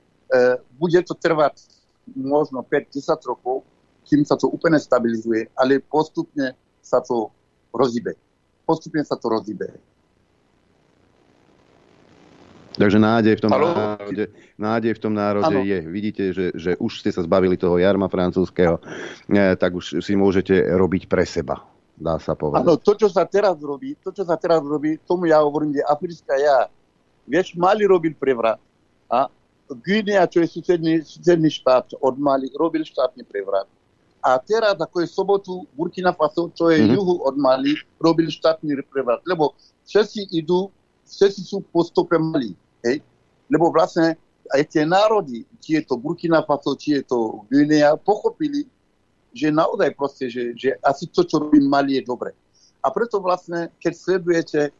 bude 0.76 1.00
to 1.08 1.16
trvať 1.16 1.64
možno 2.12 2.60
5-10 2.60 3.16
rokov, 3.24 3.64
kým 4.04 4.24
sa 4.24 4.36
to 4.36 4.48
úplne 4.48 4.76
stabilizuje, 4.80 5.48
ale 5.56 5.80
postupne 5.80 6.52
sa 6.80 7.00
to 7.00 7.32
rozíbe. 7.72 8.16
Postupne 8.64 9.04
sa 9.04 9.16
to 9.16 9.28
rozíbe. 9.28 9.68
Takže 12.78 12.98
nádej 13.02 13.34
v 13.36 13.40
tom 13.42 13.50
národe, 13.50 14.24
nádej 14.54 14.92
v 14.94 15.00
tom 15.02 15.12
národe 15.12 15.58
je. 15.66 15.78
Vidíte, 15.82 16.22
že, 16.30 16.46
že 16.54 16.70
už 16.78 17.02
ste 17.02 17.10
sa 17.10 17.26
zbavili 17.26 17.58
toho 17.58 17.74
jarma 17.76 18.06
francúzského, 18.06 18.78
e, 19.26 19.58
tak 19.58 19.74
už 19.74 19.98
si 19.98 20.14
môžete 20.14 20.54
robiť 20.78 21.10
pre 21.10 21.26
seba, 21.26 21.66
dá 21.98 22.22
sa 22.22 22.38
povedať. 22.38 22.62
Áno, 22.62 22.78
to, 22.78 22.94
čo 22.94 23.10
sa 23.10 23.26
teraz 23.26 23.58
robí, 23.58 23.98
to, 23.98 24.14
čo 24.14 24.22
sa 24.22 24.38
teraz 24.38 24.62
robí, 24.62 24.94
tomu 25.02 25.26
ja 25.26 25.42
hovorím, 25.42 25.74
že 25.74 25.82
africká 25.82 26.38
ja. 26.38 26.70
Vieš, 27.26 27.58
Mali 27.58 27.82
robil 27.84 28.14
prevrat. 28.14 28.62
A 29.10 29.26
Guinea, 29.84 30.24
čo 30.30 30.40
je 30.40 30.48
susedný, 30.48 31.04
susedný 31.04 31.50
štát 31.52 31.92
od 32.00 32.14
Mali, 32.16 32.48
robil 32.56 32.86
štátny 32.86 33.26
prevrat. 33.26 33.68
A 34.22 34.38
teraz, 34.38 34.74
ako 34.78 34.96
je 35.02 35.08
sobotu, 35.08 35.54
Burkina 35.76 36.10
Faso, 36.10 36.50
čo 36.54 36.70
je 36.72 36.80
mm-hmm. 36.82 36.94
juhu 36.94 37.14
od 37.22 37.36
Mali, 37.38 37.76
robil 38.02 38.30
štátny 38.32 38.80
prevrat. 38.90 39.22
Lebo 39.28 39.54
všetci 39.86 40.34
idú, 40.34 40.72
všetci 41.06 41.40
sú 41.46 41.62
po 41.68 41.84
stope 41.86 42.18
Mali. 42.18 42.56
Hej? 42.84 43.02
Lebo 43.48 43.72
vlastne 43.72 44.18
aj 44.52 44.62
tie 44.72 44.84
národy, 44.84 45.44
či 45.60 45.80
je 45.80 45.82
to 45.84 46.00
Burkina 46.00 46.40
Faso, 46.44 46.76
či 46.76 47.00
je 47.00 47.02
to 47.04 47.44
Guinea, 47.52 47.96
pochopili, 48.00 48.64
že 49.32 49.52
naozaj 49.52 49.92
proste, 49.92 50.32
že, 50.32 50.56
že 50.56 50.74
asi 50.80 51.06
to, 51.12 51.24
čo 51.24 51.38
robí 51.38 51.60
Mali, 51.60 52.00
je 52.00 52.08
dobre. 52.08 52.32
A 52.80 52.88
preto 52.88 53.20
vlastne, 53.20 53.68
keď 53.76 53.92
sledujete 53.92 54.60
e, 54.68 54.70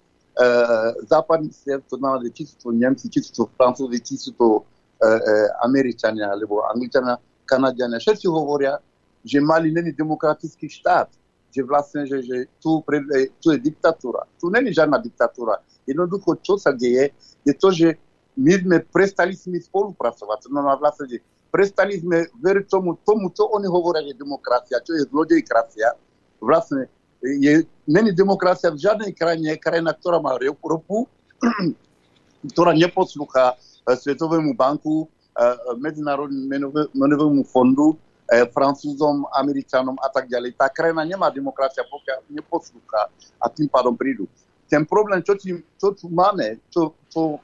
západný 1.05 1.53
svet, 1.53 1.85
to 1.91 2.01
znamená, 2.01 2.25
či 2.33 2.49
sú 2.49 2.57
to 2.57 2.71
Nemci, 2.73 3.13
či 3.13 3.21
sú 3.21 3.33
to 3.35 3.45
Francúzi, 3.59 3.99
či 4.01 4.15
sú 4.17 4.31
to 4.39 4.49
e, 4.57 4.63
e, 5.05 5.35
Američania, 5.61 6.33
alebo 6.33 6.65
Angličania, 6.65 7.21
Kanadiania, 7.45 8.01
všetci 8.01 8.25
hovoria, 8.29 8.81
že 9.25 9.43
Mali 9.45 9.69
není 9.69 9.93
demokratický 9.93 10.69
štát, 10.69 11.13
že 11.53 11.61
vlastne, 11.65 12.05
že, 12.05 12.23
že 12.23 12.37
tu, 12.61 12.81
pre, 12.85 13.01
tu 13.41 13.51
je 13.53 13.59
diktatúra. 13.59 14.25
Tu 14.37 14.53
není 14.53 14.71
žiadna 14.73 15.01
diktatúra. 15.01 15.59
Jednoducho, 15.89 16.37
čo 16.45 16.61
sa 16.61 16.77
deje, 16.77 17.17
je 17.49 17.53
to, 17.57 17.73
že 17.73 17.97
my 18.37 18.53
sme 18.61 18.77
prestali 18.85 19.33
s 19.33 19.49
nimi 19.49 19.59
spolupracovať. 19.65 20.53
No 20.53 20.69
a 20.69 20.77
vlastne, 20.77 21.09
že 21.09 21.19
prestali 21.49 21.99
sme 21.99 22.29
veriť 22.39 22.65
tomu, 22.69 23.01
tomu, 23.03 23.33
čo 23.33 23.49
oni 23.51 23.67
hovoria, 23.67 24.05
že 24.05 24.21
demokracia, 24.21 24.85
čo 24.85 24.95
je 24.95 25.09
zlodejkracia. 25.09 25.97
Vlastne 26.39 26.87
je, 27.23 27.67
není 27.89 28.15
demokracia 28.15 28.71
v 28.71 28.79
žiadnej 28.79 29.11
krajine, 29.17 29.59
krajina, 29.59 29.91
ktorá 29.91 30.23
má 30.23 30.39
ropu, 30.39 31.11
ktorá 32.55 32.71
neposlúcha 32.77 33.59
eh, 33.59 33.97
Svetovému 33.99 34.55
banku, 34.55 35.11
eh, 35.35 35.57
Medzinárodnému 35.83 36.95
menovému 36.95 37.43
fondu, 37.49 37.99
eh, 38.31 38.47
Francúzom, 38.55 39.27
Američanom 39.35 39.99
a 39.99 40.09
tak 40.13 40.31
ďalej. 40.31 40.55
Tá 40.55 40.71
krajina 40.71 41.03
nemá 41.03 41.27
demokracia, 41.35 41.83
pokiaľ 41.83 42.31
neposlúcha 42.31 43.11
a 43.43 43.47
tým 43.51 43.67
pádom 43.67 43.99
prídu. 43.99 44.31
Ten 44.69 44.85
problém, 44.85 45.25
čo, 45.25 45.35
tým, 45.35 45.65
čo 45.81 45.97
tu 45.97 46.13
máme, 46.13 46.61
čo, 46.69 46.93
čo, 47.09 47.41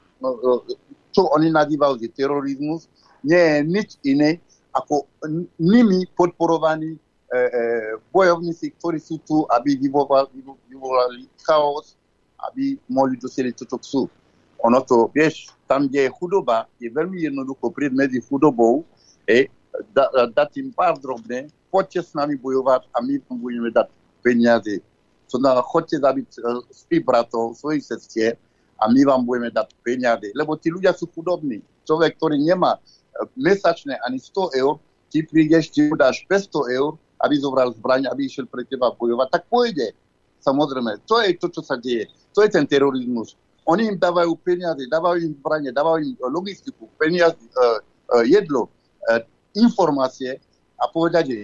čo 1.09 1.21
oni 1.33 1.49
nazývajú, 1.49 1.97
že 1.97 2.13
terorizmus, 2.13 2.85
nie 3.25 3.37
je 3.37 3.57
nič 3.65 3.89
iné 4.05 4.37
ako 4.75 5.07
nimi 5.57 6.03
podporovaní 6.13 6.93
e, 6.93 6.99
e, 7.31 7.61
bojovníci, 8.11 8.75
ktorí 8.75 8.99
sú 8.99 9.17
tu, 9.23 9.47
aby 9.47 9.79
vyvolali, 9.79 11.25
chaos, 11.47 11.95
aby 12.51 12.75
mohli 12.91 13.15
dosieliť 13.15 13.53
to, 13.55 13.65
čo 13.71 13.77
chcú. 13.79 14.01
Ono 14.67 14.79
to, 14.83 15.07
vieš, 15.15 15.49
tam, 15.65 15.87
kde 15.87 16.11
je 16.11 16.15
chudoba, 16.19 16.67
je 16.77 16.91
veľmi 16.91 17.23
jednoducho 17.23 17.71
prísť 17.71 17.95
medzi 17.95 18.19
chudobou, 18.19 18.83
e, 19.23 19.47
da, 19.95 20.11
dať 20.27 20.59
im 20.59 20.69
pár 20.75 20.99
drobné, 20.99 21.47
poďte 21.71 22.03
s 22.03 22.11
nami 22.11 22.35
bojovať 22.35 22.91
a 22.91 22.99
my 22.99 23.15
budeme 23.31 23.71
dať 23.71 23.87
peniaze. 24.19 24.83
Znamená, 25.25 25.61
chodte 25.65 25.97
zabiť 25.99 26.29
uh, 26.39 26.61
svojich 26.71 27.03
bratov, 27.03 27.57
svojich 27.57 27.83
sestier 27.83 28.39
a 28.79 28.87
my 28.91 29.01
vám 29.03 29.21
budeme 29.23 29.49
dať 29.51 29.71
peniaze. 29.83 30.27
Lebo 30.35 30.55
tí 30.59 30.71
ľudia 30.71 30.95
sú 30.95 31.09
chudobní. 31.11 31.63
Človek, 31.87 32.17
ktorý 32.19 32.39
nemá 32.39 32.79
mesačné 33.39 33.95
ani 34.03 34.19
100 34.19 34.59
eur, 34.59 34.79
ty 35.07 35.23
prídeš, 35.23 35.71
ty 35.71 35.87
mu 35.87 35.95
dáš 35.95 36.27
500 36.27 36.75
eur, 36.75 36.99
aby 37.23 37.35
zobral 37.39 37.71
zbraň, 37.71 38.11
aby 38.11 38.27
išiel 38.27 38.43
pre 38.45 38.67
teba 38.67 38.91
bojovať, 38.91 39.27
tak 39.31 39.43
pôjde. 39.47 39.95
Samozrejme, 40.43 41.01
to 41.07 41.23
je 41.23 41.39
to, 41.39 41.47
čo 41.47 41.61
sa 41.63 41.79
deje. 41.79 42.11
To 42.35 42.43
je 42.43 42.51
ten 42.51 42.67
terorizmus. 42.67 43.39
Oni 43.65 43.89
im 43.89 43.97
dávajú 43.97 44.35
peniaze, 44.45 44.85
dávajú 44.85 45.25
im 45.25 45.33
zbranie, 45.33 45.73
dávajú 45.73 46.05
im 46.05 46.13
logistiku, 46.29 46.85
peniaze, 47.01 47.39
jedlo, 48.29 48.69
informácie 49.57 50.37
a 50.77 50.85
povedať, 50.85 51.23
že 51.31 51.37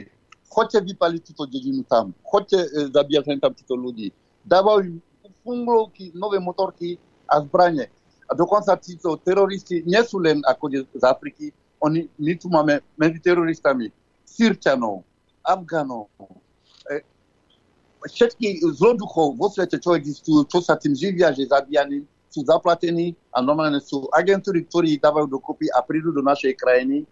chodte 0.51 0.75
vypaliť 0.83 1.21
túto 1.31 1.47
dedinu 1.47 1.87
tam, 1.87 2.11
chodte 2.27 2.59
uh, 2.59 2.91
zabíjať 2.91 3.39
tam 3.39 3.55
týchto 3.55 3.79
ľudí. 3.79 4.11
Dávajú 4.43 4.99
funglovky, 5.47 6.11
nové 6.13 6.37
motorky 6.37 6.99
a 7.25 7.39
zbranie. 7.39 7.87
A 8.29 8.35
dokonca 8.35 8.75
títo 8.77 9.15
teroristi 9.19 9.83
nie 9.87 9.99
sú 10.03 10.19
len 10.19 10.43
ako 10.43 10.91
z 10.91 11.03
Afriky, 11.03 11.51
oni, 11.81 12.05
my 12.21 12.33
tu 12.37 12.47
máme 12.47 12.79
medzi 12.93 13.17
teroristami 13.17 13.89
Sýrčanov, 14.23 15.01
Afganov, 15.41 16.13
e, 16.87 17.01
všetky 18.05 18.61
zloduchov 18.77 19.35
vo 19.35 19.49
svete, 19.49 19.81
čo 19.81 19.97
existujú, 19.97 20.45
čo 20.45 20.61
sa 20.61 20.77
tým 20.77 20.93
živia, 20.93 21.33
že 21.33 21.49
zabíjani, 21.49 22.05
sú 22.31 22.47
zaplatení 22.47 23.11
a 23.35 23.43
normálne 23.43 23.83
sú 23.83 24.07
agentúry, 24.15 24.63
ktorí 24.63 24.95
ich 24.95 25.03
dávajú 25.03 25.27
dokopy 25.27 25.67
a 25.75 25.83
prídu 25.83 26.15
do 26.15 26.23
našej 26.23 26.55
krajiny 26.55 27.03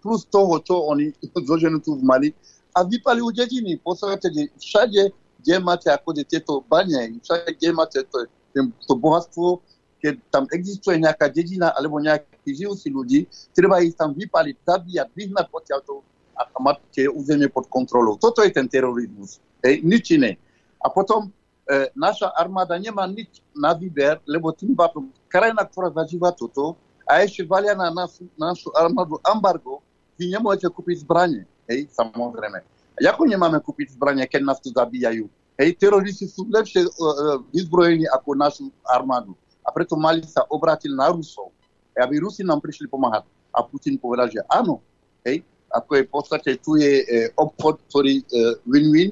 plus 0.00 0.24
toho, 0.30 0.58
čo 0.62 0.74
oni 0.90 1.12
zoženú 1.48 1.82
tu 1.82 1.98
v 1.98 2.02
Mali 2.06 2.28
a 2.74 2.86
vypalujú 2.86 3.34
dediny. 3.34 3.78
V 3.78 3.82
podstate 3.82 4.30
všade, 4.56 5.10
kde 5.42 5.54
máte 5.58 5.88
ako 5.90 6.14
tieto 6.22 6.62
bane, 6.66 7.18
všade, 7.24 7.58
kde 7.58 7.68
máte 7.74 7.98
to, 8.08 8.26
to 8.60 8.94
bohatstvo, 8.94 9.60
keď 10.00 10.14
tam 10.32 10.44
existuje 10.50 10.96
nejaká 10.96 11.28
dedina 11.28 11.76
alebo 11.76 12.00
nejakí 12.00 12.48
žijúci 12.56 12.88
ľudí, 12.88 13.28
treba 13.52 13.84
ich 13.84 13.92
tam 13.94 14.16
vypaliť, 14.16 14.56
zabíjať, 14.64 15.08
vyhnať 15.12 15.46
potiaľto 15.52 16.00
a 16.40 16.48
mať 16.56 16.76
tie 16.96 17.04
územie 17.04 17.52
pod 17.52 17.68
kontrolou. 17.68 18.16
Toto 18.16 18.40
je 18.40 18.48
ten 18.48 18.64
terorizmus. 18.64 19.44
Hej, 19.60 19.84
nič 19.84 20.16
iné. 20.16 20.40
A 20.80 20.88
potom 20.88 21.28
e, 21.28 21.92
naša 21.92 22.32
armáda 22.32 22.80
nemá 22.80 23.04
nič 23.04 23.44
na 23.52 23.76
výber, 23.76 24.16
lebo 24.24 24.48
tým 24.56 24.72
pádom 24.72 25.12
krajina, 25.28 25.68
ktorá 25.68 25.92
zažíva 25.92 26.32
toto, 26.32 26.80
a 27.10 27.26
ešte 27.26 27.42
valia 27.42 27.74
na 27.74 27.90
našu, 27.90 28.30
našu 28.38 28.70
armádu 28.78 29.18
embargo, 29.26 29.82
vy 30.14 30.30
nemôžete 30.30 30.70
kúpiť 30.70 31.02
zbranie. 31.02 31.42
Hej, 31.66 31.90
samozrejme. 31.90 32.62
Ako 33.02 33.26
nemáme 33.26 33.58
kúpiť 33.58 33.98
zbranie, 33.98 34.22
keď 34.30 34.46
nás 34.46 34.62
tu 34.62 34.70
zabíjajú? 34.70 35.26
Hej, 35.58 35.74
teroristi 35.74 36.30
sú 36.30 36.46
lepšie 36.46 36.86
uh, 36.86 37.42
vyzbrojení 37.50 38.06
ako 38.14 38.38
našu 38.38 38.64
armádu 38.86 39.34
a 39.64 39.68
preto 39.70 39.94
Mali 39.94 40.24
sa 40.24 40.42
obrátil 40.48 40.96
na 40.96 41.12
Rusov, 41.12 41.52
aby 41.94 42.18
Rusi 42.18 42.42
nám 42.42 42.58
prišli 42.64 42.88
pomáhať. 42.88 43.28
A 43.54 43.62
Putin 43.62 43.98
povedal, 43.98 44.30
že 44.30 44.40
áno, 44.50 44.80
hej, 45.26 45.42
ako 45.70 45.90
je 45.98 46.02
v 46.06 46.10
podstate, 46.10 46.50
tu 46.58 46.74
je 46.78 47.02
e, 47.02 47.30
obchod, 47.38 47.82
ktorý 47.90 48.22
e, 48.22 48.24
win-win. 48.66 49.10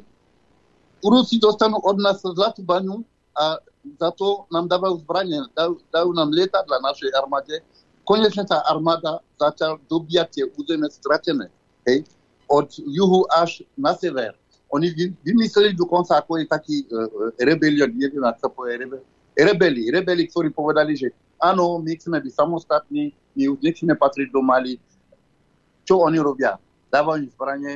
Rusi 1.02 1.38
dostanú 1.38 1.78
od 1.82 1.98
nás 2.02 2.18
zlatú 2.22 2.62
baňu 2.66 3.06
a 3.34 3.62
za 3.98 4.10
to 4.18 4.50
nám 4.50 4.66
dávajú 4.66 4.98
zbranie, 5.06 5.38
dajú, 5.54 5.78
dajú 5.94 6.10
nám 6.10 6.34
lietadla 6.34 6.82
našej 6.82 7.10
armáde. 7.14 7.62
Konečne 8.08 8.48
tá 8.48 8.64
armáda 8.64 9.20
začal 9.36 9.76
dobíjať 9.84 10.28
tie 10.32 10.44
územie 10.56 10.88
stratené. 10.88 11.52
Hej, 11.84 12.08
od 12.48 12.72
juhu 12.80 13.28
až 13.28 13.60
na 13.76 13.92
sever. 13.92 14.32
Oni 14.72 14.88
vymysleli 15.20 15.76
dokonca, 15.76 16.16
ako 16.16 16.40
je 16.40 16.44
taký 16.48 16.76
uh, 16.88 17.32
rebelion, 17.36 17.92
neviem, 17.92 18.24
ako 18.24 18.40
sa 18.40 18.48
povie 18.48 18.80
rebelion, 18.80 19.08
rebeli, 19.36 19.92
rebeli, 19.92 20.22
ktorí 20.28 20.48
povedali, 20.52 20.96
že 20.96 21.12
áno, 21.40 21.80
my 21.80 21.92
chceme 21.96 22.20
byť 22.20 22.32
samostatní, 22.32 23.12
my 23.36 23.44
už 23.52 23.60
nechceme 23.60 23.94
patriť 23.96 24.28
do 24.32 24.40
Mali. 24.40 24.80
Čo 25.84 26.04
oni 26.04 26.18
robia? 26.20 26.56
Dávajú 26.88 27.24
im 27.24 27.30
zbranie, 27.32 27.74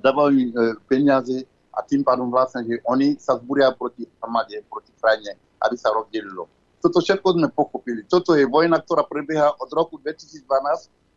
dávajú 0.00 0.32
im 0.32 0.50
e, 0.52 0.56
peniaze 0.88 1.44
a 1.72 1.80
tým 1.84 2.04
pádom 2.04 2.28
vlastne, 2.28 2.64
že 2.64 2.80
oni 2.84 3.16
sa 3.16 3.36
zbúria 3.36 3.72
proti 3.72 4.04
armáde, 4.20 4.60
proti 4.68 4.92
krajine, 4.96 5.36
aby 5.60 5.76
sa 5.76 5.92
rozdelilo. 5.92 6.48
Toto 6.82 6.98
všetko 6.98 7.38
sme 7.38 7.48
pochopili. 7.54 8.02
Toto 8.10 8.34
je 8.34 8.42
vojna, 8.42 8.82
ktorá 8.82 9.06
prebieha 9.06 9.54
od 9.54 9.70
roku 9.70 10.02
2012. 10.02 10.42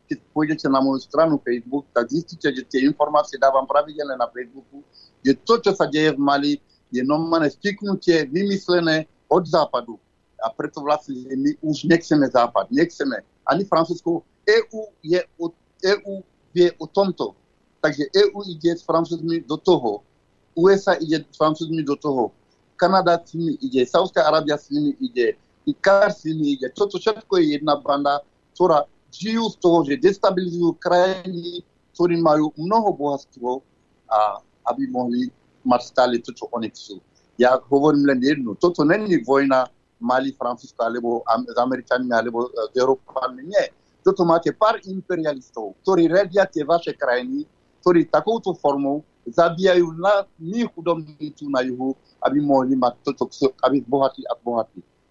Keď 0.05 0.17
pôjdete 0.29 0.69
na 0.69 0.77
moju 0.77 1.01
stranu 1.01 1.41
Facebook, 1.41 1.89
tak 1.89 2.13
zistíte, 2.13 2.53
že 2.53 2.61
tie 2.69 2.85
informácie 2.85 3.41
dávam 3.41 3.65
pravidelne 3.65 4.13
na 4.13 4.29
Facebooku, 4.29 4.85
že 5.25 5.33
to, 5.41 5.57
čo 5.57 5.73
sa 5.73 5.89
deje 5.89 6.13
v 6.13 6.21
Mali, 6.21 6.53
je 6.93 7.01
normálne 7.01 7.49
stiknutie 7.49 8.29
vymyslené 8.29 9.09
od 9.25 9.41
západu. 9.49 9.97
A 10.37 10.53
preto 10.53 10.85
vlastne 10.85 11.17
my 11.33 11.57
už 11.65 11.89
nechceme 11.89 12.29
západ, 12.29 12.69
nechceme 12.69 13.25
ani 13.49 13.65
Francúzsko. 13.65 14.21
EU, 14.45 14.81
je 15.01 15.25
o, 15.41 15.49
EU 15.81 16.21
vie 16.53 16.69
o 16.77 16.85
tomto. 16.85 17.33
Takže 17.81 18.09
EU 18.13 18.45
ide 18.45 18.77
s 18.77 18.85
Francúzmi 18.85 19.41
do 19.41 19.57
toho. 19.57 20.05
USA 20.53 20.93
ide 21.01 21.25
s 21.25 21.37
Francúzmi 21.37 21.81
do 21.81 21.97
toho. 21.97 22.29
Kanada 22.77 23.17
s 23.17 23.33
nimi 23.33 23.57
ide, 23.63 23.87
Saudská 23.87 24.27
Arábia 24.27 24.59
s 24.59 24.69
nimi 24.69 24.93
ide, 24.99 25.39
ide. 25.65 26.67
Toto 26.73 27.01
všetko 27.01 27.41
je 27.41 27.57
jedna 27.57 27.81
banda, 27.81 28.21
ktorá 28.53 28.85
žijú 29.09 29.49
z 29.49 29.57
toho, 29.57 29.77
že 29.87 29.97
destabilizujú 29.97 30.77
krajiny, 30.77 31.65
ktorí 31.97 32.21
majú 32.21 32.53
mnoho 32.59 32.93
bohatstvo 32.93 33.63
a 34.11 34.39
aby 34.69 34.85
mohli 34.91 35.31
mať 35.65 35.81
stále 35.81 36.21
to, 36.21 36.29
čo 36.35 36.45
oni 36.53 36.69
chcú 36.69 37.01
ja 37.35 37.59
hovorím 37.67 38.07
len 38.07 38.19
jednu. 38.23 38.55
Toto 38.55 38.87
není 38.87 39.19
vojna 39.23 39.67
Mali, 39.99 40.35
Francúzsko, 40.35 40.79
alebo 40.83 41.23
s 41.23 41.55
Američanmi, 41.55 42.11
alebo 42.11 42.51
s 42.51 42.75
Európanmi. 42.75 43.47
Nie. 43.47 43.71
Toto 44.03 44.27
máte 44.27 44.51
pár 44.53 44.77
imperialistov, 44.85 45.73
ktorí 45.81 46.11
redia 46.11 46.45
tie 46.45 46.67
vaše 46.67 46.93
krajiny, 46.93 47.47
ktorí 47.81 48.05
takouto 48.11 48.53
formou 48.53 49.01
zabíjajú 49.25 49.97
na 49.97 50.29
my 50.37 50.61
chudobní 50.69 51.33
tu 51.33 51.49
na 51.49 51.65
juhu, 51.65 51.97
aby 52.21 52.37
mohli 52.37 52.77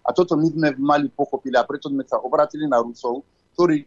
a 0.05 0.13
toto 0.13 0.37
my 0.37 0.47
sme 0.53 0.67
mali 0.77 1.09
pochopili 1.09 1.57
a 1.57 1.65
preto 1.65 1.89
sme 1.89 2.05
sa 2.05 2.21
obratili 2.21 2.69
na 2.69 2.77
Rusov, 2.77 3.25
ktorí 3.57 3.83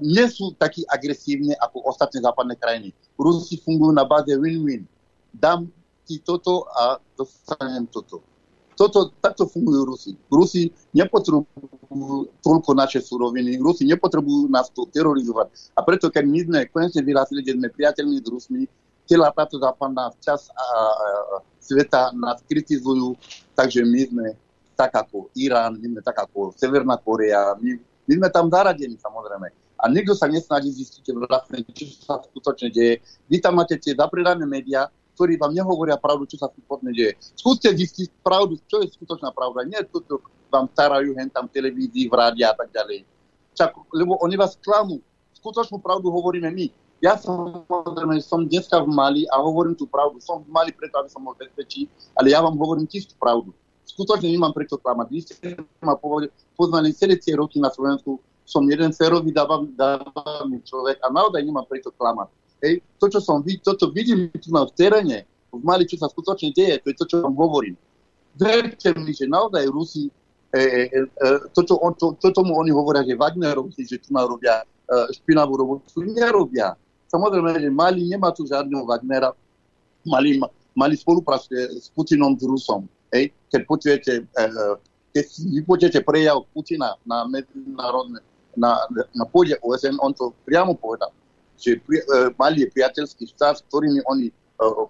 nie 0.00 0.26
sú 0.30 0.54
takí 0.54 0.86
agresívni 0.86 1.52
ako 1.58 1.90
ostatné 1.90 2.22
západné 2.22 2.54
krajiny. 2.54 2.94
Rusi 3.18 3.58
fungujú 3.58 3.90
na 3.90 4.06
báze 4.06 4.30
win-win. 4.38 4.86
Dám 5.34 5.66
ti 6.06 6.22
toto 6.22 6.70
a 6.70 7.02
dostanem 7.18 7.90
toto. 7.90 8.22
Toto, 8.72 9.12
takto 9.20 9.44
fungujú 9.50 9.82
Rusi. 9.84 10.10
Rusi 10.32 10.72
nepotrebujú 10.96 12.30
toľko 12.40 12.70
naše 12.72 13.04
suroviny, 13.04 13.60
Rusi 13.60 13.84
nepotrebujú 13.84 14.48
nás 14.48 14.72
to 14.72 14.88
terorizovať. 14.88 15.74
A 15.76 15.84
preto, 15.84 16.08
keď 16.08 16.24
my 16.24 16.40
sme 16.40 16.58
konečne 16.72 17.02
vyhlásili, 17.04 17.44
že 17.44 17.58
sme 17.58 17.68
priateľní 17.68 18.22
s 18.22 18.26
Rusmi, 18.30 18.62
celá 19.04 19.28
táto 19.34 19.60
západná 19.60 20.14
časť 20.24 20.46
sveta 21.60 22.16
nás 22.16 22.40
kritizujú, 22.48 23.18
takže 23.52 23.84
my 23.84 24.00
sme 24.08 24.26
tak 24.82 24.98
ako 24.98 25.30
Irán, 25.38 25.78
my 25.78 25.86
sme 25.94 26.02
tak 26.02 26.18
ako 26.26 26.50
Severná 26.58 26.98
Korea, 26.98 27.54
my, 27.62 27.78
my 27.78 28.12
sme 28.18 28.28
tam 28.34 28.50
zaradení 28.50 28.98
samozrejme. 28.98 29.54
A 29.78 29.86
nikto 29.86 30.14
sa 30.14 30.26
nesnaží 30.26 30.74
zistiť 30.74 31.14
vlastne, 31.14 31.62
čo 31.70 31.86
sa 32.02 32.18
skutočne 32.18 32.70
deje. 32.70 33.02
Vy 33.30 33.38
tam 33.38 33.58
máte 33.58 33.78
tie 33.78 33.94
zapredané 33.94 34.42
médiá, 34.46 34.90
ktorí 35.14 35.38
vám 35.38 35.54
nehovoria 35.54 35.98
pravdu, 35.98 36.26
čo 36.26 36.38
sa 36.38 36.50
skutočne 36.50 36.90
deje. 36.94 37.14
Skúste 37.38 37.70
zistiť 37.70 38.10
pravdu, 38.22 38.58
čo 38.66 38.82
je 38.82 38.90
skutočná 38.94 39.30
pravda. 39.34 39.66
Nie 39.66 39.86
to, 39.86 40.02
čo 40.02 40.22
vám 40.50 40.70
starajú 40.70 41.14
hen 41.18 41.30
tam 41.30 41.50
televízii, 41.50 42.10
v 42.10 42.14
rádi 42.14 42.42
a 42.46 42.54
tak 42.54 42.70
ďalej. 42.70 43.06
Čak, 43.58 43.74
lebo 43.94 44.18
oni 44.22 44.34
vás 44.38 44.54
klamú. 44.58 45.02
Skutočnú 45.38 45.82
pravdu 45.82 46.10
hovoríme 46.10 46.50
my. 46.50 46.66
Ja 47.02 47.18
som, 47.18 47.66
som 48.22 48.46
dneska 48.46 48.78
v 48.78 48.86
Mali 48.86 49.22
a 49.26 49.42
hovorím 49.42 49.74
tú 49.74 49.90
pravdu. 49.90 50.22
Som 50.22 50.46
v 50.46 50.50
Mali 50.54 50.70
preto, 50.70 51.02
aby 51.02 51.10
som 51.10 51.26
bol 51.26 51.34
bezpečí, 51.34 51.90
ale 52.14 52.30
ja 52.30 52.38
vám 52.38 52.54
hovorím 52.54 52.86
tiež 52.86 53.18
pravdu. 53.18 53.50
Skutočne 53.92 54.32
nemám 54.32 54.56
prečo 54.56 54.80
klamať. 54.80 55.06
Vy 55.12 55.20
ste 55.20 55.34
ma 55.84 56.00
poznali 56.56 56.96
celé 56.96 57.20
tie 57.20 57.36
roky 57.36 57.60
na 57.60 57.68
Slovensku. 57.68 58.16
Som 58.48 58.64
jeden 58.66 58.90
férový 58.96 59.30
dávam 59.30 59.68
človek 60.64 60.96
a 61.04 61.12
naozaj 61.12 61.44
nemám 61.44 61.68
prečo 61.68 61.92
klamať. 61.92 62.32
Hej, 62.62 62.78
to, 62.96 63.10
čo 63.10 63.20
som 63.20 63.42
to, 63.42 63.72
čo 63.74 63.90
vidím 63.90 64.30
tu 64.38 64.48
na 64.54 64.62
v 64.62 64.72
teréne, 64.78 65.26
v 65.52 65.62
Mali, 65.66 65.84
čo 65.84 65.98
sa 66.00 66.08
skutočne 66.08 66.54
deje, 66.54 66.80
to 66.80 66.94
je 66.94 66.96
to, 66.96 67.04
čo 67.10 67.16
vám 67.20 67.36
hovorím. 67.36 67.76
Verte 68.38 68.94
mi, 68.96 69.12
že 69.12 69.28
naozaj 69.28 69.68
Rusi, 69.68 70.08
e, 70.54 70.60
e, 70.88 70.98
e, 71.04 71.26
to, 71.52 71.60
čo 71.66 71.76
on, 71.82 71.92
to, 71.98 72.16
to, 72.16 72.32
tomu 72.32 72.56
oni 72.56 72.72
hovoria, 72.72 73.04
že 73.04 73.18
Wagnerovci, 73.18 73.84
že 73.84 74.00
tu 74.00 74.14
robia 74.14 74.62
e, 74.62 74.66
špinavú 75.20 75.58
robotu, 75.58 76.00
nerobia. 76.00 76.72
Samozrejme, 77.12 77.60
že 77.60 77.68
Mali 77.68 78.08
nemá 78.08 78.32
tu 78.32 78.48
žiadneho 78.48 78.88
Wagnera, 78.88 79.36
Mali, 80.08 80.40
Mali 80.72 80.94
spolupracuje 80.96 81.76
s 81.76 81.92
Putinom, 81.92 82.38
s 82.38 82.46
Rusom. 82.48 82.88
Hej? 83.12 83.30
Keď 83.52 83.60
počujete, 83.68 84.12
e, 84.24 84.44
keď 85.12 85.24
si 85.28 85.46
vypočujete 85.60 86.00
prejav 86.02 86.48
Putina 86.56 86.96
na 87.04 87.28
medzinárodné, 87.28 88.24
na, 88.56 88.76
na 89.16 89.24
pôde 89.28 89.56
OSN, 89.64 89.96
on 90.00 90.12
to 90.12 90.32
priamo 90.44 90.76
povedal 90.76 91.12
že 91.62 91.78
pri, 91.86 92.02
e, 92.02 92.04
Mali 92.34 92.66
je 92.66 92.68
priateľský 92.74 93.30
štát, 93.30 93.62
s 93.62 93.66
ktorými 93.70 94.02
oni 94.10 94.26
e, 94.28 94.34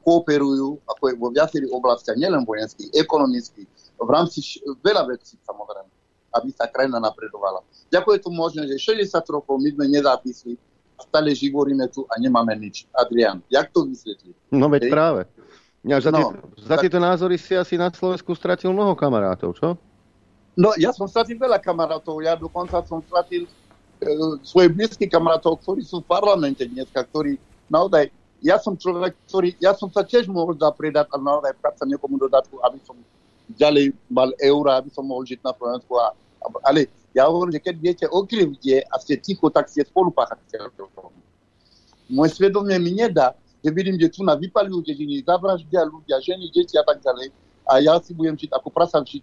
kooperujú, 0.01 0.81
ako 0.89 1.03
je 1.13 1.15
vo 1.21 1.29
viacerých 1.29 1.73
oblastiach, 1.77 2.17
nielen 2.17 2.49
vojenských, 2.49 2.89
ekonomických, 2.97 3.69
v 4.03 4.11
rámci 4.11 4.41
veľa 4.81 5.07
vecí 5.13 5.37
samozrejme, 5.45 5.93
aby 6.33 6.49
sa 6.57 6.67
krajina 6.67 6.99
napredovala. 6.99 7.61
Ďakujem 7.93 8.21
to 8.25 8.31
možné, 8.33 8.63
že 8.67 8.81
60 8.81 9.21
rokov 9.29 9.61
my 9.61 9.69
sme 9.69 9.87
nezápisli, 9.93 10.57
stále 10.97 11.31
živoríme 11.37 11.87
tu 11.93 12.09
a 12.09 12.17
nemáme 12.17 12.57
nič. 12.57 12.89
Adrian, 12.97 13.45
jak 13.53 13.69
to 13.71 13.85
vysvetliť? 13.85 14.35
No 14.57 14.73
veď 14.73 14.89
Hej? 14.89 14.91
práve. 14.91 15.21
Ja, 15.83 15.99
za, 15.99 16.15
no, 16.15 16.19
tie, 16.19 16.63
za 16.63 16.77
tieto 16.79 17.03
názory 17.03 17.35
si 17.39 17.59
asi 17.59 17.75
na 17.75 17.91
Slovensku 17.91 18.39
stratil 18.39 18.71
mnoho 18.71 18.95
kamarátov, 18.95 19.59
čo? 19.59 19.75
No, 20.55 20.77
ja 20.79 20.95
som 20.95 21.11
stratil 21.11 21.41
veľa 21.41 21.59
kamarátov. 21.59 22.23
Ja 22.23 22.39
dokonca 22.39 22.79
som 22.87 23.03
stratil 23.03 23.51
E, 24.03 24.11
svojich 24.43 24.73
blízkych 24.75 25.11
kamarátov, 25.11 25.63
ktorí 25.63 25.87
sú 25.87 26.03
v 26.03 26.11
parlamente 26.11 26.67
dneska, 26.67 27.07
ktorí 27.07 27.39
naozaj, 27.71 28.11
ja 28.43 28.59
som 28.59 28.75
človek, 28.75 29.15
ktorý, 29.31 29.55
ja 29.63 29.71
som 29.79 29.87
sa 29.95 30.03
tiež 30.03 30.27
mohol 30.27 30.59
zapredať 30.59 31.07
a 31.15 31.17
naozaj 31.23 31.55
práca 31.63 31.87
niekomu 31.87 32.19
dodatku, 32.19 32.59
aby 32.67 32.83
som 32.83 32.99
ďalej 33.55 33.95
mal 34.11 34.35
eura, 34.43 34.83
aby 34.83 34.91
som 34.91 35.07
mohol 35.07 35.23
žiť 35.23 35.39
na 35.47 35.55
Slovensku. 35.55 35.95
A, 36.03 36.11
ale 36.67 36.91
ja 37.15 37.31
hovorím, 37.31 37.55
že 37.55 37.63
keď 37.63 37.75
viete 37.79 38.07
o 38.11 38.27
krivde 38.27 38.83
a 38.91 38.95
ste 38.99 39.23
ticho, 39.23 39.47
tak 39.55 39.71
ste 39.71 39.87
spolupáchateľ. 39.87 40.75
Moje 42.11 42.31
svedomie 42.35 42.75
mi 42.83 42.99
nedá, 42.99 43.39
že 43.63 43.71
vidím, 43.71 43.97
že 43.97 44.11
tu 44.11 44.27
na 44.27 44.35
vypalujú 44.35 44.83
dediny, 44.83 45.23
zavraždia 45.23 45.87
ľudia, 45.87 46.19
ženy, 46.19 46.51
deti 46.51 46.75
a 46.75 46.83
tak 46.83 46.99
ďalej. 46.99 47.31
A 47.63 47.79
ja 47.79 47.95
si 48.03 48.11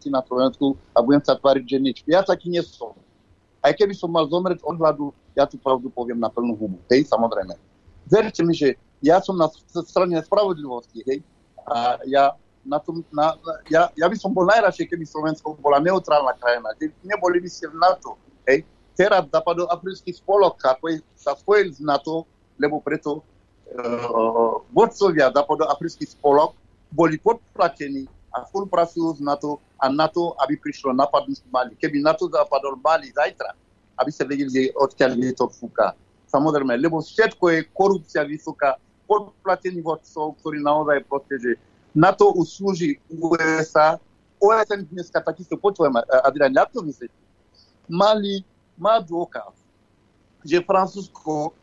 na 0.07 0.23
Slovensku 0.23 0.79
a 0.95 1.03
budem 1.03 1.19
sa 1.19 1.35
tváriť, 1.35 1.65
že 1.67 1.77
nič. 1.77 1.97
Ja 2.07 2.23
taký 2.23 2.47
nie 2.47 2.63
som. 2.63 2.95
Aj 3.59 3.75
keby 3.75 3.91
som 3.91 4.07
pravdu 5.59 5.91
poviem 5.91 6.15
na 6.15 6.31
plnú 6.31 6.55
hubu. 6.55 6.79
Hej, 6.87 7.11
samozrejme. 7.11 7.59
Verte 8.07 8.39
mi, 8.47 8.55
že 8.55 8.79
som 9.19 9.35
na 9.35 9.51
strane 9.83 10.15
spravodlivosti, 10.23 11.03
hej. 11.03 11.19
A 11.67 11.99
ja, 12.07 12.31
na 12.63 12.79
tom, 12.79 13.03
na, 13.11 13.35
ja, 13.67 13.91
ja 13.91 14.07
by 14.07 14.15
som 14.15 14.31
bol 14.31 14.47
najradšej, 14.47 14.87
keby 14.87 15.03
Slovensko 15.03 15.59
bola 15.59 15.83
neutrálna 15.83 16.31
krajina. 16.39 16.71
Že 16.79 16.95
neboli 17.03 17.43
by 17.43 17.49
ste 17.51 17.67
v 17.67 17.75
NATO, 17.75 18.15
hej. 18.47 18.63
Teraz 18.95 19.27
západoafrický 19.27 20.15
spolok, 20.15 20.59
ako 20.63 20.95
je, 20.95 21.03
sa 21.19 21.35
spojil 21.35 21.75
s 21.75 21.83
NATO, 21.83 22.23
lebo 22.55 22.79
preto 22.79 23.23
vodcovia 24.73 25.29
západoafrický 25.29 26.05
spolok 26.09 26.57
boli 26.89 27.21
podplatení 27.21 28.09
a 28.33 28.45
spolupracujú 28.45 29.17
s 29.17 29.21
NATO 29.21 29.61
a 29.77 29.89
NATO, 29.89 30.33
aby 30.41 30.57
prišlo 30.57 30.93
napadnúť 30.93 31.45
Mali. 31.49 31.73
Keby 31.77 32.01
NATO 32.01 32.29
zapadol 32.29 32.77
Mali 32.81 33.13
zajtra, 33.13 33.53
aby 33.97 34.09
sa 34.13 34.25
vedeli, 34.25 34.49
že 34.49 34.61
odkiaľ 34.73 35.11
je 35.17 35.33
to 35.37 35.45
fúka. 35.49 35.93
Samozrejme, 36.29 36.77
lebo 36.77 37.01
všetko 37.01 37.45
je 37.49 37.59
korupcia 37.73 38.21
vysoká, 38.25 38.77
podplatení 39.09 39.81
vodcov, 39.81 40.37
ktorí 40.41 40.61
naozaj 40.61 41.01
proste, 41.09 41.35
že 41.41 41.51
NATO 41.97 42.29
už 42.37 42.77
USA, 43.09 43.97
OSN 44.37 44.85
dneska 44.93 45.17
takisto 45.25 45.57
počujem, 45.57 45.97
Adrian, 46.21 46.53
ja 46.53 46.69
to 46.69 46.85
vysvetlím. 46.85 47.25
Mali 47.89 48.45
má 48.77 49.01
dôkaz, 49.01 49.57
že 50.45 50.61
Francúzsko 50.61 51.57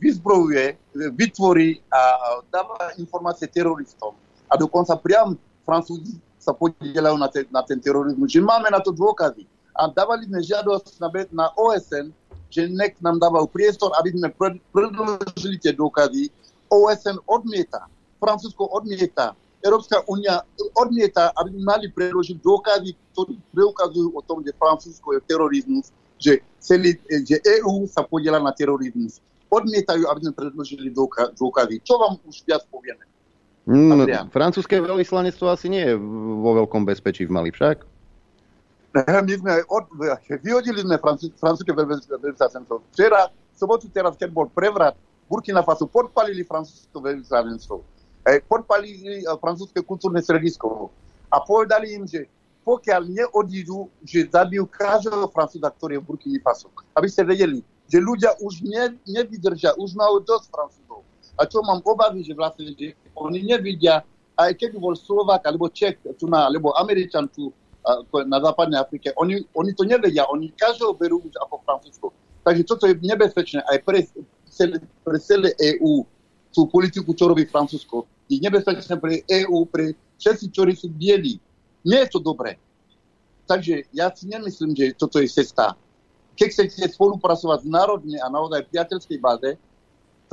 vyzbrojuje, 0.00 0.80
vytvorí 1.12 1.80
a 1.92 2.00
dáva 2.48 2.96
informácie 2.96 3.48
teroristom. 3.48 4.16
A 4.48 4.56
dokonca 4.56 4.96
priam 4.96 5.36
Francúzi 5.62 6.16
sa 6.40 6.50
podielajú 6.56 7.16
na, 7.20 7.28
te, 7.30 7.46
na 7.52 7.62
ten 7.62 7.78
terorizmus. 7.78 8.32
Že 8.32 8.42
máme 8.42 8.72
na 8.72 8.82
to 8.82 8.90
dôkazy. 8.90 9.46
A 9.72 9.88
dávali 9.88 10.28
sme 10.28 10.42
žiadosť 10.42 11.00
na, 11.00 11.08
na 11.32 11.46
OSN, 11.56 12.12
že 12.52 12.68
nech 12.68 12.98
nám 13.00 13.16
dával 13.16 13.48
priestor, 13.48 13.88
aby 13.96 14.12
sme 14.12 14.28
predložili 14.74 15.56
tie 15.56 15.72
dôkazy. 15.72 16.28
OSN 16.68 17.20
odmieta, 17.28 17.88
Francúzsko 18.20 18.68
odmieta, 18.72 19.36
Európska 19.62 20.02
únia 20.10 20.42
odmieta, 20.74 21.30
aby 21.38 21.54
mali 21.62 21.86
predložiť 21.92 22.42
dôkazy, 22.42 22.90
ktoré 23.14 23.38
preukazujú 23.54 24.10
o 24.10 24.20
tom, 24.26 24.42
že 24.42 24.56
Francúzsko 24.58 25.14
je 25.14 25.20
terorizmus, 25.22 25.94
že, 26.18 26.42
celý, 26.58 26.98
že 27.06 27.38
EU 27.62 27.86
sa 27.86 28.02
podiela 28.02 28.42
na 28.42 28.50
terorizmus. 28.50 29.22
Odmietajú, 29.52 30.08
aby 30.08 30.20
sme 30.24 30.32
predložili 30.32 30.88
dôkazy. 31.36 31.84
Čo 31.84 32.00
vám 32.00 32.16
už 32.24 32.40
viac 32.48 32.64
povieme? 32.72 33.04
Mm, 33.68 34.32
francúzske 34.34 34.80
veľvyslanectvo 34.80 35.46
asi 35.46 35.70
nie 35.70 35.84
je 35.86 35.94
vo 36.40 36.50
veľkom 36.64 36.82
bezpečí 36.82 37.28
v 37.28 37.36
Mali 37.36 37.50
však? 37.54 37.84
My 39.28 39.32
sme 39.38 39.52
od, 39.70 39.86
vyhodili 40.42 40.82
sme 40.82 40.98
francúzske 40.98 41.70
veľvyslanectvo. 41.72 42.82
Včera, 42.92 43.30
sobotu 43.54 43.86
teraz, 43.88 44.18
keď 44.18 44.34
bol 44.34 44.50
prevrat, 44.50 44.98
Burkina 45.30 45.64
Faso 45.64 45.88
podpalili 45.88 46.44
francúzske 46.44 46.92
veľvyslanectvo. 46.92 47.80
E, 48.28 48.44
podpalili 48.44 49.24
e, 49.24 49.30
francúzske 49.40 49.80
kultúrne 49.80 50.20
sredisko. 50.20 50.92
A 51.32 51.40
povedali 51.40 51.96
im, 51.96 52.04
že 52.04 52.28
pokiaľ 52.68 53.08
neodídu, 53.08 53.88
že 54.04 54.28
zabijú 54.28 54.68
každého 54.68 55.24
francúza, 55.32 55.72
ktorý 55.72 55.96
je 55.96 56.00
v 56.02 56.06
Burkina 56.06 56.38
Faso. 56.44 56.68
Aby 56.92 57.08
ste 57.08 57.24
vedeli, 57.24 57.64
že 57.90 57.98
ľudia 57.98 58.36
už 58.40 58.62
ne, 58.64 58.96
nevydržia, 59.04 59.76
už 59.76 59.94
majú 59.96 60.22
dosť 60.22 60.46
francúzov. 60.48 61.00
A 61.36 61.48
čo 61.48 61.64
mám 61.64 61.80
obavy, 61.82 62.22
že 62.22 62.36
vlastne 62.36 62.70
že 62.76 62.92
oni 63.16 63.42
nevidia, 63.42 64.04
aj 64.36 64.52
keď 64.56 64.80
bol 64.80 64.96
Slovak 64.96 65.44
alebo 65.44 65.68
Čech, 65.68 66.00
tu 66.16 66.28
na, 66.28 66.48
alebo 66.48 66.72
Američan 66.76 67.28
tu 67.28 67.52
na 68.26 68.38
západnej 68.38 68.78
Afrike, 68.78 69.10
oni, 69.18 69.42
oni 69.58 69.70
to 69.74 69.82
nevedia, 69.82 70.22
oni 70.30 70.54
každého 70.54 70.94
berú 70.94 71.18
už 71.18 71.34
ako 71.42 71.54
Francúzsko. 71.66 72.06
Takže 72.46 72.62
toto 72.66 72.86
je 72.86 72.94
nebezpečné 73.02 73.62
aj 73.66 73.78
pre 73.82 74.06
celé, 74.50 74.78
pre 75.02 75.18
celé 75.18 75.50
EÚ, 75.58 76.06
tú 76.52 76.68
politiku, 76.70 77.10
čo 77.16 77.26
robí 77.30 77.48
Francúzsko. 77.48 78.06
Je 78.30 78.38
nebezpečné 78.38 78.98
pre 79.02 79.26
EÚ, 79.26 79.66
pre 79.66 79.98
všetci, 80.20 80.44
ktorí 80.54 80.72
sú 80.78 80.94
bieli. 80.94 81.42
Nie 81.82 82.06
je 82.06 82.18
to 82.18 82.20
dobré. 82.22 82.58
Takže 83.50 83.90
ja 83.90 84.10
si 84.14 84.30
nemyslím, 84.30 84.78
že 84.78 84.94
toto 84.94 85.18
je 85.18 85.26
cesta. 85.26 85.74
Keď 86.32 86.48
chcete 86.48 86.96
spolupracovať 86.96 87.68
národne 87.68 88.16
a 88.20 88.26
naozaj 88.32 88.68
priateľskej 88.72 89.18
báze, 89.20 89.50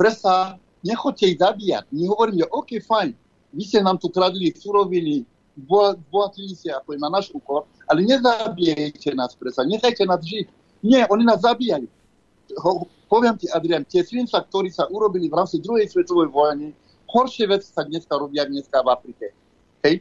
presa 0.00 0.56
nechoďte 0.80 1.24
ich 1.28 1.38
zabíjať. 1.38 1.84
My 1.92 2.08
hovoríme, 2.08 2.44
OK, 2.48 2.80
fajn, 2.80 3.12
vy 3.52 3.62
ste 3.66 3.84
nám 3.84 4.00
tu 4.00 4.08
kradli 4.08 4.48
suroviny, 4.56 5.28
bohatili 6.08 6.56
ste 6.56 6.72
ako 6.72 6.96
na 6.96 7.12
náš 7.12 7.28
úkor, 7.36 7.68
ale 7.84 8.00
nezabijajte 8.06 9.12
nás 9.12 9.36
presa, 9.36 9.66
nechajte 9.66 10.08
nás 10.08 10.24
žiť. 10.24 10.46
Nie, 10.80 11.04
oni 11.12 11.28
nás 11.28 11.44
zabíjajú. 11.44 11.84
Ho, 12.64 12.88
poviem 13.12 13.36
ti, 13.36 13.46
Adrian, 13.52 13.84
tie 13.84 14.00
svinca, 14.00 14.40
ktorí 14.40 14.72
sa 14.72 14.88
urobili 14.88 15.28
v 15.28 15.36
rámci 15.36 15.60
druhej 15.60 15.86
svetovej 15.86 16.32
vojny, 16.32 16.72
horšie 17.10 17.44
veci 17.50 17.68
sa 17.68 17.84
dneska 17.84 18.16
robia 18.16 18.48
dneska 18.48 18.80
v 18.80 18.88
Afrike. 18.88 19.26
Hej? 19.84 20.00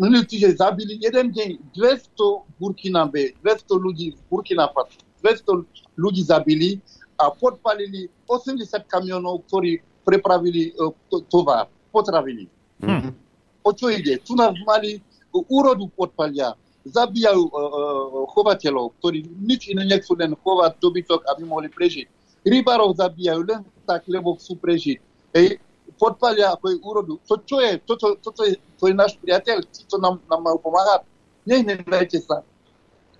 Minulý 0.00 0.24
týždeň 0.24 0.52
zabili 0.56 0.96
jeden 0.98 1.30
deň 1.36 1.50
200 1.76 2.56
Burkinabe, 2.56 3.36
200 3.44 3.76
ľudí 3.76 4.16
v 4.16 4.20
Burkina 4.32 4.72
Faso, 4.72 5.04
200 5.20 6.00
ľudí 6.00 6.22
zabili 6.24 6.80
a 7.20 7.28
podpalili 7.30 8.08
80 8.24 8.66
kamionov, 8.88 9.44
ktorí 9.48 9.80
prepravili 10.04 10.72
e, 10.72 10.90
tovar, 11.28 11.68
potraviny. 11.92 12.48
Hmm. 12.80 13.12
O 13.60 13.76
čo 13.76 13.92
ide? 13.92 14.16
Tu 14.24 14.32
nás 14.32 14.56
mali 14.64 15.04
úrodu 15.30 15.86
podpalia, 15.92 16.56
zabíjajú 16.88 17.42
uh, 17.52 18.24
chovateľov, 18.32 18.96
ktorí 18.98 19.28
nič 19.44 19.68
iné 19.70 19.84
nechcú 19.84 20.16
len 20.16 20.32
chovať 20.32 20.80
dobytok, 20.80 21.20
aby 21.28 21.42
mohli 21.44 21.68
prežiť. 21.68 22.08
Rybarov 22.40 22.96
zabíjajú 22.96 23.44
len 23.44 23.60
tak, 23.84 24.08
lebo 24.08 24.34
chcú 24.40 24.56
prežiť. 24.56 24.98
Ej, 25.36 25.60
podpalia 26.00 26.56
ako 26.56 26.64
je 26.72 26.76
úrodu. 26.80 27.14
To 27.28 27.34
čo 27.44 27.60
je? 27.60 27.76
Toto, 27.84 28.16
toto 28.16 28.48
je, 28.48 28.56
to 28.80 28.88
je 28.88 28.94
náš 28.96 29.20
priateľ, 29.20 29.60
to 29.68 29.96
nám, 30.00 30.18
nám 30.24 30.40
majú 30.40 30.58
pomáhať. 30.58 31.04
Nehnevajte 31.44 32.18
sa. 32.24 32.40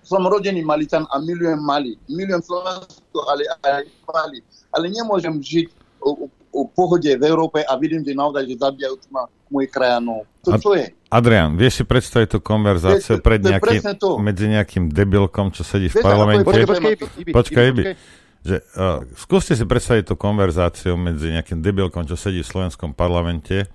Som 0.01 0.25
rodený 0.25 0.65
Malitan 0.65 1.05
a 1.09 1.21
milujem 1.21 1.61
Mali. 1.61 1.93
Milujem 2.09 2.41
Slovensko, 2.41 3.19
ale 3.29 3.45
aj 3.61 3.85
Mali. 4.09 4.39
Ale 4.73 4.89
nemôžem 4.89 5.37
žiť 5.37 5.67
u, 6.01 6.27
u 6.51 6.61
pohode 6.67 7.07
v 7.07 7.23
Európe 7.23 7.63
a 7.63 7.73
vidím, 7.77 8.03
že 8.03 8.17
naozaj, 8.17 8.43
že 8.49 8.55
zabíjajú 8.59 8.95
ma 9.13 9.29
mojich 9.51 9.71
krajanov. 9.71 10.23
To 10.47 10.55
čo 10.57 10.71
je? 10.73 10.89
Adrian, 11.11 11.59
vieš 11.59 11.81
si 11.81 11.83
predstaviť 11.83 12.27
tú 12.33 12.39
konverzáciu 12.39 13.19
To 13.19 13.23
pred 13.23 13.43
to. 13.99 14.15
medzi 14.17 14.47
nejakým 14.47 14.87
debilkom, 14.87 15.51
čo 15.51 15.67
sedí 15.67 15.91
v 15.91 15.99
parlamente? 15.99 16.47
počkaj, 16.47 16.95
Počkaj. 17.35 17.67
Že, 18.41 18.57
uh, 18.73 19.05
skúste 19.13 19.53
si 19.53 19.61
predstaviť 19.69 20.09
tú 20.09 20.15
konverzáciu 20.17 20.97
medzi 20.97 21.29
nejakým 21.29 21.61
debilkom, 21.61 22.09
čo 22.09 22.17
sedí 22.17 22.41
v 22.41 22.49
slovenskom 22.49 22.97
parlamente 22.97 23.69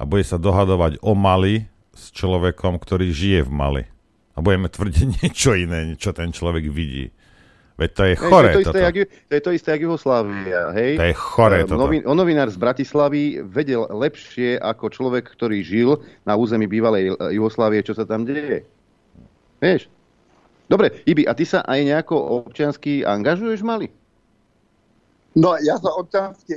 a 0.00 0.02
bude 0.08 0.24
sa 0.24 0.40
dohadovať 0.40 1.04
o 1.04 1.12
Mali 1.12 1.68
s 1.92 2.08
človekom, 2.16 2.80
ktorý 2.80 3.12
žije 3.12 3.44
v 3.44 3.50
Mali. 3.52 3.82
A 4.36 4.44
budeme 4.44 4.68
tvrdiť 4.68 5.06
niečo 5.24 5.56
iné, 5.56 5.96
čo 5.96 6.12
ten 6.12 6.30
človek 6.30 6.68
vidí. 6.68 7.08
Veď 7.76 7.90
to 7.92 8.02
je 8.08 8.14
Hej, 8.16 8.24
chore. 8.24 8.48
to, 8.48 8.48
je 8.48 8.52
to, 8.56 8.60
isté, 8.60 8.72
toto. 8.72 8.86
jak, 8.88 8.96
to 9.28 9.32
je 9.36 9.42
to 9.44 9.50
isté, 9.52 9.68
jak 9.76 9.82
Jugoslávia, 9.84 10.62
hej? 10.72 10.92
To 10.96 11.04
je 11.04 11.14
chore 11.16 11.56
Eh, 11.60 11.68
toto. 11.68 11.76
Novin, 11.76 12.00
novinár 12.08 12.48
z 12.48 12.56
Bratislavy 12.56 13.44
vedel 13.44 13.84
lepšie 13.92 14.56
ako 14.56 14.88
človek, 14.88 15.28
ktorý 15.28 15.60
žil 15.60 16.00
na 16.24 16.40
území 16.40 16.64
bývalej 16.64 17.12
eh, 17.12 17.36
Jugoslávie, 17.36 17.84
čo 17.84 17.92
sa 17.92 18.08
tam 18.08 18.24
deje. 18.24 18.64
Vieš? 19.60 19.92
Dobre, 20.72 21.04
Ibi, 21.04 21.28
a 21.28 21.36
ty 21.36 21.44
sa 21.44 21.60
aj 21.68 21.80
nejako 21.84 22.48
občiansky 22.48 23.04
angažuješ 23.04 23.60
Mali? 23.60 23.92
No 25.36 25.52
ja 25.60 25.76
sa 25.76 25.92
občansky, 25.92 26.56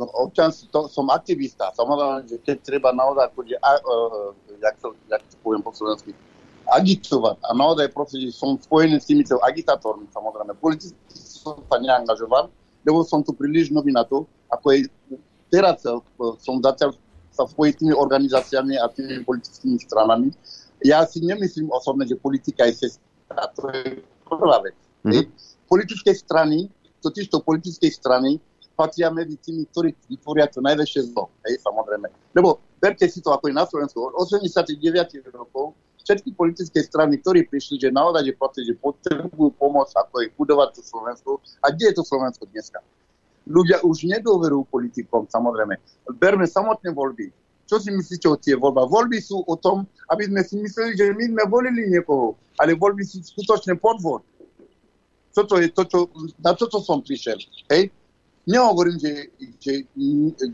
no, 0.00 0.08
občansky 0.08 0.72
to, 0.72 0.88
som 0.88 1.12
aktivista. 1.12 1.68
Samozrejme, 1.76 2.24
že 2.24 2.36
keď 2.40 2.56
treba 2.64 2.88
naozaj 2.96 3.28
akože, 3.28 3.60
a, 3.60 3.70
uh, 3.76 4.32
jak, 4.56 4.80
to, 4.80 4.96
jak 5.12 5.20
to 5.20 5.36
poviem 5.44 5.60
po 5.60 5.68
slovensky, 5.76 6.16
agitovať. 6.66 7.38
A 7.46 7.50
naozaj 7.54 7.94
proste, 7.94 8.18
že 8.18 8.34
som 8.34 8.58
spojený 8.58 8.98
s 8.98 9.06
týmito 9.06 9.38
agitátormi, 9.42 10.10
samozrejme. 10.10 10.58
Politicky 10.58 10.98
som 11.14 11.62
sa 11.66 11.76
neangažoval, 11.78 12.50
lebo 12.82 13.06
som 13.06 13.22
tu 13.22 13.34
príliš 13.34 13.70
nový 13.70 13.94
na 13.94 14.02
to, 14.02 14.26
ako 14.50 14.66
je 14.74 14.78
teraz 15.50 15.82
eh, 15.86 15.98
som 16.42 16.58
začal 16.58 16.94
sa 17.36 17.44
spojiť 17.44 17.72
s 17.76 17.80
tými 17.84 17.94
organizáciami 17.94 18.80
a 18.80 18.88
tými 18.88 19.20
politickými 19.20 19.76
stranami. 19.76 20.32
Ja 20.80 21.04
si 21.04 21.20
nemyslím 21.20 21.68
osobne, 21.68 22.08
že 22.08 22.16
politika 22.16 22.64
je 22.64 22.88
cesta. 22.88 23.04
To 23.60 23.68
je 23.68 24.00
prvá 24.24 24.64
vec. 24.64 24.76
Mm-hmm. 25.04 25.24
Politické 25.68 26.16
strany, 26.16 26.72
totiž 27.04 27.28
to 27.28 27.44
politické 27.44 27.92
strany 27.92 28.40
patria 28.72 29.12
medzi 29.12 29.36
tými, 29.40 29.68
ktorí 29.72 29.92
vytvoria 30.08 30.48
to 30.48 30.64
najväčšie 30.64 31.12
zlo. 31.12 31.32
Hej, 31.48 31.60
samozrejme. 31.64 32.08
Lebo 32.36 32.60
berte 32.80 33.08
si 33.08 33.24
to 33.24 33.32
ako 33.32 33.48
je 33.48 33.54
na 33.56 33.64
Slovensku. 33.64 34.00
Od 34.00 34.12
89 34.16 34.76
rokov 35.32 35.76
všetky 36.06 36.38
politické 36.38 36.86
strany, 36.86 37.18
ktorí 37.18 37.50
prišli, 37.50 37.82
že 37.82 37.90
naozaj, 37.90 38.22
že, 38.30 38.32
proste, 38.38 38.62
že 38.62 38.78
potrebujú 38.78 39.50
pomoc, 39.58 39.90
ako 39.90 40.22
je 40.22 40.30
budovať 40.38 40.78
to 40.78 40.82
Slovensko. 40.86 41.42
A 41.66 41.74
kde 41.74 41.90
je 41.90 41.94
to 41.98 42.04
Slovensko 42.06 42.46
dneska? 42.46 42.78
Ľudia 43.50 43.82
už 43.82 44.06
nedôverujú 44.06 44.70
politikom, 44.70 45.26
samozrejme. 45.26 45.74
Berme 46.14 46.46
samotné 46.46 46.94
voľby. 46.94 47.34
Čo 47.66 47.82
si 47.82 47.90
myslíte 47.90 48.30
o 48.30 48.38
tie 48.38 48.54
voľba? 48.54 48.86
Voľby 48.86 49.18
sú 49.18 49.42
o 49.42 49.54
tom, 49.58 49.90
aby 50.14 50.30
sme 50.30 50.46
si 50.46 50.54
mysleli, 50.62 50.94
že 50.94 51.10
my 51.10 51.34
sme 51.34 51.42
volili 51.50 51.90
niekoho, 51.90 52.38
ale 52.62 52.78
voľby 52.78 53.02
sú 53.02 53.18
skutočne 53.26 53.74
podvod. 53.74 54.22
Toto 55.34 55.58
je 55.58 55.68
to, 55.74 55.82
čo, 55.90 55.98
na 56.38 56.54
toto 56.54 56.78
som 56.78 57.02
prišiel. 57.02 57.36
Hej? 57.74 57.90
Nehovorím, 58.46 59.02
že, 59.02 59.34
že, 59.58 59.82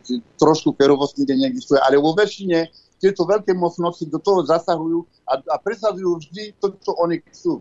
že 0.01 0.15
trošku 0.41 0.73
ferovosť 0.81 1.21
nikde 1.21 1.35
neexistuje, 1.45 1.77
ale 1.85 2.01
vo 2.01 2.17
väčšine 2.17 2.73
tieto 3.03 3.27
veľké 3.27 3.51
mocnosti 3.59 4.07
do 4.07 4.23
toho 4.23 4.47
zasahujú 4.47 5.03
a, 5.27 5.43
a 5.51 5.57
presadzujú 5.59 6.23
vždy 6.23 6.55
to, 6.63 6.71
čo 6.79 6.95
oni 7.03 7.19
chcú. 7.35 7.59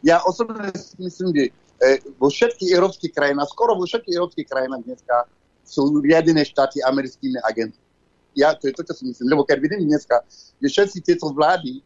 Ja 0.00 0.24
osobne 0.24 0.72
myslím, 0.96 1.28
že 1.36 1.44
e, 1.44 2.00
vo 2.16 2.32
všetkých 2.32 2.72
európskych 2.72 3.12
krajinách, 3.12 3.52
skoro 3.52 3.76
vo 3.76 3.84
všetkých 3.84 4.16
európskych 4.16 4.48
krajinách 4.48 4.88
dneska 4.88 5.28
sú 5.68 6.00
riadené 6.00 6.40
štáty 6.48 6.80
americkými 6.80 7.36
agentmi. 7.44 7.84
Ja, 8.32 8.56
to 8.56 8.70
je 8.70 8.72
to, 8.72 8.86
čo 8.88 8.94
si 8.96 9.04
myslím. 9.12 9.36
Lebo 9.36 9.44
keď 9.44 9.60
vidím 9.60 9.92
dneska, 9.92 10.24
že 10.56 10.68
všetci 10.72 11.04
tieto 11.04 11.28
vlády, 11.36 11.84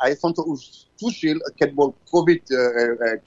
a 0.00 0.08
ja 0.08 0.16
som 0.16 0.32
to 0.32 0.46
už 0.46 0.88
tušil, 0.96 1.36
keď 1.58 1.74
bol 1.76 1.92
COVID 2.08 2.42
e, 2.48 2.54
e, 2.54 2.60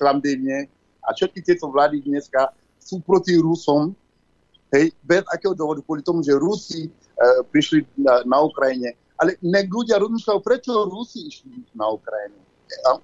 klamdenie, 0.02 0.66
a 1.06 1.14
všetky 1.14 1.46
tieto 1.46 1.70
vlády 1.70 2.02
dneska 2.02 2.54
sú 2.82 3.02
proti 3.02 3.38
Rusom, 3.38 3.94
hej, 4.74 4.94
bez 5.04 5.22
akého 5.30 5.54
dôvodu, 5.54 5.84
kvôli 5.84 6.02
tomu, 6.02 6.24
že 6.24 6.38
Rusi 6.38 6.88
e, 6.88 6.92
prišli 7.50 7.86
na, 8.00 8.24
na 8.24 8.38
Ukrajine. 8.42 8.96
Ale 9.22 9.38
nech 9.46 9.70
ľudia 9.70 10.02
rozmýšľajú, 10.02 10.40
prečo 10.42 10.74
Rusi 10.90 11.30
išli 11.30 11.62
na 11.78 11.94
Ukrajinu. 11.94 12.42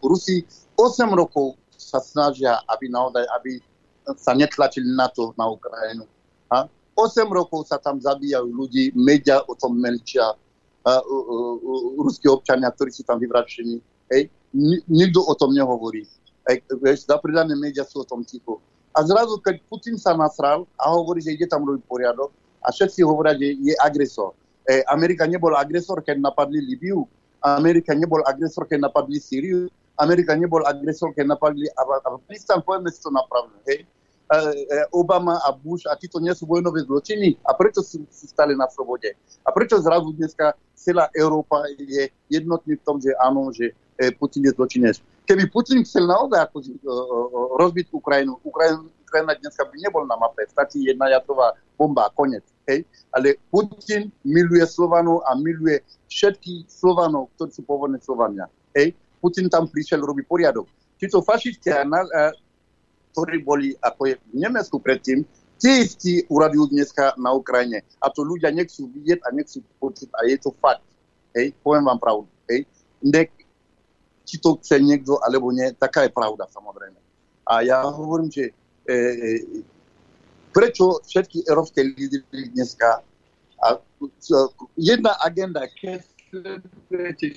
Rusi 0.01 0.41
8 0.73 1.13
rokov 1.13 1.53
sa 1.77 2.01
snažia, 2.01 2.57
aby 2.65 2.89
naozaj, 2.89 3.21
aby 3.37 3.61
sa 4.17 4.33
netlačili 4.33 4.89
na 4.97 5.05
to 5.13 5.37
na 5.37 5.45
Ukrajinu. 5.45 6.09
A 6.49 6.65
8 6.97 7.29
rokov 7.29 7.69
sa 7.69 7.77
tam 7.77 8.01
zabíjajú 8.01 8.49
ľudí, 8.49 8.89
média 8.97 9.37
o 9.45 9.53
tom 9.53 9.77
melčia, 9.77 10.33
a, 10.87 10.91
uh, 11.03 11.55
ruskí 11.99 12.31
občania, 12.31 12.71
ktorí 12.71 12.89
sú 12.95 13.03
tam 13.03 13.19
vyvračení. 13.19 13.77
Hej. 14.09 14.31
Ni- 14.55 14.81
nikto 14.87 15.19
o 15.21 15.35
tom 15.35 15.51
nehovorí. 15.51 16.07
Hej, 16.47 16.63
médiá 17.59 17.83
sú 17.83 18.01
o 18.01 18.07
tom 18.07 18.23
ticho. 18.23 18.63
A 18.95 19.03
zrazu, 19.03 19.37
keď 19.43 19.59
Putin 19.67 19.99
sa 19.99 20.15
nasral 20.15 20.63
a 20.79 20.89
hovorí, 20.89 21.19
že 21.19 21.35
ide 21.35 21.45
tam 21.45 21.67
robiť 21.67 21.83
poriadok, 21.85 22.31
a 22.63 22.71
všetci 22.71 23.03
hovoria, 23.05 23.37
že 23.37 23.55
je 23.61 23.73
agresor. 23.79 24.33
E, 24.67 24.83
Amerika 24.91 25.23
nebol 25.23 25.55
agresor, 25.55 26.03
keď 26.03 26.19
napadli 26.19 26.59
Libiu. 26.59 27.07
Amerika 27.39 27.95
nebol 27.95 28.19
agresor, 28.27 28.67
keď 28.67 28.91
napadli 28.91 29.15
Sýriu. 29.23 29.71
Amerika 29.95 30.35
nebol 30.35 30.59
agresor, 30.67 31.15
keď 31.15 31.39
napadli 31.39 31.71
Afganistan. 31.79 32.59
Povieme 32.59 32.91
si 32.91 32.99
to 32.99 33.07
napravdu. 33.07 33.55
Hej? 33.63 33.87
E, 33.87 34.37
e, 34.67 34.77
Obama 34.91 35.39
a 35.39 35.55
Bush 35.55 35.87
a 35.87 35.95
títo 35.95 36.19
nie 36.19 36.35
sú 36.35 36.43
vojnové 36.43 36.83
zločiny. 36.83 37.39
A 37.47 37.55
prečo 37.55 37.79
sú, 37.79 38.03
sú 38.11 38.27
stále 38.27 38.59
na 38.59 38.67
slobode? 38.67 39.15
A 39.47 39.55
prečo 39.55 39.79
zrazu 39.79 40.11
dneska 40.11 40.51
celá 40.75 41.07
Európa 41.15 41.63
je 41.79 42.11
jednotný 42.27 42.75
v 42.75 42.83
tom, 42.83 42.99
že 42.99 43.15
áno, 43.23 43.47
že 43.55 43.71
Putin 44.19 44.45
je 44.45 44.53
zločinec. 44.53 45.01
Keby 45.25 45.49
Putin 45.49 45.81
chcel 45.81 46.05
naozaj 46.05 46.37
ako, 46.45 46.57
rozbiť 47.57 47.89
Ukrajinu, 47.89 48.37
Ukrajina, 48.45 48.85
Ukrajina 49.01 49.33
dneska 49.41 49.65
by 49.65 49.75
nebol 49.81 50.03
na 50.05 50.15
mape, 50.21 50.45
stačí 50.45 50.85
jedna 50.85 51.09
jadrová 51.09 51.57
bomba 51.75 52.05
a 52.05 52.13
konec. 52.13 52.45
Putin 53.47 54.11
miluje 54.27 54.63
Slovanov 54.67 55.23
a 55.23 55.33
miluje 55.39 55.79
všetkých 56.11 56.67
Slovanov, 56.67 57.31
ktorí 57.35 57.51
sú 57.55 57.63
pôvodné 57.63 57.97
Slovania. 58.03 58.51
Hej? 58.75 58.91
Putin 59.23 59.47
tam 59.47 59.71
prišiel 59.71 60.03
robiť 60.03 60.25
poriadok. 60.27 60.67
Títo 60.99 61.23
fašisti, 61.23 61.71
ktorí 63.15 63.37
boli 63.41 63.73
ako 63.79 64.01
je 64.11 64.15
v 64.19 64.35
Nemecku 64.35 64.77
predtým, 64.77 65.23
tie 65.57 65.87
istí 65.87 66.21
uradujú 66.29 66.69
dneska 66.75 67.17
na 67.17 67.33
Ukrajine. 67.33 67.81
A 68.03 68.13
to 68.13 68.21
ľudia 68.21 68.53
nechcú 68.53 68.91
vidieť 68.93 69.25
a 69.25 69.33
nechcú 69.33 69.63
počuť. 69.81 70.13
A 70.13 70.29
je 70.29 70.37
to 70.37 70.53
fakt. 70.61 70.83
Hej? 71.33 71.55
Poviem 71.63 71.87
vám 71.87 71.97
pravdu. 71.97 72.29
Hej? 72.51 72.67
Nek, 73.01 73.31
či 74.27 74.37
to 74.43 74.59
chce 74.59 74.83
niekto 74.83 75.17
alebo 75.23 75.49
nie, 75.55 75.71
taká 75.79 76.03
je 76.05 76.11
pravda 76.11 76.45
samozrejme. 76.51 76.99
A 77.47 77.63
ja 77.63 77.79
hovorím, 77.87 78.27
že 78.27 78.51
e, 78.83 78.93
e, 78.93 79.29
prečo 80.57 81.05
všetky 81.05 81.45
európske 81.45 81.85
lídry 81.85 82.49
dneska 82.49 83.05
a 83.61 83.77
jedna 84.73 85.13
agenda, 85.21 85.69
keď 85.69 86.01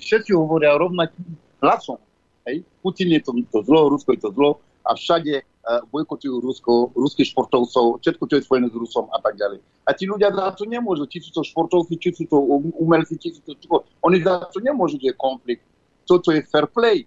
všetci 0.01 0.32
hovoria 0.32 0.80
rovnakým 0.80 1.36
hlasom. 1.60 2.01
Hej? 2.48 2.64
Putin 2.80 3.12
je 3.12 3.20
to, 3.20 3.36
to 3.52 3.60
zlo, 3.68 3.92
Rusko 3.92 4.16
je 4.16 4.20
to 4.24 4.32
zlo 4.32 4.64
a 4.88 4.97
všade 4.97 5.44
uh, 5.44 5.84
bojkotujú 5.92 6.40
Rusko, 6.40 6.97
ruských 6.97 7.28
športovcov, 7.36 8.01
všetko, 8.01 8.24
čo 8.24 8.34
je 8.40 8.47
spojené 8.48 8.66
s 8.72 8.76
Rusom 8.76 9.12
a 9.12 9.20
tak 9.20 9.36
ďalej. 9.36 9.60
A 9.84 9.92
tí 9.92 10.09
ľudia 10.09 10.32
za 10.32 10.56
to 10.56 10.64
nemôžu, 10.64 11.05
či 11.05 11.20
sú 11.20 11.36
to 11.36 11.44
športovci, 11.44 12.01
či 12.01 12.16
sú 12.16 12.24
to 12.24 12.40
umelci, 12.80 13.20
či 13.20 13.36
sú 13.36 13.44
to 13.44 13.52
čo. 13.60 13.84
Oni 14.01 14.24
za 14.24 14.48
to 14.48 14.64
nemôžu, 14.64 14.97
že 14.97 15.12
je 15.12 15.16
konflikt. 15.20 15.64
Toto 16.09 16.32
je 16.32 16.40
fair 16.48 16.64
play. 16.72 17.05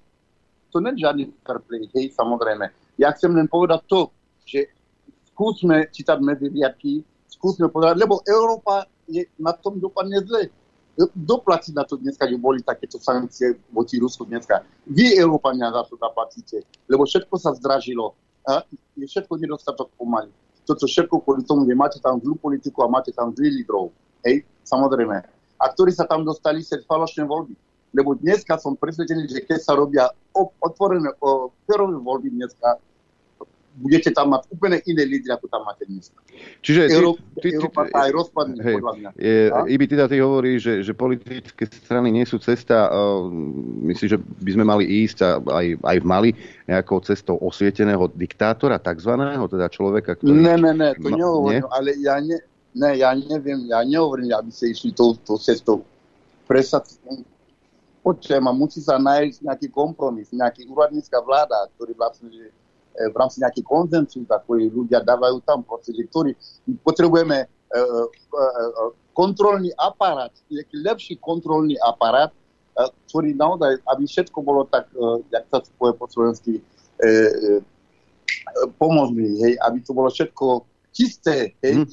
To 0.73 0.77
nie 0.77 0.93
je 0.93 1.09
žiadny 1.09 1.23
fair 1.41 1.57
play, 1.65 1.89
hej, 1.97 2.13
samozrejme. 2.13 2.69
Ja 3.01 3.09
chcem 3.17 3.33
len 3.33 3.49
povedať 3.49 3.81
to, 3.89 4.13
že 4.45 4.69
skúsme 5.33 5.89
čítať 5.89 6.17
medzi 6.21 6.47
riadky, 6.53 7.01
skúsme 7.25 7.67
povedať, 7.67 7.97
lebo 7.97 8.21
Európa 8.29 8.85
je 9.09 9.25
na 9.41 9.51
tom 9.51 9.81
dopadne 9.81 10.21
zle. 10.23 10.47
Kto 10.93 11.41
platí 11.41 11.73
na 11.73 11.81
to 11.81 11.97
dneska, 11.97 12.29
že 12.29 12.37
boli 12.37 12.61
takéto 12.61 13.01
sankcie 13.01 13.57
voči 13.73 13.97
Rusku 13.97 14.29
dneska? 14.29 14.61
Vy, 14.85 15.17
Európania, 15.17 15.73
za 15.73 15.89
to 15.89 15.97
zaplatíte, 15.97 16.61
lebo 16.85 17.09
všetko 17.09 17.33
sa 17.41 17.57
zdražilo. 17.57 18.13
A 18.45 18.61
je 18.93 19.07
všetko 19.09 19.41
nedostatok 19.41 19.89
pomaly. 19.97 20.29
Toto 20.69 20.85
všetko 20.85 21.25
kvôli 21.25 21.41
tomu, 21.43 21.65
že 21.65 21.73
máte 21.73 21.97
tam 21.97 22.21
zlú 22.21 22.37
politiku 22.37 22.85
a 22.85 22.91
máte 22.91 23.09
tam 23.09 23.33
zlý 23.33 23.63
lídrov. 23.63 23.89
Hej, 24.21 24.45
samozrejme. 24.63 25.17
A 25.57 25.63
ktorí 25.73 25.91
sa 25.91 26.05
tam 26.05 26.21
dostali 26.21 26.61
cez 26.61 26.85
falošné 26.85 27.25
voľby. 27.25 27.57
Lebo 27.93 28.13
dneska 28.17 28.57
som 28.57 28.77
presvedčený, 28.77 29.29
že 29.29 29.41
keď 29.45 29.59
sa 29.63 29.73
robia 29.77 30.09
otvorené 30.61 31.13
o, 31.21 31.53
voľby 32.03 32.29
dneska, 32.33 32.77
budete 33.73 34.13
tam 34.13 34.37
mať 34.37 34.45
úplne 34.53 34.77
iné 34.85 35.03
lídry, 35.07 35.33
ako 35.33 35.49
tam 35.49 35.65
máte 35.65 35.87
dnes. 35.89 36.13
Čiže 36.61 36.81
ty, 36.89 36.93
Európa, 36.93 37.21
ty, 37.41 37.41
ty, 37.41 37.47
Európa 37.57 37.81
sa 37.89 37.97
aj 38.05 38.11
rozpadne, 38.13 38.59
hej, 38.61 38.75
podľa 38.77 38.93
mňa. 38.93 39.09
je? 39.17 39.37
Ibi, 39.73 39.85
teda 39.89 40.05
ty 40.05 40.17
hovoríš, 40.21 40.59
že, 40.61 40.73
že 40.85 40.93
politické 40.93 41.63
strany 41.65 42.13
nie 42.13 42.25
sú 42.27 42.37
cesta, 42.37 42.91
uh, 42.93 43.25
myslíš, 43.89 44.09
že 44.13 44.19
by 44.21 44.51
sme 44.53 44.65
mali 44.67 44.85
ísť 44.85 45.17
a, 45.25 45.29
aj, 45.41 45.65
aj 45.81 45.97
v 45.97 46.05
Mali 46.05 46.29
nejakou 46.69 47.01
cestou 47.01 47.41
osvieteného 47.41 48.05
diktátora, 48.13 48.77
takzvaného, 48.77 49.49
teda 49.49 49.65
človeka, 49.71 50.19
ktorý... 50.21 50.37
Ne, 50.37 50.55
ne, 50.59 50.71
ne, 50.75 50.89
to 50.93 51.09
No, 51.13 51.17
nehovorím, 51.17 51.65
nie? 51.65 51.73
ale 51.73 51.89
ja, 52.01 52.15
ne, 52.21 52.37
ne, 52.77 52.89
ja 52.97 53.09
neviem, 53.13 53.59
ja 53.69 53.79
nehovorím, 53.81 54.33
aby 54.33 54.49
ste 54.53 54.73
išli 54.73 54.93
tou, 54.93 55.17
tou 55.17 55.37
cestou. 55.41 55.85
Presad, 56.45 56.85
počujem, 58.03 58.43
a 58.43 58.51
musí 58.51 58.83
sa 58.83 58.99
nájsť 58.99 59.47
nejaký 59.47 59.67
kompromis, 59.71 60.29
nejaký 60.29 60.67
úradnícka 60.67 61.17
vláda, 61.23 61.71
ktorý 61.77 61.95
vlastne 61.95 62.29
že, 62.29 62.51
v 62.93 63.15
rámci 63.17 63.41
nejaký 63.41 63.61
konzensus, 63.65 64.23
ktorý 64.25 64.69
ľudia 64.69 65.01
dávajú 65.01 65.41
tam, 65.43 65.65
proste, 65.65 65.93
že 65.97 66.05
ktorý 66.07 66.31
potrebujeme 66.85 67.43
e, 67.43 67.47
e, 67.47 67.79
e, 67.79 68.41
kontrolný 69.13 69.73
aparát, 69.77 70.33
nejaký 70.49 70.75
lepší 70.81 71.13
kontrolný 71.17 71.73
aparát, 71.81 72.29
e, 72.29 72.37
ktorý 73.09 73.33
naozaj, 73.33 73.81
aby 73.89 74.03
všetko 74.05 74.39
bolo 74.45 74.69
tak, 74.69 74.89
e, 74.93 75.25
jak 75.33 75.45
sa 75.49 75.65
povie 75.77 75.93
po 75.97 76.05
slovensky, 76.05 76.61
e, 76.61 76.61
e, 77.07 77.09
pomožný, 78.77 79.41
hej, 79.41 79.53
aby 79.65 79.81
to 79.81 79.91
bolo 79.97 80.13
všetko 80.13 80.65
čisté, 80.93 81.57
hej. 81.65 81.89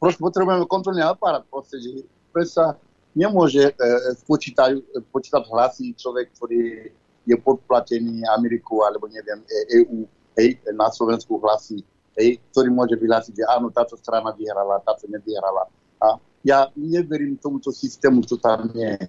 Proste 0.00 0.24
potrebujeme 0.24 0.64
kontrolný 0.64 1.04
aparát, 1.04 1.44
proste, 1.52 1.76
že 1.76 2.08
sa 2.48 2.80
nemôže 3.12 3.68
e, 3.68 3.72
spočítať, 4.24 5.04
počítať 5.12 5.42
hlasy 5.50 5.92
človek, 5.98 6.32
ktorý 6.32 6.88
je 7.26 7.36
podplatený 7.36 8.24
Ameriku 8.32 8.80
alebo 8.86 9.10
neviem, 9.10 9.42
e, 9.44 9.84
EU, 9.84 10.08
hej, 10.40 10.56
na 10.72 10.88
Slovensku 10.88 11.36
hlasy, 11.36 11.84
hej, 12.16 12.40
ktorý 12.50 12.72
môže 12.72 12.96
vyhlásiť, 12.96 13.34
že 13.36 13.44
áno, 13.44 13.68
táto 13.68 14.00
strana 14.00 14.32
vyhrala, 14.32 14.80
táto 14.80 15.04
nevyhrala. 15.04 15.68
A 16.00 16.16
ja 16.40 16.72
neverím 16.72 17.36
tomuto 17.36 17.68
systému, 17.68 18.24
čo 18.24 18.40
tam 18.40 18.72
je. 18.72 18.96
E, 18.96 19.06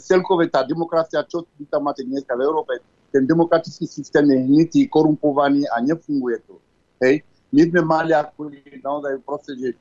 celkové 0.00 0.48
tá 0.48 0.64
demokracia, 0.64 1.20
čo 1.28 1.44
vy 1.60 1.68
tam 1.68 1.84
máte 1.84 2.00
dneska 2.00 2.32
v 2.32 2.44
Európe, 2.48 2.80
ten 3.12 3.28
demokratický 3.28 3.86
systém 3.86 4.24
je 4.26 4.38
hnitý, 4.42 4.80
korumpovaný 4.90 5.68
a 5.70 5.78
nefunguje 5.84 6.42
to. 6.48 6.58
Hej. 7.04 7.22
My 7.54 7.62
sme 7.70 7.80
mali 7.86 8.10
ako 8.10 8.50
naozaj 8.82 9.12
proste, 9.22 9.52
že 9.54 9.68
e, 9.70 9.76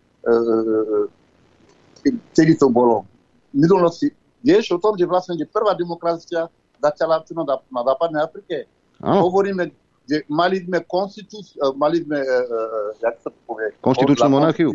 kedy 2.35 2.60
to 2.60 2.69
bolo. 2.69 3.07
V 3.49 3.57
minulosti, 3.64 4.14
vieš 4.43 4.76
o 4.76 4.81
tom, 4.81 4.93
že 4.99 5.10
vlastne 5.10 5.39
že 5.39 5.49
prvá 5.49 5.73
demokracia 5.73 6.45
začala 6.77 7.23
tu 7.23 7.34
na, 7.34 7.47
na 7.47 7.81
západnej 7.81 8.22
Afrike. 8.22 8.68
Áno. 9.01 9.26
Hovoríme, 9.31 9.72
mali 10.27 10.63
sme 10.63 10.84
konstitúciu, 10.84 11.55
mali 11.80 12.03
sme, 12.03 12.19
e, 12.19 12.27
e, 12.27 12.59
jak 12.99 13.15
sa 13.23 13.30
to 13.31 13.39
povie? 13.47 13.71
Konštitučnú 13.80 14.30
monarchiu. 14.30 14.69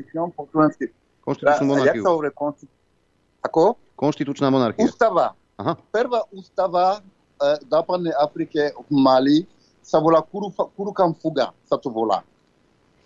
Konštitučnú 1.24 1.64
monarchiu. 1.68 2.00
Jak 2.00 2.06
sa 2.06 2.10
hovorí 2.12 2.30
konstitu... 2.32 2.72
Ako? 3.44 3.76
Konštitučná 3.94 4.48
monarchia. 4.48 4.84
Ústava. 4.84 5.36
Aha. 5.58 5.74
Prvá 5.90 6.22
ústava 6.30 6.98
e, 6.98 7.00
v 7.60 7.66
západnej 7.66 8.14
Afrike 8.16 8.72
v 8.72 8.94
Mali 8.94 9.38
sa 9.82 9.98
volá 9.98 10.20
Kurukam 10.76 11.16
Fuga, 11.16 11.50
sa 11.64 11.80
to 11.80 11.88
volá. 11.88 12.20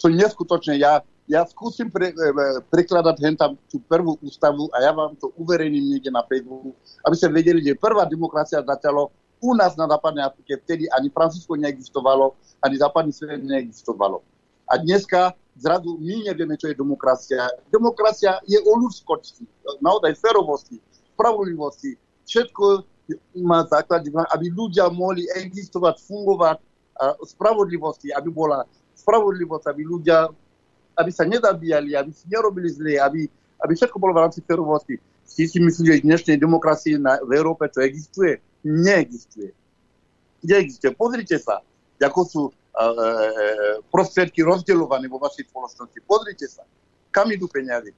Čo 0.03 0.11
neskutočne, 0.11 0.82
ja, 0.82 0.99
ja 1.31 1.47
skúsim 1.47 1.89
pre, 1.89 2.11
e, 2.11 2.15
e, 2.15 2.44
prekladať 2.69 3.16
hen 3.23 3.36
tam 3.39 3.55
tú 3.70 3.78
prvú 3.86 4.19
ústavu 4.20 4.66
a 4.74 4.82
ja 4.82 4.90
vám 4.90 5.15
to 5.15 5.31
uverejním 5.39 5.94
niekde 5.94 6.11
na 6.11 6.27
Facebooku, 6.27 6.74
aby 7.07 7.15
ste 7.15 7.31
vedeli, 7.31 7.62
že 7.62 7.78
prvá 7.78 8.03
demokracia 8.05 8.61
začalo 8.61 9.15
u 9.43 9.51
nás 9.59 9.74
na 9.74 9.90
západnej 9.90 10.23
Afrike, 10.23 10.62
vtedy 10.62 10.86
ani 10.86 11.10
Francúzsko 11.10 11.59
neexistovalo, 11.59 12.39
ani 12.62 12.78
západný 12.78 13.10
svet 13.10 13.43
neexistovalo. 13.43 14.23
A 14.70 14.78
dneska 14.78 15.35
zrazu 15.59 15.98
my 15.98 16.31
nevieme, 16.31 16.55
čo 16.55 16.70
je 16.70 16.78
demokracia. 16.78 17.51
Demokracia 17.69 18.39
je 18.47 18.62
o 18.62 18.73
ľudskosti, 18.78 19.44
naozaj 19.82 20.14
férovosti, 20.16 20.78
spravodlivosti. 21.12 21.98
Všetko 22.24 22.86
má 23.43 23.66
základ, 23.66 24.06
aby 24.06 24.47
ľudia 24.48 24.86
mohli 24.89 25.27
existovať, 25.35 26.01
fungovať 26.06 26.56
spravodlivosti, 27.27 28.14
aby 28.14 28.31
bola 28.31 28.62
spravodlivosť, 28.94 29.64
aby 29.74 29.82
ľudia 29.82 30.31
aby 30.97 31.10
sa 31.12 31.24
nezabíjali, 31.24 31.97
aby 31.97 32.10
si 32.12 32.28
nerobili 32.28 32.69
zle, 32.69 33.01
aby, 33.01 33.24
aby 33.64 33.73
všetko 33.73 33.97
bolo 33.97 34.12
v 34.12 34.23
rámci 34.28 34.44
férovosti. 34.44 35.01
Si 35.24 35.48
si 35.48 35.59
myslíte, 35.62 35.89
že 35.89 36.01
v 36.05 36.09
dnešnej 36.09 36.36
demokracii 36.36 37.01
na, 37.01 37.16
v 37.24 37.32
Európe 37.32 37.64
to 37.73 37.81
existuje? 37.81 38.43
Neexistuje. 38.62 39.51
Neexistuje. 40.43 40.90
Pozrite 40.94 41.39
sa, 41.39 41.62
ako 41.98 42.20
sú 42.26 42.43
uh, 42.51 43.78
prostriedky 43.90 44.43
rozdeľované 44.43 45.06
vo 45.06 45.18
vašej 45.22 45.51
spoločnosti. 45.51 45.98
Pozrite 46.06 46.47
sa, 46.51 46.66
kam 47.10 47.30
idú 47.30 47.47
peniaze. 47.47 47.94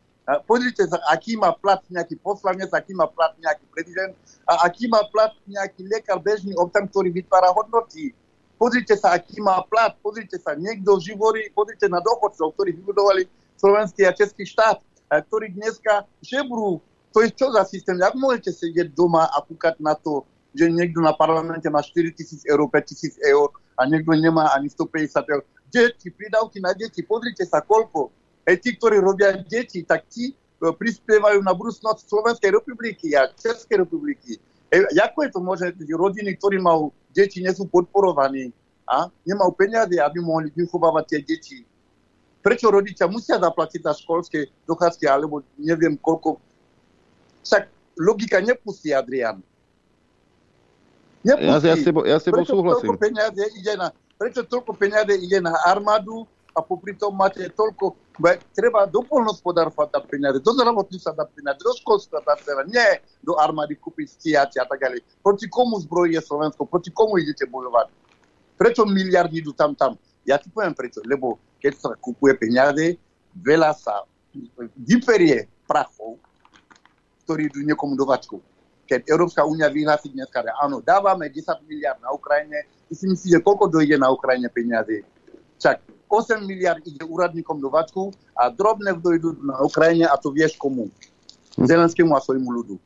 Pozrite 0.48 0.88
sa, 0.88 0.96
aký 1.12 1.36
má 1.36 1.52
plat 1.52 1.84
nejaký 1.92 2.16
poslanec, 2.16 2.72
aký 2.72 2.96
má 2.96 3.04
plat 3.04 3.36
nejaký 3.36 3.68
prezident 3.68 4.16
a 4.48 4.64
aký 4.64 4.88
má 4.88 5.04
plat 5.12 5.36
nejaký 5.44 5.84
lekár, 5.84 6.16
bežný 6.16 6.56
občan, 6.56 6.88
ktorý 6.88 7.12
vytvára 7.12 7.52
hodnoty. 7.52 8.16
Pozrite 8.56 8.96
sa, 8.96 9.12
aký 9.12 9.44
má 9.44 9.60
plat, 9.68 9.92
pozrite 10.00 10.40
sa, 10.40 10.56
niekto 10.56 10.96
živorí, 10.96 11.52
pozrite 11.52 11.92
na 11.92 12.00
dôchodcov, 12.00 12.56
ktorí 12.56 12.72
vybudovali 12.72 13.28
slovenský 13.60 14.08
a 14.08 14.16
český 14.16 14.48
štát, 14.48 14.80
ktorí 15.28 15.52
dneska 15.52 16.08
žebrú. 16.24 16.80
To 17.12 17.20
je 17.20 17.28
čo 17.28 17.52
za 17.52 17.60
systém? 17.68 18.00
Jak 18.00 18.16
môžete 18.16 18.56
sedieť 18.56 18.96
doma 18.96 19.28
a 19.28 19.44
kúkať 19.44 19.76
na 19.76 19.92
to, 19.92 20.24
že 20.54 20.70
niekto 20.70 21.02
na 21.02 21.10
parlamente 21.10 21.66
má 21.66 21.82
4 21.82 22.14
tisíc 22.14 22.46
eur, 22.46 22.62
5 22.70 22.86
tisíc 22.86 23.18
eur 23.18 23.50
a 23.74 23.82
niekto 23.90 24.14
nemá 24.14 24.54
ani 24.54 24.70
150 24.70 25.26
eur. 25.26 25.42
Deti, 25.68 26.08
pridávky 26.14 26.62
na 26.62 26.70
deti, 26.70 27.02
pozrite 27.02 27.42
sa 27.42 27.58
koľko. 27.58 28.14
Hej, 28.46 28.62
tí, 28.62 28.70
ktorí 28.78 29.02
robia 29.02 29.34
deti, 29.34 29.82
tak 29.82 30.06
tí 30.06 30.30
e, 30.30 30.34
prispievajú 30.62 31.42
na 31.42 31.50
budúcnosť 31.50 32.06
Slovenskej 32.06 32.54
republiky 32.54 33.18
a 33.18 33.26
Českej 33.34 33.82
republiky. 33.82 34.38
Hej, 34.70 34.86
ako 34.94 35.18
je 35.26 35.30
to 35.34 35.40
možné, 35.42 35.66
že 35.74 35.94
rodiny, 35.98 36.38
ktorí 36.38 36.62
majú 36.62 36.94
deti, 37.10 37.42
nie 37.42 37.50
sú 37.50 37.66
podporovaní 37.66 38.54
a 38.86 39.10
nemajú 39.26 39.50
peniaze, 39.58 39.96
aby 39.98 40.22
mohli 40.22 40.52
vychovávať 40.54 41.04
tie 41.10 41.20
deti. 41.24 41.58
Prečo 42.44 42.68
rodičia 42.68 43.08
musia 43.08 43.40
zaplatiť 43.40 43.80
za 43.80 43.96
školské 43.96 44.52
dochádzky, 44.68 45.08
alebo 45.08 45.40
neviem 45.56 45.96
koľko. 45.96 46.36
Však 47.40 47.62
logika 47.96 48.44
nepustí, 48.44 48.92
Adrian. 48.92 49.40
Ja, 51.24 51.40
ja, 51.40 51.56
s 51.56 51.82
tebou, 51.82 52.04
ja 52.04 52.20
s 52.20 52.24
tebou 52.28 52.44
prečo 52.44 52.52
súhlasím. 52.52 52.92
Toľko 52.92 53.00
peniaze 53.00 53.42
ide 53.56 53.72
na, 53.80 53.88
prečo 54.20 54.44
toľko 54.44 54.72
peniaze 54.76 55.12
ide 55.16 55.40
na 55.40 55.56
armádu 55.64 56.28
a 56.52 56.60
popri 56.60 56.94
tom 56.94 57.16
máte 57.16 57.48
toľko, 57.50 57.96
treba 58.54 58.84
do 58.86 59.02
polnospodárstva 59.02 59.90
dať 59.90 60.04
peniaze, 60.06 60.38
do 60.38 60.52
zdravotníctva 60.52 61.12
dať 61.16 61.28
peniaze, 61.34 61.58
do 61.64 61.72
školstva 61.80 62.22
dať 62.22 62.38
peniaze, 62.44 62.70
nie 62.70 62.88
do 63.24 63.34
armády 63.40 63.74
kúpiť 63.74 64.06
stíhači 64.20 64.60
a 64.60 64.68
tak 64.68 64.78
ďalej. 64.84 65.02
Proti 65.24 65.48
komu 65.48 65.80
zbrojí 65.82 66.14
je 66.14 66.22
Slovensko, 66.22 66.68
proti 66.68 66.92
komu 66.92 67.18
idete 67.18 67.48
bojovať? 67.48 67.90
Prečo 68.54 68.86
miliardy 68.86 69.42
idú 69.42 69.50
tam, 69.56 69.74
tam? 69.74 69.98
Ja 70.28 70.38
ti 70.38 70.52
poviem 70.52 70.76
prečo, 70.76 71.02
lebo 71.02 71.42
keď 71.58 71.72
sa 71.74 71.90
kupuje 71.98 72.38
peniaze, 72.38 73.00
veľa 73.34 73.74
sa 73.74 74.06
vyperie 74.78 75.50
prachov, 75.66 76.20
ktorí 77.26 77.50
idú 77.50 77.64
niekomu 77.66 77.98
do 77.98 78.06
vačku. 78.06 78.38
Keď 78.84 79.08
Európska 79.08 79.48
únia 79.48 79.72
vyhlási 79.72 80.12
dneska, 80.12 80.44
že 80.44 80.52
áno, 80.60 80.84
dávame 80.84 81.32
10 81.32 81.64
miliard 81.64 81.96
na 82.04 82.12
Ukrajine, 82.12 82.68
ty 82.88 82.94
si 82.94 83.26
že 83.32 83.40
koľko 83.40 83.72
dojde 83.72 83.96
na 83.96 84.12
Ukrajine 84.12 84.52
peniaze? 84.52 85.00
Čak 85.56 85.80
8 86.08 86.44
miliard 86.44 86.84
ide 86.84 87.00
úradníkom 87.00 87.56
do 87.58 87.72
vačku 87.72 88.12
a 88.36 88.52
drobné 88.52 88.92
dojdú 89.00 89.40
na 89.40 89.64
Ukrajine 89.64 90.04
a 90.04 90.20
to 90.20 90.28
vieš 90.30 90.60
komu? 90.60 90.92
Zelenskému 91.56 92.12
a 92.12 92.20
svojmu 92.20 92.50
ľudu. 92.50 92.76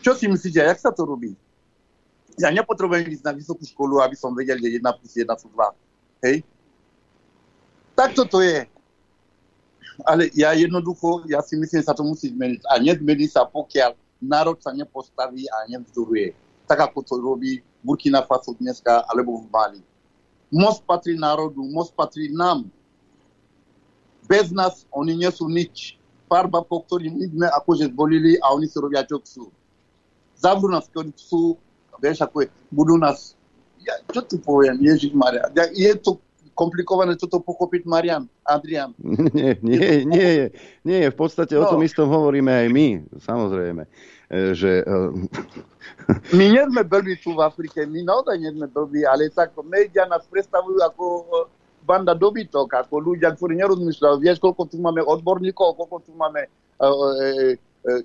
Čo 0.00 0.16
si 0.16 0.26
myslíte, 0.26 0.64
jak 0.64 0.80
sa 0.80 0.90
to 0.90 1.04
robí? 1.04 1.36
Ja 2.40 2.48
nepotrebujem 2.48 3.12
ísť 3.12 3.24
na 3.24 3.36
vysokú 3.36 3.62
školu, 3.68 4.00
aby 4.00 4.16
som 4.16 4.32
vedel, 4.32 4.56
že 4.56 4.80
1 4.80 4.80
plus 4.80 5.12
1 5.12 5.28
sú 5.36 5.52
2. 5.52 6.24
Hej? 6.24 6.36
Takto 7.92 8.24
to 8.24 8.40
je. 8.40 8.64
Ale 10.08 10.32
ja 10.32 10.56
jednoducho, 10.56 11.28
ja 11.28 11.44
si 11.44 11.60
myslím, 11.60 11.84
že 11.84 11.88
sa 11.92 11.92
to 11.92 12.00
musí 12.00 12.32
zmeniť. 12.32 12.64
A 12.72 12.80
nezmení 12.80 13.28
sa, 13.28 13.44
pokiaľ 13.44 13.92
národ 14.20 14.60
sa 14.60 14.70
nepostaví 14.70 15.48
a 15.48 15.66
nevzdoruje. 15.66 16.36
Tak 16.68 16.92
ako 16.92 16.98
to 17.02 17.14
robí 17.18 17.64
Burkina 17.80 18.22
Faso 18.22 18.54
dneska, 18.54 19.02
alebo 19.08 19.40
v 19.40 19.48
Mali. 19.48 19.80
Most 20.52 20.84
patrí 20.84 21.16
národu, 21.16 21.62
most 21.64 21.96
patrí 21.96 22.30
nám. 22.30 22.68
Bez 24.28 24.52
nás 24.54 24.86
oni 24.94 25.18
nie 25.18 25.30
sú 25.32 25.50
nič. 25.50 25.98
Farba, 26.30 26.62
po 26.62 26.86
ktorým 26.86 27.18
my 27.18 27.26
sme 27.26 27.46
akože 27.50 27.90
zvolili 27.90 28.38
a 28.38 28.54
oni 28.54 28.70
si 28.70 28.78
robia, 28.78 29.02
čo 29.02 29.18
chcú. 29.18 29.44
Zavrú 30.38 30.70
nás, 30.70 30.86
keď 30.86 31.10
chcú, 31.18 31.58
vieš, 31.98 32.22
ako 32.22 32.46
je, 32.46 32.48
budú 32.70 32.94
nás... 32.94 33.34
Ja, 33.80 33.96
čo 34.12 34.20
tu 34.22 34.36
poviem, 34.38 34.76
Ježiš 34.78 35.16
Maria. 35.16 35.48
Ja, 35.56 35.66
je 35.72 35.90
to 35.98 36.20
komplikované 36.52 37.16
toto 37.16 37.40
pochopiť, 37.40 37.84
Marian, 37.84 38.24
Adrian. 38.44 38.92
Nie, 39.00 39.56
nie, 39.66 40.04
nie, 40.04 40.28
je, 40.36 40.46
nie 40.84 40.98
je. 41.04 41.08
V 41.10 41.18
podstate 41.18 41.54
o 41.54 41.64
No. 41.64 41.70
tom 41.70 41.82
istom 41.82 42.08
hovoríme 42.08 42.50
aj 42.50 42.68
my, 42.68 42.86
samozrejme. 43.18 43.82
e, 44.30 44.54
že 44.54 44.82
e, 44.82 44.94
My 46.38 46.44
nie 46.50 46.62
sme 46.66 46.82
blbí 46.82 47.18
tu 47.18 47.34
v 47.34 47.42
Afrike, 47.42 47.86
my 47.86 48.02
naozaj 48.02 48.36
nie 48.38 48.50
sme 48.52 48.66
blbí, 48.66 49.02
ale 49.02 49.30
tak 49.30 49.54
médiá 49.62 50.06
nás 50.06 50.22
predstavujú 50.26 50.78
ako 50.82 51.04
e, 51.06 51.22
banda 51.80 52.12
dobytok, 52.12 52.68
ako 52.76 53.00
ľudia, 53.00 53.32
ktorí 53.32 53.56
nerozmýšľajú. 53.56 54.16
Vieš, 54.20 54.38
koľko 54.38 54.68
tu 54.68 54.76
máme 54.78 55.00
odborníkov, 55.00 55.74
koľko 55.80 56.04
tu 56.04 56.12
máme 56.12 56.44
uh, 56.76 56.92
uh, 56.92 57.56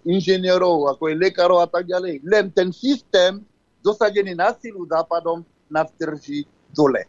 inžinierov, 0.08 0.96
ako 0.96 1.12
je 1.12 1.20
lekárov 1.20 1.60
a 1.60 1.68
tak 1.68 1.84
ďalej. 1.86 2.24
Len 2.24 2.50
ten 2.56 2.72
systém, 2.72 3.44
dosadený 3.84 4.32
na 4.34 4.56
silu 4.56 4.88
západom, 4.88 5.44
nás 5.68 5.92
drží 6.00 6.48
dole. 6.72 7.04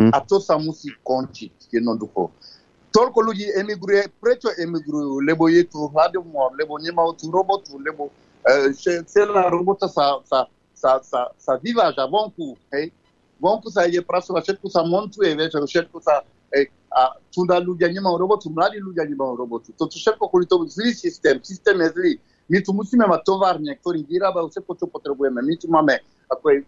Hm. 0.00 0.12
A 0.12 0.18
to 0.24 0.40
sa 0.40 0.56
musí 0.56 0.92
končiť 1.04 1.72
jednoducho. 1.72 2.32
Toľko 2.92 3.18
ľudí 3.32 3.48
emigruje. 3.56 4.08
Prečo 4.20 4.52
emigrujú? 4.52 5.24
Lebo 5.24 5.48
je 5.48 5.64
tu 5.64 5.88
hladomor, 5.88 6.52
lebo 6.56 6.76
nemajú 6.76 7.16
tú 7.16 7.32
robotu, 7.32 7.80
lebo 7.80 8.12
e, 8.44 8.76
celá 9.08 9.48
robota 9.48 9.88
sa, 9.88 10.20
sa, 10.28 10.44
sa, 10.76 11.00
sa, 11.00 11.32
sa 11.40 11.52
vyváža 11.56 12.04
vonku. 12.04 12.52
Hej? 12.72 12.92
Vonku 13.40 13.72
sa 13.72 13.88
ide 13.88 14.04
pracovať, 14.04 14.44
všetko 14.44 14.66
sa 14.68 14.84
montuje, 14.84 15.32
vieš, 15.32 15.56
všetko 15.56 15.98
sa... 16.04 16.20
Hej, 16.52 16.68
a 16.92 17.16
tu 17.32 17.48
ľudia 17.48 17.88
nemajú 17.88 18.20
robotu, 18.20 18.52
mladí 18.52 18.76
ľudia 18.76 19.08
nemajú 19.08 19.32
robotu. 19.40 19.72
Toto 19.72 19.96
všetko 19.96 20.28
kvôli 20.28 20.44
tomu 20.44 20.68
zlý 20.68 20.92
systém, 20.92 21.40
systém 21.40 21.80
je 21.80 21.88
zlý. 21.96 22.12
My 22.52 22.60
tu 22.60 22.76
musíme 22.76 23.08
mať 23.08 23.24
továrne, 23.24 23.72
ktorí 23.80 24.04
vyrábajú 24.04 24.52
všetko, 24.52 24.72
čo 24.76 24.86
potrebujeme. 24.92 25.40
My 25.40 25.54
tu 25.56 25.72
máme, 25.72 26.04
ako 26.28 26.44
je, 26.52 26.58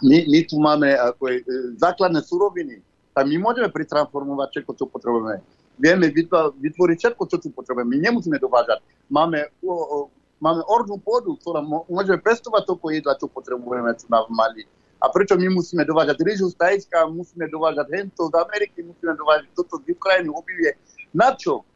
my, 0.00 0.18
my 0.24 0.40
tu 0.48 0.56
máme 0.56 0.88
ako 0.96 1.22
je, 1.28 1.36
e, 1.44 1.44
základné 1.76 2.24
suroviny. 2.24 2.80
Tak 3.12 3.28
my 3.28 3.36
môžeme 3.36 3.68
pritransformovať 3.68 4.48
všetko, 4.48 4.72
čo 4.72 4.84
potrebujeme. 4.88 5.44
Vieme 5.76 6.08
vytvoriť 6.56 6.96
všetko, 6.96 7.22
čo 7.28 7.36
tu 7.36 7.52
potrebujeme. 7.52 7.92
My 7.92 7.98
nemusíme 8.08 8.40
dovážať. 8.40 8.80
Máme, 9.12 9.52
o, 9.60 9.72
o, 9.72 9.96
máme 10.40 10.64
ornú 10.64 10.96
pôdu, 10.96 11.36
ktorá 11.36 11.60
môžeme 11.64 12.16
pestovať 12.20 12.64
toľko 12.64 12.86
jedla, 12.88 13.20
čo 13.20 13.28
potrebujeme 13.28 13.92
tu 14.00 14.08
na 14.08 14.24
Mali. 14.32 14.64
A 15.02 15.10
prečo 15.10 15.34
my 15.34 15.50
musíme 15.50 15.82
dovážať 15.82 16.22
rýžu 16.22 16.46
z 16.48 16.56
Tajska, 16.56 17.10
musíme 17.10 17.50
dovážať 17.50 17.90
hento 17.90 18.30
z 18.30 18.34
Ameriky, 18.38 18.86
musíme 18.86 19.18
dovážať 19.18 19.50
toto 19.58 19.82
z 19.82 19.90
Ukrajiny, 19.90 20.30
obilie. 20.30 20.78
Na 21.10 21.34
čo? 21.34 21.66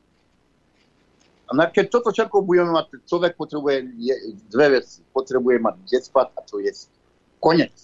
A 1.47 1.53
keď 1.71 1.87
toto 1.91 2.11
všetko 2.11 2.43
budeme 2.43 2.75
mať, 2.75 3.03
človek 3.07 3.39
potrebuje 3.39 3.87
je, 3.99 4.15
dve 4.51 4.79
veci. 4.79 5.03
Potrebuje 5.15 5.63
mať 5.63 5.75
kde 5.87 5.99
spať 6.03 6.27
a 6.35 6.41
čo 6.43 6.59
jesť. 6.59 6.91
Konec. 7.39 7.75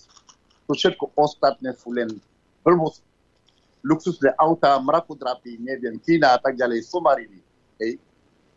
To 0.73 0.81
všetko 0.81 1.13
ostatné 1.21 1.77
sú 1.77 1.93
len 1.93 2.09
blbosť. 2.65 3.05
Luxusné 3.85 4.33
auta, 4.41 4.73
mrakodrapy, 4.81 5.61
neviem, 5.61 6.01
kina 6.01 6.33
a 6.33 6.41
tak 6.41 6.57
ďalej, 6.57 6.89
somariny. 6.89 7.45
Hej. 7.77 8.01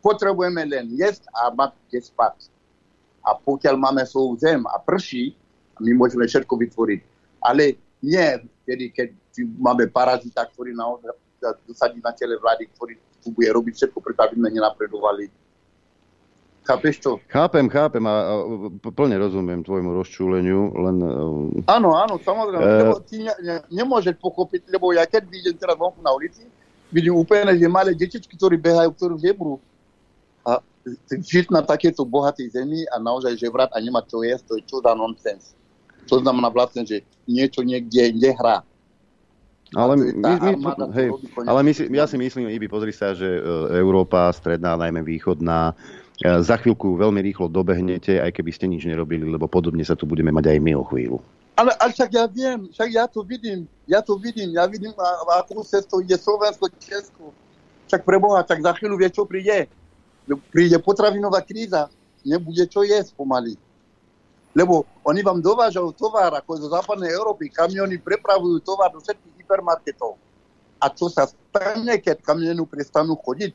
Potrebujeme 0.00 0.64
len 0.64 0.88
jesť 0.96 1.28
a 1.36 1.52
mať 1.52 1.76
kde 1.84 2.00
spať. 2.00 2.48
A 3.20 3.36
pokiaľ 3.36 3.76
máme 3.76 4.00
svoju 4.08 4.40
zem 4.40 4.64
a 4.64 4.80
prší, 4.80 5.36
my 5.76 5.92
môžeme 5.92 6.24
všetko 6.24 6.56
vytvoriť. 6.56 7.00
Ale 7.44 7.76
nie 8.00 8.48
kedy, 8.64 8.86
keď 8.96 9.08
máme 9.60 9.92
parazita, 9.92 10.48
ktorý 10.48 10.72
naozaj 10.72 11.12
dosadí 11.68 12.00
na 12.00 12.16
tele 12.16 12.40
vlády, 12.40 12.72
ktorý 12.72 12.96
tu 13.20 13.28
bude 13.28 13.52
robiť 13.52 13.76
všetko, 13.76 13.98
preto 14.00 14.24
aby 14.24 14.40
sme 14.40 14.56
nenapredovali. 14.56 15.28
Chápeš 16.66 16.98
to? 16.98 17.22
Chápem, 17.30 17.70
chápem 17.70 18.02
a, 18.10 18.14
a 18.26 18.34
plne 18.90 19.14
rozumiem 19.22 19.62
tvojmu 19.62 20.02
rozčúleniu, 20.02 20.74
len... 20.74 20.96
Uh, 20.98 21.70
Áno, 21.70 21.94
áno, 21.94 22.18
samozrejme. 22.18 22.64
Eh. 22.66 22.78
Lebo 22.82 22.98
ty 23.06 23.22
ne, 23.22 23.34
ne, 23.38 23.56
nemôžeš 23.70 24.18
pochopiť, 24.18 24.74
lebo 24.74 24.90
ja 24.90 25.06
keď 25.06 25.30
vidím 25.30 25.54
teraz 25.54 25.78
vonku 25.78 26.02
na 26.02 26.10
ulici, 26.10 26.42
vidím 26.90 27.14
úplne, 27.14 27.54
že 27.54 27.70
malé 27.70 27.94
detičky, 27.94 28.34
ktorí 28.34 28.58
behajú, 28.58 28.90
ktorí 28.98 29.14
žebrú. 29.22 29.62
A 30.42 30.58
žiť 31.10 31.54
na 31.54 31.62
takéto 31.62 32.02
bohatej 32.02 32.50
zemi 32.50 32.82
a 32.90 32.98
naozaj 32.98 33.38
žebrať 33.38 33.70
a 33.70 33.78
nemať 33.78 34.04
čo 34.10 34.18
jesť, 34.26 34.44
to 34.50 34.52
je 34.58 34.62
čo 34.66 34.76
za 34.82 34.92
nonsens. 34.98 35.54
To 36.10 36.18
znamená 36.18 36.50
vlastne, 36.50 36.82
že 36.82 37.06
niečo 37.30 37.62
niekde 37.62 38.10
nehrá. 38.14 38.62
ale, 39.74 39.98
my, 39.98 40.06
my, 40.14 40.50
my, 40.54 40.70
hej, 40.94 41.08
ale 41.42 41.60
my 41.66 41.72
si, 41.74 41.82
ja 41.90 42.06
si 42.06 42.14
myslím, 42.14 42.46
Ibi, 42.46 42.70
pozri 42.70 42.94
sa, 42.94 43.14
že 43.14 43.26
e, 43.26 43.40
Európa, 43.74 44.30
stredná, 44.30 44.78
najmä 44.78 45.02
východná, 45.02 45.74
e, 45.74 46.05
za 46.24 46.56
chvíľku 46.56 46.96
veľmi 46.96 47.20
rýchlo 47.20 47.52
dobehnete, 47.52 48.16
aj 48.16 48.32
keby 48.32 48.50
ste 48.52 48.72
nič 48.72 48.88
nerobili, 48.88 49.28
lebo 49.28 49.44
podobne 49.44 49.84
sa 49.84 49.92
tu 49.92 50.08
budeme 50.08 50.32
mať 50.32 50.56
aj 50.56 50.58
my 50.64 50.72
o 50.72 50.84
chvíľu. 50.88 51.20
Ale, 51.56 51.72
ale 51.80 51.92
však 51.92 52.10
ja 52.12 52.24
viem, 52.28 52.68
však 52.72 52.88
ja 52.92 53.04
to 53.08 53.20
vidím, 53.24 53.64
ja 53.88 54.00
to 54.04 54.16
vidím, 54.20 54.52
ja 54.52 54.68
vidím, 54.68 54.92
a, 54.96 55.40
akú 55.40 55.60
cestou 55.64 56.04
ide 56.04 56.16
Slovensko, 56.16 56.68
Česko. 56.76 57.32
Však 57.88 58.04
pre 58.04 58.20
Boha, 58.20 58.44
tak 58.44 58.60
za 58.60 58.76
chvíľu 58.76 59.00
vie, 59.00 59.08
čo 59.08 59.24
príde. 59.24 59.68
Príde 60.52 60.76
potravinová 60.82 61.40
kríza, 61.40 61.88
nebude 62.26 62.66
čo 62.68 62.84
jesť 62.84 63.16
pomaly. 63.16 63.56
Lebo 64.56 64.88
oni 65.04 65.20
vám 65.20 65.40
dovážajú 65.40 65.92
tovar 65.96 66.32
ako 66.32 66.60
zo 66.60 66.68
západnej 66.72 67.12
Európy, 67.12 67.52
kamiony 67.52 68.00
prepravujú 68.00 68.60
tovar 68.64 68.88
do 68.92 69.00
všetkých 69.00 69.44
hypermarketov. 69.44 70.16
A 70.80 70.92
čo 70.92 71.08
sa 71.08 71.28
stane, 71.28 72.00
keď 72.00 72.20
kamionu 72.20 72.68
prestanú 72.68 73.16
chodiť? 73.16 73.52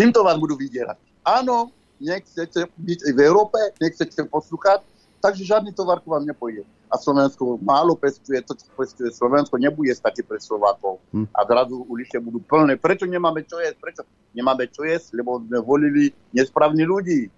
Týmto 0.00 0.24
vás 0.24 0.40
budú 0.40 0.56
vydierať. 0.56 0.96
Áno, 1.28 1.76
nechcete 2.00 2.72
byť 2.72 3.00
v 3.12 3.20
Európe, 3.20 3.60
nechcete 3.84 4.24
poslúchať, 4.32 4.80
takže 5.20 5.44
žiadny 5.44 5.76
tovar 5.76 6.00
ku 6.00 6.16
vám 6.16 6.24
nepôjde. 6.24 6.64
A 6.88 6.96
Slovensko 6.96 7.60
málo 7.60 7.92
pestuje, 7.92 8.40
to, 8.40 8.56
čo 8.56 8.64
pestuje 8.72 9.12
Slovensko, 9.12 9.60
nebude 9.60 9.92
stať 9.92 10.24
pre 10.24 10.40
Slovákov. 10.40 11.04
Hm. 11.12 11.28
A 11.36 11.44
zrazu 11.44 11.84
ulice 11.84 12.16
budú 12.16 12.40
plné. 12.40 12.80
Prečo 12.80 13.04
nemáme 13.04 13.44
čo 13.44 13.60
jesť? 13.60 13.76
Prečo 13.76 14.02
nemáme 14.32 14.72
čo 14.72 14.88
jesť? 14.88 15.20
Lebo 15.20 15.44
sme 15.44 15.60
volili 15.60 16.08
nesprávni 16.32 16.88
ľudí. 16.88 17.28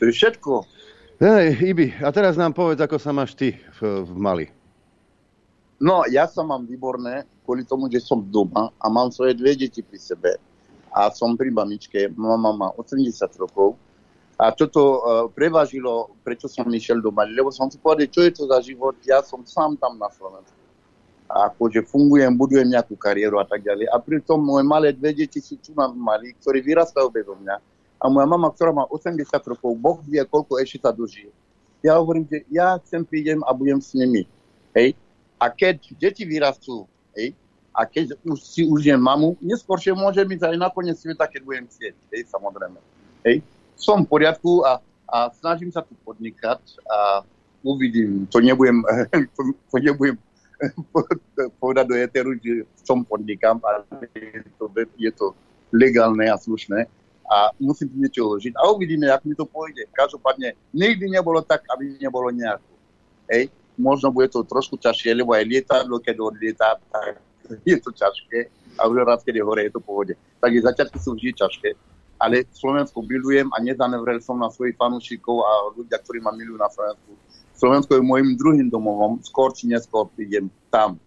To 0.00 0.08
je 0.08 0.12
všetko. 0.16 0.64
Hej, 1.20 1.60
Ibi, 1.60 2.00
a 2.00 2.08
teraz 2.16 2.40
nám 2.40 2.56
povedz, 2.56 2.80
ako 2.80 2.96
sa 2.96 3.12
máš 3.12 3.36
ty 3.36 3.60
v, 3.76 4.08
v 4.08 4.10
Mali. 4.16 4.46
No, 5.78 6.08
ja 6.08 6.24
sa 6.24 6.40
mám 6.40 6.64
výborné, 6.64 7.28
kvôli 7.44 7.62
tomu, 7.68 7.92
že 7.92 8.00
som 8.00 8.24
doma 8.24 8.72
a 8.80 8.86
mám 8.88 9.12
svoje 9.12 9.36
dve 9.36 9.54
deti 9.54 9.84
pri 9.84 10.00
sebe. 10.00 10.40
A 10.92 11.08
som 11.08 11.32
pri 11.34 11.48
mamičke, 11.48 12.12
mama 12.12 12.52
má 12.52 12.68
80 12.76 13.24
rokov. 13.40 13.80
A 14.36 14.52
čo 14.52 14.68
to 14.68 14.82
uh, 14.82 15.00
prevážilo, 15.32 16.12
prečo 16.20 16.50
som 16.52 16.68
išiel 16.68 17.00
do 17.00 17.08
Mali? 17.08 17.32
Lebo 17.32 17.48
som 17.48 17.72
si 17.72 17.80
povedal, 17.80 18.12
čo 18.12 18.20
je 18.26 18.32
to 18.36 18.44
za 18.44 18.60
život, 18.60 18.96
ja 19.08 19.24
som 19.24 19.40
sám 19.46 19.80
tam 19.80 19.96
na 19.96 20.12
Slovensku. 20.12 20.58
Akože 21.32 21.88
fungujem, 21.88 22.36
budujem 22.36 22.68
nejakú 22.68 22.92
kariéru 22.92 23.40
a 23.40 23.46
tak 23.48 23.64
ďalej. 23.64 23.88
A 23.88 23.96
pritom 23.96 24.36
moje 24.36 24.68
malé 24.68 24.92
dve 24.92 25.16
deti 25.16 25.40
sú 25.40 25.56
tu 25.56 25.72
na 25.72 25.88
Mali, 25.88 26.36
ktorí 26.36 26.60
vyrastajú 26.60 27.08
bezo 27.08 27.32
mňa. 27.40 27.56
A 28.02 28.04
moja 28.10 28.26
mama, 28.26 28.50
ktorá 28.52 28.74
má 28.74 28.84
80 28.90 29.24
rokov, 29.30 29.72
Boh 29.78 30.02
vie, 30.04 30.20
koľko 30.26 30.58
ešte 30.60 30.84
sa 30.84 30.90
dožije. 30.90 31.30
Ja 31.80 31.96
hovorím, 32.02 32.26
že 32.26 32.44
ja 32.52 32.76
sem 32.84 33.00
prídem 33.06 33.40
a 33.46 33.54
budem 33.54 33.80
s 33.80 33.94
nimi. 33.94 34.26
Hej? 34.74 34.98
A 35.38 35.48
keď 35.48 35.78
deti 35.96 36.26
vyrastú, 36.26 36.90
a 37.72 37.88
keď 37.88 38.20
už 38.24 38.38
si 38.44 38.62
užijem 38.68 39.00
mamu, 39.00 39.34
neskôršie 39.40 39.96
môže 39.96 40.20
byť 40.20 40.40
aj 40.44 40.56
nakoniec 40.60 40.96
sveta, 41.00 41.24
keď 41.24 41.40
budem 41.42 41.64
chcieť, 41.68 41.94
hej, 42.12 42.22
samozrejme. 42.28 42.78
Hej. 43.24 43.40
Som 43.80 44.04
v 44.04 44.12
poriadku 44.12 44.62
a, 44.62 44.78
a 45.08 45.32
snažím 45.40 45.72
sa 45.72 45.80
tu 45.80 45.96
podnikať 46.04 46.60
a 46.84 47.24
uvidím, 47.64 48.28
to 48.28 48.44
nebudem, 48.44 48.84
to, 49.72 49.76
nebudem 49.80 50.20
povedať 51.62 51.84
do 51.88 51.96
eteru, 51.96 52.36
že 52.38 52.68
som 52.84 53.02
podnikám, 53.02 53.58
ale 53.64 53.88
je 54.14 54.44
to, 54.60 54.64
je 55.00 55.10
to 55.10 55.26
legálne 55.72 56.28
a 56.28 56.36
slušné 56.36 56.86
a 57.24 57.48
musím 57.56 57.88
niečo 57.96 58.28
ložiť 58.28 58.52
a 58.60 58.68
uvidíme, 58.68 59.08
ako 59.08 59.24
mi 59.24 59.34
to 59.34 59.46
pôjde. 59.48 59.88
Každopádne 59.96 60.52
nikdy 60.76 61.08
nebolo 61.08 61.40
tak, 61.40 61.64
aby 61.72 61.96
nebolo 61.96 62.28
nejako. 62.28 62.68
Hej 63.32 63.48
možno 63.78 64.12
bude 64.12 64.28
to 64.28 64.44
trošku 64.44 64.76
ťažšie, 64.76 65.16
lebo 65.16 65.32
aj 65.32 65.48
lietadlo, 65.48 65.96
keď 66.00 66.16
odlieta, 66.20 66.76
tak 66.92 67.20
je 67.68 67.76
to 67.80 67.90
ťažké 67.92 68.50
a 68.78 68.88
už 68.88 69.04
raz, 69.04 69.20
keď 69.22 69.42
je 69.42 69.44
hore, 69.44 69.60
je 69.62 69.72
to 69.72 69.80
v 69.80 69.86
pohode. 69.86 70.14
Takže 70.40 70.64
začiatky 70.64 70.98
sú 70.98 71.14
vždy 71.14 71.36
ťažké, 71.36 71.70
ale 72.16 72.46
Slovensko 72.54 73.02
milujem 73.02 73.50
a 73.52 73.58
nezanevrel 73.58 74.22
som 74.22 74.38
na 74.38 74.48
svojich 74.48 74.78
fanúšikov 74.78 75.42
a 75.42 75.52
ľudia, 75.74 75.98
ktorí 76.00 76.22
ma 76.22 76.30
milujú 76.32 76.58
na 76.58 76.70
Slovensku. 76.70 77.12
Slovensko 77.58 77.98
je 77.98 78.02
môjim 78.02 78.34
druhým 78.34 78.68
domovom, 78.70 79.22
skôr 79.22 79.54
či 79.54 79.70
neskôr 79.70 80.06
prídem 80.10 80.50
tam. 80.70 80.98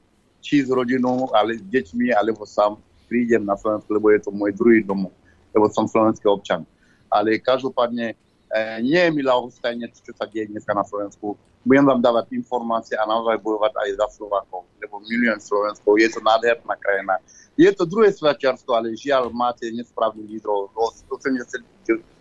Či 0.46 0.68
s 0.68 0.70
rodinou, 0.70 1.28
ale 1.34 1.58
s 1.58 1.64
deťmi, 1.66 2.14
alebo 2.14 2.46
sám 2.46 2.78
prídem 3.10 3.44
na 3.44 3.58
Slovensku, 3.58 3.90
lebo 3.92 4.14
je 4.14 4.22
to 4.22 4.32
môj 4.32 4.54
druhý 4.54 4.86
domov, 4.86 5.12
lebo 5.52 5.66
som 5.74 5.90
slovenský 5.90 6.30
občan. 6.30 6.64
Ale 7.10 7.42
každopádne 7.42 8.14
nie 8.84 9.02
je 9.02 9.12
mi 9.12 9.22
ľahostajne, 9.26 9.92
čo 9.92 10.14
sa 10.16 10.30
deje 10.30 10.52
dneska 10.52 10.72
na 10.72 10.88
Slovensku 10.88 11.36
budem 11.66 11.86
vám 11.86 12.00
dávať 12.00 12.30
informácie 12.38 12.94
a 12.94 13.10
naozaj 13.10 13.42
bojovať 13.42 13.74
aj 13.74 13.90
za 13.98 14.08
Slovákov, 14.22 14.70
lebo 14.78 15.02
milujem 15.02 15.42
Slovensko, 15.42 15.98
je 15.98 16.08
to 16.14 16.22
nádherná 16.22 16.78
krajina. 16.78 17.18
Je 17.58 17.68
to 17.74 17.90
druhé 17.90 18.14
Svačiarsko, 18.14 18.70
ale 18.78 18.94
žiaľ 18.94 19.34
máte 19.34 19.66
nesprávnych 19.74 20.38
lídrov 20.38 20.70
od 20.78 20.94
80, 21.10 21.66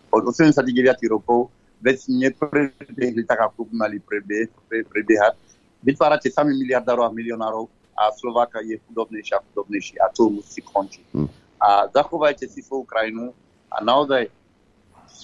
od 0.09 0.23
89 0.25 0.65
rokov, 1.13 1.53
veď 1.77 2.09
neprebehli 2.09 3.21
tak, 3.29 3.53
ako 3.53 3.69
mali 3.69 4.01
prebieh, 4.01 4.49
pre, 4.65 4.81
prebiehať. 4.81 5.37
Vytvárate 5.85 6.33
sami 6.33 6.57
miliardárov 6.57 7.05
a 7.05 7.13
milionárov 7.13 7.69
a 7.93 8.09
Slováka 8.17 8.65
je 8.65 8.81
chudobnejší 8.89 9.37
a 9.37 9.43
chudobnejší 9.45 10.01
a 10.01 10.09
to 10.09 10.33
musí 10.33 10.65
končiť. 10.65 11.05
Hm. 11.13 11.29
A 11.61 11.85
zachovajte 11.93 12.49
si 12.49 12.65
svoju 12.65 12.89
krajinu 12.89 13.29
a 13.69 13.85
naozaj 13.85 14.25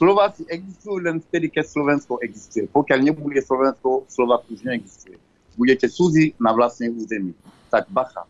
Slováci 0.01 0.49
existujú 0.49 0.97
len 0.97 1.21
vtedy, 1.21 1.53
keď 1.53 1.65
Slovensko 1.69 2.17
existuje. 2.25 2.65
Pokiaľ 2.73 2.99
nebude 3.05 3.37
Slovensko, 3.37 4.09
Slovák 4.09 4.49
už 4.49 4.65
neexistuje. 4.65 5.21
Budete 5.53 5.85
cudzí 5.85 6.33
na 6.41 6.49
vlastnej 6.57 6.89
území. 6.89 7.37
Tak 7.69 7.85
bacha. 7.93 8.25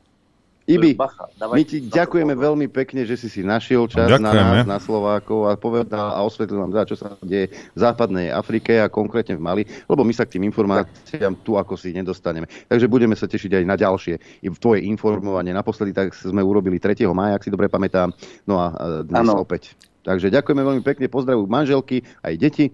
Ibi, 0.70 0.94
Bacha, 0.94 1.26
my 1.42 1.66
ti 1.66 1.82
ďakujeme 1.82 2.38
veľmi 2.38 2.70
pekne, 2.70 3.02
že 3.02 3.18
si 3.18 3.28
si 3.34 3.42
našiel 3.42 3.90
čas 3.90 4.08
na 4.22 4.30
Ďakujeme. 4.30 4.56
nás, 4.62 4.70
na 4.70 4.78
Slovákov 4.78 5.50
a 5.50 5.58
povedal 5.58 6.14
a 6.14 6.22
osvetlil 6.22 6.62
nám, 6.62 6.86
čo 6.86 6.94
sa 6.94 7.18
deje 7.26 7.50
v 7.50 7.80
západnej 7.82 8.30
Afrike 8.30 8.78
a 8.78 8.86
konkrétne 8.86 9.36
v 9.36 9.42
Mali, 9.42 9.64
lebo 9.90 10.06
my 10.06 10.14
sa 10.14 10.24
k 10.24 10.38
tým 10.38 10.46
informáciám 10.46 11.34
tu 11.42 11.58
ako 11.58 11.74
si 11.76 11.92
nedostaneme. 11.92 12.46
Takže 12.70 12.86
budeme 12.86 13.18
sa 13.18 13.26
tešiť 13.26 13.58
aj 13.58 13.64
na 13.66 13.76
ďalšie 13.76 14.16
tvoje 14.62 14.86
informovanie. 14.86 15.50
Naposledy 15.50 15.98
tak 15.98 16.14
sme 16.14 16.46
urobili 16.46 16.78
3. 16.78 17.10
mája, 17.10 17.42
ak 17.42 17.44
si 17.44 17.50
dobre 17.50 17.66
pamätám, 17.66 18.14
no 18.46 18.62
a 18.62 18.68
a 18.72 18.86
dnes 19.04 19.26
Áno. 19.28 19.42
opäť. 19.42 19.74
Takže 20.02 20.34
ďakujeme 20.34 20.62
veľmi 20.66 20.84
pekne, 20.84 21.06
pozdravujú 21.06 21.46
manželky, 21.46 22.02
aj 22.26 22.34
deti. 22.42 22.66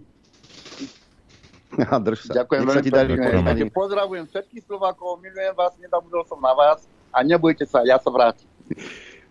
A 1.91 1.99
drž 1.99 2.31
sa. 2.31 2.43
Ďakujem 2.43 2.61
Nech 2.63 2.67
sa 2.67 2.79
veľmi 2.79 2.85
ti 2.87 2.91
darí. 2.91 3.11
Pozdravujem 3.69 4.25
všetkých 4.31 4.63
Slovákov, 4.65 5.19
milujem 5.19 5.53
vás, 5.53 5.75
nedabudol 5.77 6.23
som 6.23 6.39
na 6.39 6.55
vás 6.55 6.87
a 7.11 7.21
nebojte 7.21 7.67
sa, 7.67 7.83
ja 7.83 7.99
sa 7.99 8.09
vrátim. 8.09 8.47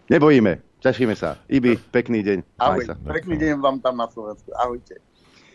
Nebojíme, 0.07 0.63
tešíme 0.85 1.17
sa. 1.19 1.41
Ibi, 1.51 1.81
pekný 1.91 2.23
deň. 2.23 2.39
Ahoj, 2.61 2.87
sa. 2.87 2.95
pekný 2.95 3.41
deň 3.41 3.59
vám 3.59 3.83
tam 3.83 3.99
na 3.99 4.07
Slovensku. 4.07 4.53
Ahojte. 4.55 5.01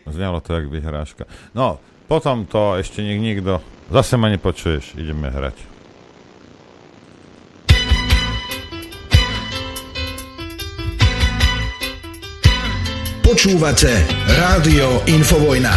Znelo 0.04 0.42
to 0.42 0.58
jak 0.58 0.66
vyhráška. 0.66 1.24
No, 1.54 1.78
potom 2.10 2.44
to 2.44 2.76
ešte 2.76 3.00
nik 3.00 3.22
nikto... 3.22 3.62
Zase 3.92 4.16
ma 4.16 4.28
nepočuješ, 4.32 4.96
ideme 4.98 5.28
hrať. 5.28 5.71
Počúvate 13.32 13.88
Rádio 14.28 15.00
Infovojna. 15.08 15.72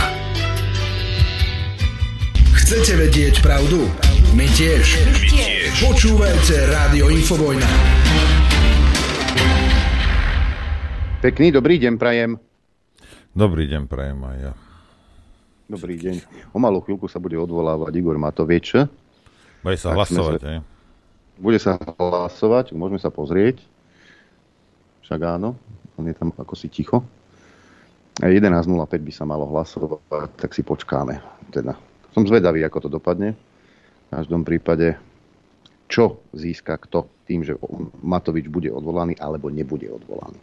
Chcete 2.51 2.99
vedieť 2.99 3.39
pravdu? 3.39 3.87
My 4.35 4.43
tiež. 4.43 4.83
My 4.99 5.23
tiež. 5.23 5.71
Počúvajte 5.79 6.51
Rádio 6.67 7.07
Infovojna. 7.07 7.63
Pekný 11.23 11.55
dobrý 11.55 11.79
deň, 11.79 11.95
prajem. 11.95 12.35
Dobrý 13.31 13.71
deň, 13.71 13.87
prajem 13.87 14.19
aj 14.19 14.35
ja. 14.35 14.53
Dobrý 15.71 15.95
deň. 15.95 16.15
O 16.51 16.59
malú 16.59 16.83
chvíľku 16.83 17.07
sa 17.07 17.23
bude 17.23 17.39
odvolávať 17.39 17.95
Igor 17.95 18.19
Matovič. 18.19 18.83
Bude 19.63 19.79
sa 19.79 19.95
Tak 19.95 20.03
hlasovať, 20.03 20.39
sa- 20.43 20.47
hej? 20.51 20.59
Bude 21.39 21.59
sa 21.63 21.79
hlasovať, 21.79 22.75
môžeme 22.75 22.99
sa 22.99 23.07
pozrieť. 23.07 23.63
Však 25.07 25.39
áno, 25.39 25.55
on 25.95 26.03
je 26.03 26.15
tam 26.19 26.35
ako 26.35 26.51
si 26.51 26.67
ticho. 26.67 26.99
A 28.23 28.31
11.05 28.31 28.71
by 28.95 29.11
sa 29.11 29.27
malo 29.27 29.43
hlasovať, 29.51 29.99
tak 30.39 30.55
si 30.55 30.63
počkáme. 30.63 31.19
Teda. 31.51 31.75
Som 32.15 32.23
zvedavý, 32.23 32.63
ako 32.63 32.87
to 32.87 32.89
dopadne. 32.89 33.35
V 33.35 34.09
každom 34.15 34.47
prípade, 34.47 34.95
čo 35.91 36.23
získa 36.31 36.79
kto 36.79 37.11
tým, 37.27 37.43
že 37.43 37.59
Matovič 37.99 38.47
bude 38.47 38.71
odvolaný 38.71 39.19
alebo 39.19 39.51
nebude 39.51 39.91
odvolaný. 39.91 40.39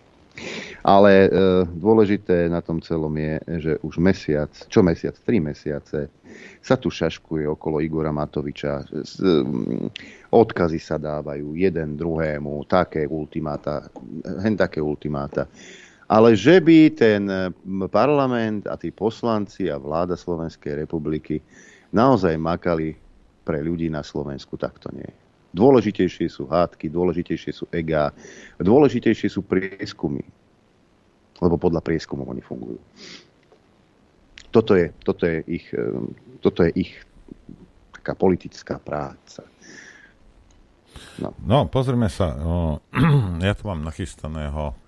Ale 0.82 1.12
e, 1.12 1.28
dôležité 1.68 2.50
na 2.50 2.64
tom 2.64 2.82
celom 2.82 3.12
je, 3.14 3.34
že 3.62 3.72
už 3.84 4.02
mesiac, 4.02 4.50
čo 4.66 4.82
mesiac, 4.82 5.14
tri 5.22 5.38
mesiace 5.38 6.10
sa 6.58 6.74
tu 6.74 6.90
šaškuje 6.90 7.46
okolo 7.46 7.78
Igora 7.78 8.10
Matoviča. 8.10 8.82
S, 9.04 9.20
mm, 9.22 9.92
odkazy 10.32 10.80
sa 10.82 10.98
dávajú 10.98 11.54
jeden 11.54 11.94
druhému, 11.94 12.66
také 12.66 13.06
ultimáta, 13.06 13.86
hen 14.42 14.56
také 14.58 14.82
ultimáta. 14.82 15.46
Ale 16.12 16.36
že 16.36 16.60
by 16.60 16.92
ten 16.92 17.24
mm, 17.24 17.88
parlament 17.88 18.68
a 18.68 18.76
tí 18.76 18.92
poslanci 18.92 19.72
a 19.72 19.80
vláda 19.80 20.12
Slovenskej 20.12 20.84
republiky 20.84 21.40
naozaj 21.88 22.36
makali 22.36 22.92
pre 23.48 23.64
ľudí 23.64 23.88
na 23.88 24.04
Slovensku, 24.04 24.60
tak 24.60 24.76
to 24.76 24.92
nie. 24.92 25.08
Dôležitejšie 25.56 26.28
sú 26.28 26.48
hádky, 26.48 26.92
dôležitejšie 26.92 27.52
sú 27.52 27.64
egá, 27.72 28.12
dôležitejšie 28.60 29.28
sú 29.32 29.40
prieskumy. 29.40 30.24
Lebo 31.40 31.56
podľa 31.56 31.80
prieskumov 31.80 32.28
oni 32.28 32.44
fungujú. 32.44 32.80
Toto 34.52 34.76
je, 34.76 34.92
toto 35.00 35.24
je, 35.24 35.40
ich, 35.48 35.64
eh, 35.72 35.96
toto 36.44 36.60
je 36.68 36.70
ich 36.76 36.92
taká 37.96 38.12
politická 38.12 38.76
práca. 38.76 39.48
No. 41.20 41.32
No, 41.40 41.58
pozrime 41.72 42.12
sa. 42.12 42.36
Ja 43.42 43.56
tu 43.56 43.64
mám 43.66 43.80
nachystaného 43.80 44.81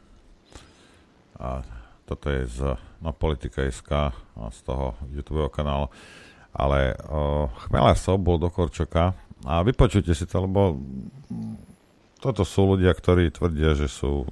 a 1.39 1.65
toto 2.05 2.29
je 2.29 2.45
z 2.45 2.61
no, 3.01 3.11
Politika.sk 3.17 3.91
a 4.13 4.45
z 4.53 4.59
toho 4.63 4.95
YouTube 5.09 5.49
kanálu. 5.49 5.89
Ale 6.55 6.95
o, 7.11 7.51
Chmela 7.67 7.99
Sobol 7.99 8.39
do 8.39 8.53
Korčoka 8.53 9.17
a 9.43 9.53
vypočujte 9.67 10.15
si 10.15 10.25
to, 10.29 10.47
lebo 10.47 10.79
toto 12.23 12.47
sú 12.47 12.77
ľudia, 12.77 12.95
ktorí 12.95 13.35
tvrdia, 13.35 13.75
že 13.75 13.91
sú 13.91 14.25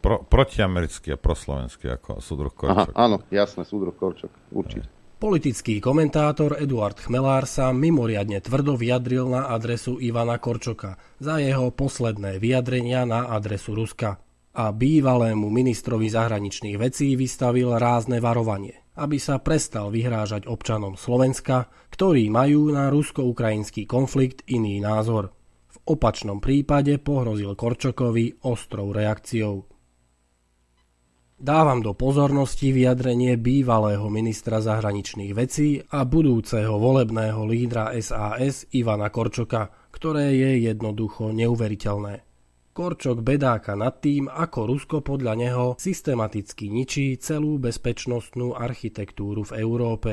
pro, 0.00 0.22
protiamerickí 0.22 1.12
a 1.12 1.18
proslovenskí 1.18 1.90
ako 1.90 2.22
súdruh 2.22 2.54
Aha, 2.64 2.86
Korčok. 2.88 2.94
áno, 2.94 3.16
jasné, 3.28 3.66
súdruh 3.66 3.92
Korčok, 3.92 4.30
určite. 4.54 4.86
Politický 5.18 5.82
komentátor 5.82 6.62
Eduard 6.62 6.94
Chmelár 7.02 7.50
sa 7.50 7.74
mimoriadne 7.74 8.38
tvrdo 8.38 8.78
vyjadril 8.78 9.26
na 9.26 9.50
adresu 9.50 9.98
Ivana 9.98 10.38
Korčoka 10.38 10.94
za 11.18 11.42
jeho 11.42 11.74
posledné 11.74 12.38
vyjadrenia 12.38 13.02
na 13.02 13.26
adresu 13.26 13.74
Ruska 13.74 14.22
a 14.58 14.74
bývalému 14.74 15.46
ministrovi 15.46 16.10
zahraničných 16.10 16.82
vecí 16.82 17.14
vystavil 17.14 17.78
rázne 17.78 18.18
varovanie, 18.18 18.90
aby 18.98 19.14
sa 19.14 19.38
prestal 19.38 19.94
vyhrážať 19.94 20.50
občanom 20.50 20.98
Slovenska, 20.98 21.70
ktorí 21.94 22.26
majú 22.26 22.74
na 22.74 22.90
rusko-ukrajinský 22.90 23.86
konflikt 23.86 24.42
iný 24.50 24.82
názor. 24.82 25.30
V 25.70 25.94
opačnom 25.94 26.42
prípade 26.42 26.98
pohrozil 26.98 27.54
Korčokovi 27.54 28.42
ostrou 28.50 28.90
reakciou. 28.90 29.62
Dávam 31.38 31.78
do 31.78 31.94
pozornosti 31.94 32.74
vyjadrenie 32.74 33.38
bývalého 33.38 34.10
ministra 34.10 34.58
zahraničných 34.58 35.38
vecí 35.38 35.78
a 35.78 36.02
budúceho 36.02 36.82
volebného 36.82 37.46
lídra 37.46 37.94
SAS 38.02 38.66
Ivana 38.74 39.06
Korčoka, 39.06 39.70
ktoré 39.94 40.34
je 40.34 40.66
jednoducho 40.66 41.30
neuveriteľné. 41.30 42.27
Korčok 42.78 43.26
bedáka 43.26 43.74
nad 43.74 43.98
tým, 43.98 44.30
ako 44.30 44.70
Rusko 44.70 44.96
podľa 45.02 45.34
neho 45.34 45.66
systematicky 45.82 46.70
ničí 46.70 47.18
celú 47.18 47.58
bezpečnostnú 47.58 48.54
architektúru 48.54 49.42
v 49.42 49.58
Európe 49.58 50.12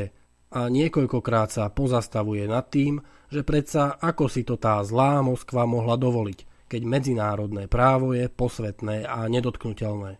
a 0.49 0.65
niekoľkokrát 0.65 1.53
sa 1.53 1.69
pozastavuje 1.69 2.41
nad 2.49 2.65
tým, 2.65 2.97
že 3.29 3.45
predsa 3.45 4.01
ako 4.01 4.25
si 4.25 4.41
to 4.41 4.57
tá 4.57 4.81
zlá 4.81 5.21
Moskva 5.21 5.69
mohla 5.69 5.93
dovoliť, 5.93 6.65
keď 6.65 6.81
medzinárodné 6.89 7.69
právo 7.69 8.17
je 8.17 8.33
posvetné 8.33 9.05
a 9.05 9.29
nedotknutelné. 9.29 10.17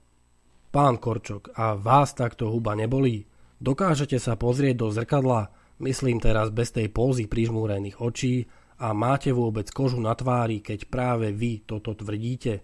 Pán 0.69 1.01
Korčok, 1.01 1.49
a 1.57 1.73
vás 1.73 2.13
takto 2.13 2.53
huba 2.53 2.77
nebolí? 2.77 3.26
Dokážete 3.57 4.22
sa 4.22 4.38
pozrieť 4.38 4.85
do 4.85 4.93
zrkadla, 4.93 5.49
myslím 5.81 6.22
teraz 6.22 6.53
bez 6.53 6.69
tej 6.69 6.93
pózy 6.93 7.26
prižmúrených 7.26 7.97
očí, 8.05 8.45
a 8.80 8.91
máte 8.91 9.31
vôbec 9.31 9.68
kožu 9.72 9.99
na 10.03 10.11
tvári, 10.15 10.60
keď 10.60 10.91
práve 10.91 11.31
vy 11.31 11.64
toto 11.64 11.95
tvrdíte? 11.95 12.64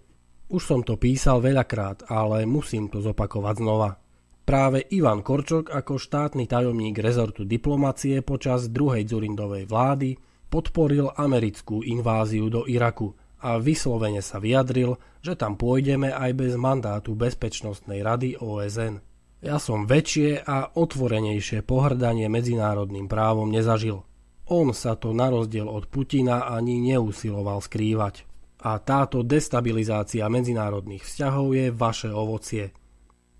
Už 0.51 0.61
som 0.67 0.83
to 0.83 0.99
písal 0.99 1.39
veľakrát, 1.39 2.11
ale 2.11 2.43
musím 2.43 2.91
to 2.91 2.99
zopakovať 2.99 3.55
znova. 3.63 3.95
Práve 4.43 4.83
Ivan 4.91 5.23
Korčok 5.23 5.71
ako 5.71 5.95
štátny 5.95 6.43
tajomník 6.49 6.99
rezortu 6.99 7.47
diplomacie 7.47 8.19
počas 8.19 8.67
druhej 8.67 9.07
Dzurindovej 9.07 9.63
vlády 9.63 10.19
podporil 10.51 11.07
americkú 11.15 11.87
inváziu 11.87 12.51
do 12.51 12.67
Iraku 12.67 13.15
a 13.39 13.55
vyslovene 13.55 14.19
sa 14.19 14.43
vyjadril, 14.43 14.99
že 15.23 15.39
tam 15.39 15.55
pôjdeme 15.55 16.11
aj 16.11 16.31
bez 16.35 16.53
mandátu 16.59 17.15
Bezpečnostnej 17.15 18.03
rady 18.03 18.35
OSN. 18.43 18.99
Ja 19.41 19.57
som 19.57 19.87
väčšie 19.87 20.43
a 20.43 20.75
otvorenejšie 20.75 21.63
pohrdanie 21.63 22.27
medzinárodným 22.27 23.07
právom 23.07 23.49
nezažil. 23.49 24.05
On 24.51 24.75
sa 24.75 24.99
to 24.99 25.15
na 25.15 25.31
rozdiel 25.31 25.63
od 25.63 25.87
Putina 25.87 26.51
ani 26.51 26.83
neusiloval 26.83 27.63
skrývať. 27.63 28.27
A 28.67 28.75
táto 28.83 29.23
destabilizácia 29.23 30.27
medzinárodných 30.27 31.07
vzťahov 31.07 31.55
je 31.55 31.65
vaše 31.71 32.11
ovocie. 32.11 32.75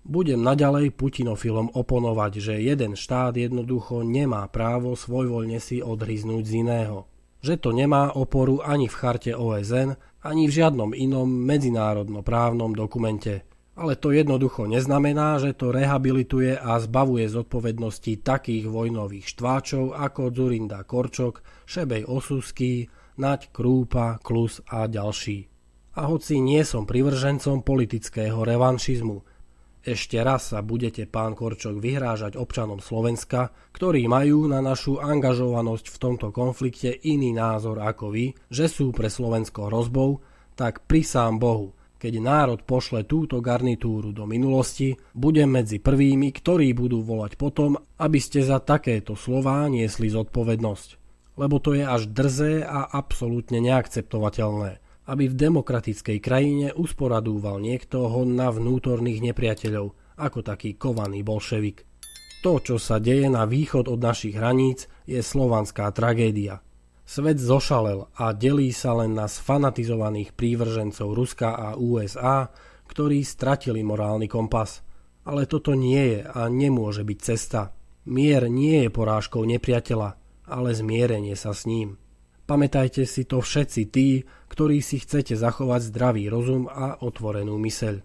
Budem 0.02 0.40
naďalej 0.40 0.96
Putinofilom 0.96 1.76
oponovať, 1.76 2.32
že 2.40 2.54
jeden 2.64 2.96
štát 2.96 3.36
jednoducho 3.36 4.02
nemá 4.02 4.48
právo 4.48 4.96
svojvoľne 4.96 5.60
si 5.60 5.84
odhryznúť 5.84 6.42
z 6.48 6.52
iného. 6.64 7.06
Že 7.44 7.54
to 7.60 7.70
nemá 7.76 8.16
oporu 8.16 8.64
ani 8.64 8.88
v 8.88 8.96
charte 8.96 9.36
OSN, 9.36 9.94
ani 10.24 10.48
v 10.48 10.52
žiadnom 10.58 10.96
inom 10.96 11.28
medzinárodnoprávnom 11.28 12.72
dokumente. 12.72 13.51
Ale 13.72 13.96
to 13.96 14.12
jednoducho 14.12 14.68
neznamená, 14.68 15.40
že 15.40 15.56
to 15.56 15.72
rehabilituje 15.72 16.60
a 16.60 16.76
zbavuje 16.76 17.24
zodpovednosti 17.24 18.20
takých 18.20 18.68
vojnových 18.68 19.24
štváčov 19.32 19.96
ako 19.96 20.28
Zurinda 20.28 20.84
Korčok, 20.84 21.40
Šebej 21.64 22.04
Osusky, 22.04 22.92
Naď 23.16 23.48
Krúpa, 23.48 24.20
Klus 24.20 24.60
a 24.68 24.84
ďalší. 24.84 25.48
A 25.96 26.08
hoci 26.08 26.40
nie 26.40 26.60
som 26.68 26.84
privržencom 26.84 27.64
politického 27.64 28.44
revanšizmu, 28.44 29.24
Ešte 29.82 30.22
raz 30.22 30.54
sa 30.54 30.62
budete, 30.62 31.10
pán 31.10 31.34
Korčok, 31.34 31.82
vyhrážať 31.82 32.38
občanom 32.38 32.78
Slovenska, 32.78 33.50
ktorí 33.74 34.06
majú 34.06 34.46
na 34.46 34.62
našu 34.62 35.02
angažovanosť 35.02 35.90
v 35.90 35.96
tomto 35.98 36.30
konflikte 36.30 36.94
iný 37.02 37.34
názor 37.34 37.82
ako 37.82 38.14
vy, 38.14 38.30
že 38.46 38.70
sú 38.70 38.94
pre 38.94 39.10
Slovensko 39.10 39.66
hrozbou, 39.66 40.22
tak 40.54 40.86
prisám 40.86 41.42
Bohu, 41.42 41.74
keď 42.02 42.18
národ 42.18 42.66
pošle 42.66 43.06
túto 43.06 43.38
garnitúru 43.38 44.10
do 44.10 44.26
minulosti, 44.26 44.98
budem 45.14 45.54
medzi 45.54 45.78
prvými, 45.78 46.34
ktorí 46.34 46.74
budú 46.74 47.06
volať 47.06 47.38
potom, 47.38 47.78
aby 47.78 48.18
ste 48.18 48.42
za 48.42 48.58
takéto 48.58 49.14
slová 49.14 49.70
niesli 49.70 50.10
zodpovednosť. 50.10 50.88
Lebo 51.38 51.62
to 51.62 51.78
je 51.78 51.86
až 51.86 52.10
drzé 52.10 52.66
a 52.66 52.90
absolútne 52.90 53.62
neakceptovateľné 53.62 54.82
aby 55.02 55.26
v 55.26 55.34
demokratickej 55.34 56.18
krajine 56.22 56.70
usporadúval 56.78 57.58
niekto 57.58 58.06
ho 58.06 58.22
na 58.22 58.54
vnútorných 58.54 59.34
nepriateľov, 59.34 60.14
ako 60.14 60.38
taký 60.46 60.78
kovaný 60.78 61.26
bolševik. 61.26 61.82
To, 62.46 62.58
čo 62.62 62.78
sa 62.78 63.02
deje 63.02 63.26
na 63.26 63.42
východ 63.42 63.90
od 63.90 63.98
našich 63.98 64.38
hraníc, 64.38 64.86
je 65.06 65.18
slovanská 65.18 65.90
tragédia. 65.90 66.62
Svet 67.02 67.42
zošalel 67.42 68.08
a 68.14 68.32
delí 68.32 68.70
sa 68.70 68.94
len 68.96 69.18
na 69.18 69.26
sfanatizovaných 69.26 70.32
prívržencov 70.32 71.12
Ruska 71.12 71.52
a 71.52 71.68
USA, 71.74 72.48
ktorí 72.86 73.26
stratili 73.26 73.82
morálny 73.82 74.30
kompas. 74.30 74.80
Ale 75.22 75.46
toto 75.46 75.74
nie 75.78 76.18
je 76.18 76.20
a 76.26 76.50
nemôže 76.50 77.06
byť 77.06 77.18
cesta. 77.22 77.70
Mier 78.10 78.50
nie 78.50 78.86
je 78.86 78.90
porážkou 78.90 79.46
nepriateľa, 79.46 80.18
ale 80.50 80.74
zmierenie 80.74 81.38
sa 81.38 81.54
s 81.54 81.66
ním. 81.70 82.02
Pamätajte 82.42 83.06
si 83.06 83.22
to 83.22 83.38
všetci 83.38 83.82
tí, 83.94 84.26
ktorí 84.50 84.82
si 84.82 84.98
chcete 84.98 85.38
zachovať 85.38 85.94
zdravý 85.94 86.26
rozum 86.26 86.66
a 86.66 86.98
otvorenú 86.98 87.54
myseľ. 87.56 88.02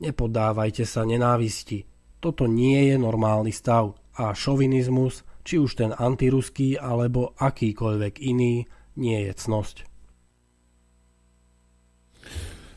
Nepodávajte 0.00 0.88
sa 0.88 1.04
nenávisti. 1.04 1.84
Toto 2.18 2.48
nie 2.48 2.88
je 2.88 2.96
normálny 2.96 3.52
stav 3.52 3.92
a 4.16 4.32
šovinizmus, 4.32 5.20
či 5.44 5.60
už 5.60 5.76
ten 5.76 5.92
antiruský 5.92 6.80
alebo 6.80 7.36
akýkoľvek 7.36 8.18
iný, 8.24 8.64
nie 8.96 9.18
je 9.28 9.32
cnosť. 9.36 9.76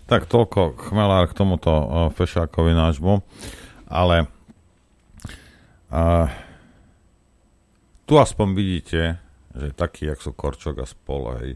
Tak 0.07 0.27
toľko 0.27 0.75
chmelár 0.91 1.27
k 1.27 1.35
tomuto 1.35 1.71
uh, 1.71 1.87
Fešákovi 2.11 2.71
nášmu. 2.71 3.23
Ale 3.87 4.27
uh, 5.91 6.27
tu 8.07 8.15
aspoň 8.15 8.47
vidíte, 8.55 9.19
že 9.51 9.75
takí, 9.75 10.07
jak 10.07 10.19
sú 10.19 10.31
Korčok 10.31 10.83
a 10.83 10.87
spol, 10.87 11.23
hej, 11.39 11.49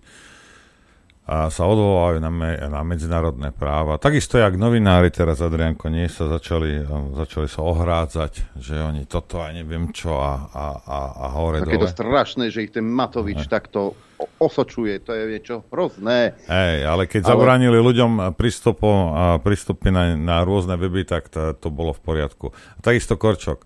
a 1.22 1.53
sa 1.53 1.64
odvolávajú 1.69 2.18
na, 2.18 2.31
me, 2.34 2.52
na 2.57 2.81
medzinárodné 2.81 3.53
práva. 3.53 4.02
Takisto, 4.02 4.41
jak 4.41 4.57
novinári 4.57 5.14
teraz, 5.14 5.38
Adrianko, 5.38 5.88
nie 5.93 6.10
sa 6.10 6.26
začali, 6.26 6.81
začali 7.14 7.45
sa 7.45 7.61
ohrádzať, 7.61 8.57
že 8.57 8.81
oni 8.81 9.06
toto 9.06 9.38
aj 9.39 9.61
neviem 9.61 9.93
čo 9.93 10.18
a, 10.18 10.49
a, 10.49 10.65
a, 10.81 10.99
a 11.22 11.26
hore 11.38 11.61
Také 11.61 11.77
to 11.77 11.88
strašné, 11.88 12.49
že 12.49 12.65
ich 12.65 12.73
ten 12.73 12.84
Matovič 12.89 13.45
ne. 13.45 13.49
takto 13.49 13.93
osočuje, 14.41 15.02
to 15.02 15.14
je 15.14 15.23
niečo 15.30 15.56
hrozné. 15.69 16.34
Hej, 16.49 16.77
ale 16.89 17.06
keď 17.06 17.22
ale... 17.26 17.31
zabránili 17.38 17.77
ľuďom 17.77 18.34
prístupom, 18.34 18.98
prístupy 19.45 19.93
na, 19.93 20.18
na 20.18 20.41
rôzne 20.41 20.73
weby, 20.73 21.06
tak 21.06 21.30
to, 21.30 21.53
to 21.53 21.69
bolo 21.69 21.93
v 21.93 22.02
poriadku. 22.02 22.49
A 22.49 22.80
takisto 22.81 23.14
Korčok, 23.18 23.65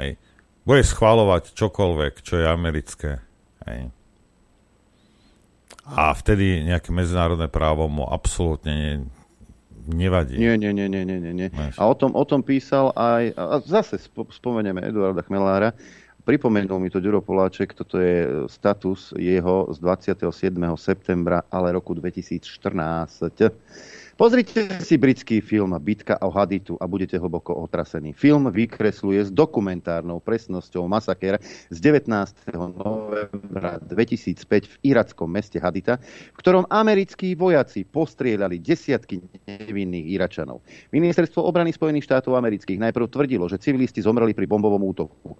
hej, 0.00 0.16
bude 0.64 0.80
schváľovať 0.80 1.52
čokoľvek, 1.52 2.24
čo 2.24 2.40
je 2.40 2.46
americké 2.48 3.20
Hej. 3.64 3.88
A 5.84 6.16
vtedy 6.16 6.64
nejaké 6.64 6.88
medzinárodné 6.88 7.48
právo 7.52 7.84
mu 7.92 8.08
absolútne 8.08 8.72
ne, 8.72 8.92
nevadí. 9.88 10.40
Nie, 10.40 10.56
nie, 10.56 10.72
nie, 10.72 10.88
nie, 10.88 11.04
nie, 11.04 11.32
nie. 11.32 11.48
A 11.76 11.82
o 11.84 11.94
tom, 11.94 12.16
o 12.16 12.24
tom 12.24 12.40
písal 12.40 12.92
aj, 12.96 13.36
a 13.36 13.60
zase 13.60 14.00
spomenieme 14.32 14.80
Eduarda 14.80 15.20
Chmelára, 15.20 15.76
pripomenul 16.24 16.80
mi 16.80 16.88
to 16.88 17.04
Ďuro 17.04 17.20
Poláček, 17.20 17.76
toto 17.76 18.00
je 18.00 18.48
status 18.48 19.12
jeho 19.20 19.68
z 19.72 19.76
27. 19.78 20.56
septembra, 20.80 21.44
ale 21.52 21.76
roku 21.76 21.92
2014. 21.92 22.40
Pozrite 24.14 24.78
si 24.78 24.94
britský 24.94 25.42
film 25.42 25.74
Bitka 25.82 26.14
o 26.22 26.30
Haditu 26.30 26.78
a 26.78 26.86
budete 26.86 27.18
hlboko 27.18 27.50
otrasení. 27.66 28.14
Film 28.14 28.46
vykresluje 28.46 29.26
s 29.26 29.30
dokumentárnou 29.34 30.22
presnosťou 30.22 30.86
masakér 30.86 31.42
z 31.42 31.78
19. 31.82 32.54
novembra 32.78 33.82
2005 33.82 34.70
v 34.70 34.74
irackom 34.86 35.26
meste 35.26 35.58
Hadita, 35.58 35.98
v 36.30 36.38
ktorom 36.38 36.62
americkí 36.70 37.34
vojaci 37.34 37.82
postrieľali 37.82 38.62
desiatky 38.62 39.18
nevinných 39.50 40.06
Iračanov. 40.14 40.62
Ministerstvo 40.94 41.42
obrany 41.42 41.74
Spojených 41.74 42.06
štátov 42.06 42.38
amerických 42.38 42.78
najprv 42.78 43.10
tvrdilo, 43.10 43.50
že 43.50 43.58
civilisti 43.58 43.98
zomreli 43.98 44.30
pri 44.30 44.46
bombovom 44.46 44.94
útoku. 44.94 45.34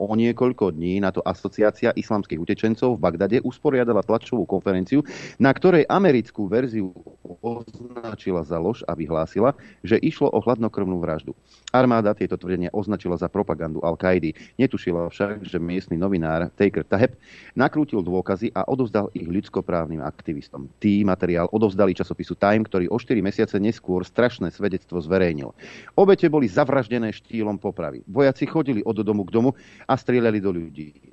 O 0.00 0.16
niekoľko 0.16 0.72
dní 0.72 1.04
na 1.04 1.12
to 1.12 1.20
Asociácia 1.20 1.92
islamských 1.92 2.40
utečencov 2.40 2.96
v 2.96 3.04
Bagdade 3.04 3.44
usporiadala 3.44 4.00
tlačovú 4.00 4.48
konferenciu, 4.48 5.04
na 5.36 5.52
ktorej 5.52 5.84
americkú 5.92 6.48
verziu 6.48 6.96
označila 7.44 8.40
za 8.40 8.56
lož 8.56 8.80
a 8.88 8.96
vyhlásila, 8.96 9.52
že 9.84 10.00
išlo 10.00 10.32
o 10.32 10.40
hladnokrvnú 10.40 10.96
vraždu. 11.04 11.36
Armáda 11.68 12.16
tieto 12.16 12.40
tvrdenia 12.40 12.72
označila 12.72 13.20
za 13.20 13.28
propagandu 13.28 13.84
Al-Kaidy. 13.84 14.32
Netušila 14.56 15.12
však, 15.12 15.44
že 15.44 15.60
miestny 15.60 16.00
novinár 16.00 16.48
Taker 16.56 16.82
Taheb 16.88 17.20
nakrútil 17.52 18.00
dôkazy 18.00 18.56
a 18.56 18.64
odovzdal 18.64 19.12
ich 19.12 19.28
ľudskoprávnym 19.28 20.00
aktivistom. 20.00 20.72
Tí 20.80 21.04
materiál 21.04 21.52
odovzdali 21.52 21.92
časopisu 21.92 22.40
Time, 22.40 22.64
ktorý 22.64 22.88
o 22.88 22.96
4 22.96 23.20
mesiace 23.20 23.60
neskôr 23.60 24.00
strašné 24.08 24.48
svedectvo 24.48 24.96
zverejnil. 24.96 25.52
Obete 25.92 26.32
boli 26.32 26.48
zavraždené 26.48 27.12
štýlom 27.12 27.60
popravy. 27.60 28.00
Vojaci 28.08 28.48
chodili 28.48 28.80
od 28.80 28.96
domu 29.04 29.28
k 29.28 29.34
domu 29.36 29.52
a 29.90 29.98
strieľali 29.98 30.38
do 30.38 30.54
ľudí. 30.54 31.09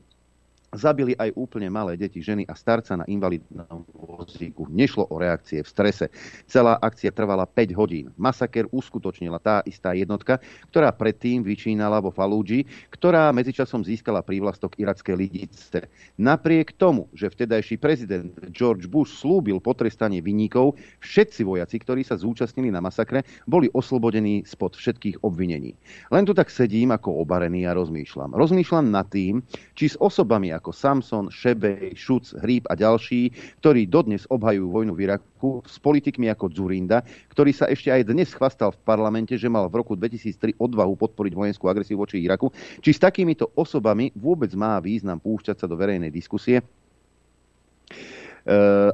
Zabili 0.76 1.16
aj 1.16 1.32
úplne 1.40 1.72
malé 1.72 1.96
deti, 1.96 2.20
ženy 2.20 2.44
a 2.44 2.52
starca 2.52 3.00
na 3.00 3.08
invalidnom 3.08 3.88
vozíku. 3.96 4.68
Nešlo 4.68 5.08
o 5.08 5.16
reakcie 5.16 5.64
v 5.64 5.72
strese. 5.72 6.06
Celá 6.44 6.76
akcia 6.84 7.16
trvala 7.16 7.48
5 7.48 7.72
hodín. 7.80 8.12
Masaker 8.20 8.68
uskutočnila 8.76 9.40
tá 9.40 9.64
istá 9.64 9.96
jednotka, 9.96 10.44
ktorá 10.68 10.92
predtým 10.92 11.40
vyčínala 11.40 12.04
vo 12.04 12.12
Falúdži, 12.12 12.68
ktorá 12.92 13.32
medzičasom 13.32 13.88
získala 13.88 14.20
prívlastok 14.20 14.76
iracké 14.76 15.16
lidice. 15.16 15.88
Napriek 16.20 16.76
tomu, 16.76 17.08
že 17.16 17.32
vtedajší 17.32 17.80
prezident 17.80 18.36
George 18.52 18.92
Bush 18.92 19.24
slúbil 19.24 19.64
potrestanie 19.64 20.20
vinníkov, 20.20 20.76
všetci 21.00 21.48
vojaci, 21.48 21.80
ktorí 21.80 22.04
sa 22.04 22.20
zúčastnili 22.20 22.76
na 22.76 22.84
masakre, 22.84 23.24
boli 23.48 23.72
oslobodení 23.72 24.44
spod 24.44 24.76
všetkých 24.76 25.24
obvinení. 25.24 25.80
Len 26.12 26.28
tu 26.28 26.36
tak 26.36 26.52
sedím 26.52 26.92
ako 26.92 27.24
obarený 27.24 27.64
a 27.64 27.72
rozmýšľam. 27.72 28.36
Rozmýšľam 28.36 28.92
nad 28.92 29.08
tým, 29.08 29.40
či 29.72 29.94
s 29.94 29.96
osobami 30.04 30.57
ako 30.58 30.74
Samson, 30.74 31.30
Šebej, 31.30 31.94
Šuc, 31.94 32.34
Hríb 32.42 32.66
a 32.68 32.74
ďalší, 32.74 33.30
ktorí 33.62 33.86
dodnes 33.86 34.26
obhajujú 34.28 34.68
vojnu 34.68 34.94
v 34.98 35.08
Iraku, 35.08 35.62
s 35.64 35.78
politikmi 35.78 36.28
ako 36.34 36.50
Zurinda, 36.50 37.06
ktorý 37.30 37.54
sa 37.54 37.70
ešte 37.70 37.94
aj 37.94 38.10
dnes 38.10 38.34
chvastal 38.34 38.74
v 38.74 38.82
parlamente, 38.82 39.38
že 39.38 39.48
mal 39.48 39.70
v 39.70 39.80
roku 39.80 39.94
2003 39.94 40.58
odvahu 40.58 40.98
podporiť 40.98 41.34
vojenskú 41.38 41.70
agresiu 41.70 42.02
voči 42.02 42.20
Iraku, 42.20 42.50
či 42.82 42.90
s 42.92 43.00
takýmito 43.00 43.54
osobami 43.54 44.10
vôbec 44.18 44.50
má 44.58 44.82
význam 44.82 45.22
púšťať 45.22 45.64
sa 45.64 45.70
do 45.70 45.78
verejnej 45.78 46.10
diskusie 46.10 46.60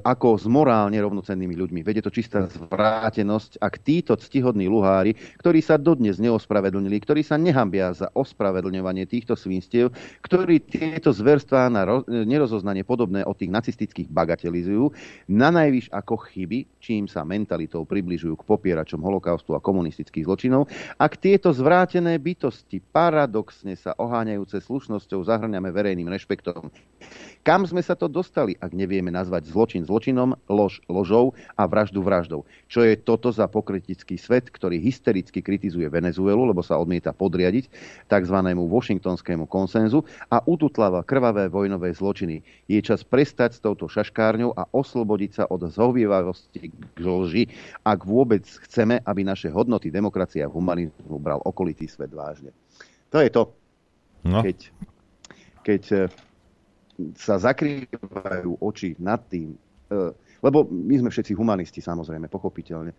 ako 0.01 0.41
s 0.41 0.45
morálne 0.49 0.97
rovnocennými 0.97 1.53
ľuďmi. 1.53 1.85
Vede 1.85 2.01
to 2.01 2.09
čistá 2.09 2.49
zvrátenosť, 2.49 3.61
ak 3.61 3.85
títo 3.85 4.17
ctihodní 4.17 4.65
luhári, 4.65 5.13
ktorí 5.37 5.61
sa 5.61 5.77
dodnes 5.77 6.17
neospravedlnili, 6.17 6.97
ktorí 6.97 7.21
sa 7.21 7.37
nehambia 7.37 7.93
za 7.93 8.09
ospravedlňovanie 8.17 9.05
týchto 9.05 9.37
svinstiev, 9.37 9.93
ktorí 10.25 10.65
tieto 10.65 11.13
zverstvá 11.13 11.69
na 11.69 11.85
ro- 11.85 12.05
nerozoznanie 12.09 12.81
podobné 12.81 13.21
od 13.21 13.37
tých 13.37 13.53
nacistických 13.53 14.09
bagatelizujú, 14.09 14.89
na 15.29 15.53
najvyš 15.53 15.93
ako 15.93 16.17
chyby, 16.33 16.81
čím 16.81 17.05
sa 17.05 17.21
mentalitou 17.21 17.85
približujú 17.85 18.41
k 18.41 18.47
popieračom 18.49 18.99
holokaustu 19.05 19.53
a 19.53 19.61
komunistických 19.61 20.25
zločinov, 20.25 20.65
ak 20.97 21.21
tieto 21.21 21.53
zvrátené 21.53 22.17
bytosti 22.17 22.81
paradoxne 22.81 23.77
sa 23.77 23.93
oháňajúce 24.01 24.65
slušnosťou 24.65 25.21
zahrňame 25.21 25.69
verejným 25.69 26.09
rešpektom, 26.09 26.73
kam 27.43 27.67
sme 27.67 27.83
sa 27.83 27.93
to 27.93 28.07
dostali, 28.07 28.55
ak 28.57 28.71
nevieme 28.71 29.11
nazvať 29.11 29.42
zločin 29.45 29.83
zločinom, 29.83 30.35
lož 30.47 30.79
ložou 30.87 31.37
a 31.59 31.63
vraždu 31.67 32.01
vraždou? 32.01 32.47
Čo 32.71 32.83
je 32.87 32.97
toto 32.99 33.29
za 33.29 33.45
pokritický 33.47 34.17
svet, 34.17 34.49
ktorý 34.49 34.79
hystericky 34.79 35.43
kritizuje 35.43 35.85
Venezuelu, 35.91 36.41
lebo 36.43 36.63
sa 36.65 36.79
odmieta 36.79 37.11
podriadiť 37.11 37.69
tzv. 38.07 38.37
washingtonskému 38.53 39.45
konsenzu 39.45 40.03
a 40.31 40.41
ututláva 40.43 41.05
krvavé 41.05 41.51
vojnové 41.51 41.93
zločiny. 41.93 42.41
Je 42.67 42.79
čas 42.81 43.03
prestať 43.03 43.57
s 43.57 43.63
touto 43.63 43.85
šaškárňou 43.87 44.55
a 44.55 44.67
oslobodiť 44.71 45.31
sa 45.31 45.43
od 45.47 45.67
zhovievavosti 45.69 46.71
k 46.71 46.97
lži, 46.99 47.43
ak 47.83 47.99
vôbec 48.07 48.43
chceme, 48.43 48.99
aby 49.03 49.21
naše 49.21 49.51
hodnoty 49.51 49.93
demokracia 49.93 50.47
a 50.47 50.51
humanizmu 50.51 51.19
bral 51.21 51.43
okolitý 51.43 51.85
svet 51.85 52.11
vážne. 52.15 52.55
To 53.13 53.21
je 53.21 53.29
to. 53.29 53.43
No. 54.23 54.39
Keď, 54.39 54.57
keď 55.61 55.81
sa 57.17 57.41
zakrývajú 57.41 58.61
oči 58.61 58.93
nad 59.01 59.21
tým, 59.29 59.53
e, 59.53 59.97
lebo 60.43 60.67
my 60.67 60.95
sme 60.99 61.09
všetci 61.09 61.33
humanisti, 61.33 61.79
samozrejme, 61.79 62.27
pochopiteľne, 62.27 62.93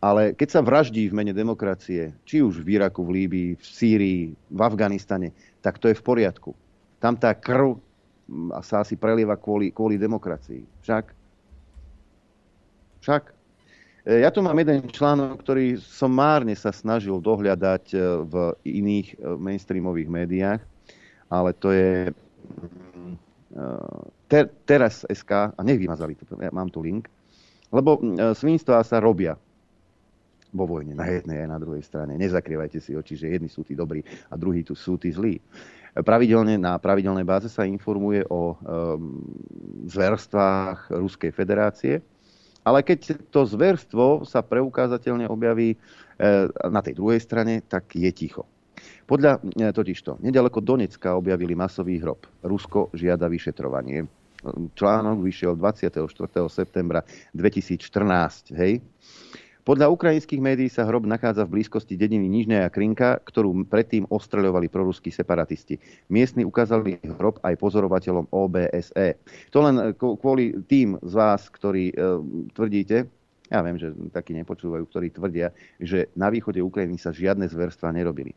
Ale 0.00 0.32
keď 0.32 0.48
sa 0.48 0.64
vraždí 0.64 1.12
v 1.12 1.16
mene 1.16 1.36
demokracie, 1.36 2.16
či 2.24 2.40
už 2.40 2.64
v 2.64 2.80
Iraku, 2.80 3.04
v 3.04 3.10
Líbii, 3.20 3.50
v 3.60 3.64
Sýrii, 3.64 4.22
v 4.32 4.60
Afganistane, 4.64 5.36
tak 5.60 5.76
to 5.76 5.92
je 5.92 5.96
v 5.96 6.00
poriadku. 6.00 6.56
Tam 7.04 7.20
tá 7.20 7.36
krv 7.36 7.76
sa 8.64 8.80
asi 8.80 8.96
prelieva 8.96 9.36
kvôli, 9.36 9.68
kvôli 9.68 10.00
demokracii. 10.00 10.64
Však? 10.80 11.04
Však? 13.04 13.22
E, 14.08 14.24
ja 14.24 14.32
tu 14.32 14.40
mám 14.40 14.56
jeden 14.56 14.88
článok, 14.88 15.44
ktorý 15.44 15.76
som 15.76 16.08
márne 16.08 16.56
sa 16.56 16.72
snažil 16.72 17.20
dohľadať 17.20 17.84
e, 17.92 17.98
v 18.24 18.34
iných 18.64 19.20
mainstreamových 19.36 20.08
médiách, 20.08 20.60
ale 21.28 21.50
to 21.60 21.76
je 21.76 22.08
ter, 24.30 24.44
teraz 24.62 25.02
SK, 25.06 25.54
a 25.54 25.60
nech 25.66 25.78
vymazali 25.78 26.14
to, 26.14 26.24
ja 26.38 26.54
mám 26.54 26.70
tu 26.70 26.82
link, 26.82 27.10
lebo 27.70 27.98
svinstvá 28.34 28.82
sa 28.82 29.02
robia 29.02 29.34
vo 30.50 30.66
vojne, 30.66 30.98
na 30.98 31.06
jednej 31.06 31.46
aj 31.46 31.48
na 31.50 31.58
druhej 31.62 31.82
strane. 31.86 32.18
Nezakrývajte 32.18 32.82
si 32.82 32.98
oči, 32.98 33.14
že 33.14 33.30
jedni 33.30 33.46
sú 33.46 33.62
tí 33.62 33.78
dobrí 33.78 34.02
a 34.30 34.34
druhí 34.34 34.66
tu 34.66 34.74
sú 34.74 34.98
tí 34.98 35.14
zlí. 35.14 35.38
Pravidelne, 35.90 36.58
na 36.58 36.78
pravidelnej 36.78 37.26
báze 37.26 37.50
sa 37.50 37.66
informuje 37.66 38.22
o 38.30 38.54
um, 38.54 39.22
zverstvách 39.90 40.90
Ruskej 40.94 41.30
federácie, 41.34 42.02
ale 42.62 42.86
keď 42.86 43.18
to 43.30 43.42
zverstvo 43.46 44.22
sa 44.28 44.44
preukázateľne 44.44 45.24
objaví 45.32 45.74
e, 45.74 45.76
na 46.68 46.84
tej 46.84 46.92
druhej 46.92 47.16
strane, 47.16 47.64
tak 47.64 47.96
je 47.96 48.10
ticho. 48.12 48.44
Podľa 49.10 49.42
e, 49.42 49.74
totižto, 49.74 50.22
nedaleko 50.22 50.62
Donecka 50.62 51.18
objavili 51.18 51.58
masový 51.58 51.98
hrob. 51.98 52.30
Rusko 52.46 52.94
žiada 52.94 53.26
vyšetrovanie. 53.26 54.06
Článok 54.78 55.18
vyšiel 55.26 55.58
24. 55.58 56.06
septembra 56.46 57.02
2014. 57.34 58.54
Hej. 58.54 58.78
Podľa 59.66 59.90
ukrajinských 59.92 60.38
médií 60.38 60.70
sa 60.70 60.86
hrob 60.86 61.10
nachádza 61.10 61.44
v 61.44 61.58
blízkosti 61.58 61.98
dediny 61.98 62.30
Nižného 62.30 62.70
Krinka, 62.70 63.18
ktorú 63.20 63.66
predtým 63.66 64.06
ostreľovali 64.08 64.70
proruskí 64.70 65.12
separatisti. 65.12 65.76
Miestni 66.08 66.46
ukázali 66.46 67.02
hrob 67.18 67.42
aj 67.42 67.58
pozorovateľom 67.60 68.30
OBSE. 68.30 69.20
To 69.50 69.58
len 69.60 69.92
kvôli 69.98 70.54
tým 70.70 70.96
z 71.02 71.12
vás, 71.12 71.50
ktorí 71.50 71.92
e, 71.92 71.94
tvrdíte, 72.54 73.10
ja 73.50 73.66
viem, 73.66 73.74
že 73.74 73.90
takí 74.14 74.30
nepočúvajú, 74.38 74.86
ktorí 74.86 75.10
tvrdia, 75.10 75.50
že 75.82 76.06
na 76.14 76.30
východe 76.30 76.62
Ukrajiny 76.62 77.02
sa 77.02 77.10
žiadne 77.10 77.50
zverstva 77.50 77.90
nerobili. 77.90 78.30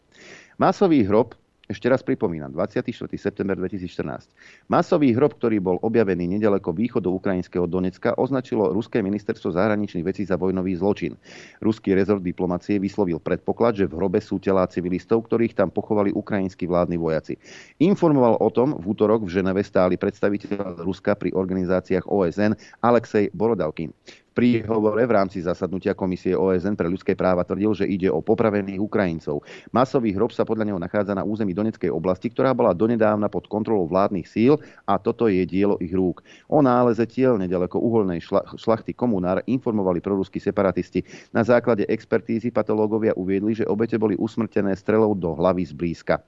Masový 0.62 1.02
hrob 1.04 1.34
ešte 1.64 1.88
raz 1.88 2.04
pripomínam, 2.04 2.52
24. 2.52 3.08
september 3.16 3.56
2014. 3.56 4.36
Masový 4.68 5.16
hrob, 5.16 5.40
ktorý 5.40 5.64
bol 5.64 5.80
objavený 5.80 6.36
nedaleko 6.36 6.76
východu 6.76 7.08
ukrajinského 7.08 7.64
Donecka, 7.72 8.20
označilo 8.20 8.76
Ruské 8.76 9.00
ministerstvo 9.00 9.56
zahraničných 9.56 10.04
vecí 10.04 10.28
za 10.28 10.36
vojnový 10.36 10.76
zločin. 10.76 11.16
Ruský 11.64 11.96
rezort 11.96 12.20
diplomacie 12.20 12.84
vyslovil 12.84 13.24
predpoklad, 13.24 13.80
že 13.80 13.88
v 13.88 13.96
hrobe 13.96 14.20
sú 14.20 14.44
telá 14.44 14.68
civilistov, 14.68 15.24
ktorých 15.24 15.56
tam 15.56 15.72
pochovali 15.72 16.12
ukrajinskí 16.12 16.68
vládni 16.68 17.00
vojaci. 17.00 17.40
Informoval 17.80 18.44
o 18.44 18.50
tom 18.52 18.76
v 18.76 18.84
útorok 18.84 19.24
v 19.24 19.40
Ženeve 19.40 19.64
stály 19.64 19.96
predstaviteľ 19.96 20.84
Ruska 20.84 21.16
pri 21.16 21.32
organizáciách 21.32 22.12
OSN 22.12 22.60
Alexej 22.84 23.32
Borodavkin 23.32 23.96
príhovore 24.34 25.06
v 25.06 25.16
rámci 25.16 25.40
zasadnutia 25.40 25.94
Komisie 25.94 26.34
OSN 26.34 26.74
pre 26.74 26.90
ľudské 26.90 27.14
práva 27.14 27.46
tvrdil, 27.46 27.72
že 27.78 27.86
ide 27.86 28.10
o 28.10 28.20
popravených 28.20 28.82
Ukrajincov. 28.82 29.46
Masový 29.70 30.12
hrob 30.18 30.34
sa 30.34 30.44
podľa 30.44 30.74
neho 30.74 30.80
nachádza 30.82 31.14
na 31.14 31.22
území 31.22 31.54
Doneckej 31.54 31.94
oblasti, 31.94 32.34
ktorá 32.34 32.52
bola 32.52 32.74
donedávna 32.74 33.30
pod 33.30 33.46
kontrolou 33.46 33.86
vládnych 33.86 34.26
síl 34.26 34.58
a 34.90 34.98
toto 34.98 35.30
je 35.30 35.46
dielo 35.46 35.78
ich 35.78 35.94
rúk. 35.94 36.26
O 36.50 36.60
náleze 36.66 37.06
tiel 37.06 37.38
nedaleko 37.38 37.78
uholnej 37.78 38.20
šlachty 38.58 38.92
komunár 38.98 39.46
informovali 39.46 40.02
proruskí 40.02 40.42
separatisti. 40.42 41.06
Na 41.30 41.46
základe 41.46 41.86
expertízy 41.86 42.50
patológovia 42.50 43.14
uviedli, 43.14 43.54
že 43.54 43.70
obete 43.70 44.02
boli 44.02 44.18
usmrtené 44.18 44.74
strelou 44.74 45.14
do 45.14 45.38
hlavy 45.38 45.70
zblízka. 45.70 46.20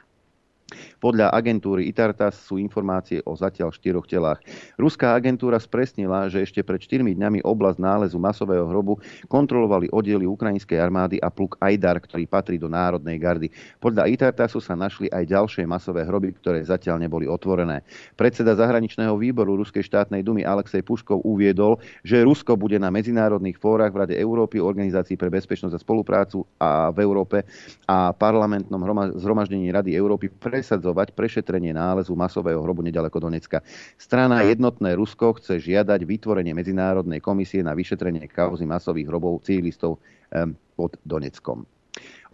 Podľa 0.98 1.30
agentúry 1.30 1.86
Itartas 1.86 2.42
sú 2.42 2.58
informácie 2.58 3.22
o 3.30 3.38
zatiaľ 3.38 3.70
štyroch 3.70 4.10
telách. 4.10 4.42
Ruská 4.82 5.14
agentúra 5.14 5.62
spresnila, 5.62 6.26
že 6.26 6.42
ešte 6.42 6.66
pred 6.66 6.82
4 6.82 7.06
dňami 7.06 7.46
oblasť 7.46 7.78
nálezu 7.78 8.18
masového 8.18 8.66
hrobu 8.66 8.98
kontrolovali 9.30 9.94
oddiely 9.94 10.26
ukrajinskej 10.26 10.82
armády 10.82 11.22
a 11.22 11.30
pluk 11.30 11.54
Aidar, 11.62 12.02
ktorý 12.02 12.26
patrí 12.26 12.58
do 12.58 12.66
Národnej 12.66 13.22
gardy. 13.22 13.54
Podľa 13.78 14.10
Itartasu 14.10 14.58
sa 14.58 14.74
našli 14.74 15.06
aj 15.14 15.30
ďalšie 15.30 15.70
masové 15.70 16.02
hroby, 16.02 16.34
ktoré 16.34 16.66
zatiaľ 16.66 16.98
neboli 16.98 17.30
otvorené. 17.30 17.86
Predseda 18.18 18.58
zahraničného 18.58 19.14
výboru 19.22 19.62
Ruskej 19.62 19.86
štátnej 19.86 20.26
dumy 20.26 20.42
Alexej 20.42 20.82
Puškov 20.82 21.22
uviedol, 21.22 21.78
že 22.02 22.26
Rusko 22.26 22.58
bude 22.58 22.82
na 22.82 22.90
medzinárodných 22.90 23.62
fórach 23.62 23.94
v 23.94 24.02
Rade 24.02 24.16
Európy, 24.18 24.58
Organizácii 24.58 25.14
pre 25.14 25.30
bezpečnosť 25.30 25.78
a 25.78 25.84
spoluprácu 25.86 26.42
a 26.58 26.90
v 26.90 26.98
Európe 27.06 27.46
a 27.86 28.10
parlamentnom 28.18 28.82
zhromaždení 29.22 29.70
Rady 29.70 29.94
Európy 29.94 30.34
presadzovať 30.56 31.12
prešetrenie 31.12 31.76
nálezu 31.76 32.16
masového 32.16 32.64
hrobu 32.64 32.80
nedaleko 32.80 33.20
Donecka. 33.20 33.60
Strana 34.00 34.48
Jednotné 34.48 34.96
Rusko 34.96 35.36
chce 35.36 35.60
žiadať 35.60 36.08
vytvorenie 36.08 36.56
Medzinárodnej 36.56 37.20
komisie 37.20 37.60
na 37.60 37.76
vyšetrenie 37.76 38.24
kauzy 38.32 38.64
masových 38.64 39.12
hrobov 39.12 39.44
civilistov 39.44 40.00
pod 40.80 40.96
Doneckom. 41.04 41.68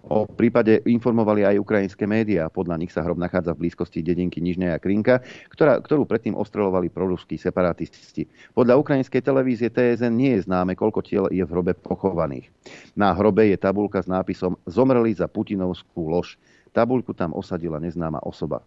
O 0.02 0.26
prípade 0.26 0.82
informovali 0.90 1.46
aj 1.46 1.62
ukrajinské 1.62 2.10
médiá. 2.10 2.50
Podľa 2.50 2.82
nich 2.82 2.90
sa 2.90 3.06
hrob 3.06 3.22
nachádza 3.22 3.54
v 3.54 3.66
blízkosti 3.70 4.02
dedinky 4.02 4.42
Nižného 4.42 4.82
Krinka, 4.82 5.22
ktorá, 5.54 5.78
ktorú 5.78 6.10
predtým 6.10 6.34
ostrelovali 6.34 6.90
proruskí 6.90 7.38
separatisti. 7.38 8.26
Podľa 8.58 8.82
ukrajinskej 8.82 9.22
televízie 9.22 9.70
TSN 9.70 10.10
nie 10.10 10.34
je 10.38 10.50
známe, 10.50 10.74
koľko 10.74 11.06
tiel 11.06 11.26
je 11.30 11.46
v 11.46 11.54
hrobe 11.54 11.78
pochovaných. 11.78 12.50
Na 12.98 13.14
hrobe 13.14 13.46
je 13.54 13.58
tabulka 13.62 14.02
s 14.02 14.10
nápisom 14.10 14.58
Zomreli 14.66 15.14
za 15.14 15.30
putinovskú 15.30 16.10
lož. 16.10 16.34
Tabuľku 16.72 17.12
tam 17.12 17.36
osadila 17.36 17.84
neznáma 17.84 18.24
osoba, 18.24 18.64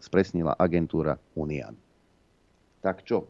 spresnila 0.00 0.52
agentúra 0.60 1.16
Unian. 1.32 1.72
Tak 2.84 3.00
čo? 3.08 3.24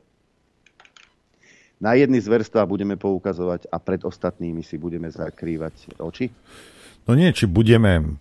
Na 1.80 1.96
jedny 1.96 2.20
zverstva 2.20 2.68
budeme 2.68 2.98
poukazovať 2.98 3.70
a 3.70 3.80
pred 3.80 4.02
ostatnými 4.04 4.60
si 4.60 4.76
budeme 4.76 5.08
zakrývať 5.08 5.96
oči? 5.96 6.28
No 7.08 7.16
nie, 7.16 7.32
či 7.32 7.48
budeme. 7.48 8.20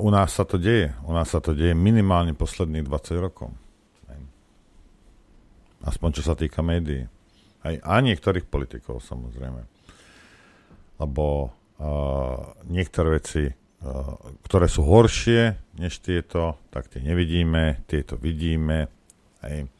U 0.00 0.08
nás 0.08 0.32
sa 0.32 0.48
to 0.48 0.56
deje. 0.56 0.96
U 1.04 1.12
nás 1.12 1.28
sa 1.28 1.44
to 1.44 1.52
deje 1.52 1.76
minimálne 1.76 2.32
posledných 2.32 2.86
20 2.88 3.20
rokov. 3.20 3.52
Aspoň 5.84 6.10
čo 6.16 6.22
sa 6.24 6.34
týka 6.34 6.64
médií. 6.64 7.06
Aj, 7.62 7.74
a 7.84 8.00
niektorých 8.00 8.48
politikov 8.48 9.04
samozrejme. 9.04 9.62
Lebo 10.98 11.52
uh, 11.78 12.54
niektoré 12.66 13.20
veci 13.20 13.52
ktoré 14.42 14.66
sú 14.66 14.82
horšie 14.82 15.54
než 15.78 16.02
tieto, 16.02 16.58
tak 16.74 16.90
tie 16.90 16.98
nevidíme, 16.98 17.86
tieto 17.86 18.18
vidíme. 18.18 18.90
Hej. 19.46 19.70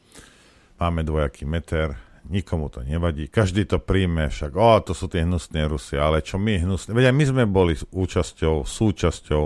Máme 0.79 1.03
dvojaký 1.03 1.43
meter, 1.43 1.99
nikomu 2.31 2.71
to 2.71 2.79
nevadí, 2.79 3.27
každý 3.27 3.67
to 3.67 3.83
príjme, 3.83 4.31
však 4.31 4.55
o, 4.55 4.79
to 4.79 4.95
sú 4.95 5.11
tie 5.11 5.27
hnusné 5.27 5.67
Rusy, 5.67 5.99
ale 5.99 6.23
čo 6.23 6.39
my 6.39 6.63
hnusné, 6.63 6.95
vedia, 6.95 7.11
my 7.11 7.25
sme 7.27 7.43
boli 7.43 7.75
účasťou, 7.75 8.63
súčasťou 8.63 9.43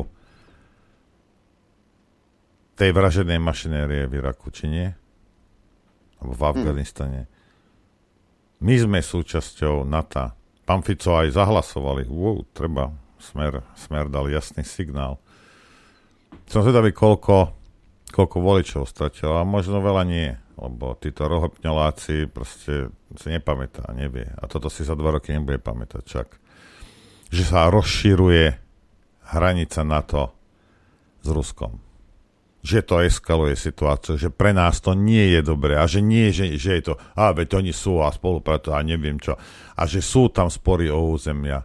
tej 2.78 2.90
vraženej 2.94 3.40
mašinérie 3.42 4.06
v 4.06 4.22
Iraku, 4.22 4.54
či 4.54 4.70
nie? 4.70 4.88
Alebo 6.22 6.34
v 6.38 6.42
hm. 6.46 6.50
Afganistane. 6.54 7.22
Hmm. 7.26 7.32
My 8.64 8.76
sme 8.80 9.00
súčasťou 9.02 9.84
NATO. 9.84 10.30
Pán 10.64 10.86
Fico 10.86 11.18
aj 11.18 11.36
zahlasovali, 11.36 12.08
wow, 12.08 12.40
treba 12.56 13.03
Smer, 13.24 13.64
smer 13.80 14.12
dal 14.12 14.28
jasný 14.28 14.68
signál. 14.68 15.16
Som 16.52 16.60
zvedavý, 16.60 16.92
koľko, 16.92 17.56
koľko 18.12 18.38
voličov 18.44 18.84
stratilo 18.84 19.40
a 19.40 19.48
možno 19.48 19.80
veľa 19.80 20.04
nie, 20.04 20.36
lebo 20.60 21.00
títo 21.00 21.32
rohopňoláci 21.32 22.28
proste 22.28 22.92
si 23.16 23.28
nepamätá, 23.32 23.88
nevie. 23.96 24.28
A 24.28 24.44
toto 24.52 24.68
si 24.68 24.84
za 24.84 25.00
dva 25.00 25.16
roky 25.16 25.32
nebude 25.32 25.64
pamätať 25.64 26.04
čak. 26.04 26.28
Že 27.32 27.44
sa 27.48 27.72
rozširuje 27.72 28.46
hranica 29.34 29.82
NATO 29.88 30.36
s 31.24 31.28
Ruskom. 31.32 31.80
Že 32.64 32.80
to 32.84 32.96
eskaluje 33.08 33.56
situáciu, 33.56 34.20
že 34.20 34.30
pre 34.32 34.52
nás 34.52 34.84
to 34.84 34.96
nie 34.96 35.32
je 35.36 35.42
dobré 35.44 35.80
a 35.80 35.88
že 35.88 36.04
nie, 36.04 36.32
že, 36.32 36.60
že 36.60 36.80
je 36.80 36.84
to, 36.92 36.94
a 37.16 37.32
veď 37.32 37.60
oni 37.60 37.72
sú 37.72 38.04
a 38.04 38.12
spolupracujú 38.12 38.72
a 38.76 38.84
neviem 38.84 39.16
čo. 39.16 39.36
A 39.80 39.84
že 39.88 40.04
sú 40.04 40.28
tam 40.28 40.52
spory 40.52 40.92
o 40.92 41.12
územia 41.12 41.64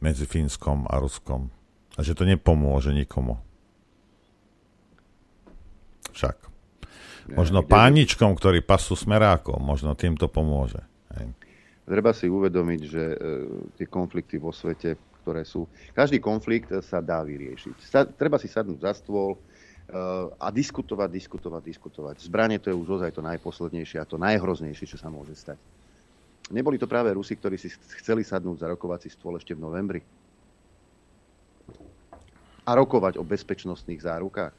medzi 0.00 0.28
Fínskom 0.28 0.84
a 0.88 1.00
Ruskom. 1.00 1.48
A 1.96 2.04
že 2.04 2.12
to 2.12 2.28
nepomôže 2.28 2.92
nikomu. 2.92 3.40
Však. 6.12 6.36
Možno 7.32 7.66
páničkom, 7.66 8.38
ktorí 8.38 8.62
pasú 8.62 8.94
smerákom, 8.94 9.58
možno 9.58 9.98
tým 9.98 10.14
to 10.14 10.30
pomôže. 10.30 10.78
Hej. 11.18 11.34
Treba 11.86 12.14
si 12.14 12.30
uvedomiť, 12.30 12.80
že 12.86 13.02
e, 13.02 13.16
tie 13.78 13.86
konflikty 13.90 14.38
vo 14.38 14.54
svete, 14.54 14.94
ktoré 15.22 15.42
sú... 15.42 15.66
Každý 15.90 16.22
konflikt 16.22 16.70
sa 16.86 17.02
dá 17.02 17.22
vyriešiť. 17.26 17.74
Sa, 17.82 18.06
treba 18.06 18.38
si 18.38 18.46
sadnúť 18.46 18.78
za 18.78 18.92
stôl 18.94 19.34
e, 19.34 19.38
a 20.38 20.48
diskutovať, 20.54 21.08
diskutovať, 21.10 21.62
diskutovať. 21.66 22.14
Zbranie 22.22 22.62
to 22.62 22.70
je 22.70 22.78
už 22.78 23.02
ozaj 23.02 23.10
to 23.10 23.22
najposlednejšie 23.26 23.98
a 23.98 24.06
to 24.06 24.22
najhroznejšie, 24.22 24.86
čo 24.86 24.98
sa 24.98 25.10
môže 25.10 25.34
stať. 25.34 25.58
Neboli 26.46 26.78
to 26.78 26.86
práve 26.86 27.10
Rusi, 27.10 27.34
ktorí 27.34 27.58
si 27.58 27.74
chceli 27.98 28.22
sadnúť 28.22 28.62
za 28.62 28.70
rokovací 28.70 29.10
stôl 29.10 29.34
ešte 29.34 29.58
v 29.58 29.64
novembri? 29.66 30.00
A 32.66 32.70
rokovať 32.74 33.18
o 33.18 33.26
bezpečnostných 33.26 34.02
zárukách? 34.02 34.54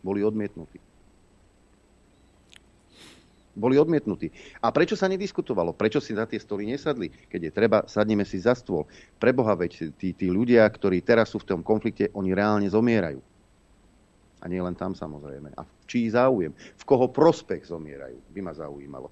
Boli 0.00 0.24
odmietnutí. 0.24 0.80
Boli 3.58 3.74
odmietnutí. 3.74 4.30
A 4.62 4.70
prečo 4.70 4.94
sa 4.94 5.10
nediskutovalo? 5.10 5.74
Prečo 5.74 5.98
si 5.98 6.14
na 6.14 6.24
tie 6.24 6.38
stoly 6.38 6.70
nesadli? 6.70 7.10
Keď 7.10 7.40
je 7.42 7.52
treba, 7.52 7.78
sadneme 7.90 8.22
si 8.22 8.38
za 8.38 8.54
stôl. 8.54 8.86
Preboha, 9.18 9.58
veď 9.58 9.90
tí, 9.98 10.14
tí 10.14 10.30
ľudia, 10.30 10.62
ktorí 10.64 11.02
teraz 11.02 11.34
sú 11.34 11.42
v 11.42 11.48
tom 11.56 11.60
konflikte, 11.66 12.08
oni 12.14 12.30
reálne 12.32 12.70
zomierajú. 12.70 13.18
A 14.38 14.44
nie 14.46 14.62
len 14.62 14.78
tam 14.78 14.94
samozrejme. 14.94 15.50
A 15.58 15.66
v 15.66 15.72
čí 15.90 16.06
záujem? 16.06 16.54
V 16.54 16.84
koho 16.86 17.10
prospech 17.10 17.66
zomierajú? 17.66 18.22
By 18.30 18.40
ma 18.46 18.54
zaujímalo. 18.54 19.10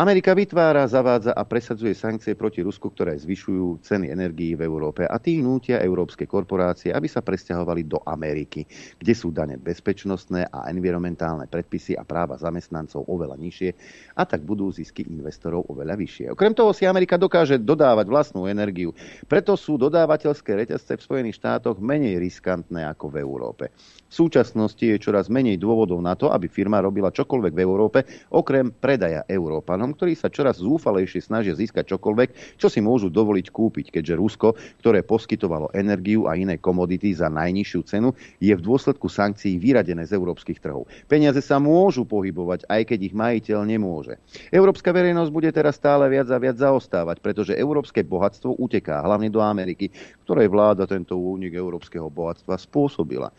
Amerika 0.00 0.32
vytvára, 0.32 0.88
zavádza 0.88 1.36
a 1.36 1.44
presadzuje 1.44 1.92
sankcie 1.92 2.32
proti 2.32 2.64
Rusku, 2.64 2.88
ktoré 2.88 3.20
zvyšujú 3.20 3.84
ceny 3.84 4.08
energií 4.08 4.56
v 4.56 4.64
Európe 4.64 5.04
a 5.04 5.20
tým 5.20 5.44
nútia 5.44 5.76
európske 5.76 6.24
korporácie, 6.24 6.88
aby 6.88 7.04
sa 7.04 7.20
presťahovali 7.20 7.84
do 7.84 8.00
Ameriky, 8.08 8.64
kde 8.96 9.12
sú 9.12 9.28
dane 9.28 9.60
bezpečnostné 9.60 10.48
a 10.48 10.72
environmentálne 10.72 11.52
predpisy 11.52 12.00
a 12.00 12.08
práva 12.08 12.40
zamestnancov 12.40 13.12
oveľa 13.12 13.36
nižšie 13.36 13.70
a 14.16 14.24
tak 14.24 14.40
budú 14.40 14.72
zisky 14.72 15.04
investorov 15.04 15.68
oveľa 15.68 16.00
vyššie. 16.00 16.32
Okrem 16.32 16.56
toho 16.56 16.72
si 16.72 16.88
Amerika 16.88 17.20
dokáže 17.20 17.60
dodávať 17.60 18.08
vlastnú 18.08 18.48
energiu, 18.48 18.96
preto 19.28 19.52
sú 19.52 19.76
dodávateľské 19.76 20.64
reťazce 20.64 20.96
v 20.96 21.04
Spojených 21.04 21.36
štátoch 21.44 21.76
menej 21.76 22.16
riskantné 22.16 22.88
ako 22.88 23.12
v 23.12 23.16
Európe. 23.20 23.68
V 24.08 24.14
súčasnosti 24.16 24.80
je 24.80 24.96
čoraz 24.96 25.28
menej 25.28 25.60
dôvodov 25.60 26.00
na 26.00 26.16
to, 26.16 26.32
aby 26.32 26.48
firma 26.48 26.80
robila 26.80 27.12
čokoľvek 27.12 27.52
v 27.52 27.60
Európe, 27.60 27.98
okrem 28.32 28.72
predaja 28.72 29.28
Európanom, 29.28 29.89
ktorí 29.92 30.14
sa 30.14 30.32
čoraz 30.32 30.58
zúfalejšie 30.62 31.24
snažia 31.24 31.54
získať 31.56 31.96
čokoľvek, 31.96 32.58
čo 32.58 32.66
si 32.70 32.78
môžu 32.82 33.10
dovoliť 33.12 33.46
kúpiť, 33.50 33.86
keďže 33.94 34.14
Rusko, 34.18 34.48
ktoré 34.80 35.02
poskytovalo 35.02 35.72
energiu 35.76 36.30
a 36.30 36.36
iné 36.36 36.56
komodity 36.60 37.12
za 37.14 37.28
najnižšiu 37.28 37.80
cenu, 37.86 38.12
je 38.38 38.52
v 38.54 38.64
dôsledku 38.64 39.10
sankcií 39.10 39.56
vyradené 39.56 40.06
z 40.06 40.16
európskych 40.16 40.60
trhov. 40.60 40.90
Peniaze 41.06 41.40
sa 41.40 41.58
môžu 41.58 42.04
pohybovať, 42.04 42.66
aj 42.68 42.82
keď 42.90 42.98
ich 43.10 43.14
majiteľ 43.14 43.58
nemôže. 43.64 44.18
Európska 44.50 44.90
verejnosť 44.94 45.30
bude 45.30 45.50
teraz 45.50 45.76
stále 45.76 46.06
viac 46.12 46.28
a 46.30 46.38
viac 46.38 46.56
zaostávať, 46.58 47.22
pretože 47.22 47.56
európske 47.56 48.02
bohatstvo 48.02 48.58
uteká 48.58 49.00
hlavne 49.04 49.32
do 49.32 49.40
Ameriky, 49.40 49.88
ktorej 50.26 50.50
vláda 50.50 50.84
tento 50.84 51.16
únik 51.16 51.54
európskeho 51.56 52.10
bohatstva 52.10 52.58
spôsobila. 52.58 53.30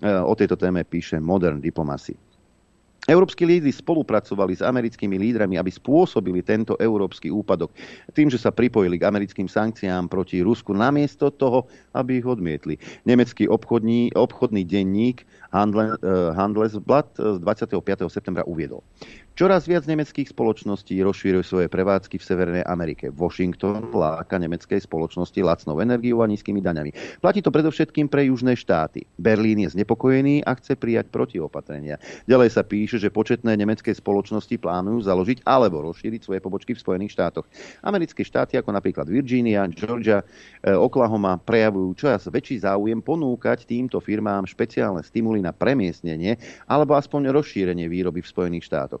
E, 0.00 0.08
o 0.08 0.32
tejto 0.32 0.56
téme 0.56 0.86
píše 0.86 1.20
Modern 1.20 1.60
Diplomacy. 1.60 2.29
Európsky 3.08 3.48
lídry 3.48 3.72
spolupracovali 3.72 4.60
s 4.60 4.62
americkými 4.66 5.16
lídrami, 5.16 5.56
aby 5.56 5.72
spôsobili 5.72 6.44
tento 6.44 6.76
európsky 6.76 7.32
úpadok 7.32 7.72
tým, 8.12 8.28
že 8.28 8.36
sa 8.36 8.52
pripojili 8.52 9.00
k 9.00 9.08
americkým 9.08 9.48
sankciám 9.48 10.12
proti 10.12 10.44
Rusku 10.44 10.76
namiesto 10.76 11.32
toho, 11.32 11.64
aby 11.96 12.20
ich 12.20 12.26
odmietli. 12.28 12.76
Nemecký 13.08 13.48
obchodní, 13.48 14.12
obchodný 14.12 14.68
denník 14.68 15.24
Handelsblatt 16.36 17.16
z 17.16 17.38
25. 17.40 18.04
septembra 18.12 18.44
uviedol. 18.44 18.84
Čoraz 19.40 19.64
viac 19.64 19.88
nemeckých 19.88 20.36
spoločností 20.36 21.00
rozšírujú 21.00 21.40
svoje 21.40 21.72
prevádzky 21.72 22.20
v 22.20 22.26
Severnej 22.28 22.64
Amerike. 22.68 23.08
Washington 23.08 23.88
láka 23.88 24.36
nemeckej 24.36 24.84
spoločnosti 24.84 25.40
lacnou 25.40 25.80
energiou 25.80 26.20
a 26.20 26.28
nízkymi 26.28 26.60
daňami. 26.60 26.92
Platí 27.24 27.40
to 27.40 27.48
predovšetkým 27.48 28.12
pre 28.12 28.28
južné 28.28 28.52
štáty. 28.52 29.08
Berlín 29.16 29.64
je 29.64 29.72
znepokojený 29.72 30.44
a 30.44 30.52
chce 30.60 30.76
prijať 30.76 31.08
protiopatrenia. 31.08 31.96
Ďalej 32.28 32.52
sa 32.52 32.68
píše, 32.68 33.00
že 33.00 33.08
početné 33.08 33.56
nemecké 33.56 33.96
spoločnosti 33.96 34.60
plánujú 34.60 35.08
založiť 35.08 35.40
alebo 35.48 35.88
rozšíriť 35.88 36.20
svoje 36.20 36.44
pobočky 36.44 36.76
v 36.76 36.84
Spojených 36.84 37.16
štátoch. 37.16 37.48
Americké 37.80 38.20
štáty 38.20 38.60
ako 38.60 38.76
napríklad 38.76 39.08
Virginia, 39.08 39.64
Georgia, 39.72 40.20
eh, 40.20 40.76
Oklahoma 40.76 41.40
prejavujú 41.40 41.96
čoraz 41.96 42.28
väčší 42.28 42.60
záujem 42.60 43.00
ponúkať 43.00 43.64
týmto 43.64 44.04
firmám 44.04 44.44
špeciálne 44.44 45.00
stimuly 45.00 45.40
na 45.40 45.56
premiestnenie 45.56 46.36
alebo 46.68 46.92
aspoň 46.92 47.32
rozšírenie 47.32 47.88
výroby 47.88 48.20
v 48.20 48.28
Spojených 48.28 48.68
štátoch 48.68 49.00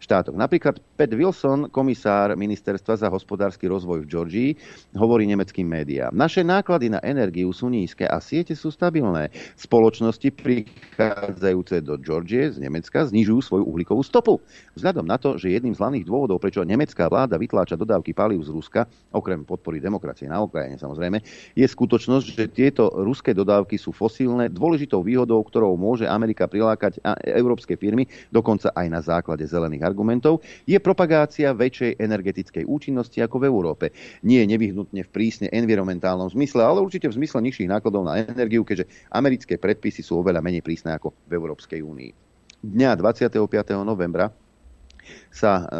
štátoch. 0.00 0.32
Napríklad 0.32 0.80
Pat 0.96 1.12
Wilson, 1.12 1.68
komisár 1.68 2.32
ministerstva 2.32 2.96
za 2.96 3.08
hospodársky 3.12 3.68
rozvoj 3.68 4.02
v 4.02 4.08
Georgii, 4.08 4.50
hovorí 4.96 5.28
nemeckým 5.28 5.68
médiám. 5.68 6.10
Naše 6.16 6.40
náklady 6.40 6.88
na 6.88 7.00
energiu 7.04 7.52
sú 7.52 7.68
nízke 7.68 8.08
a 8.08 8.16
siete 8.18 8.56
sú 8.56 8.72
stabilné. 8.72 9.28
Spoločnosti 9.60 10.24
prichádzajúce 10.32 11.84
do 11.84 12.00
Georgie 12.00 12.48
z 12.48 12.64
Nemecka 12.64 13.04
znižujú 13.04 13.40
svoju 13.44 13.64
uhlíkovú 13.68 14.00
stopu. 14.00 14.40
Vzhľadom 14.74 15.04
na 15.04 15.20
to, 15.20 15.36
že 15.36 15.52
jedným 15.52 15.76
z 15.76 15.80
hlavných 15.84 16.08
dôvodov, 16.08 16.40
prečo 16.40 16.64
nemecká 16.64 17.06
vláda 17.12 17.36
vytláča 17.36 17.76
dodávky 17.76 18.16
palív 18.16 18.40
z 18.48 18.50
Ruska, 18.56 18.88
okrem 19.12 19.44
podpory 19.44 19.84
demokracie 19.84 20.24
na 20.24 20.40
Ukrajine 20.40 20.80
samozrejme, 20.80 21.20
je 21.52 21.66
skutočnosť, 21.68 22.26
že 22.32 22.44
tieto 22.48 22.88
ruské 22.88 23.36
dodávky 23.36 23.76
sú 23.76 23.92
fosílne. 23.92 24.48
Dôležitou 24.48 25.04
výhodou, 25.04 25.44
ktorou 25.44 25.76
môže 25.76 26.08
Amerika 26.08 26.48
prilákať 26.48 27.04
európske 27.28 27.76
firmy, 27.76 28.08
dokonca 28.32 28.72
aj 28.72 28.86
na 28.88 29.00
základe 29.04 29.44
zelených 29.44 29.89
argumentov, 29.90 30.40
je 30.64 30.78
propagácia 30.78 31.50
väčšej 31.50 31.98
energetickej 31.98 32.64
účinnosti 32.64 33.18
ako 33.20 33.36
v 33.42 33.48
Európe. 33.50 33.86
Nie 34.22 34.46
nevyhnutne 34.46 35.04
v 35.04 35.10
prísne 35.10 35.50
environmentálnom 35.50 36.30
zmysle, 36.30 36.62
ale 36.62 36.80
určite 36.80 37.10
v 37.10 37.18
zmysle 37.20 37.42
nižších 37.44 37.68
nákladov 37.68 38.06
na 38.06 38.22
energiu, 38.22 38.62
keďže 38.62 38.88
americké 39.10 39.58
predpisy 39.58 40.06
sú 40.06 40.22
oveľa 40.22 40.40
menej 40.40 40.62
prísne 40.62 40.94
ako 40.94 41.12
v 41.26 41.32
Európskej 41.34 41.82
únii. 41.82 42.10
Dňa 42.60 42.90
25. 42.96 43.40
novembra 43.82 44.30
sa 45.30 45.62
e, 45.62 45.78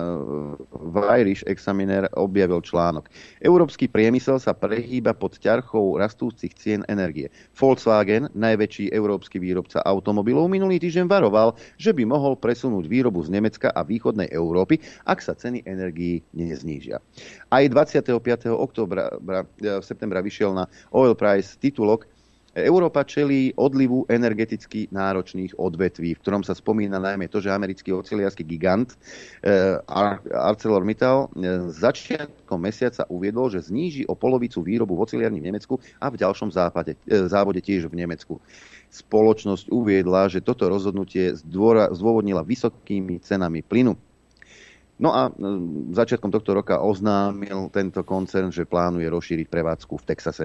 v 0.71 0.97
Irish 1.21 1.43
Examiner 1.47 2.07
objavil 2.15 2.63
článok. 2.63 3.11
Európsky 3.43 3.91
priemysel 3.91 4.39
sa 4.39 4.55
prehýba 4.55 5.17
pod 5.17 5.41
ťarchou 5.41 5.99
rastúcich 5.99 6.55
cien 6.55 6.87
energie. 6.87 7.33
Volkswagen, 7.57 8.31
najväčší 8.33 8.95
európsky 8.95 9.43
výrobca 9.43 9.83
automobilov, 9.83 10.47
minulý 10.47 10.79
týždeň 10.79 11.07
varoval, 11.11 11.59
že 11.81 11.91
by 11.91 12.07
mohol 12.07 12.39
presunúť 12.39 12.87
výrobu 12.87 13.25
z 13.27 13.35
Nemecka 13.35 13.75
a 13.75 13.83
východnej 13.83 14.31
Európy, 14.31 14.79
ak 15.09 15.19
sa 15.19 15.35
ceny 15.35 15.67
energií 15.67 16.23
neznížia. 16.37 17.03
Aj 17.51 17.65
25. 17.67 18.15
oktobra, 18.55 19.11
septembra 19.83 20.23
vyšiel 20.23 20.55
na 20.55 20.65
Oil 20.95 21.17
Price 21.19 21.59
titulok 21.59 22.20
Európa 22.51 23.07
čelí 23.07 23.55
odlivu 23.55 24.11
energeticky 24.11 24.91
náročných 24.91 25.55
odvetví, 25.55 26.19
v 26.19 26.23
ktorom 26.23 26.43
sa 26.43 26.51
spomína 26.51 26.99
najmä 26.99 27.31
to, 27.31 27.39
že 27.39 27.55
americký 27.55 27.95
oceliarský 27.95 28.43
gigant 28.43 28.99
eh, 29.47 29.79
ArcelorMittal 30.35 31.31
eh, 31.31 31.71
začiatkom 31.71 32.59
mesiaca 32.59 33.07
uviedol, 33.07 33.55
že 33.55 33.71
zníži 33.71 34.03
o 34.11 34.19
polovicu 34.19 34.67
výrobu 34.67 34.99
v 34.99 35.07
oceliarni 35.07 35.39
v 35.39 35.55
Nemecku 35.55 35.79
a 36.03 36.11
v 36.11 36.19
ďalšom 36.19 36.51
západe, 36.51 36.99
eh, 37.07 37.31
závode 37.31 37.63
tiež 37.63 37.87
v 37.87 38.03
Nemecku. 38.03 38.43
Spoločnosť 38.91 39.71
uviedla, 39.71 40.27
že 40.27 40.43
toto 40.43 40.67
rozhodnutie 40.67 41.39
zdôvodnila 41.39 42.43
vysokými 42.43 43.23
cenami 43.23 43.63
plynu. 43.63 43.95
No 45.01 45.17
a 45.17 45.33
začiatkom 45.97 46.29
tohto 46.29 46.53
roka 46.53 46.77
oznámil 46.77 47.73
tento 47.73 48.05
koncern, 48.05 48.53
že 48.53 48.69
plánuje 48.69 49.09
rozšíriť 49.09 49.47
prevádzku 49.49 49.97
v 49.97 50.07
Texase. 50.13 50.45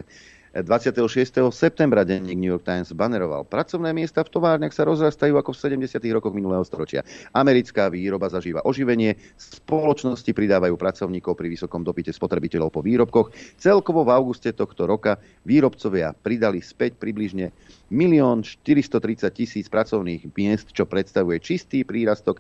26. 0.55 1.51
septembra 1.51 2.07
denník 2.07 2.39
New 2.39 2.47
York 2.47 2.63
Times 2.63 2.95
baneroval. 2.95 3.43
Pracovné 3.43 3.91
miesta 3.91 4.23
v 4.23 4.31
továrniach 4.31 4.71
sa 4.71 4.87
rozrastajú 4.87 5.35
ako 5.35 5.51
v 5.51 5.83
70. 5.83 5.99
rokoch 6.15 6.31
minulého 6.31 6.63
storočia. 6.63 7.03
Americká 7.35 7.91
výroba 7.91 8.31
zažíva 8.31 8.63
oživenie, 8.63 9.19
spoločnosti 9.35 10.31
pridávajú 10.31 10.79
pracovníkov 10.79 11.35
pri 11.35 11.51
vysokom 11.51 11.83
dopite 11.83 12.15
spotrebiteľov 12.15 12.71
po 12.71 12.79
výrobkoch. 12.79 13.35
Celkovo 13.59 14.07
v 14.07 14.15
auguste 14.15 14.55
tohto 14.55 14.87
roka 14.87 15.19
výrobcovia 15.43 16.15
pridali 16.15 16.63
späť 16.63 16.95
približne 17.03 17.51
1 17.91 18.15
430 18.63 19.27
tisíc 19.35 19.67
pracovných 19.67 20.31
miest, 20.39 20.71
čo 20.71 20.87
predstavuje 20.87 21.43
čistý 21.43 21.83
prírastok 21.83 22.39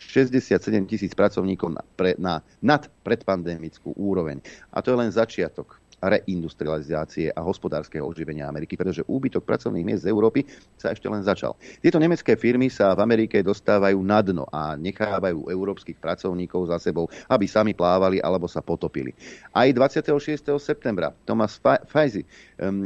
67 0.00 0.56
tisíc 0.88 1.12
pracovníkov 1.12 1.68
na, 1.68 1.84
pre, 1.84 2.16
na 2.16 2.40
nad 2.64 2.88
predpandemickú 3.04 3.92
úroveň. 3.92 4.40
A 4.72 4.80
to 4.80 4.96
je 4.96 4.96
len 4.96 5.12
začiatok 5.12 5.81
reindustrializácie 6.02 7.30
a 7.30 7.40
hospodárskeho 7.46 8.02
oživenia 8.02 8.50
Ameriky, 8.50 8.74
pretože 8.74 9.06
úbytok 9.06 9.46
pracovných 9.46 9.86
miest 9.86 10.02
z 10.02 10.10
Európy 10.10 10.42
sa 10.74 10.90
ešte 10.90 11.06
len 11.06 11.22
začal. 11.22 11.54
Tieto 11.78 12.02
nemecké 12.02 12.34
firmy 12.34 12.66
sa 12.66 12.98
v 12.98 13.06
Amerike 13.06 13.38
dostávajú 13.38 14.02
na 14.02 14.18
dno 14.18 14.44
a 14.50 14.74
nechávajú 14.74 15.46
európskych 15.46 16.02
pracovníkov 16.02 16.74
za 16.74 16.82
sebou, 16.82 17.06
aby 17.30 17.46
sami 17.46 17.70
plávali 17.70 18.18
alebo 18.18 18.50
sa 18.50 18.58
potopili. 18.58 19.14
Aj 19.54 19.70
26. 19.70 20.58
septembra 20.58 21.14
Thomas 21.22 21.62
Fajzi 21.62 22.26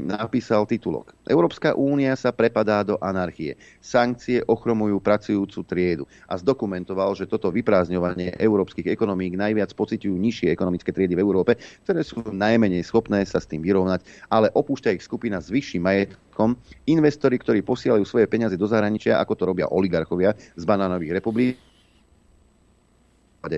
napísal 0.05 0.69
titulok. 0.69 1.17
Európska 1.25 1.73
únia 1.73 2.13
sa 2.21 2.37
prepadá 2.37 2.85
do 2.85 3.01
anarchie. 3.01 3.57
Sankcie 3.81 4.45
ochromujú 4.45 5.01
pracujúcu 5.01 5.61
triedu 5.65 6.05
a 6.29 6.37
zdokumentoval, 6.37 7.17
že 7.17 7.25
toto 7.25 7.49
vyprázdňovanie 7.49 8.37
európskych 8.37 8.93
ekonomík 8.93 9.41
najviac 9.41 9.73
pociťujú 9.73 10.13
nižšie 10.13 10.53
ekonomické 10.53 10.93
triedy 10.93 11.17
v 11.17 11.25
Európe, 11.25 11.57
ktoré 11.85 12.05
sú 12.05 12.21
najmenej 12.29 12.85
schopné 12.85 13.06
schopné 13.07 13.23
sa 13.23 13.39
s 13.39 13.47
tým 13.47 13.63
vyrovnať, 13.63 14.03
ale 14.27 14.51
opúšťa 14.51 14.99
ich 14.99 15.07
skupina 15.07 15.39
s 15.39 15.47
vyšším 15.47 15.79
majetkom, 15.87 16.59
investori, 16.91 17.39
ktorí 17.39 17.63
posielajú 17.63 18.03
svoje 18.03 18.27
peniaze 18.27 18.59
do 18.59 18.67
zahraničia, 18.67 19.23
ako 19.23 19.39
to 19.39 19.47
robia 19.47 19.71
oligarchovia 19.71 20.35
z 20.35 20.63
banánových 20.67 21.23
republik, 21.23 21.55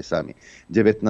sami. 0.05 0.37
19. 0.69 1.01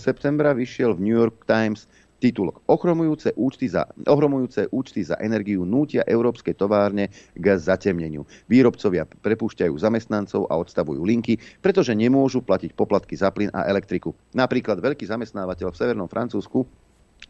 septembra 0.00 0.56
vyšiel 0.56 0.96
v 0.96 1.04
New 1.04 1.12
York 1.12 1.44
Times 1.44 1.84
titulok 2.24 2.64
Ochromujúce 2.64 3.36
účty, 3.36 3.68
za, 3.68 3.84
ohromujúce 4.08 4.72
účty 4.72 5.04
za 5.04 5.20
energiu 5.20 5.68
nútia 5.68 6.08
európske 6.08 6.56
továrne 6.56 7.12
k 7.36 7.46
zatemneniu. 7.52 8.24
Výrobcovia 8.48 9.04
prepúšťajú 9.04 9.76
zamestnancov 9.76 10.48
a 10.48 10.56
odstavujú 10.56 11.04
linky, 11.04 11.36
pretože 11.60 11.92
nemôžu 11.92 12.40
platiť 12.40 12.72
poplatky 12.72 13.12
za 13.12 13.28
plyn 13.28 13.52
a 13.52 13.68
elektriku. 13.68 14.16
Napríklad 14.32 14.80
veľký 14.80 15.04
zamestnávateľ 15.04 15.68
v 15.68 15.76
Severnom 15.76 16.08
Francúzsku 16.08 16.64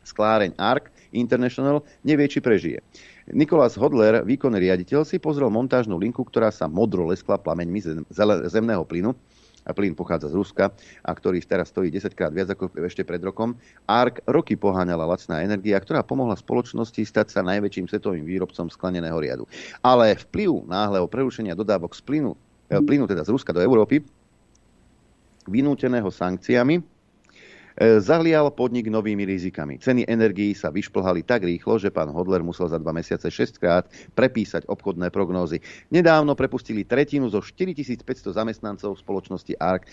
skláreň 0.05 0.55
ARC 0.59 0.93
International 1.15 1.87
nevie, 2.03 2.27
či 2.27 2.43
prežije. 2.43 2.83
Nikolás 3.31 3.79
Hodler, 3.81 4.21
výkonný 4.21 4.61
riaditeľ, 4.61 5.07
si 5.07 5.17
pozrel 5.17 5.49
montážnu 5.49 5.97
linku, 5.97 6.27
ktorá 6.27 6.53
sa 6.53 6.69
modro 6.69 7.09
leskla 7.09 7.41
plameňmi 7.41 7.81
zem, 7.81 8.05
zemného 8.51 8.85
plynu. 8.85 9.17
A 9.65 9.73
plyn 9.73 9.97
pochádza 9.97 10.29
z 10.29 10.37
Ruska 10.37 10.77
a 11.01 11.11
ktorý 11.17 11.41
teraz 11.41 11.73
stojí 11.73 11.89
10 11.89 12.13
krát 12.13 12.29
viac 12.37 12.53
ako 12.53 12.69
ešte 12.85 13.01
pred 13.01 13.17
rokom. 13.25 13.57
ARK 13.89 14.21
roky 14.29 14.61
poháňala 14.61 15.09
lacná 15.09 15.41
energia, 15.41 15.81
ktorá 15.81 16.05
pomohla 16.05 16.37
spoločnosti 16.37 17.01
stať 17.01 17.33
sa 17.33 17.41
najväčším 17.41 17.89
svetovým 17.89 18.29
výrobcom 18.29 18.69
skleneného 18.69 19.17
riadu. 19.17 19.49
Ale 19.81 20.21
vplyv 20.21 20.69
náhleho 20.69 21.09
prerušenia 21.09 21.57
dodávok 21.57 21.97
z 21.97 22.05
plynu, 22.05 22.37
eh, 22.69 22.77
plynu 22.77 23.09
teda 23.09 23.25
z 23.25 23.33
Ruska 23.33 23.57
do 23.57 23.65
Európy, 23.65 24.05
vynúteného 25.49 26.13
sankciami, 26.13 26.85
zahlial 27.79 28.55
podnik 28.55 28.87
novými 28.87 29.27
rizikami. 29.27 29.83
Ceny 29.83 30.07
energií 30.07 30.55
sa 30.55 30.71
vyšplhali 30.71 31.27
tak 31.27 31.43
rýchlo, 31.43 31.75
že 31.77 31.91
pán 31.91 32.11
Hodler 32.15 32.41
musel 32.47 32.71
za 32.71 32.79
dva 32.79 32.95
mesiace 32.95 33.27
šestkrát 33.27 33.91
prepísať 34.15 34.71
obchodné 34.71 35.11
prognózy. 35.11 35.59
Nedávno 35.91 36.39
prepustili 36.39 36.87
tretinu 36.87 37.27
zo 37.27 37.43
4500 37.43 38.07
zamestnancov 38.31 38.95
spoločnosti 39.03 39.59
ARK 39.59 39.91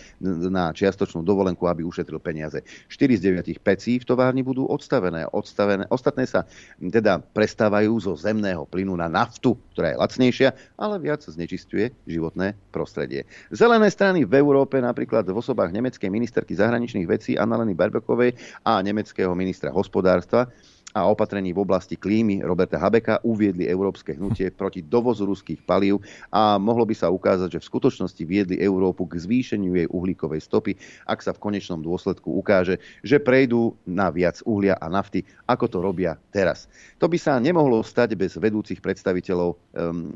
na 0.50 0.70
čiastočnú 0.70 1.26
dovolenku, 1.26 1.66
aby 1.66 1.82
ušetril 1.82 2.22
peniaze. 2.22 2.62
4 2.90 3.18
z 3.18 3.22
9 3.50 3.66
pecí 3.66 3.98
v 3.98 4.06
továrni 4.06 4.46
budú 4.46 4.70
odstavené. 4.70 5.26
odstavené. 5.34 5.90
Ostatné 5.90 6.30
sa 6.30 6.46
teda 6.78 7.18
prestávajú 7.34 7.98
zo 7.98 8.14
zemného 8.14 8.70
plynu 8.70 8.94
na 8.94 9.10
naftu, 9.10 9.58
ktorá 9.74 9.94
je 9.94 9.98
lacnejšia, 9.98 10.50
ale 10.78 11.02
viac 11.02 11.26
znečistuje 11.26 11.90
životné 12.06 12.54
prostredie. 12.70 13.26
Zelené 13.50 13.90
strany 13.90 14.22
v 14.22 14.38
Európe, 14.38 14.78
napríklad 14.78 15.26
v 15.26 15.34
osobách 15.34 15.74
nemeckej 15.74 16.10
ministerky 16.14 16.54
zahraničných 16.54 17.10
vecí 17.10 17.34
Annaleny 17.36 17.71
Zuzany 17.72 17.76
Berbekovej 17.76 18.32
a 18.66 18.82
nemeckého 18.84 19.32
ministra 19.36 19.72
hospodárstva 19.72 20.52
a 20.92 21.08
opatrení 21.08 21.56
v 21.56 21.64
oblasti 21.64 21.96
klímy 21.96 22.44
Roberta 22.44 22.76
Habeka 22.76 23.24
uviedli 23.24 23.68
európske 23.68 24.16
hnutie 24.16 24.52
proti 24.52 24.84
dovozu 24.84 25.24
ruských 25.24 25.64
palív 25.64 26.04
a 26.28 26.60
mohlo 26.60 26.84
by 26.84 26.96
sa 26.96 27.08
ukázať, 27.08 27.58
že 27.58 27.62
v 27.64 27.70
skutočnosti 27.72 28.24
viedli 28.28 28.60
Európu 28.60 29.08
k 29.08 29.24
zvýšeniu 29.24 29.72
jej 29.80 29.88
uhlíkovej 29.88 30.44
stopy, 30.44 30.76
ak 31.08 31.24
sa 31.24 31.32
v 31.32 31.40
konečnom 31.40 31.80
dôsledku 31.80 32.28
ukáže, 32.36 32.84
že 33.02 33.24
prejdú 33.24 33.80
na 33.88 34.12
viac 34.12 34.44
uhlia 34.44 34.76
a 34.76 34.92
nafty, 34.92 35.24
ako 35.48 35.66
to 35.72 35.78
robia 35.80 36.20
teraz. 36.36 36.68
To 37.00 37.08
by 37.08 37.16
sa 37.16 37.40
nemohlo 37.40 37.80
stať 37.88 38.20
bez 38.20 38.36
vedúcich 38.36 38.84
predstaviteľov 38.84 39.56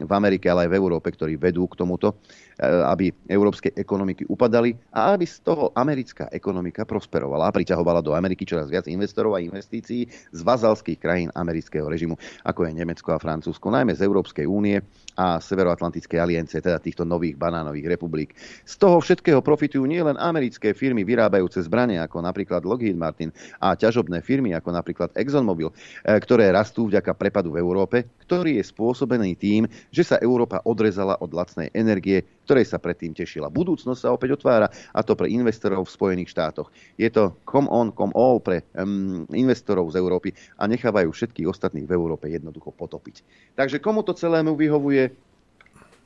v 0.04 0.12
Amerike, 0.12 0.52
ale 0.52 0.68
aj 0.68 0.72
v 0.76 0.78
Európe, 0.80 1.08
ktorí 1.08 1.40
vedú 1.40 1.64
k 1.72 1.80
tomuto. 1.80 2.20
Eh, 2.56 2.64
aby 2.88 3.12
európske 3.28 3.76
ekonomiky 3.76 4.24
upadali 4.32 4.80
a 4.96 5.12
aby 5.12 5.28
z 5.28 5.44
toho 5.44 5.76
americká 5.76 6.32
ekonomika 6.32 6.88
prosperovala 6.88 7.52
a 7.52 7.56
priťahovala 7.56 8.00
do 8.00 8.16
Ameriky 8.16 8.48
čoraz 8.48 8.72
viac 8.72 8.88
investorov 8.88 9.36
a 9.36 9.44
investícií 9.44 10.08
z 10.08 10.40
vazalských 10.56 10.96
krajín 10.96 11.30
amerického 11.36 11.84
režimu, 11.84 12.16
ako 12.48 12.64
je 12.64 12.72
Nemecko 12.72 13.12
a 13.12 13.20
Francúzsko, 13.20 13.68
najmä 13.68 13.92
z 13.92 14.08
Európskej 14.08 14.48
únie 14.48 14.80
a 15.20 15.44
Severoatlantickej 15.44 16.16
aliancie, 16.16 16.64
teda 16.64 16.80
týchto 16.80 17.04
nových 17.04 17.36
banánových 17.36 18.00
republik. 18.00 18.40
Z 18.64 18.80
toho 18.80 19.04
všetkého 19.04 19.44
profitujú 19.44 19.84
nielen 19.84 20.16
americké 20.16 20.72
firmy 20.72 21.04
vyrábajúce 21.04 21.60
zbranie, 21.68 22.00
ako 22.00 22.24
napríklad 22.24 22.64
Lockheed 22.64 22.96
Martin 22.96 23.36
a 23.60 23.76
ťažobné 23.76 24.24
firmy, 24.24 24.56
ako 24.56 24.72
napríklad 24.72 25.12
ExxonMobil, 25.12 25.76
eh, 25.76 26.16
ktoré 26.24 26.56
rastú 26.56 26.88
vďaka 26.88 27.12
prepadu 27.20 27.52
v 27.52 27.60
Európe, 27.60 28.08
ktorý 28.24 28.58
je 28.58 28.64
spôsobený 28.64 29.36
tým, 29.36 29.68
že 29.92 30.08
sa 30.08 30.16
Európa 30.24 30.64
odrezala 30.64 31.20
od 31.20 31.36
lacnej 31.36 31.68
energie, 31.76 32.24
ktorej 32.46 32.70
sa 32.70 32.78
predtým 32.78 33.18
tešila. 33.18 33.50
Budúcnosť 33.50 34.00
sa 34.00 34.14
opäť 34.14 34.38
otvára 34.38 34.70
a 34.70 35.02
to 35.02 35.18
pre 35.18 35.28
investorov 35.34 35.90
v 35.90 35.96
Spojených 35.98 36.30
štátoch. 36.30 36.70
Je 36.96 37.10
to 37.10 37.34
come 37.44 37.66
on, 37.74 37.90
come 37.90 38.14
all 38.14 38.38
pre 38.38 38.62
um, 38.78 39.26
investorov 39.34 39.90
z 39.90 39.98
Európy 39.98 40.38
a 40.62 40.70
nechávajú 40.70 41.10
všetkých 41.10 41.50
ostatných 41.50 41.90
v 41.90 41.96
Európe 41.98 42.30
jednoducho 42.30 42.70
potopiť. 42.70 43.26
Takže 43.58 43.82
komu 43.82 44.06
to 44.06 44.14
celému 44.14 44.54
vyhovuje? 44.54 45.10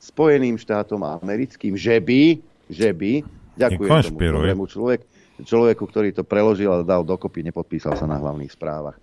Spojeným 0.00 0.56
štátom 0.56 1.04
americkým, 1.04 1.76
že 1.76 2.00
by, 2.00 2.40
že 2.72 2.88
by, 2.96 3.20
ďakujem 3.60 3.90
tomu 4.08 4.16
dobrému 4.16 4.64
človek, 4.64 5.04
človeku, 5.44 5.84
ktorý 5.84 6.16
to 6.16 6.24
preložil 6.24 6.72
a 6.72 6.80
dal 6.80 7.04
dokopy, 7.04 7.44
nepodpísal 7.44 7.96
sa 7.96 8.08
na 8.08 8.16
hlavných 8.16 8.48
správach. 8.48 8.96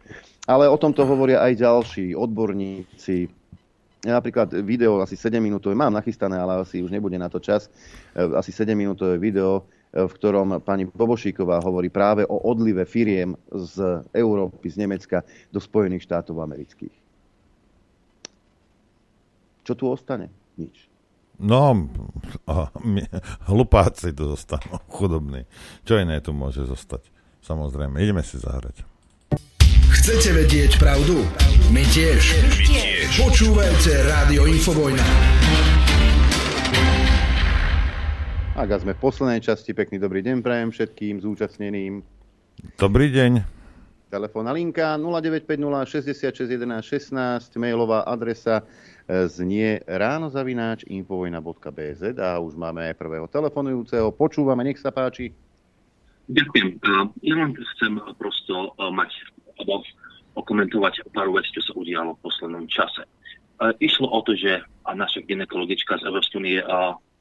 Ale 0.49 0.65
o 0.65 0.77
tomto 0.79 1.05
hovoria 1.05 1.43
aj 1.45 1.53
ďalší 1.59 2.17
odborníci, 2.17 3.29
ja 4.05 4.13
napríklad 4.13 4.53
video 4.61 5.01
asi 5.01 5.17
7 5.17 5.41
minútové 5.41 5.73
mám 5.73 5.93
nachystané, 5.93 6.37
ale 6.37 6.61
asi 6.61 6.85
už 6.85 6.93
nebude 6.93 7.17
na 7.17 7.29
to 7.29 7.41
čas. 7.41 7.65
E, 8.13 8.21
asi 8.37 8.53
7 8.53 8.77
minútové 8.77 9.17
video, 9.17 9.65
e, 9.89 10.05
v 10.05 10.13
ktorom 10.13 10.61
pani 10.61 10.85
Bobošíková 10.85 11.57
hovorí 11.65 11.89
práve 11.89 12.21
o 12.29 12.37
odlive 12.45 12.85
firiem 12.85 13.33
z 13.49 14.05
Európy, 14.13 14.69
z 14.69 14.85
Nemecka 14.85 15.25
do 15.49 15.57
Spojených 15.57 16.05
štátov 16.05 16.37
amerických. 16.37 16.93
Čo 19.65 19.73
tu 19.73 19.89
ostane? 19.89 20.29
Nič. 20.55 20.87
No, 21.37 21.89
hlupáci 23.49 24.13
tu 24.13 24.29
zostanú, 24.29 24.77
chudobní. 24.97 25.45
Čo 25.85 26.01
iné 26.01 26.21
tu 26.21 26.37
môže 26.37 26.65
zostať? 26.65 27.09
Samozrejme, 27.45 28.01
ideme 28.01 28.21
si 28.25 28.37
zahrať. 28.37 28.96
Chcete 29.87 30.35
vedieť 30.35 30.75
pravdu? 30.83 31.23
My 31.71 31.79
tiež. 31.95 32.19
My 32.43 32.59
tiež. 32.59 33.07
Počúvajte 33.23 34.03
Rádio 34.03 34.43
Infovojna. 34.43 35.07
Ak 38.59 38.67
sme 38.83 38.91
v 38.91 38.99
poslednej 38.99 39.39
časti, 39.39 39.71
pekný 39.71 39.95
dobrý 40.03 40.19
deň 40.27 40.43
prajem 40.43 40.75
všetkým 40.75 41.23
zúčastneným. 41.23 42.03
Dobrý 42.75 43.15
deň. 43.15 43.47
Telefónna 44.11 44.51
linka 44.51 44.99
0950 44.99 45.55
66 45.87 46.51
11 46.51 46.83
16, 47.47 47.55
mailová 47.55 48.03
adresa 48.03 48.67
e, 49.07 49.27
znie 49.31 49.79
ránozavináč 49.87 50.83
infovojna.bz 50.83 52.01
a 52.19 52.43
už 52.43 52.59
máme 52.59 52.91
aj 52.91 52.99
prvého 52.99 53.27
telefonujúceho. 53.31 54.11
Počúvame, 54.11 54.67
nech 54.67 54.83
sa 54.83 54.91
páči. 54.91 55.31
Ďakujem. 56.27 56.75
Ja 57.23 57.35
len 57.39 57.55
chcem 57.55 58.03
prosto 58.19 58.75
e, 58.75 58.91
mať 58.91 59.36
alebo 59.61 59.83
okomentovať 60.37 61.09
pár 61.11 61.33
vecí, 61.33 61.49
čo 61.53 61.63
sa 61.65 61.73
udialo 61.73 62.13
v 62.17 62.23
poslednom 62.23 62.65
čase. 62.69 63.03
E, 63.03 63.09
išlo 63.81 64.09
o 64.09 64.21
to, 64.21 64.37
že 64.37 64.61
naša 64.87 65.25
ginekologička 65.25 65.99
z 65.99 66.07
Európskej 66.07 66.37
únie 66.39 66.57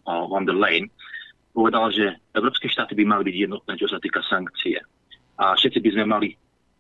Van 0.06 0.44
der 0.46 0.54
Leyen 0.54 0.86
povedala, 1.50 1.88
že 1.88 2.20
európske 2.36 2.68
štáty 2.68 2.92
by 2.92 3.04
mali 3.08 3.32
byť 3.32 3.36
jednotné, 3.48 3.72
čo 3.80 3.88
sa 3.88 3.96
týka 3.96 4.20
sankcie. 4.28 4.76
A 5.40 5.56
všetci 5.56 5.80
by 5.80 5.90
sme 5.96 6.04
mali 6.04 6.28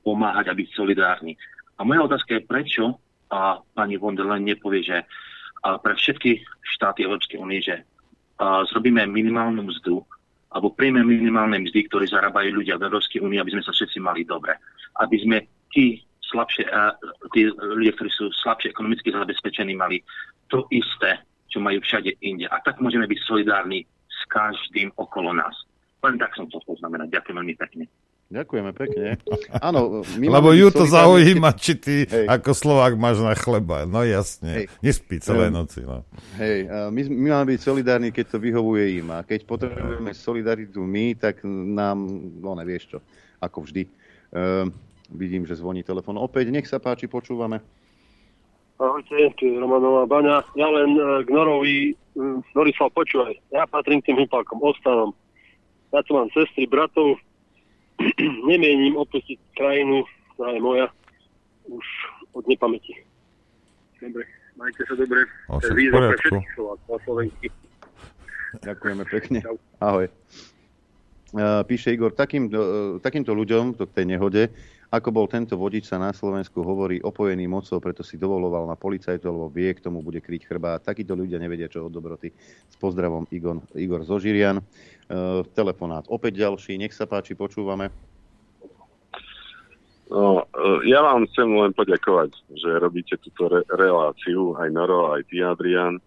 pomáhať 0.04 0.52
a 0.52 0.54
byť 0.54 0.68
solidárni. 0.76 1.32
A 1.80 1.82
moja 1.82 2.04
otázka 2.04 2.36
je, 2.36 2.44
prečo 2.44 3.00
a 3.32 3.58
pani 3.74 3.96
von 3.96 4.14
der 4.14 4.28
Leyen 4.28 4.46
nepovie, 4.46 4.84
že 4.84 5.02
a 5.66 5.80
pre 5.82 5.98
všetky 5.98 6.44
štáty 6.76 7.02
Európskej 7.02 7.40
únie, 7.42 7.58
že 7.64 7.82
a 8.36 8.68
zrobíme 8.68 9.00
minimálnu 9.08 9.64
mzdu 9.64 10.04
alebo 10.52 10.72
príjme 10.72 11.02
minimálne 11.02 11.64
mzdy, 11.64 11.88
ktoré 11.88 12.04
zarábajú 12.06 12.60
ľudia 12.60 12.76
v 12.76 12.86
Európskej 12.88 13.20
únii, 13.24 13.40
aby 13.40 13.52
sme 13.56 13.64
sa 13.64 13.72
všetci 13.72 13.98
mali 14.00 14.22
dobre. 14.28 14.56
Aby 15.00 15.16
sme 15.22 15.36
tí 15.72 16.00
slabšie, 16.32 16.66
tí 17.32 17.46
ľudia, 17.50 17.92
ktorí 17.94 18.10
sú 18.10 18.32
slabšie 18.42 18.74
ekonomicky 18.74 19.14
zabezpečení, 19.14 19.72
mali 19.78 20.02
to 20.50 20.66
isté, 20.74 21.22
čo 21.50 21.62
majú 21.62 21.78
všade 21.82 22.10
inde. 22.22 22.46
A 22.50 22.58
tak 22.62 22.82
môžeme 22.82 23.06
byť 23.06 23.18
solidárni 23.24 23.86
s 24.10 24.20
každým 24.30 24.90
okolo 24.98 25.32
nás. 25.34 25.54
Len 26.02 26.18
tak 26.18 26.34
som 26.34 26.46
to 26.50 26.58
poznamenať. 26.66 27.12
Ďakujem 27.12 27.36
veľmi 27.40 27.56
pekne. 27.56 27.84
Ďakujeme 28.26 28.74
pekne. 28.74 29.22
Áno, 29.62 30.02
my 30.18 30.26
Lebo 30.26 30.50
ju 30.50 30.66
to 30.74 30.82
zaujíma, 30.82 31.54
či 31.54 31.78
ty 31.78 31.96
Hej. 32.10 32.26
ako 32.26 32.50
Slovák 32.58 32.98
máš 32.98 33.22
na 33.22 33.38
chleba. 33.38 33.86
No 33.86 34.02
jasne, 34.02 34.50
Hej. 34.50 34.66
nespí 34.82 35.22
celé 35.22 35.46
noci. 35.46 35.86
No. 35.86 36.02
Hej, 36.34 36.66
my, 36.90 37.00
my 37.06 37.28
máme 37.38 37.54
byť 37.54 37.60
solidárni, 37.62 38.10
keď 38.10 38.34
to 38.34 38.38
vyhovuje 38.42 38.98
im. 38.98 39.14
A 39.14 39.22
keď 39.22 39.46
potrebujeme 39.46 40.10
solidaritu 40.10 40.82
my, 40.82 41.14
tak 41.14 41.46
nám, 41.46 42.02
no 42.42 42.58
nevieš 42.58 42.90
čo, 42.90 42.98
ako 43.38 43.62
vždy. 43.62 43.86
Uh, 44.34 44.74
Vidím, 45.10 45.46
že 45.46 45.58
zvoní 45.58 45.86
telefon 45.86 46.18
opäť. 46.18 46.50
Nech 46.50 46.66
sa 46.66 46.82
páči, 46.82 47.06
počúvame. 47.06 47.62
Ahojte, 48.76 49.16
tu 49.40 49.48
je 49.48 49.56
Romanová 49.56 50.04
Baňa. 50.04 50.44
Ja 50.52 50.68
len 50.68 50.92
uh, 51.00 51.24
k 51.24 51.32
Norovi, 51.32 51.96
uh, 52.18 52.44
Norislav, 52.52 52.92
počúvaj. 52.92 53.32
Ja 53.48 53.64
patrím 53.64 54.04
k 54.04 54.12
tým 54.12 54.20
hypákom, 54.20 54.60
ostanom. 54.60 55.16
Ja 55.96 56.04
tu 56.04 56.12
mám 56.12 56.28
sestry, 56.36 56.68
bratov. 56.68 57.16
Nemienim 58.50 59.00
opustiť 59.00 59.40
krajinu, 59.56 60.04
ktorá 60.36 60.52
je 60.52 60.60
moja, 60.60 60.86
už 61.72 61.86
od 62.36 62.44
nepamäti. 62.44 62.92
Dobre, 63.96 64.28
majte 64.60 64.84
sa 64.84 64.92
dobre. 64.92 65.24
Výzva 65.72 66.12
pre 66.12 66.16
všetkých 66.20 66.52
Slovákov 66.52 66.90
a 66.92 66.98
Slovenky. 67.08 67.46
Ďakujeme 68.60 69.04
pekne. 69.08 69.38
Ahoj. 69.80 70.12
píše 71.64 71.96
Igor, 71.96 72.12
takým, 72.12 72.52
takýmto 73.00 73.32
ľuďom, 73.32 73.80
to 73.80 73.88
k 73.88 73.96
tej 73.96 74.06
nehode, 74.16 74.52
ako 74.86 75.08
bol 75.10 75.26
tento 75.26 75.58
vodič 75.58 75.90
sa 75.90 75.98
na 75.98 76.14
Slovensku 76.14 76.62
hovorí 76.62 77.02
opojený 77.02 77.50
mocou, 77.50 77.82
preto 77.82 78.06
si 78.06 78.14
dovoloval 78.14 78.70
na 78.70 78.78
policajtu, 78.78 79.26
lebo 79.26 79.50
vie, 79.50 79.74
k 79.74 79.82
tomu 79.82 79.98
bude 79.98 80.22
kryť 80.22 80.46
chrbát. 80.46 80.86
Takíto 80.86 81.18
ľudia 81.18 81.42
nevedia, 81.42 81.66
čo 81.66 81.86
od 81.86 81.92
dobroty. 81.92 82.30
S 82.70 82.76
pozdravom 82.78 83.26
Igor, 83.34 83.62
Igor 83.74 84.06
Zožirian. 84.06 84.62
Uh, 85.06 85.42
telefonát 85.54 86.06
opäť 86.10 86.42
ďalší, 86.42 86.78
nech 86.78 86.94
sa 86.94 87.06
páči, 87.06 87.38
počúvame. 87.38 87.90
No, 90.06 90.46
ja 90.86 91.02
vám 91.02 91.26
chcem 91.30 91.50
len 91.50 91.74
poďakovať, 91.74 92.30
že 92.54 92.78
robíte 92.78 93.18
túto 93.18 93.50
re- 93.50 93.66
reláciu, 93.74 94.54
aj 94.54 94.70
Noro, 94.70 95.10
aj 95.18 95.26
ty, 95.26 95.42
Adrian 95.42 95.98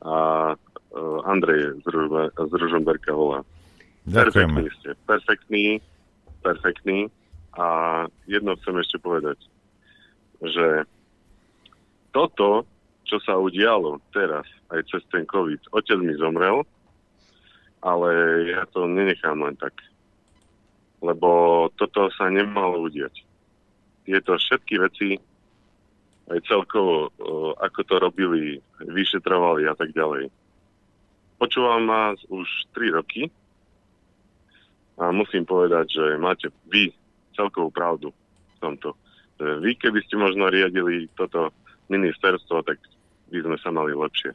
a 0.00 0.16
uh, 0.56 1.28
Andrej 1.28 1.84
z, 1.84 1.86
Ružbe- 1.88 2.32
z 2.32 2.52
Ružomberka 2.56 3.12
volá. 3.12 3.44
Ďakujeme. 4.08 4.56
Perfektní 4.56 4.68
ste, 4.80 4.90
perfektní, 5.04 5.64
perfektní. 6.40 6.98
A 7.56 7.66
jedno 8.28 8.52
chcem 8.60 8.76
ešte 8.84 9.00
povedať, 9.00 9.40
že 10.44 10.84
toto, 12.12 12.68
čo 13.08 13.16
sa 13.24 13.40
udialo 13.40 14.00
teraz, 14.12 14.44
aj 14.68 14.84
cez 14.92 15.00
ten 15.08 15.24
COVID, 15.24 15.72
otec 15.72 15.96
mi 15.96 16.12
zomrel, 16.20 16.68
ale 17.80 18.10
ja 18.52 18.68
to 18.68 18.84
nenechám 18.84 19.40
len 19.40 19.56
tak. 19.56 19.72
Lebo 21.00 21.68
toto 21.80 22.12
sa 22.12 22.28
nemalo 22.28 22.84
udiať. 22.88 23.24
Tieto 24.04 24.36
všetky 24.36 24.74
veci, 24.80 25.08
aj 26.26 26.38
celkovo, 26.44 27.08
ako 27.56 27.80
to 27.86 27.94
robili, 28.02 28.58
vyšetrovali 28.82 29.64
a 29.70 29.74
tak 29.78 29.94
ďalej. 29.96 30.28
Počúvam 31.36 31.88
vás 31.88 32.18
už 32.28 32.48
3 32.74 32.96
roky 32.96 33.28
a 34.98 35.12
musím 35.12 35.44
povedať, 35.44 36.00
že 36.00 36.04
máte 36.16 36.48
vy 36.68 36.90
celkovú 37.36 37.68
pravdu 37.70 38.08
v 38.10 38.58
tomto. 38.58 38.96
Vy, 39.36 39.76
keby 39.76 40.00
ste 40.08 40.16
možno 40.16 40.48
riadili 40.48 41.12
toto 41.12 41.52
ministerstvo, 41.92 42.64
tak 42.64 42.80
by 43.28 43.38
sme 43.44 43.56
sa 43.60 43.68
mali 43.68 43.92
lepšie. 43.92 44.32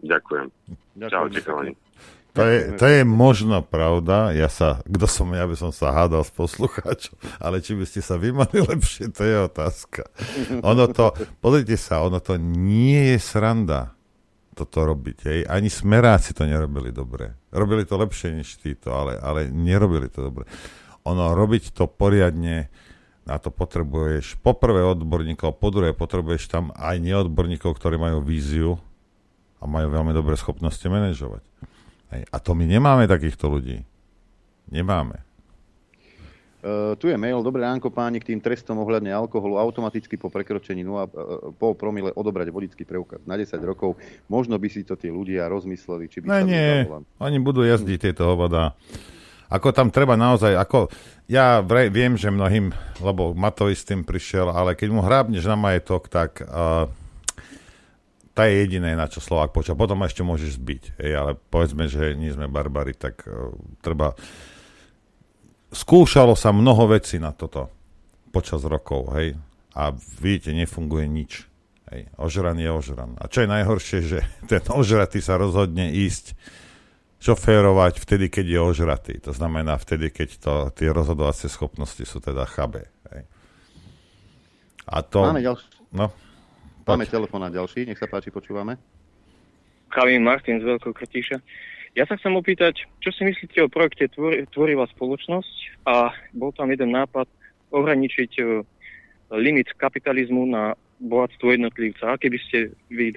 Ďakujem. 0.00 0.48
Ďakujem. 0.96 1.12
Čaute, 1.12 1.40
chalani. 1.44 1.72
To 2.30 2.46
je, 2.46 2.58
to 2.78 2.86
je 2.86 3.02
možno 3.02 3.58
pravda, 3.58 4.30
ja 4.30 4.46
sa, 4.46 4.78
kto 4.86 5.10
som 5.10 5.34
ja, 5.34 5.50
by 5.50 5.56
som 5.58 5.74
sa 5.74 5.90
hádal 5.90 6.22
s 6.22 6.30
poslucháčom, 6.30 7.18
ale 7.42 7.58
či 7.58 7.74
by 7.74 7.82
ste 7.82 8.00
sa 8.06 8.14
vy 8.22 8.30
mali 8.30 8.62
lepšie, 8.70 9.10
to 9.10 9.26
je 9.26 9.36
otázka. 9.50 10.06
Ono 10.62 10.86
to, 10.94 11.10
pozrite 11.42 11.74
sa, 11.74 12.06
ono 12.06 12.22
to 12.22 12.38
nie 12.38 13.14
je 13.14 13.18
sranda 13.18 13.98
toto 14.54 14.86
robiť, 14.86 15.18
hej. 15.26 15.40
Ani 15.50 15.66
smeráci 15.66 16.30
to 16.30 16.46
nerobili 16.46 16.94
dobre. 16.94 17.34
Robili 17.50 17.82
to 17.82 17.98
lepšie 17.98 18.30
než 18.30 18.62
títo, 18.62 18.94
ale, 18.94 19.18
ale 19.18 19.50
nerobili 19.50 20.06
to 20.06 20.30
dobre 20.30 20.46
ono 21.04 21.32
robiť 21.32 21.72
to 21.72 21.88
poriadne, 21.88 22.68
na 23.24 23.36
to 23.38 23.52
potrebuješ 23.52 24.40
poprvé 24.40 24.82
odborníkov, 24.84 25.60
po 25.60 25.68
druhé 25.70 25.94
potrebuješ 25.94 26.50
tam 26.50 26.64
aj 26.76 26.98
neodborníkov, 27.00 27.76
ktorí 27.76 27.96
majú 27.96 28.18
víziu 28.24 28.80
a 29.60 29.68
majú 29.68 29.92
veľmi 29.92 30.12
dobré 30.16 30.34
schopnosti 30.40 30.84
manažovať. 30.84 31.44
Hej. 32.10 32.22
A 32.32 32.36
to 32.42 32.56
my 32.56 32.64
nemáme 32.66 33.06
takýchto 33.06 33.46
ľudí. 33.46 33.86
Nemáme. 34.72 35.22
Uh, 36.60 36.92
tu 37.00 37.08
je 37.08 37.16
mail, 37.16 37.40
dobré 37.40 37.64
ránko 37.64 37.88
páni, 37.88 38.20
k 38.20 38.36
tým 38.36 38.40
trestom 38.44 38.76
ohľadne 38.76 39.08
alkoholu 39.08 39.56
automaticky 39.56 40.20
po 40.20 40.28
prekročení 40.28 40.84
0,5 40.84 41.56
uh, 41.56 41.72
promile 41.72 42.12
odobrať 42.12 42.52
vodický 42.52 42.84
preukaz 42.84 43.24
na 43.24 43.40
10 43.40 43.56
rokov. 43.64 43.96
Možno 44.28 44.60
by 44.60 44.68
si 44.68 44.84
to 44.84 44.92
tí 44.92 45.08
ľudia 45.08 45.48
rozmysleli, 45.48 46.04
či 46.12 46.20
by 46.20 46.26
ne, 46.28 46.36
sa 46.36 46.44
nie, 46.44 46.68
oni 47.16 47.38
budú 47.40 47.64
jazdiť 47.64 48.12
tieto 48.12 48.28
hovada 48.28 48.76
ako 49.50 49.74
tam 49.74 49.90
treba 49.90 50.14
naozaj, 50.14 50.54
ako 50.54 50.86
ja 51.26 51.58
vrej, 51.58 51.90
viem, 51.90 52.14
že 52.14 52.30
mnohým, 52.30 52.70
lebo 53.02 53.34
Matovi 53.34 53.74
s 53.74 53.82
tým 53.82 54.06
prišiel, 54.06 54.46
ale 54.46 54.78
keď 54.78 54.88
mu 54.94 55.02
hrábneš 55.02 55.42
na 55.50 55.58
majetok, 55.58 56.06
tak 56.06 56.38
uh, 56.46 56.86
tá 58.30 58.46
je 58.46 58.62
jediné, 58.62 58.94
na 58.94 59.10
čo 59.10 59.18
Slovák 59.18 59.50
poča. 59.50 59.74
Potom 59.74 60.06
ešte 60.06 60.22
môžeš 60.22 60.54
zbiť. 60.54 60.82
Hej, 61.02 61.12
ale 61.18 61.30
povedzme, 61.34 61.90
že 61.90 62.14
nie 62.14 62.30
sme 62.30 62.46
barbari, 62.46 62.94
tak 62.94 63.26
uh, 63.26 63.50
treba... 63.82 64.14
Skúšalo 65.70 66.34
sa 66.38 66.50
mnoho 66.54 66.90
vecí 66.90 67.18
na 67.18 67.30
toto 67.34 67.70
počas 68.30 68.62
rokov, 68.62 69.10
hej. 69.18 69.34
A 69.74 69.94
vidíte, 70.18 70.54
nefunguje 70.54 71.06
nič. 71.06 71.46
Hej. 71.90 72.06
Ožran 72.18 72.58
je 72.58 72.70
ožran. 72.70 73.18
A 73.18 73.26
čo 73.26 73.42
je 73.42 73.50
najhoršie, 73.50 73.98
že 74.06 74.18
ten 74.50 74.62
ožratý 74.70 75.18
sa 75.18 75.34
rozhodne 75.38 75.90
ísť 75.90 76.38
šoférovať 77.20 78.00
vtedy, 78.00 78.32
keď 78.32 78.46
je 78.48 78.60
ožratý. 78.60 79.14
To 79.28 79.32
znamená 79.36 79.76
vtedy, 79.76 80.08
keď 80.08 80.28
to, 80.40 80.54
tie 80.72 80.88
rozhodovacie 80.88 81.52
schopnosti 81.52 82.00
sú 82.02 82.18
teda 82.18 82.48
chabé. 82.48 82.88
Hej. 83.12 83.28
A 84.88 85.04
to... 85.04 85.20
Máme 85.22 85.44
ďalší. 85.44 85.68
No, 85.92 86.08
Máme 86.90 87.06
telefón 87.06 87.46
na 87.46 87.52
ďalší, 87.54 87.86
nech 87.86 88.02
sa 88.02 88.10
páči, 88.10 88.34
počúvame. 88.34 88.74
Kalín 89.94 90.26
Martin 90.26 90.58
z 90.58 90.66
Veľkého 90.66 90.90
Krtíša. 90.90 91.38
Ja 91.94 92.06
sa 92.06 92.14
chcem 92.18 92.34
opýtať, 92.34 92.86
čo 93.02 93.10
si 93.10 93.26
myslíte 93.26 93.62
o 93.62 93.70
projekte 93.70 94.10
Tvor- 94.10 94.46
Tvorivá 94.50 94.86
spoločnosť 94.90 95.86
a 95.86 96.14
bol 96.34 96.54
tam 96.54 96.70
jeden 96.70 96.94
nápad 96.94 97.26
ohraničiť 97.74 98.30
uh, 98.42 98.62
limit 99.34 99.74
kapitalizmu 99.74 100.46
na 100.46 100.74
bohatstvo 101.02 101.50
jednotlivca. 101.50 102.14
Aké 102.14 102.30
by 102.30 102.38
ste 102.46 102.58
vy 102.90 103.10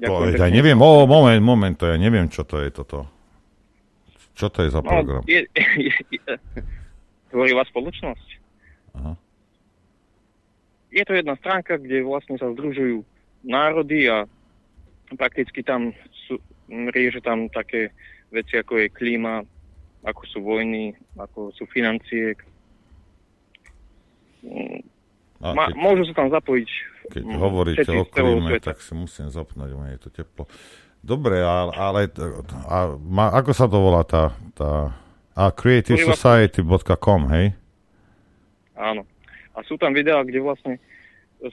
To, 0.00 0.32
ja 0.32 0.48
neviem, 0.48 0.80
o, 0.80 1.04
moment, 1.04 1.40
moment, 1.44 1.76
to 1.76 1.84
ja 1.84 2.00
neviem, 2.00 2.28
čo 2.32 2.48
to 2.48 2.60
je 2.64 2.72
toto. 2.72 3.04
Čo 4.32 4.48
to 4.48 4.64
je 4.64 4.72
za 4.72 4.80
program? 4.80 5.20
No, 5.20 5.28
je, 5.28 5.44
je, 5.52 5.92
je, 5.92 6.32
tvorivá 7.28 7.62
spoločnosť. 7.68 8.28
Aha. 8.96 9.12
Je 10.90 11.02
to 11.06 11.12
jedna 11.14 11.36
stránka, 11.38 11.78
kde 11.78 12.02
vlastne 12.02 12.40
sa 12.40 12.50
združujú 12.50 13.04
národy 13.46 14.10
a 14.10 14.26
prakticky 15.14 15.62
tam 15.62 15.94
sú, 16.26 16.40
rieže 16.68 17.22
tam 17.22 17.46
také 17.52 17.94
veci, 18.34 18.58
ako 18.58 18.80
je 18.80 18.88
klíma, 18.90 19.46
ako 20.02 20.22
sú 20.26 20.38
vojny, 20.42 20.96
ako 21.14 21.54
sú 21.54 21.68
financie. 21.70 22.34
Ma. 25.40 25.68
Môžu 25.76 26.08
sa 26.10 26.24
tam 26.24 26.28
zapojiť 26.32 26.68
keď 27.10 27.22
mm, 27.26 27.36
hovoríte 27.36 27.90
o 27.90 28.06
klíme, 28.06 28.62
tak 28.62 28.78
si 28.78 28.94
musím 28.94 29.28
zapnúť, 29.28 29.74
je 29.74 30.00
to 30.00 30.10
teplo. 30.14 30.46
Dobre, 31.02 31.42
ale, 31.42 31.72
ale 31.74 32.00
a, 32.68 32.94
ma, 32.96 33.34
ako 33.34 33.50
sa 33.50 33.66
to 33.66 33.76
volá 33.80 34.06
tá, 34.06 34.36
tá 34.54 34.94
a 35.34 35.48
creativesociety.com, 35.50 37.20
hej? 37.34 37.56
Áno. 38.76 39.02
A 39.56 39.64
sú 39.66 39.80
tam 39.80 39.96
videá, 39.96 40.20
kde 40.22 40.44
vlastne 40.44 40.78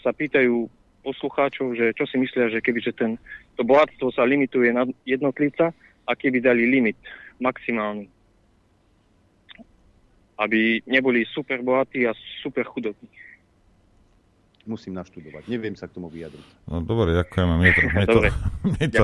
sa 0.04 0.12
pýtajú 0.12 0.68
poslucháčov, 1.02 1.74
že 1.74 1.96
čo 1.96 2.04
si 2.06 2.20
myslia, 2.20 2.52
že 2.52 2.60
kebyže 2.60 2.92
ten, 2.92 3.16
to 3.56 3.64
bohatstvo 3.64 4.12
sa 4.12 4.28
limituje 4.28 4.76
na 4.76 4.84
jednotlivca, 5.08 5.72
a 6.08 6.16
keby 6.16 6.40
dali 6.40 6.64
limit 6.64 6.96
maximálny. 7.44 8.08
Aby 10.40 10.80
neboli 10.88 11.28
super 11.28 11.60
bohatí 11.60 12.08
a 12.08 12.16
super 12.40 12.64
chudobní 12.64 13.12
musím 14.68 14.94
naštudovať. 15.00 15.48
Neviem 15.48 15.74
sa 15.74 15.88
k 15.88 15.98
tomu 15.98 16.12
vyjadriť. 16.12 16.68
No 16.68 16.84
dobre, 16.84 17.16
ďakujem. 17.16 17.48
Mne 17.48 17.72
to, 17.72 17.82
mne 17.88 18.06
to, 18.06 18.20
mne 18.72 18.88
to, 18.92 19.04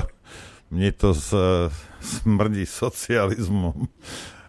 mne 0.70 0.90
to 0.92 1.08
z, 1.16 1.28
smrdí 2.00 2.64
socializmom. 2.68 3.88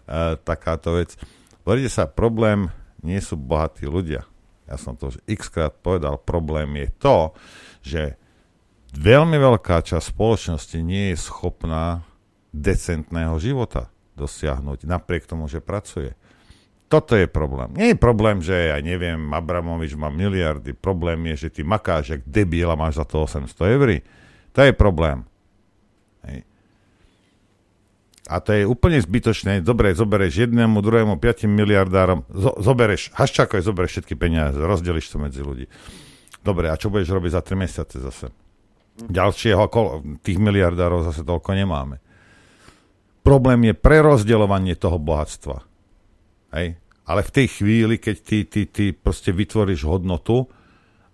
E, 0.06 0.20
takáto 0.44 0.94
vec. 0.94 1.18
Hovoríte 1.66 1.90
sa, 1.90 2.06
problém 2.06 2.70
nie 3.02 3.18
sú 3.18 3.34
bohatí 3.34 3.88
ľudia. 3.88 4.22
Ja 4.66 4.76
som 4.78 4.94
to 4.98 5.10
už 5.14 5.22
x 5.26 5.50
krát 5.50 5.74
povedal. 5.78 6.18
Problém 6.18 6.70
je 6.78 6.88
to, 6.98 7.16
že 7.82 8.02
veľmi 8.94 9.38
veľká 9.38 9.82
časť 9.82 10.14
spoločnosti 10.14 10.78
nie 10.82 11.14
je 11.14 11.18
schopná 11.18 12.02
decentného 12.50 13.36
života 13.38 13.90
dosiahnuť, 14.16 14.88
napriek 14.88 15.28
tomu, 15.28 15.46
že 15.46 15.60
pracuje. 15.60 16.16
Toto 16.86 17.18
je 17.18 17.26
problém. 17.26 17.74
Nie 17.74 17.92
je 17.92 17.98
problém, 17.98 18.38
že 18.38 18.70
ja 18.70 18.78
neviem, 18.78 19.18
Abramovič 19.34 19.98
má 19.98 20.06
miliardy. 20.06 20.70
Problém 20.70 21.18
je, 21.34 21.46
že 21.46 21.58
ty 21.58 21.60
makáš 21.66 22.14
jak 22.14 22.22
debil 22.22 22.70
a 22.70 22.78
máš 22.78 23.02
za 23.02 23.04
to 23.04 23.26
800 23.26 23.74
eur. 23.74 23.88
To 24.54 24.60
je 24.62 24.70
problém. 24.70 25.26
Hej. 26.22 26.46
A 28.30 28.38
to 28.38 28.54
je 28.54 28.62
úplne 28.62 29.02
zbytočné. 29.02 29.66
Dobre, 29.66 29.98
zoberieš 29.98 30.46
jednému, 30.46 30.78
druhému, 30.78 31.18
piatim 31.18 31.50
miliardárom, 31.50 32.22
zo, 32.30 32.54
zoberieš, 32.62 33.10
haščakoj, 33.18 33.66
zoberieš 33.66 33.98
všetky 33.98 34.14
peniaze, 34.14 34.54
rozdeliš 34.54 35.10
to 35.10 35.18
medzi 35.18 35.42
ľudí. 35.42 35.66
Dobre, 36.46 36.70
a 36.70 36.78
čo 36.78 36.86
budeš 36.86 37.10
robiť 37.10 37.34
za 37.34 37.42
3 37.42 37.62
mesiace 37.66 37.98
zase? 37.98 38.30
Ďalšieho, 38.96 39.66
tých 40.22 40.38
miliardárov 40.38 41.02
zase 41.02 41.26
toľko 41.26 41.50
nemáme. 41.50 41.98
Problém 43.26 43.66
je 43.66 43.74
prerozdeľovanie 43.74 44.78
toho 44.78 45.02
bohatstva. 45.02 45.65
Hej? 46.52 46.76
Ale 47.06 47.20
v 47.22 47.34
tej 47.34 47.46
chvíli, 47.62 47.96
keď 48.02 48.16
ty, 48.22 48.38
ty, 48.46 48.62
ty 48.66 48.84
proste 48.90 49.30
vytvoríš 49.30 49.86
hodnotu 49.86 50.50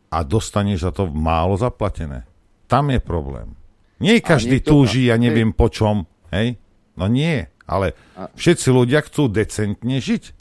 a 0.09 0.25
dostaneš 0.25 0.89
za 0.89 0.93
to 0.93 1.09
málo 1.09 1.57
zaplatené. 1.61 2.25
Tam 2.69 2.89
je 2.89 3.01
problém. 3.01 3.53
Nie 4.01 4.25
každý 4.25 4.65
túži, 4.65 5.13
ja 5.13 5.21
neviem 5.21 5.53
po 5.53 5.69
čom. 5.69 6.09
Hej? 6.33 6.57
No 6.97 7.07
nie. 7.07 7.47
Ale 7.69 7.95
všetci 8.35 8.69
ľudia 8.73 9.05
chcú 9.05 9.29
decentne 9.29 10.01
žiť. 10.03 10.35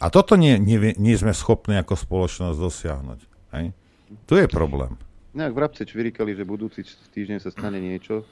A 0.00 0.12
toto 0.12 0.36
nie, 0.36 0.60
nie, 0.60 0.92
nie 0.96 1.16
sme 1.16 1.32
schopní 1.32 1.80
ako 1.80 1.96
spoločnosť 1.96 2.56
dosiahnuť. 2.56 3.20
Hej? 3.56 3.72
Tu 4.28 4.34
je 4.36 4.46
problém. 4.48 4.96
Nejak 5.36 5.52
vrabce 5.52 5.84
čvirikali, 5.84 6.32
že 6.32 6.48
budúci 6.48 6.84
týždeň 7.12 7.38
sa 7.44 7.52
stane 7.52 7.76
niečo, 7.76 8.24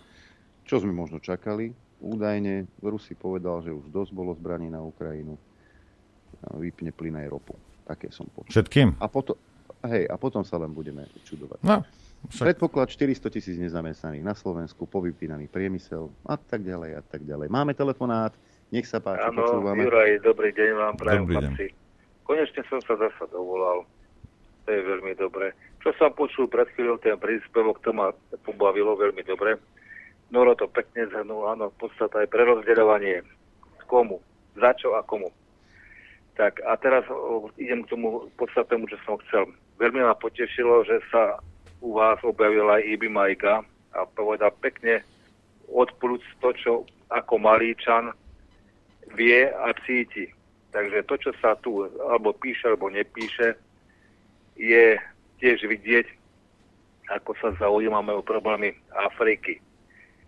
čo 0.64 0.80
sme 0.80 0.92
možno 0.92 1.20
čakali. 1.20 1.72
Údajne 2.04 2.68
Rusi 2.84 3.16
povedal, 3.16 3.64
že 3.64 3.72
už 3.72 3.88
dosť 3.88 4.12
bolo 4.12 4.36
zbraní 4.36 4.68
na 4.68 4.84
Ukrajinu. 4.84 5.40
Vypne 6.60 6.92
plyn 6.92 7.16
aj 7.24 7.32
ropu. 7.32 7.56
Také 7.88 8.12
som 8.12 8.28
počul. 8.28 8.52
Všetkým? 8.52 9.00
A 9.00 9.08
potom, 9.08 9.40
hej, 9.88 10.04
a 10.04 10.20
potom 10.20 10.44
sa 10.44 10.60
len 10.60 10.68
budeme 10.76 11.08
čudovať. 11.24 11.64
No, 11.64 11.80
však... 12.28 12.56
Predpoklad 12.56 12.88
400 12.92 13.32
tisíc 13.32 13.56
nezamestnaných 13.60 14.24
na 14.24 14.32
Slovensku, 14.36 14.88
povypínaný 14.88 15.48
priemysel 15.48 16.08
a 16.24 16.36
tak 16.36 16.64
ďalej 16.64 17.00
a 17.00 17.02
tak 17.04 17.24
ďalej. 17.24 17.52
Máme 17.52 17.76
telefonát, 17.76 18.32
nech 18.72 18.88
sa 18.88 19.00
páči, 19.00 19.28
Áno, 19.28 19.44
počúvame. 19.44 19.84
Juraj, 19.84 20.24
dobrý 20.24 20.50
deň 20.56 20.70
vám 20.76 20.94
prajem, 20.96 21.24
Dobrý 21.24 21.34
deň. 21.36 21.40
chlapci. 21.40 21.66
Konečne 22.24 22.62
som 22.72 22.80
sa 22.80 22.94
zasa 22.96 23.24
dovolal. 23.28 23.84
To 24.64 24.68
je 24.72 24.80
veľmi 24.80 25.12
dobre. 25.20 25.52
Čo 25.84 25.92
som 26.00 26.16
počul 26.16 26.48
pred 26.48 26.64
chvíľou, 26.72 26.96
ten 26.96 27.20
príspevok, 27.20 27.84
to 27.84 27.92
ma 27.92 28.16
pobavilo 28.48 28.96
veľmi 28.96 29.20
dobre. 29.28 29.60
Noro 30.34 30.58
to 30.58 30.66
pekne 30.66 31.06
zhrnul, 31.14 31.46
áno, 31.46 31.70
podstate 31.78 32.26
aj 32.26 32.34
prerozdeľovanie. 32.34 33.22
Komu, 33.86 34.18
za 34.58 34.74
čo 34.74 34.98
a 34.98 35.06
komu. 35.06 35.30
Tak 36.34 36.58
a 36.66 36.74
teraz 36.74 37.06
idem 37.54 37.86
k 37.86 37.94
tomu 37.94 38.26
podstatnému, 38.34 38.90
čo 38.90 38.98
som 39.06 39.22
chcel. 39.22 39.46
Veľmi 39.78 40.02
ma 40.02 40.18
potešilo, 40.18 40.82
že 40.82 40.98
sa 41.14 41.38
u 41.78 41.94
vás 41.94 42.18
objavil 42.26 42.66
aj 42.66 42.82
Ibi 42.82 43.06
Majka 43.06 43.62
a 43.94 44.00
povedal 44.18 44.50
pekne 44.58 45.06
odplúc 45.70 46.26
to, 46.42 46.50
čo 46.58 46.72
ako 47.14 47.38
malíčan 47.38 48.10
vie 49.14 49.46
a 49.46 49.70
cíti. 49.86 50.26
Takže 50.74 51.06
to, 51.06 51.14
čo 51.14 51.30
sa 51.38 51.54
tu 51.62 51.86
alebo 52.10 52.34
píše, 52.34 52.74
alebo 52.74 52.90
nepíše, 52.90 53.54
je 54.58 54.98
tiež 55.38 55.62
vidieť, 55.62 56.06
ako 57.14 57.38
sa 57.38 57.54
zaujímame 57.62 58.10
o 58.10 58.26
problémy 58.26 58.74
Afriky. 58.90 59.62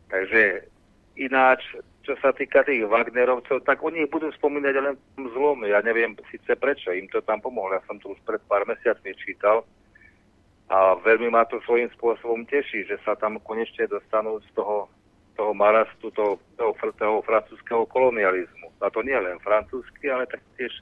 Takže 0.07 0.70
ináč, 1.19 1.65
čo 2.07 2.15
sa 2.23 2.31
týka 2.31 2.62
tých 2.62 2.87
Wagnerovcov, 2.87 3.66
tak 3.66 3.83
oni 3.83 4.07
budú 4.07 4.31
spomínať 4.31 4.74
len 4.78 4.95
v 4.95 5.03
tom 5.19 5.24
zlom. 5.35 5.59
Ja 5.66 5.83
neviem 5.83 6.15
síce 6.31 6.55
prečo, 6.55 6.95
im 6.95 7.11
to 7.11 7.19
tam 7.27 7.43
pomohlo. 7.43 7.74
Ja 7.74 7.83
som 7.91 7.99
to 7.99 8.15
už 8.15 8.20
pred 8.23 8.39
pár 8.47 8.62
mesiacmi 8.69 9.11
čítal 9.19 9.66
a 10.70 10.99
veľmi 10.99 11.31
ma 11.31 11.47
to 11.47 11.62
svojím 11.62 11.91
spôsobom 11.95 12.47
teší, 12.47 12.87
že 12.87 12.99
sa 13.07 13.15
tam 13.15 13.39
konečne 13.43 13.87
dostanú 13.87 14.43
z 14.43 14.51
toho, 14.55 14.91
toho 15.39 15.55
marastu, 15.55 16.11
toho, 16.11 16.39
toho, 16.59 16.74
toho 16.74 17.23
francúzského 17.23 17.87
kolonializmu. 17.87 18.70
A 18.83 18.91
to 18.91 19.03
nie 19.07 19.15
len 19.15 19.39
francúzsky, 19.43 20.11
ale 20.11 20.27
tak 20.27 20.43
tiež 20.59 20.74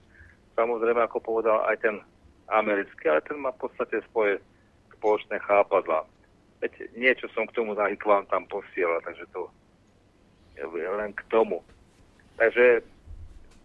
samozrejme, 0.57 1.05
ako 1.05 1.21
povedal 1.21 1.65
aj 1.69 1.77
ten 1.85 2.01
americký, 2.49 3.13
ale 3.13 3.21
ten 3.25 3.41
má 3.41 3.53
v 3.53 3.69
podstate 3.69 4.01
svoje 4.09 4.41
spoločné 4.97 5.37
chápadla. 5.45 6.09
Veď 6.65 6.97
niečo 6.97 7.29
som 7.37 7.45
k 7.45 7.61
tomu 7.61 7.77
na 7.77 7.93
vám 7.93 8.25
tam 8.33 8.49
posielal, 8.49 9.05
takže 9.05 9.29
to 9.37 9.53
je 10.57 10.89
len 10.89 11.13
k 11.13 11.21
tomu. 11.29 11.61
Takže 12.41 12.81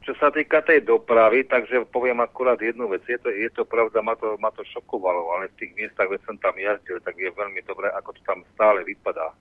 čo 0.03 0.11
sa 0.19 0.27
týka 0.31 0.59
tej 0.59 0.83
dopravy, 0.83 1.47
takže 1.47 1.87
poviem 1.95 2.19
akurát 2.19 2.59
jednu 2.59 2.91
vec. 2.91 3.03
Je 3.07 3.15
to, 3.19 3.31
je 3.31 3.47
to 3.55 3.63
pravda, 3.63 4.03
ma 4.03 4.19
to, 4.19 4.35
ma 4.39 4.51
to 4.51 4.67
šokovalo, 4.67 5.31
ale 5.37 5.47
v 5.53 5.57
tých 5.63 5.71
miestach, 5.79 6.11
kde 6.11 6.19
som 6.27 6.35
tam 6.43 6.55
jazdil, 6.59 6.99
tak 6.99 7.15
je 7.15 7.31
veľmi 7.31 7.63
dobré, 7.63 7.87
ako 7.95 8.15
to 8.15 8.21
tam 8.27 8.43
stále 8.55 8.83
vypadá. 8.83 9.31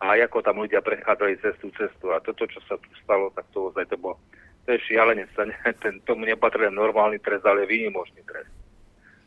A 0.00 0.16
ako 0.16 0.44
tam 0.44 0.60
ľudia 0.60 0.84
prechádzali 0.84 1.40
tú 1.60 1.68
cestu. 1.76 2.12
A 2.12 2.20
toto, 2.20 2.44
čo 2.48 2.60
sa 2.68 2.76
tu 2.76 2.88
stalo, 3.00 3.32
tak 3.32 3.48
to 3.52 3.72
ozaj 3.72 3.88
to 3.88 3.96
bolo, 3.96 4.20
to 4.68 4.76
je 4.76 4.84
šialenec. 4.88 5.32
Ten, 5.84 6.00
tomu 6.04 6.24
nepatrí 6.24 6.68
normálny 6.68 7.20
trest, 7.20 7.44
ale 7.44 7.68
výnimočný 7.68 8.24
trest. 8.24 8.65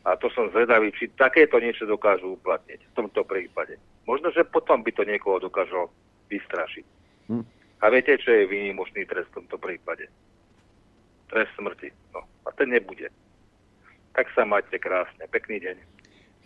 A 0.00 0.16
to 0.16 0.32
som 0.32 0.48
zvedavý, 0.48 0.88
či 0.96 1.12
takéto 1.12 1.60
niečo 1.60 1.84
dokážu 1.84 2.40
uplatniť 2.40 2.80
v 2.80 2.92
tomto 2.96 3.20
prípade. 3.20 3.76
Možno, 4.08 4.32
že 4.32 4.48
potom 4.48 4.80
by 4.80 4.90
to 4.96 5.04
niekoho 5.04 5.36
dokážalo 5.36 5.92
vystrašiť. 6.32 6.86
Hm. 7.28 7.44
A 7.80 7.84
viete, 7.92 8.16
čo 8.16 8.32
je 8.32 8.48
výnimočný 8.48 9.04
trest 9.04 9.28
v 9.32 9.44
tomto 9.44 9.60
prípade? 9.60 10.08
Trest 11.28 11.52
smrti. 11.56 11.92
No, 12.16 12.24
a 12.44 12.50
ten 12.56 12.72
nebude. 12.72 13.12
Tak 14.16 14.28
sa 14.32 14.48
majte 14.48 14.80
krásne. 14.80 15.28
Pekný 15.28 15.60
deň. 15.60 15.76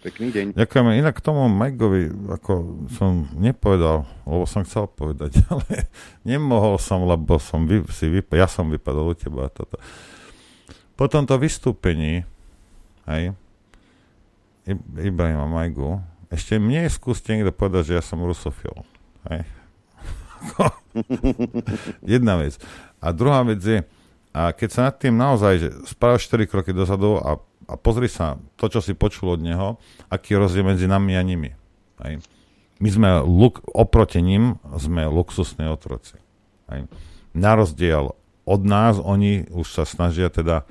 Pekný 0.04 0.28
deň. 0.34 0.46
Ďakujeme. 0.52 1.00
Inak 1.00 1.16
k 1.16 1.24
tomu 1.24 1.48
Majkovi, 1.48 2.12
ako 2.28 2.84
som 2.92 3.24
nepovedal, 3.40 4.04
lebo 4.28 4.44
som 4.44 4.60
chcel 4.66 4.84
povedať, 4.90 5.40
ale 5.50 5.88
nemohol 6.26 6.76
som, 6.76 7.06
lebo 7.08 7.40
som 7.40 7.64
vy, 7.64 7.86
si 7.88 8.10
vyp- 8.10 8.36
ja 8.36 8.50
som 8.50 8.68
vypadol 8.68 9.14
u 9.14 9.16
teba. 9.16 9.48
Toto. 9.48 9.80
Po 10.94 11.08
tomto 11.08 11.40
vystúpení, 11.40 12.26
hej, 13.08 13.32
I- 13.32 13.43
Ibrahima 14.98 15.44
Majgu, 15.44 16.00
ešte 16.32 16.56
mne 16.56 16.88
skúste 16.88 17.36
niekto 17.36 17.52
povedať, 17.52 17.92
že 17.92 17.96
ja 18.00 18.02
som 18.02 18.24
rusofil. 18.24 18.72
Hej. 19.28 19.44
Jedna 22.16 22.40
vec. 22.40 22.56
A 23.00 23.12
druhá 23.12 23.44
vec 23.44 23.60
je, 23.60 23.84
a 24.34 24.50
keď 24.50 24.68
sa 24.72 24.80
nad 24.90 24.96
tým 24.98 25.14
naozaj, 25.14 25.52
že 25.60 25.68
spravíš 25.86 26.26
4 26.26 26.50
kroky 26.50 26.74
dozadu 26.74 27.20
a, 27.20 27.38
a 27.70 27.74
pozri 27.78 28.10
sa 28.10 28.40
to, 28.58 28.66
čo 28.66 28.82
si 28.82 28.96
počul 28.96 29.38
od 29.38 29.40
neho, 29.44 29.78
aký 30.10 30.34
je 30.34 30.42
rozdiel 30.42 30.66
medzi 30.66 30.90
nami 30.90 31.14
a 31.14 31.22
nimi. 31.22 31.54
Hej. 32.02 32.24
My 32.82 32.88
sme 32.90 33.08
luk, 33.22 33.62
oproti 33.70 34.18
ním 34.18 34.58
sme 34.74 35.06
luxusní 35.06 35.70
otroci. 35.70 36.18
Hej. 36.72 36.90
Na 37.36 37.54
rozdiel 37.54 38.10
od 38.44 38.60
nás, 38.66 39.00
oni 39.00 39.48
už 39.48 39.70
sa 39.70 39.84
snažia 39.86 40.28
teda 40.28 40.66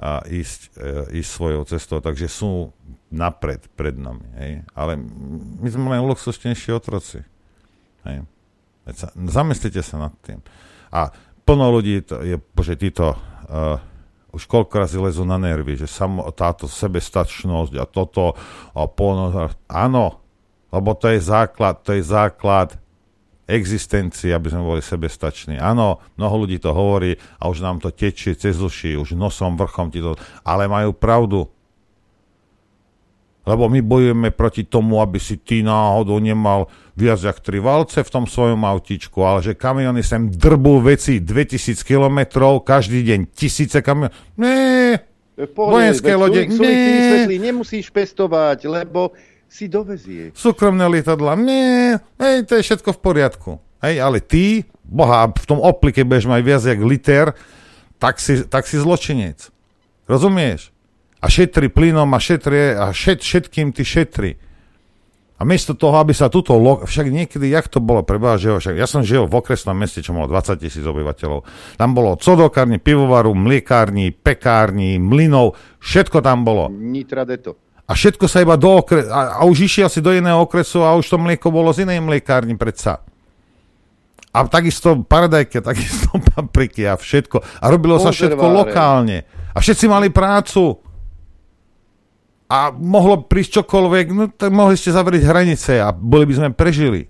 a 0.00 0.24
ísť, 0.24 0.80
e, 0.80 1.20
ísť 1.20 1.28
svojou 1.28 1.62
cestou, 1.68 2.00
takže 2.00 2.24
sú 2.24 2.72
napred, 3.12 3.60
pred 3.76 3.92
nami. 3.92 4.24
Hej. 4.40 4.52
Ale 4.72 4.96
my 5.60 5.68
sme 5.68 5.92
len 5.92 6.08
luxusnejší 6.08 6.72
otroci. 6.72 7.20
Hej. 8.08 8.24
Zamyslite 9.28 9.84
sa 9.84 10.08
nad 10.08 10.14
tým. 10.24 10.40
A 10.88 11.12
plno 11.44 11.68
ľudí 11.68 12.00
to 12.00 12.24
je, 12.24 12.40
bože, 12.40 12.80
títo 12.80 13.12
uh, 13.12 13.76
už 14.30 14.46
koľko 14.46 14.74
razy 14.86 14.98
lezú 14.98 15.26
na 15.26 15.36
nervy, 15.36 15.74
že 15.74 15.90
samo, 15.90 16.26
táto 16.30 16.70
sebestačnosť 16.70 17.74
a 17.76 17.84
toto 17.86 18.38
a 18.74 18.86
polno, 18.86 19.50
áno, 19.66 20.22
lebo 20.70 20.94
to 20.94 21.10
je 21.10 21.18
základ, 21.18 21.82
to 21.82 21.98
je 21.98 22.02
základ 22.06 22.78
existencie, 23.50 24.30
aby 24.30 24.48
sme 24.48 24.62
boli 24.62 24.82
sebestační. 24.82 25.58
Áno, 25.58 25.98
mnoho 26.14 26.46
ľudí 26.46 26.62
to 26.62 26.70
hovorí 26.70 27.18
a 27.42 27.50
už 27.50 27.60
nám 27.60 27.82
to 27.82 27.90
tečie 27.90 28.38
cez 28.38 28.62
uši, 28.62 28.94
už 28.94 29.18
nosom, 29.18 29.58
vrchom 29.58 29.90
ti 29.90 29.98
to, 29.98 30.14
ale 30.46 30.70
majú 30.70 30.94
pravdu. 30.94 31.50
Lebo 33.48 33.72
my 33.72 33.80
bojujeme 33.82 34.30
proti 34.30 34.68
tomu, 34.68 35.00
aby 35.00 35.16
si 35.16 35.40
ty 35.40 35.64
náhodou 35.64 36.20
nemal 36.20 36.68
viac 36.94 37.18
jak 37.24 37.40
tri 37.40 37.56
valce 37.58 38.04
v 38.04 38.12
tom 38.12 38.28
svojom 38.28 38.60
autíčku, 38.62 39.24
ale 39.24 39.40
že 39.40 39.56
kamiony 39.56 40.04
sem 40.04 40.28
drbú 40.28 40.78
veci 40.84 41.18
2000 41.18 41.80
kilometrov, 41.82 42.62
každý 42.62 43.00
deň 43.00 43.20
tisíce 43.32 43.80
kamionov. 43.80 44.12
Nie, 44.36 45.02
vojenské 45.56 46.12
lode, 46.12 46.44
nie. 46.44 46.52
vysvetlí, 46.52 47.36
nemusíš 47.40 47.88
pestovať, 47.88 48.68
lebo 48.68 49.16
si 49.50 49.66
dovezie. 49.66 50.30
súkromné 50.30 50.86
lietadla, 50.86 51.34
nie, 51.34 51.98
hej, 52.22 52.46
to 52.46 52.54
je 52.56 52.62
všetko 52.62 52.94
v 52.94 53.00
poriadku. 53.02 53.50
Hej, 53.82 53.98
ale 53.98 54.22
ty, 54.22 54.62
boha, 54.86 55.26
v 55.26 55.44
tom 55.48 55.58
oplike 55.58 56.06
budeš 56.06 56.30
mať 56.30 56.40
viac 56.46 56.62
jak 56.62 56.80
liter, 56.80 57.26
tak 57.98 58.22
si, 58.22 58.46
tak 58.46 58.64
si 58.70 58.78
zločinec. 58.78 59.50
Rozumieš? 60.06 60.70
A 61.20 61.28
šetri 61.28 61.68
plynom 61.68 62.08
a 62.14 62.20
šetri, 62.22 62.78
a 62.78 62.94
šet, 62.94 63.20
všetkým 63.20 63.74
ty 63.76 63.82
šetri. 63.84 64.32
A 65.40 65.44
miesto 65.48 65.72
toho, 65.72 65.96
aby 65.96 66.12
sa 66.12 66.28
tuto, 66.28 66.60
lo- 66.60 66.84
však 66.84 67.08
niekedy, 67.08 67.48
jak 67.48 67.72
to 67.72 67.80
bolo, 67.80 68.04
preba, 68.04 68.36
že 68.36 68.52
však 68.52 68.76
ja 68.76 68.84
som 68.84 69.00
žil 69.00 69.24
v 69.24 69.40
okresnom 69.40 69.72
meste, 69.72 70.04
čo 70.04 70.12
malo 70.12 70.28
20 70.28 70.60
tisíc 70.60 70.84
obyvateľov. 70.84 71.48
Tam 71.80 71.96
bolo 71.96 72.20
codokárni, 72.20 72.76
pivovaru, 72.76 73.32
mliekárni, 73.32 74.12
pekárni, 74.12 75.00
mlynov, 75.00 75.56
všetko 75.80 76.20
tam 76.20 76.44
bolo. 76.44 76.68
Nitra 76.68 77.24
deto. 77.24 77.56
A 77.90 77.98
všetko 77.98 78.30
sa 78.30 78.38
iba 78.38 78.54
do 78.54 78.78
okre... 78.78 79.10
A, 79.10 79.42
a 79.42 79.50
už 79.50 79.66
išiel 79.66 79.90
si 79.90 79.98
do 79.98 80.14
iného 80.14 80.38
okresu 80.38 80.86
a 80.86 80.94
už 80.94 81.10
to 81.10 81.18
mlieko 81.18 81.50
bolo 81.50 81.74
z 81.74 81.82
inej 81.82 81.98
mliekárni 81.98 82.54
predsa. 82.54 83.02
A 84.30 84.46
takisto 84.46 85.02
paradajky, 85.02 85.58
takisto 85.74 86.14
papriky 86.22 86.86
a 86.86 86.94
všetko. 86.94 87.42
A 87.42 87.64
robilo 87.66 87.98
sa 87.98 88.14
všetko 88.14 88.46
lokálne. 88.46 89.26
A 89.50 89.58
všetci 89.58 89.90
mali 89.90 90.14
prácu. 90.14 90.78
A 92.50 92.70
mohlo 92.70 93.26
prísť 93.26 93.62
čokoľvek, 93.62 94.06
no 94.14 94.30
tak 94.30 94.50
mohli 94.50 94.74
ste 94.78 94.94
zavrieť 94.94 95.22
hranice 95.26 95.78
a 95.82 95.94
boli 95.94 96.26
by 96.30 96.34
sme 96.34 96.48
prežili. 96.50 97.06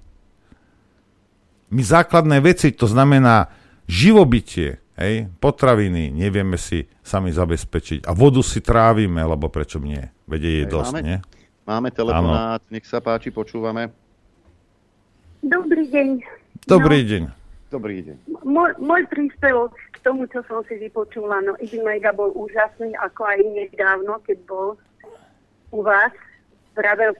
My 1.72 1.80
základné 1.80 2.40
veci, 2.44 2.72
to 2.76 2.84
znamená 2.84 3.48
živobytie, 3.88 4.84
hej, 5.00 5.32
potraviny, 5.40 6.12
nevieme 6.12 6.60
si 6.60 6.84
sami 7.00 7.32
zabezpečiť. 7.32 8.04
A 8.04 8.12
vodu 8.12 8.44
si 8.44 8.60
trávime, 8.60 9.24
lebo 9.24 9.48
prečo 9.48 9.80
nie? 9.80 10.12
Vedie 10.30 10.62
je 10.62 10.64
Hej, 10.64 10.70
dosť, 10.70 10.94
máme, 10.94 11.02
nie? 11.02 11.18
Máme 11.66 11.88
telefonát, 11.90 12.62
nech 12.70 12.86
sa 12.86 13.02
páči, 13.02 13.34
počúvame. 13.34 13.90
Dobrý 15.42 15.90
deň. 15.90 16.08
Dobrý 16.70 17.02
deň. 17.02 17.22
Dobrý 17.74 17.98
deň. 18.06 18.16
Môj, 18.46 18.78
môj 18.78 19.10
príspevok 19.10 19.74
k 19.74 19.96
tomu, 20.06 20.30
čo 20.30 20.46
som 20.46 20.62
si 20.70 20.78
vypočula, 20.78 21.42
no 21.42 21.58
Iggy 21.58 21.82
Mega 21.82 22.14
bol 22.14 22.30
úžasný, 22.38 22.94
ako 23.02 23.26
aj 23.26 23.38
nedávno, 23.42 24.22
keď 24.22 24.38
bol 24.46 24.78
u 25.74 25.80
vás. 25.82 26.14
Vravel 26.78 27.18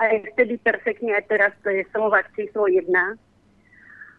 aj 0.00 0.32
vtedy 0.32 0.56
perfektne, 0.60 1.12
aj 1.12 1.28
teraz 1.28 1.52
to 1.60 1.68
je 1.68 1.84
Slovak 1.92 2.32
číslo 2.32 2.64
jedna. 2.68 3.16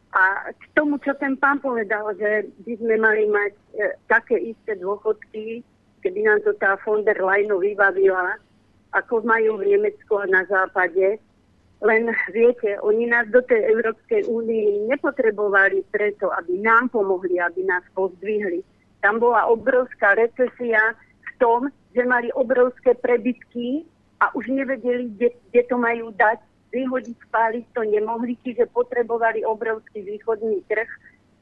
A 0.10 0.54
k 0.54 0.64
tomu, 0.74 0.98
čo 1.02 1.14
ten 1.18 1.38
pán 1.38 1.62
povedal, 1.62 2.14
že 2.18 2.50
by 2.66 2.74
sme 2.82 2.96
mali 2.98 3.30
mať 3.30 3.54
e, 3.54 3.86
také 4.10 4.42
isté 4.42 4.74
dôchodky, 4.78 5.62
keby 6.00 6.26
nám 6.26 6.40
to 6.44 6.52
tá 6.58 6.80
von 6.84 7.04
der 7.04 7.20
Leyen 7.20 7.52
vybavila, 7.54 8.40
ako 8.96 9.22
majú 9.22 9.62
v 9.62 9.78
Nemecku 9.78 10.18
a 10.18 10.26
na 10.26 10.44
západe, 10.50 11.22
len 11.80 12.12
viete, 12.36 12.76
oni 12.84 13.08
nás 13.08 13.24
do 13.32 13.40
tej 13.40 13.72
Európskej 13.72 14.28
únii 14.28 14.92
nepotrebovali 14.92 15.88
preto, 15.96 16.28
aby 16.36 16.60
nám 16.60 16.92
pomohli, 16.92 17.40
aby 17.40 17.64
nás 17.64 17.84
pozdvihli. 17.96 18.60
Tam 19.00 19.16
bola 19.16 19.48
obrovská 19.48 20.20
recesia 20.20 20.92
v 21.00 21.32
tom, 21.40 21.72
že 21.96 22.04
mali 22.04 22.28
obrovské 22.36 23.00
prebytky 23.00 23.88
a 24.20 24.28
už 24.36 24.52
nevedeli, 24.52 25.08
kde, 25.16 25.30
kde 25.50 25.62
to 25.72 25.76
majú 25.80 26.12
dať. 26.12 26.44
Vyhodiť, 26.70 27.18
spáliť 27.26 27.66
to 27.74 27.82
nemohli, 27.82 28.38
čiže 28.46 28.70
potrebovali 28.70 29.42
obrovský 29.42 30.06
východný 30.06 30.62
trh, 30.70 30.86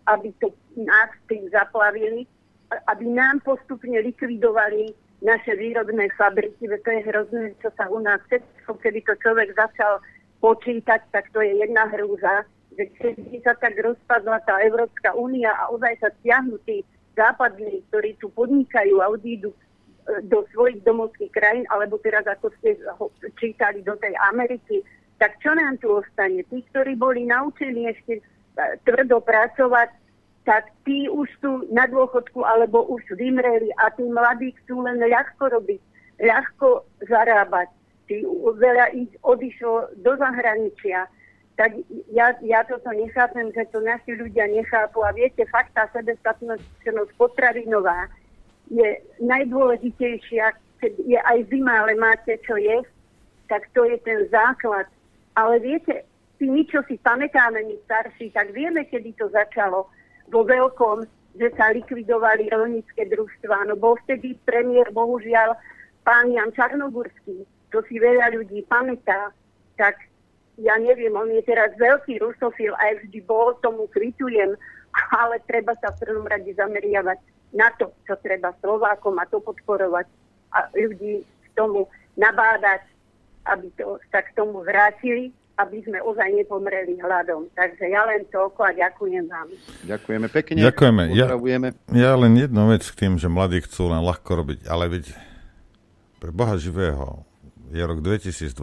aby 0.07 0.31
to 0.39 0.55
nás 0.79 1.11
tým 1.27 1.51
zaplavili, 1.51 2.23
aby 2.68 3.06
nám 3.07 3.39
postupne 3.44 3.95
likvidovali 4.03 4.91
naše 5.23 5.56
výrobné 5.57 6.14
fabriky, 6.14 6.68
veď 6.68 6.80
to 6.84 6.91
je 6.91 7.02
hrozné, 7.10 7.44
čo 7.64 7.69
sa 7.73 7.89
u 7.89 7.98
nás 8.03 8.22
všetko, 8.27 8.77
keby 8.84 8.99
to 9.02 9.14
človek 9.23 9.49
začal 9.57 9.98
počítať, 10.44 11.02
tak 11.10 11.26
to 11.34 11.41
je 11.41 11.57
jedna 11.57 11.89
hrúza, 11.89 12.45
že 12.77 12.85
keď 13.02 13.41
sa 13.41 13.53
tak 13.57 13.73
rozpadla 13.81 14.38
tá 14.45 14.61
Európska 14.61 15.18
únia 15.18 15.49
a 15.57 15.73
ozaj 15.73 15.98
sa 15.98 16.10
stiahnu 16.22 16.61
tí 16.69 16.85
západní, 17.18 17.81
ktorí 17.89 18.14
tu 18.22 18.30
podnikajú 18.30 19.02
a 19.02 19.10
odídu 19.10 19.49
e, 19.49 19.57
do 20.30 20.45
svojich 20.53 20.85
domovských 20.85 21.34
krajín, 21.34 21.65
alebo 21.73 21.98
teraz 21.98 22.30
ako 22.30 22.53
ste 22.61 22.77
čítali 23.41 23.81
do 23.81 23.98
tej 23.98 24.14
Ameriky, 24.30 24.85
tak 25.18 25.41
čo 25.41 25.57
nám 25.57 25.81
tu 25.81 25.89
ostane? 25.98 26.45
Tí, 26.45 26.61
ktorí 26.69 26.94
boli 26.94 27.26
naučení 27.26 27.89
ešte 27.89 28.22
e, 28.22 28.23
tvrdo 28.85 29.26
pracovať, 29.26 29.89
tak 30.47 30.71
tí 30.87 31.11
už 31.11 31.27
sú 31.43 31.67
na 31.75 31.83
dôchodku 31.91 32.39
alebo 32.47 32.87
už 32.87 33.03
vymreli 33.19 33.67
a 33.83 33.91
tí 33.91 34.07
mladí 34.07 34.55
chcú 34.63 34.79
len 34.87 34.95
ľahko 34.95 35.59
robiť, 35.59 35.81
ľahko 36.23 36.87
zarábať 37.03 37.67
či 38.07 38.23
veľa 38.55 38.95
ich 38.95 39.11
odišlo 39.27 39.91
do 39.99 40.15
zahraničia. 40.15 41.11
Tak 41.59 41.75
ja, 42.15 42.31
ja 42.39 42.63
toto 42.63 42.87
nechápem, 42.95 43.51
že 43.51 43.67
to 43.75 43.83
naši 43.83 44.15
ľudia 44.15 44.47
nechápu. 44.47 45.03
A 45.03 45.11
viete, 45.11 45.43
fakt 45.51 45.75
tá 45.75 45.91
sebestačnosť 45.91 46.63
potravinová 47.19 48.07
je 48.71 49.03
najdôležitejšia, 49.19 50.55
keď 50.79 50.93
je 51.03 51.19
aj 51.19 51.39
zima, 51.51 51.83
ale 51.83 51.99
máte 51.99 52.39
čo 52.47 52.55
je, 52.55 52.79
tak 53.51 53.67
to 53.75 53.83
je 53.83 53.99
ten 54.07 54.23
základ. 54.31 54.87
Ale 55.35 55.59
viete, 55.59 56.07
tí 56.39 56.47
my, 56.47 56.63
čo 56.69 56.85
si 56.87 56.95
pamätáme, 57.01 57.59
my 57.67 57.75
starší, 57.83 58.31
tak 58.31 58.55
vieme, 58.55 58.87
kedy 58.87 59.17
to 59.17 59.27
začalo 59.33 59.91
vo 60.31 60.41
veľkom, 60.43 61.07
že 61.37 61.53
sa 61.55 61.71
likvidovali 61.71 62.49
rolnícke 62.49 63.03
družstva. 63.07 63.69
No 63.69 63.77
bol 63.77 63.95
vtedy 64.05 64.35
premiér, 64.43 64.89
bohužiaľ, 64.91 65.53
pán 66.01 66.33
Jan 66.33 66.51
Čarnogurský. 66.55 67.45
To 67.75 67.83
si 67.85 67.99
veľa 67.99 68.33
ľudí 68.33 68.63
pamätá, 68.65 69.31
tak 69.75 69.99
ja 70.57 70.73
neviem, 70.81 71.13
on 71.13 71.29
je 71.29 71.43
teraz 71.45 71.75
veľký 71.77 72.17
rusofil 72.17 72.73
a 72.73 72.97
vždy 72.97 73.21
bol, 73.29 73.53
tomu 73.61 73.85
kvitujem, 73.93 74.57
ale 75.13 75.37
treba 75.45 75.77
sa 75.77 75.93
v 75.93 76.01
prvom 76.01 76.25
rade 76.25 76.49
zameriavať 76.49 77.19
na 77.53 77.69
to, 77.77 77.93
čo 78.09 78.17
treba 78.25 78.55
Slovákom 78.59 79.21
a 79.21 79.29
to 79.29 79.37
podporovať 79.39 80.09
a 80.57 80.65
ľudí 80.73 81.21
k 81.21 81.47
tomu 81.53 81.85
nabádať, 82.17 82.81
aby 83.45 83.69
to, 83.77 84.01
sa 84.09 84.25
k 84.25 84.33
tomu 84.33 84.65
vrátili, 84.65 85.29
aby 85.57 85.81
sme 85.81 85.97
ozaj 86.05 86.29
nepomreli 86.38 87.01
hľadom. 87.01 87.49
Takže 87.57 87.89
ja 87.89 88.05
len 88.05 88.21
toľko 88.29 88.61
a 88.61 88.71
ďakujem 88.77 89.25
vám. 89.25 89.47
Ďakujeme 89.89 90.27
pekne. 90.29 90.61
Ďakujeme. 90.61 91.03
Ja, 91.17 91.27
ja 91.93 92.11
len 92.13 92.34
jednu 92.38 92.69
vec 92.69 92.85
k 92.85 92.95
tým, 93.05 93.17
že 93.17 93.25
mladí 93.25 93.65
chcú 93.65 93.89
len 93.89 94.05
ľahko 94.05 94.45
robiť, 94.45 94.69
ale 94.69 94.85
veď 94.93 95.17
pre 96.21 96.29
Boha 96.29 96.61
živého, 96.61 97.25
je 97.73 97.81
rok 97.81 97.99
2022. 98.05 98.53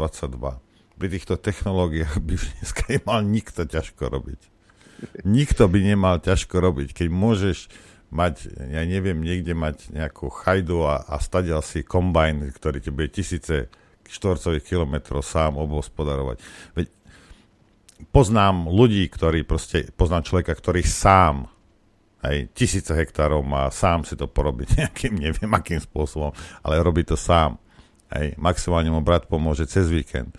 Pri 0.94 1.08
týchto 1.10 1.34
technológiách 1.34 2.22
by 2.22 2.34
dneska 2.38 2.82
nemal 2.94 3.20
nikto 3.26 3.66
ťažko 3.66 4.10
robiť. 4.10 4.40
Nikto 5.26 5.66
by 5.66 5.78
nemal 5.82 6.22
ťažko 6.22 6.62
robiť, 6.62 6.94
keď 6.94 7.08
môžeš 7.10 7.58
mať, 8.14 8.46
ja 8.70 8.86
neviem, 8.86 9.18
niekde 9.18 9.58
mať 9.58 9.90
nejakú 9.90 10.30
chajdu 10.30 10.86
a, 10.86 11.02
a 11.02 11.18
stadial 11.18 11.66
si 11.66 11.82
kombajn, 11.82 12.54
ktorý 12.54 12.78
ti 12.78 12.94
bude 12.94 13.10
tisíce 13.10 13.66
štvorcových 14.08 14.64
kilometrov 14.64 15.24
sám 15.24 15.56
obospodarovať. 15.60 16.36
Veď 16.76 16.86
poznám 18.10 18.68
ľudí, 18.68 19.06
ktorí 19.08 19.46
proste, 19.46 19.88
poznám 19.94 20.26
človeka, 20.26 20.52
ktorý 20.54 20.82
sám 20.84 21.48
aj 22.24 22.56
tisíce 22.56 22.88
hektárov 22.88 23.44
má, 23.44 23.68
sám 23.68 24.08
si 24.08 24.16
to 24.16 24.24
porobiť 24.24 24.68
nejakým, 24.80 25.12
neviem 25.20 25.52
akým 25.52 25.80
spôsobom, 25.80 26.32
ale 26.64 26.80
robí 26.80 27.04
to 27.04 27.16
sám. 27.16 27.60
Hej, 28.14 28.36
maximálne 28.38 28.92
mu 28.92 29.00
brat 29.02 29.26
pomôže 29.26 29.66
cez 29.66 29.90
víkend. 29.90 30.32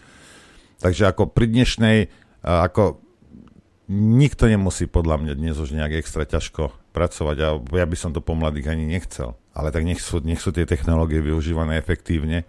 Takže 0.79 1.11
ako 1.11 1.31
pri 1.31 1.49
dnešnej, 1.49 1.97
ako 2.43 3.01
nikto 3.91 4.49
nemusí 4.49 4.89
podľa 4.89 5.21
mňa 5.21 5.33
dnes 5.37 5.55
už 5.59 5.75
nejak 5.75 6.01
extra 6.01 6.25
ťažko 6.25 6.73
pracovať 6.95 7.37
a 7.43 7.47
ja 7.59 7.85
by 7.85 7.97
som 7.97 8.11
to 8.15 8.23
po 8.23 8.33
mladých 8.33 8.71
ani 8.71 8.85
nechcel. 8.87 9.35
Ale 9.55 9.71
tak 9.71 9.83
nech 9.87 9.99
sú, 9.99 10.19
nech 10.23 10.41
sú 10.41 10.51
tie 10.51 10.67
technológie 10.67 11.21
využívané 11.21 11.79
efektívne 11.79 12.47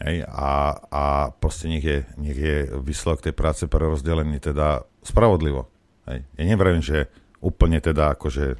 hej, 0.00 0.24
a, 0.24 0.78
a 0.88 1.04
proste 1.36 1.68
nech 1.68 1.84
je, 1.84 1.98
nech 2.16 2.38
je 2.38 2.56
výsledok 2.80 3.28
tej 3.28 3.34
práce 3.36 3.68
prerozdelený 3.68 4.40
teda 4.40 4.88
spravodlivo. 5.04 5.68
Hej. 6.08 6.24
Ja 6.40 6.44
neviem, 6.48 6.80
že 6.80 7.12
úplne 7.42 7.82
teda 7.82 8.16
akože 8.16 8.56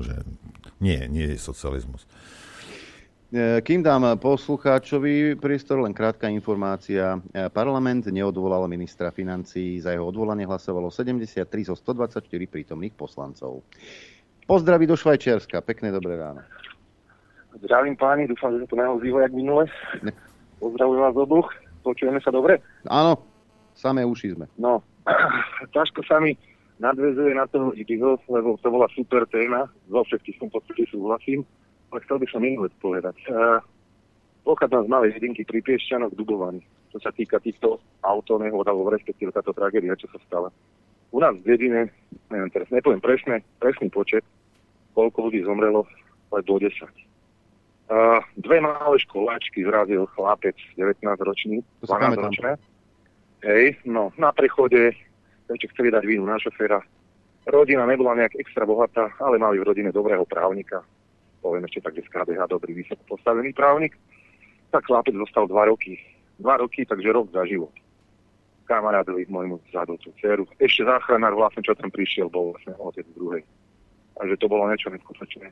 že 0.00 0.14
nie, 0.80 0.96
nie 1.12 1.36
je 1.36 1.36
socializmus. 1.36 2.08
E, 3.30 3.60
kým 3.62 3.84
dám 3.84 4.18
poslucháčovi 4.18 5.36
priestor, 5.38 5.84
len 5.84 5.94
krátka 5.94 6.26
informácia. 6.26 7.20
E, 7.30 7.46
parlament 7.52 8.08
neodvolal 8.08 8.66
ministra 8.66 9.12
financí. 9.12 9.78
Za 9.78 9.94
jeho 9.94 10.08
odvolanie 10.08 10.48
hlasovalo 10.48 10.88
73 10.90 11.46
zo 11.68 11.76
124 11.76 12.26
prítomných 12.26 12.96
poslancov. 12.96 13.62
Pozdraví 14.48 14.88
do 14.88 14.98
Švajčiarska. 14.98 15.62
Pekné 15.62 15.94
dobré 15.94 16.18
ráno. 16.18 16.42
Zdravím 17.60 17.94
páni, 17.94 18.26
dúfam, 18.26 18.56
že 18.56 18.66
to 18.66 18.78
neozýva 18.78 19.26
jak 19.26 19.34
minule. 19.34 19.66
Pozdravujem 20.60 21.02
vás 21.02 21.16
oboch. 21.16 21.48
Počujeme 21.80 22.20
sa 22.20 22.28
dobre? 22.28 22.60
Áno, 22.86 23.16
samé 23.72 24.04
uši 24.04 24.36
sme. 24.36 24.46
No, 24.60 24.84
ťažko 25.74 26.04
sa 26.04 26.20
mi 26.20 26.36
nadvezuje 26.80 27.32
na 27.32 27.48
toho 27.48 27.72
Ibizo, 27.72 28.20
lebo 28.28 28.60
to 28.60 28.68
bola 28.68 28.86
super 28.92 29.24
téma. 29.32 29.66
Zo 29.88 30.04
všetkých 30.04 30.36
som 30.36 30.52
podstate 30.52 30.84
súhlasím 30.92 31.44
ale 31.90 32.02
chcel 32.06 32.18
by 32.22 32.26
som 32.30 32.42
inú 32.46 32.66
vec 32.66 32.74
povedať. 32.78 33.16
Uh, 33.26 33.58
pochádzam 34.46 34.86
z 34.86 34.92
malej 34.92 35.10
jedinky 35.18 35.42
pri 35.42 35.58
Piešťanoch 35.62 36.14
Dubovaní, 36.14 36.62
čo 36.94 37.02
sa 37.02 37.10
týka 37.10 37.42
týchto 37.42 37.82
autonehôd, 38.06 38.66
alebo 38.66 38.94
respektíve 38.94 39.34
táto 39.34 39.50
tragédia, 39.50 39.98
čo 39.98 40.06
sa 40.14 40.18
stala. 40.26 40.48
U 41.10 41.18
nás 41.18 41.34
v 41.42 41.46
dedine, 41.46 41.90
neviem 42.30 42.50
teraz, 42.54 42.70
nepoviem 42.70 43.02
presne, 43.02 43.42
presný 43.58 43.90
počet, 43.90 44.22
koľko 44.94 45.30
ľudí 45.30 45.42
zomrelo, 45.42 45.82
ale 46.30 46.46
do 46.46 46.62
10. 46.62 46.70
Uh, 47.90 48.22
dve 48.38 48.62
malé 48.62 49.02
školáčky 49.02 49.66
zrazil 49.66 50.06
chlapec, 50.14 50.54
19 50.78 51.02
ročný, 51.26 51.58
12 51.82 52.22
ročné. 52.22 52.54
Hej, 53.42 53.82
no, 53.82 54.14
na 54.14 54.30
prechode, 54.30 54.94
ešte 55.50 55.66
chceli 55.74 55.90
dať 55.90 56.06
vínu 56.06 56.22
na 56.22 56.38
šoféra. 56.38 56.78
Rodina 57.50 57.82
nebola 57.90 58.14
nejak 58.14 58.38
extra 58.38 58.62
bohatá, 58.62 59.10
ale 59.18 59.42
mali 59.42 59.58
v 59.58 59.66
rodine 59.66 59.90
dobrého 59.90 60.22
právnika, 60.22 60.86
poviem 61.42 61.66
ešte 61.66 61.82
tak, 61.82 61.98
že 61.98 62.06
z 62.06 62.12
KDH 62.14 62.46
dobrý 62.46 62.78
vysoko 62.78 63.02
postavený 63.10 63.50
právnik, 63.58 63.98
tak 64.70 64.86
chlapec 64.86 65.18
dostal 65.18 65.50
dva 65.50 65.66
roky. 65.66 65.98
Dva 66.38 66.62
roky, 66.62 66.86
takže 66.86 67.10
rok 67.10 67.34
za 67.34 67.42
život. 67.42 67.74
Kamarádovi 68.70 69.26
môjmu 69.26 69.58
tú 69.98 70.14
dceru. 70.22 70.46
Ešte 70.62 70.86
záchranár 70.86 71.34
vlastne, 71.34 71.66
čo 71.66 71.74
tam 71.74 71.90
prišiel, 71.90 72.30
bol 72.30 72.54
vlastne 72.54 72.70
otec 72.78 73.02
druhej. 73.18 73.42
Takže 74.14 74.36
to 74.38 74.46
bolo 74.46 74.70
niečo 74.70 74.94
neskutočné. 74.94 75.50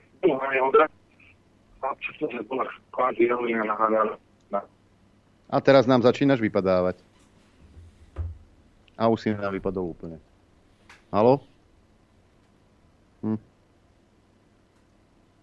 A 5.48 5.56
teraz 5.64 5.88
nám 5.88 6.04
začínaš 6.04 6.42
vypadávať. 6.42 7.00
A 8.98 9.06
už 9.06 9.18
si 9.22 9.28
nám 9.30 9.54
vypadol 9.54 9.94
úplne. 9.94 10.18
Halo? 11.14 11.40
Hm. 13.22 13.38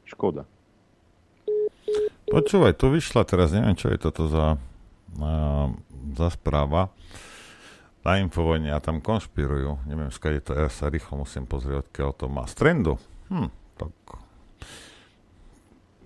Škoda. 0.05 0.43
Počúvaj, 2.29 2.75
tu 2.75 2.91
vyšla 2.91 3.23
teraz, 3.23 3.55
neviem, 3.55 3.79
čo 3.79 3.89
je 3.89 3.97
toto 3.97 4.27
za, 4.27 4.59
uh, 5.17 5.67
za 6.13 6.27
správa. 6.35 6.91
na 8.05 8.21
Infovojne 8.21 8.75
a 8.75 8.83
tam 8.83 9.01
konšpirujú. 9.01 9.87
Neviem, 9.89 10.11
skade 10.13 10.43
to 10.43 10.53
ja 10.53 10.69
sa 10.69 10.91
rýchlo 10.91 11.25
musím 11.25 11.47
pozrieť, 11.49 11.89
odkiaľ 11.89 12.09
to 12.13 12.25
má. 12.29 12.43
Z 12.45 12.53
trendu. 12.59 12.99
Hm, 13.31 13.49
tak 13.79 13.91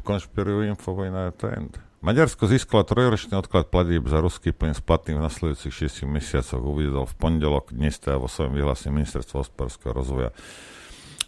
konšpirujú 0.10 0.66
Infovojna 0.74 1.30
je 1.30 1.34
trend. 1.38 1.72
Maďarsko 2.02 2.50
získalo 2.50 2.82
trojročný 2.82 3.38
odklad 3.38 3.70
platieb 3.70 4.02
za 4.10 4.18
ruský 4.24 4.50
plyn 4.50 4.74
splatný 4.74 5.20
v 5.20 5.22
nasledujúcich 5.22 6.02
6 6.02 6.10
mesiacoch, 6.10 6.64
uvidel 6.66 7.06
v 7.06 7.14
pondelok 7.14 7.70
dnes 7.70 8.02
vo 8.02 8.26
svojom 8.26 8.58
vyhlásení 8.58 8.90
ministerstva 8.98 9.46
hospodárskeho 9.46 9.94
rozvoja. 9.94 10.34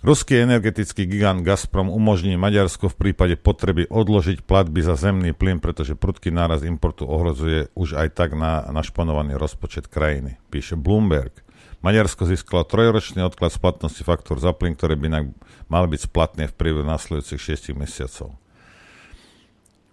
Ruský 0.02 0.42
energetický 0.42 1.06
gigant 1.06 1.46
Gazprom 1.46 1.94
umožní 1.94 2.34
Maďarsku 2.34 2.90
v 2.90 2.98
prípade 2.98 3.38
potreby 3.38 3.86
odložiť 3.86 4.42
platby 4.42 4.82
za 4.82 4.98
zemný 4.98 5.38
plyn, 5.38 5.62
pretože 5.62 5.94
prudký 5.94 6.34
náraz 6.34 6.66
importu 6.66 7.06
ohrozuje 7.06 7.70
už 7.78 8.02
aj 8.02 8.18
tak 8.18 8.34
na 8.34 8.66
našponovaný 8.74 9.38
rozpočet 9.38 9.86
krajiny, 9.86 10.42
píše 10.50 10.74
Bloomberg. 10.74 11.46
Maďarsko 11.86 12.26
získalo 12.26 12.66
trojročný 12.66 13.22
odklad 13.22 13.54
splatnosti 13.54 14.02
faktúr 14.02 14.42
za 14.42 14.58
plyn, 14.58 14.74
ktoré 14.74 14.98
by 14.98 15.06
inak 15.06 15.26
mali 15.70 15.94
byť 15.94 16.02
splatné 16.10 16.50
v 16.50 16.58
priebehu 16.58 16.88
nasledujúcich 16.88 17.70
6 17.70 17.78
mesiacov. 17.78 18.42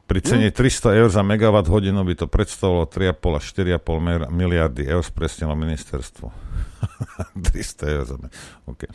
Pri 0.09 0.25
cene 0.25 0.49
300 0.49 1.05
eur 1.05 1.13
za 1.13 1.21
megawatt 1.21 1.69
hodinu 1.69 2.01
by 2.01 2.17
to 2.17 2.27
predstavovalo 2.33 2.89
3,5 2.89 3.37
až 3.37 3.45
4,5 3.77 4.33
miliardy 4.33 4.89
eur, 4.89 5.05
spresnilo 5.05 5.53
ministerstvo. 5.53 6.33
300 7.53 7.93
eur 7.93 8.05
za 8.09 8.17
okay. 8.65 8.89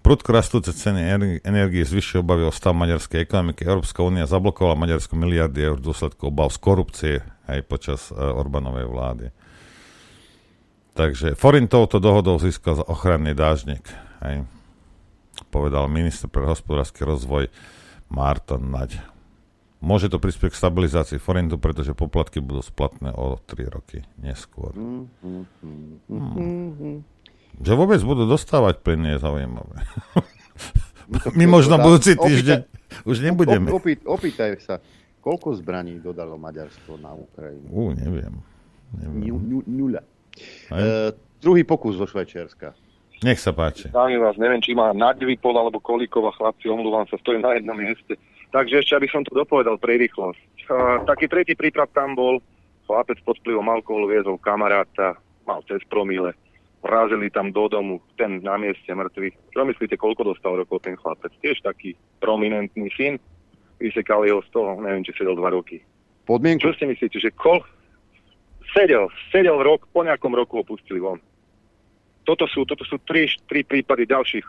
Prudko 0.00 0.32
rastúce 0.32 0.72
ceny 0.72 1.04
energie 1.44 1.84
zvyšuje 1.84 2.24
obavy 2.24 2.48
o 2.48 2.52
stav 2.52 2.72
maďarskej 2.76 3.24
ekonomiky. 3.24 3.64
Európska 3.64 4.00
únia 4.00 4.24
zablokovala 4.24 4.76
Maďarsku 4.76 5.12
miliardy 5.16 5.64
eur 5.64 5.76
v 5.80 5.84
dôsledku 5.84 6.32
obav 6.32 6.48
z 6.48 6.58
korupcie 6.60 7.14
aj 7.44 7.60
počas 7.68 8.08
uh, 8.12 8.32
Orbánovej 8.32 8.88
vlády. 8.88 9.26
Takže 10.96 11.36
Forin 11.36 11.68
touto 11.68 12.00
dohodou 12.00 12.40
získal 12.40 12.80
za 12.80 12.84
ochranný 12.88 13.36
dážnik. 13.36 13.84
Aj, 14.20 14.44
povedal 15.48 15.88
minister 15.92 16.28
pre 16.28 16.48
hospodársky 16.48 17.04
rozvoj 17.04 17.52
Martin 18.08 18.72
Naď. 18.72 19.13
Môže 19.84 20.08
to 20.08 20.16
prispieť 20.16 20.56
k 20.56 20.60
stabilizácii 20.64 21.20
forintu, 21.20 21.60
pretože 21.60 21.92
poplatky 21.92 22.40
budú 22.40 22.64
splatné 22.64 23.12
o 23.12 23.36
3 23.36 23.68
roky 23.68 24.00
neskôr. 24.16 24.72
Hmm. 24.72 25.04
Že 27.60 27.72
vôbec 27.76 28.00
budú 28.00 28.24
dostávať 28.24 28.80
plyn, 28.80 29.04
je 29.12 29.20
zaujímavé. 29.20 29.84
My 31.38 31.44
možno 31.44 31.76
budúci 31.76 32.16
týždeň 32.16 32.64
už 33.04 33.20
nebudeme. 33.20 33.68
Opý, 33.68 34.00
opýtaj 34.00 34.56
sa, 34.64 34.80
koľko 35.20 35.52
zbraní 35.60 36.00
dodalo 36.00 36.40
Maďarsko 36.40 36.96
na 36.96 37.12
Ukrajinu? 37.12 37.68
Ú, 37.68 37.92
neviem. 37.92 38.40
neviem. 38.96 39.36
Nula. 39.68 40.00
E, 40.72 41.12
druhý 41.44 41.60
pokus 41.68 42.00
zo 42.00 42.08
Švajčiarska. 42.08 42.72
Nech 43.20 43.40
sa 43.40 43.52
páči. 43.52 43.92
Dámy 43.92 44.16
vás, 44.16 44.36
neviem, 44.40 44.64
či 44.64 44.72
má 44.72 44.96
nadvipol 44.96 45.54
alebo 45.56 45.76
kolíkova 45.80 46.32
chlapci, 46.34 46.72
omluvám 46.72 47.04
sa, 47.08 47.20
stojím 47.20 47.44
na 47.44 47.56
jednom 47.56 47.76
mieste. 47.76 48.16
Takže 48.54 48.86
ešte, 48.86 48.94
aby 48.94 49.10
som 49.10 49.26
to 49.26 49.34
dopovedal 49.34 49.74
pre 49.82 49.98
rýchlosť. 49.98 50.70
Uh, 50.70 51.02
taký 51.10 51.26
tretí 51.26 51.58
prípad 51.58 51.90
tam 51.90 52.14
bol, 52.14 52.38
chlapec 52.86 53.18
pod 53.26 53.34
vplyvom 53.42 53.66
alkoholu 53.66 54.14
viezol 54.14 54.38
kamaráta, 54.38 55.18
mal 55.42 55.58
cez 55.66 55.82
promile, 55.90 56.38
vrazili 56.78 57.34
tam 57.34 57.50
do 57.50 57.66
domu, 57.66 57.98
ten 58.14 58.38
na 58.46 58.54
mieste 58.54 58.86
mŕtvy. 58.86 59.34
Čo 59.50 59.66
myslíte, 59.66 59.98
koľko 59.98 60.30
dostal 60.30 60.54
rokov 60.54 60.86
ten 60.86 60.94
chlapec? 60.94 61.34
Tiež 61.42 61.66
taký 61.66 61.98
prominentný 62.22 62.94
syn, 62.94 63.18
vysekali 63.82 64.30
ho 64.30 64.38
z 64.46 64.48
toho, 64.54 64.78
neviem, 64.78 65.02
či 65.02 65.10
sedel 65.18 65.34
dva 65.34 65.50
roky. 65.50 65.82
Podmienku? 66.22 66.62
Čo 66.62 66.78
si 66.78 66.86
myslíte, 66.86 67.18
že 67.18 67.34
kol... 67.34 67.58
Sedel, 68.70 69.10
sedel 69.34 69.58
rok, 69.66 69.86
po 69.90 70.06
nejakom 70.06 70.30
roku 70.30 70.62
ho 70.62 70.64
pustili 70.66 71.02
von. 71.02 71.18
Toto 72.22 72.46
sú, 72.46 72.62
toto 72.64 72.86
sú 72.86 73.02
tri, 73.02 73.26
tri 73.50 73.66
prípady 73.66 74.06
ďalších. 74.06 74.46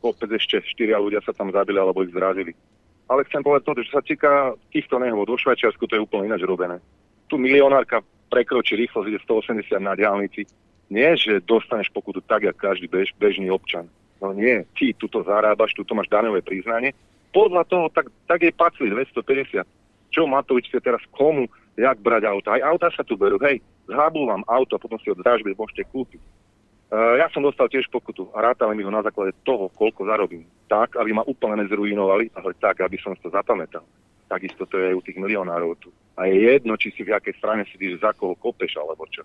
Kopec 0.00 0.30
ešte 0.32 0.64
štyria 0.64 0.96
ľudia 0.96 1.20
sa 1.24 1.32
tam 1.32 1.52
zabili 1.52 1.76
alebo 1.76 2.04
ich 2.04 2.14
zrazili. 2.14 2.52
Ale 3.10 3.26
chcem 3.26 3.42
povedať 3.42 3.66
to, 3.66 3.72
že 3.82 3.90
sa 3.90 4.00
týka 4.06 4.54
týchto 4.70 5.02
nehôd 5.02 5.26
vo 5.26 5.34
Švajčiarsku, 5.34 5.82
to 5.90 5.98
je 5.98 6.04
úplne 6.06 6.30
ináč 6.30 6.46
robené. 6.46 6.78
Tu 7.26 7.34
milionárka 7.34 8.06
prekročí 8.30 8.78
rýchlosť, 8.78 9.10
ide 9.10 9.18
180 9.26 9.66
na 9.82 9.98
diálnici. 9.98 10.46
Nie, 10.86 11.18
že 11.18 11.42
dostaneš 11.42 11.90
pokutu 11.90 12.22
tak, 12.22 12.46
jak 12.46 12.54
každý 12.54 12.86
bež, 12.86 13.10
bežný 13.18 13.50
občan. 13.50 13.90
No 14.22 14.30
nie, 14.30 14.62
ty 14.78 14.94
tuto 14.94 15.26
zarábaš, 15.26 15.74
tuto 15.74 15.98
máš 15.98 16.06
daňové 16.06 16.46
priznanie. 16.46 16.94
Podľa 17.34 17.66
toho, 17.66 17.86
tak, 17.90 18.10
tak 18.30 18.46
je 18.46 18.54
pacli 18.54 18.86
250. 18.90 19.66
Čo 20.10 20.26
Matovič 20.26 20.70
chce 20.70 20.78
teraz 20.82 21.02
komu, 21.10 21.50
jak 21.78 21.98
brať 22.02 22.26
auto? 22.30 22.50
Aj 22.54 22.62
auta 22.62 22.90
sa 22.94 23.02
tu 23.02 23.18
berú, 23.18 23.38
hej, 23.42 23.62
zhábul 23.90 24.30
vám 24.30 24.46
auto 24.46 24.78
potom 24.78 24.98
si 25.02 25.10
ho 25.10 25.18
dražby 25.18 25.54
môžete 25.58 25.86
kúpiť. 25.90 26.18
Uh, 26.90 27.22
ja 27.22 27.30
som 27.30 27.46
dostal 27.46 27.70
tiež 27.70 27.86
pokutu 27.86 28.26
a 28.34 28.42
rátali 28.42 28.74
mi 28.74 28.82
ho 28.82 28.90
na 28.90 28.98
základe 28.98 29.30
toho, 29.46 29.70
koľko 29.70 30.10
zarobím. 30.10 30.42
Tak, 30.66 30.98
aby 30.98 31.14
ma 31.14 31.22
úplne 31.22 31.62
nezruinovali, 31.62 32.34
ale 32.34 32.50
tak, 32.58 32.82
aby 32.82 32.98
som 32.98 33.14
to 33.14 33.30
zapamätal. 33.30 33.86
Takisto 34.26 34.66
to 34.66 34.74
je 34.74 34.90
aj 34.90 34.98
u 34.98 35.02
tých 35.06 35.22
milionárov 35.22 35.78
tu. 35.78 35.94
A 36.18 36.26
je 36.26 36.50
jedno, 36.50 36.74
či 36.74 36.90
si 36.90 37.06
v 37.06 37.14
jakej 37.14 37.38
strane 37.38 37.62
sedíš, 37.70 38.02
za 38.02 38.10
koho 38.10 38.34
kopeš 38.34 38.74
alebo 38.82 39.06
čo. 39.06 39.22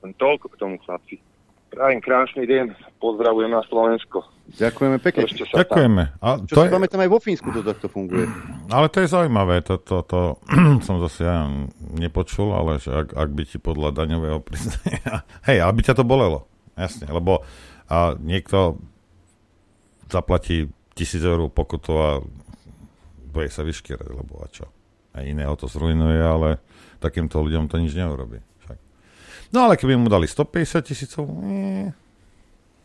Len 0.00 0.16
toľko 0.16 0.48
k 0.48 0.56
tomu, 0.56 0.80
chlapci. 0.80 1.20
Prajem 1.68 2.00
krásny 2.00 2.48
deň, 2.48 2.72
pozdravujem 2.96 3.52
na 3.52 3.60
Slovensko. 3.68 4.24
Ďakujeme 4.56 4.96
pekne. 4.96 5.28
Ďakujeme. 5.28 6.02
A 6.24 6.40
Čo 6.48 6.54
to 6.56 6.60
si 6.64 6.68
je... 6.68 6.72
pamätám, 6.72 7.04
aj 7.04 7.10
vo 7.12 7.20
Fínsku 7.20 7.52
to 7.52 7.60
takto 7.60 7.92
funguje. 7.92 8.24
Ale 8.74 8.88
to 8.88 9.04
je 9.04 9.12
zaujímavé, 9.12 9.60
to, 9.60 9.76
to, 9.76 10.00
to 10.08 10.40
som 10.86 11.04
zase 11.04 11.20
ja 11.20 11.44
nepočul, 12.00 12.56
ale 12.56 12.80
že 12.80 12.96
ak, 12.96 13.12
ak 13.12 13.28
by 13.28 13.42
ti 13.44 13.60
podľa 13.60 13.92
daňového 13.92 14.40
priznania, 14.40 15.20
hej, 15.52 15.60
aby 15.60 15.80
ťa 15.84 16.00
to 16.00 16.06
bolelo 16.06 16.53
jasne, 16.74 17.06
lebo 17.10 17.42
a 17.84 18.16
niekto 18.16 18.80
zaplatí 20.08 20.72
tisíc 20.96 21.20
eur 21.20 21.50
pokutu 21.50 21.92
a 21.98 22.10
bude 23.34 23.50
sa 23.50 23.66
vyškierať, 23.66 24.08
lebo 24.14 24.40
a 24.40 24.48
čo. 24.48 24.70
A 25.14 25.26
iného 25.26 25.54
to 25.58 25.66
zrujnuje, 25.66 26.22
ale 26.22 26.62
takýmto 27.02 27.42
ľuďom 27.42 27.66
to 27.66 27.76
nič 27.82 27.92
neurobí. 27.94 28.40
Však. 28.64 28.78
No 29.50 29.66
ale 29.66 29.74
keby 29.76 29.98
mu 29.98 30.06
dali 30.06 30.30
150 30.30 30.86
tisícov, 30.86 31.26
nie, 31.42 31.90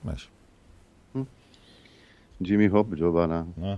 vieš. 0.04 0.28
Hm. 1.14 1.28
Jimmy 2.42 2.68
Hop, 2.70 2.92
Giovanna. 2.98 3.46
No. 3.56 3.78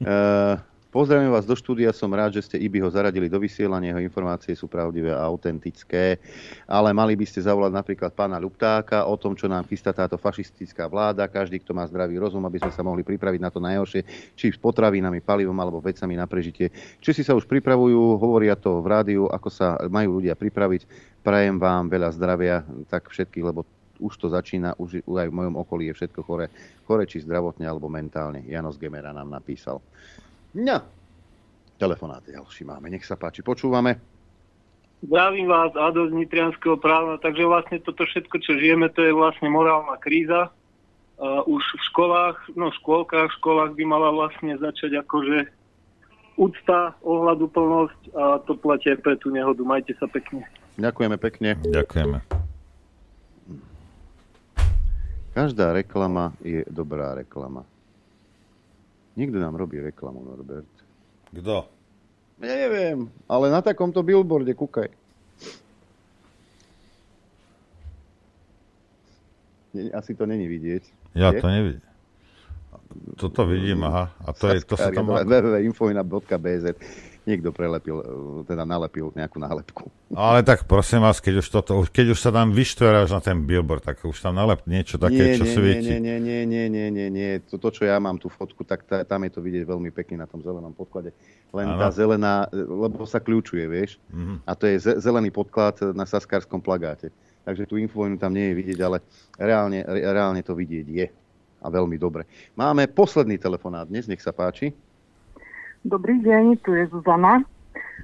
Uh, 0.00 0.56
Pozdravím 0.90 1.30
vás 1.30 1.46
do 1.46 1.54
štúdia, 1.54 1.94
som 1.94 2.10
rád, 2.10 2.34
že 2.34 2.50
ste 2.50 2.58
Ibiho 2.58 2.90
zaradili 2.90 3.30
do 3.30 3.38
vysielania, 3.38 3.94
jeho 3.94 4.02
informácie 4.02 4.58
sú 4.58 4.66
pravdivé 4.66 5.14
a 5.14 5.22
autentické, 5.22 6.18
ale 6.66 6.90
mali 6.90 7.14
by 7.14 7.22
ste 7.30 7.46
zavolať 7.46 7.70
napríklad 7.70 8.10
pána 8.10 8.42
Luptáka 8.42 9.06
o 9.06 9.14
tom, 9.14 9.38
čo 9.38 9.46
nám 9.46 9.70
chystá 9.70 9.94
táto 9.94 10.18
fašistická 10.18 10.90
vláda, 10.90 11.30
každý, 11.30 11.62
kto 11.62 11.78
má 11.78 11.86
zdravý 11.86 12.18
rozum, 12.18 12.42
aby 12.42 12.58
sme 12.58 12.74
sa 12.74 12.82
mohli 12.82 13.06
pripraviť 13.06 13.38
na 13.38 13.54
to 13.54 13.62
najhoršie, 13.62 14.02
či 14.34 14.50
s 14.50 14.58
potravinami, 14.58 15.22
palivom 15.22 15.54
alebo 15.62 15.78
vecami 15.78 16.18
na 16.18 16.26
prežitie. 16.26 16.74
Či 16.98 17.14
si 17.14 17.22
sa 17.22 17.38
už 17.38 17.46
pripravujú, 17.46 18.18
hovoria 18.18 18.58
to 18.58 18.82
v 18.82 18.90
rádiu, 18.90 19.30
ako 19.30 19.46
sa 19.46 19.78
majú 19.86 20.18
ľudia 20.18 20.34
pripraviť. 20.34 20.90
Prajem 21.22 21.62
vám 21.62 21.86
veľa 21.86 22.10
zdravia, 22.18 22.66
tak 22.90 23.14
všetkých, 23.14 23.46
lebo 23.46 23.62
už 24.02 24.18
to 24.18 24.26
začína, 24.26 24.74
už 24.74 25.06
aj 25.06 25.30
v 25.30 25.38
mojom 25.38 25.54
okolí 25.54 25.86
je 25.94 26.02
všetko 26.02 26.26
chore, 26.26 26.50
chore 26.82 27.06
či 27.06 27.22
zdravotne 27.22 27.62
alebo 27.62 27.86
mentálne. 27.86 28.42
Janos 28.50 28.74
Gemera 28.74 29.14
nám 29.14 29.30
napísal. 29.30 29.78
No, 30.50 30.82
telefonát 31.78 32.26
ďalší 32.26 32.66
máme, 32.66 32.90
nech 32.90 33.06
sa 33.06 33.14
páči, 33.14 33.46
počúvame. 33.46 34.02
Zdravím 35.00 35.48
vás, 35.48 35.72
Ado 35.78 36.10
z 36.10 36.12
Nitrianského 36.12 36.76
práva, 36.76 37.16
takže 37.22 37.46
vlastne 37.46 37.78
toto 37.80 38.04
všetko, 38.04 38.36
čo 38.42 38.58
žijeme, 38.58 38.90
to 38.92 39.00
je 39.00 39.14
vlastne 39.14 39.48
morálna 39.48 39.96
kríza. 39.96 40.50
Uh, 41.20 41.44
už 41.46 41.60
v 41.60 41.82
školách, 41.92 42.36
no 42.56 42.72
v 42.72 42.78
škôlkach, 42.80 43.28
v 43.28 43.36
školách 43.38 43.72
by 43.76 43.84
mala 43.84 44.08
vlastne 44.10 44.56
začať 44.56 45.04
akože 45.04 45.52
úcta, 46.40 46.96
ohľadu 47.04 47.44
plnosť 47.52 48.00
a 48.16 48.24
to 48.48 48.56
platí 48.56 48.88
aj 48.88 49.04
pre 49.04 49.14
tú 49.20 49.28
nehodu. 49.28 49.60
Majte 49.60 49.92
sa 50.00 50.08
pekne. 50.08 50.48
Ďakujeme 50.80 51.16
pekne. 51.20 51.60
Ďakujeme. 51.60 52.18
Každá 55.36 55.76
reklama 55.76 56.34
je 56.40 56.64
dobrá 56.66 57.14
reklama. 57.14 57.69
Niekto 59.20 59.36
nám 59.36 59.52
robí 59.52 59.76
reklamu, 59.76 60.24
Norbert. 60.24 60.72
Kto? 61.36 61.68
Neviem, 62.40 63.12
ale 63.28 63.52
na 63.52 63.60
takomto 63.60 64.00
billboarde, 64.00 64.56
kúkaj. 64.56 64.88
Asi 69.92 70.16
to 70.16 70.24
není 70.24 70.48
vidieť. 70.48 71.12
Ja 71.12 71.36
je? 71.36 71.44
to 71.44 71.48
nevidím. 71.52 71.84
Toto 73.20 73.44
vidím, 73.44 73.84
aha. 73.84 74.08
A 74.24 74.32
to, 74.32 74.56
je, 74.56 74.64
to 74.64 74.74
sa 74.74 74.88
tam... 74.88 75.06
www.infovina.bz 75.12 76.64
niekto 77.28 77.52
prelepil, 77.52 78.00
e, 78.00 78.04
teda 78.48 78.64
nalepil 78.64 79.12
nejakú 79.12 79.36
nálepku. 79.40 79.84
Ale 80.16 80.42
tak 80.42 80.64
prosím 80.64 81.04
vás, 81.04 81.22
keď 81.22 81.44
už, 81.44 81.46
toto, 81.52 81.72
keď 81.86 82.16
už 82.16 82.18
sa 82.18 82.30
tam 82.34 82.50
vyštveráš 82.50 83.14
na 83.14 83.20
ten 83.22 83.38
billboard, 83.44 83.84
tak 83.84 84.02
už 84.02 84.18
tam 84.18 84.34
nalep 84.34 84.64
niečo 84.66 84.96
také, 84.96 85.34
nie, 85.34 85.38
čo 85.38 85.44
nie, 85.46 85.54
svieti. 85.54 85.86
Nie, 85.86 85.98
nie, 86.00 86.18
nie, 86.18 86.40
nie, 86.46 86.64
nie, 86.66 86.86
nie, 86.90 87.08
nie. 87.08 87.30
To, 87.52 87.60
to, 87.60 87.68
čo 87.70 87.82
ja 87.86 88.00
mám 88.00 88.18
tú 88.18 88.26
fotku, 88.26 88.64
tak 88.66 88.82
tá, 88.88 89.06
tam 89.06 89.22
je 89.28 89.30
to 89.32 89.40
vidieť 89.44 89.64
veľmi 89.68 89.90
pekne 89.94 90.24
na 90.24 90.26
tom 90.26 90.40
zelenom 90.42 90.74
podklade. 90.74 91.14
Len 91.54 91.66
ano. 91.66 91.78
tá 91.78 91.88
zelená, 91.94 92.46
lebo 92.52 93.06
sa 93.06 93.22
kľúčuje, 93.22 93.64
vieš. 93.70 94.00
Mm-hmm. 94.10 94.36
A 94.46 94.52
to 94.54 94.64
je 94.66 94.76
zelený 94.98 95.30
podklad 95.30 95.78
na 95.94 96.06
saskárskom 96.06 96.58
plagáte. 96.58 97.14
takže 97.46 97.66
tú 97.66 97.78
infovojnu 97.78 98.18
tam 98.18 98.34
nie 98.34 98.50
je 98.50 98.58
vidieť, 98.58 98.78
ale 98.82 99.02
reálne, 99.38 99.82
reálne 99.86 100.42
to 100.42 100.54
vidieť 100.54 100.86
je. 100.86 101.06
A 101.60 101.68
veľmi 101.68 102.00
dobre. 102.00 102.24
Máme 102.56 102.88
posledný 102.88 103.36
telefonát 103.36 103.84
dnes, 103.84 104.08
nech 104.08 104.24
sa 104.24 104.32
páči. 104.32 104.72
Dobrý 105.80 106.20
deň, 106.20 106.60
tu 106.60 106.76
je 106.76 106.84
Zuzana. 106.92 107.40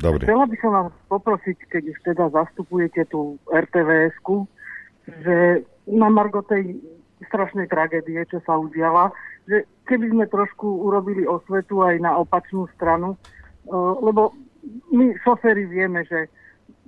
Dobrý. 0.01 0.25
Chcela 0.25 0.49
by 0.49 0.57
som 0.65 0.71
vás 0.73 0.89
poprosiť, 1.13 1.57
keď 1.69 1.83
už 1.93 1.99
teda 2.09 2.25
zastupujete 2.33 3.05
tú 3.13 3.37
rtvs 3.53 4.17
že 5.07 5.61
na 5.85 6.09
Margo 6.09 6.41
tej 6.41 6.81
strašnej 7.29 7.69
tragédie, 7.69 8.25
čo 8.33 8.41
sa 8.49 8.57
udiala, 8.57 9.13
že 9.45 9.69
keby 9.85 10.09
sme 10.09 10.25
trošku 10.25 10.65
urobili 10.89 11.29
osvetu 11.29 11.85
aj 11.85 12.01
na 12.01 12.17
opačnú 12.17 12.65
stranu, 12.77 13.15
lebo 14.01 14.33
my 14.91 15.13
šoféry 15.21 15.69
vieme, 15.69 16.03
že 16.09 16.33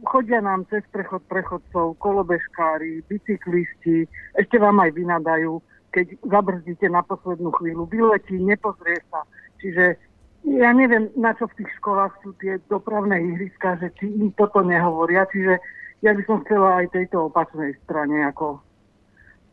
chodia 0.09 0.40
nám 0.40 0.66
cez 0.73 0.82
prechod 0.89 1.20
prechodcov, 1.28 2.01
kolobežkári, 2.01 3.05
bicyklisti, 3.06 4.09
ešte 4.35 4.56
vám 4.56 4.81
aj 4.82 4.90
vynadajú, 4.97 5.60
keď 5.93 6.16
zabrzdíte 6.27 6.89
na 6.90 7.05
poslednú 7.05 7.52
chvíľu, 7.60 7.86
vyletí, 7.86 8.40
nepozrie 8.40 8.98
sa. 9.12 9.23
Čiže 9.59 9.98
ja 10.57 10.70
neviem, 10.73 11.12
na 11.19 11.37
čo 11.37 11.45
v 11.51 11.62
tých 11.62 11.70
školách 11.83 12.12
sú 12.25 12.33
tie 12.41 12.57
dopravné 12.73 13.20
ihriska, 13.20 13.77
že 13.83 13.93
či 14.01 14.09
im 14.09 14.33
toto 14.33 14.65
nehovoria. 14.65 15.29
Čiže 15.29 15.61
ja 16.01 16.15
by 16.15 16.23
som 16.25 16.41
chcela 16.47 16.81
aj 16.85 16.95
tejto 16.95 17.29
opačnej 17.29 17.77
strane 17.85 18.25
ako 18.25 18.62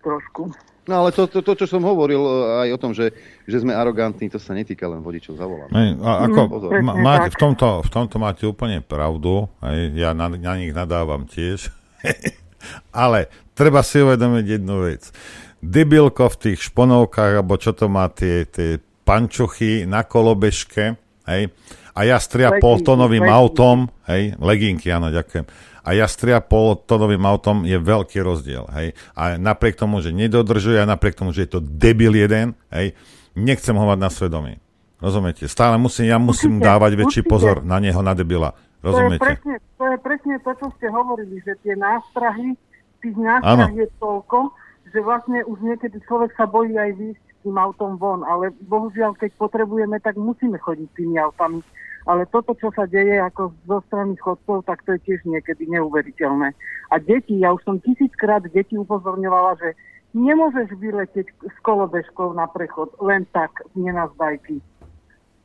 trošku. 0.05 0.53
No 0.85 1.01
ale 1.01 1.09
to, 1.09 1.25
to, 1.25 1.41
to, 1.41 1.57
čo 1.57 1.65
som 1.65 1.81
hovoril 1.81 2.21
e, 2.21 2.33
aj 2.61 2.69
o 2.77 2.81
tom, 2.81 2.91
že, 2.93 3.09
že 3.49 3.57
sme 3.57 3.73
arogantní, 3.73 4.29
to 4.29 4.37
sa 4.37 4.53
netýka 4.53 4.85
len 4.85 5.01
vodičov 5.01 5.33
za 5.33 5.49
volant. 5.49 5.73
a 5.73 6.29
ako, 6.29 6.61
no, 6.61 6.93
máte, 7.01 7.33
v, 7.33 7.37
tomto, 7.41 7.81
v 7.81 7.89
tomto 7.89 8.21
máte 8.21 8.45
úplne 8.45 8.85
pravdu, 8.85 9.49
aj, 9.65 9.77
ja 9.97 10.13
na, 10.13 10.29
na 10.29 10.53
nich 10.61 10.77
nadávam 10.77 11.25
tiež, 11.25 11.73
ale 12.93 13.33
treba 13.57 13.81
si 13.81 13.97
uvedomiť 13.97 14.45
jednu 14.61 14.85
vec. 14.85 15.09
Debilko 15.57 16.29
v 16.29 16.37
tých 16.37 16.69
šponovkách, 16.69 17.41
alebo 17.41 17.57
čo 17.57 17.73
to 17.73 17.89
má, 17.89 18.05
tie, 18.13 18.45
tie 18.45 18.77
pančochy 19.05 19.85
na 19.85 20.01
kolobežke, 20.01 20.97
hej, 21.29 21.53
a 21.95 21.99
ja 22.03 22.19
stria 22.19 22.59
poltonovým 22.59 23.23
autom, 23.29 23.87
hej, 24.09 24.35
leginky, 24.41 24.91
áno, 24.91 25.13
ďakujem 25.13 25.45
a 25.85 25.93
jastria 25.93 26.41
polotonovým 26.41 27.21
autom 27.21 27.61
je 27.61 27.77
veľký 27.77 28.17
rozdiel. 28.25 28.65
Hej. 28.73 28.97
A 29.13 29.37
napriek 29.37 29.77
tomu, 29.77 30.01
že 30.01 30.09
nedodržuje, 30.09 30.81
a 30.81 30.89
napriek 30.89 31.13
tomu, 31.13 31.29
že 31.29 31.45
je 31.45 31.49
to 31.55 31.59
debil 31.61 32.09
jeden, 32.17 32.57
hej, 32.73 32.97
nechcem 33.37 33.77
ho 33.77 33.85
mať 33.85 33.99
na 34.01 34.09
svedomí. 34.09 34.57
Rozumiete? 34.97 35.45
Stále 35.45 35.77
musím, 35.77 36.09
ja 36.09 36.17
musím 36.17 36.57
určite, 36.57 36.65
dávať 36.65 36.91
väčší 36.97 37.21
určite. 37.21 37.31
pozor 37.31 37.55
na 37.61 37.77
neho, 37.77 38.01
na 38.01 38.17
debila. 38.17 38.57
Rozumiete? 38.81 39.21
To 39.21 39.29
je, 39.29 39.29
presne, 39.29 39.55
to 39.77 39.85
je 39.85 39.97
presne 40.01 40.35
to, 40.41 40.51
čo 40.57 40.67
ste 40.81 40.87
hovorili, 40.89 41.37
že 41.45 41.53
tie 41.61 41.77
nástrahy, 41.77 42.57
tých 43.05 43.17
nástrah 43.21 43.69
je 43.69 43.87
toľko, 44.01 44.49
že 44.89 44.99
vlastne 45.05 45.45
už 45.45 45.57
niekedy 45.61 46.01
človek 46.09 46.33
sa 46.33 46.49
bojí 46.49 46.73
aj 46.73 46.91
výjsť 46.97 47.25
tým 47.45 47.61
autom 47.61 48.01
von, 48.01 48.25
ale 48.25 48.49
bohužiaľ, 48.65 49.13
keď 49.13 49.37
potrebujeme, 49.37 50.01
tak 50.01 50.17
musíme 50.17 50.57
chodiť 50.57 50.89
tými 50.97 51.21
autami 51.21 51.61
ale 52.05 52.29
toto, 52.29 52.53
čo 52.53 52.69
sa 52.69 52.85
deje 52.85 53.17
ako 53.17 53.49
zo 53.65 53.81
strany 53.89 54.13
chodcov, 54.21 54.61
tak 54.69 54.85
to 54.85 54.93
je 54.93 55.09
tiež 55.09 55.25
niekedy 55.25 55.65
neuveriteľné. 55.65 56.53
A 56.93 56.95
deti, 57.01 57.41
ja 57.41 57.49
už 57.49 57.65
som 57.65 57.81
tisíckrát 57.81 58.45
deti 58.53 58.77
upozorňovala, 58.77 59.57
že 59.57 59.73
nemôžeš 60.13 60.77
vyletieť 60.77 61.27
s 61.33 61.57
kolobežkou 61.65 62.37
na 62.37 62.45
prechod 62.45 62.93
len 63.01 63.25
tak, 63.33 63.57
nenazdajky. 63.73 64.61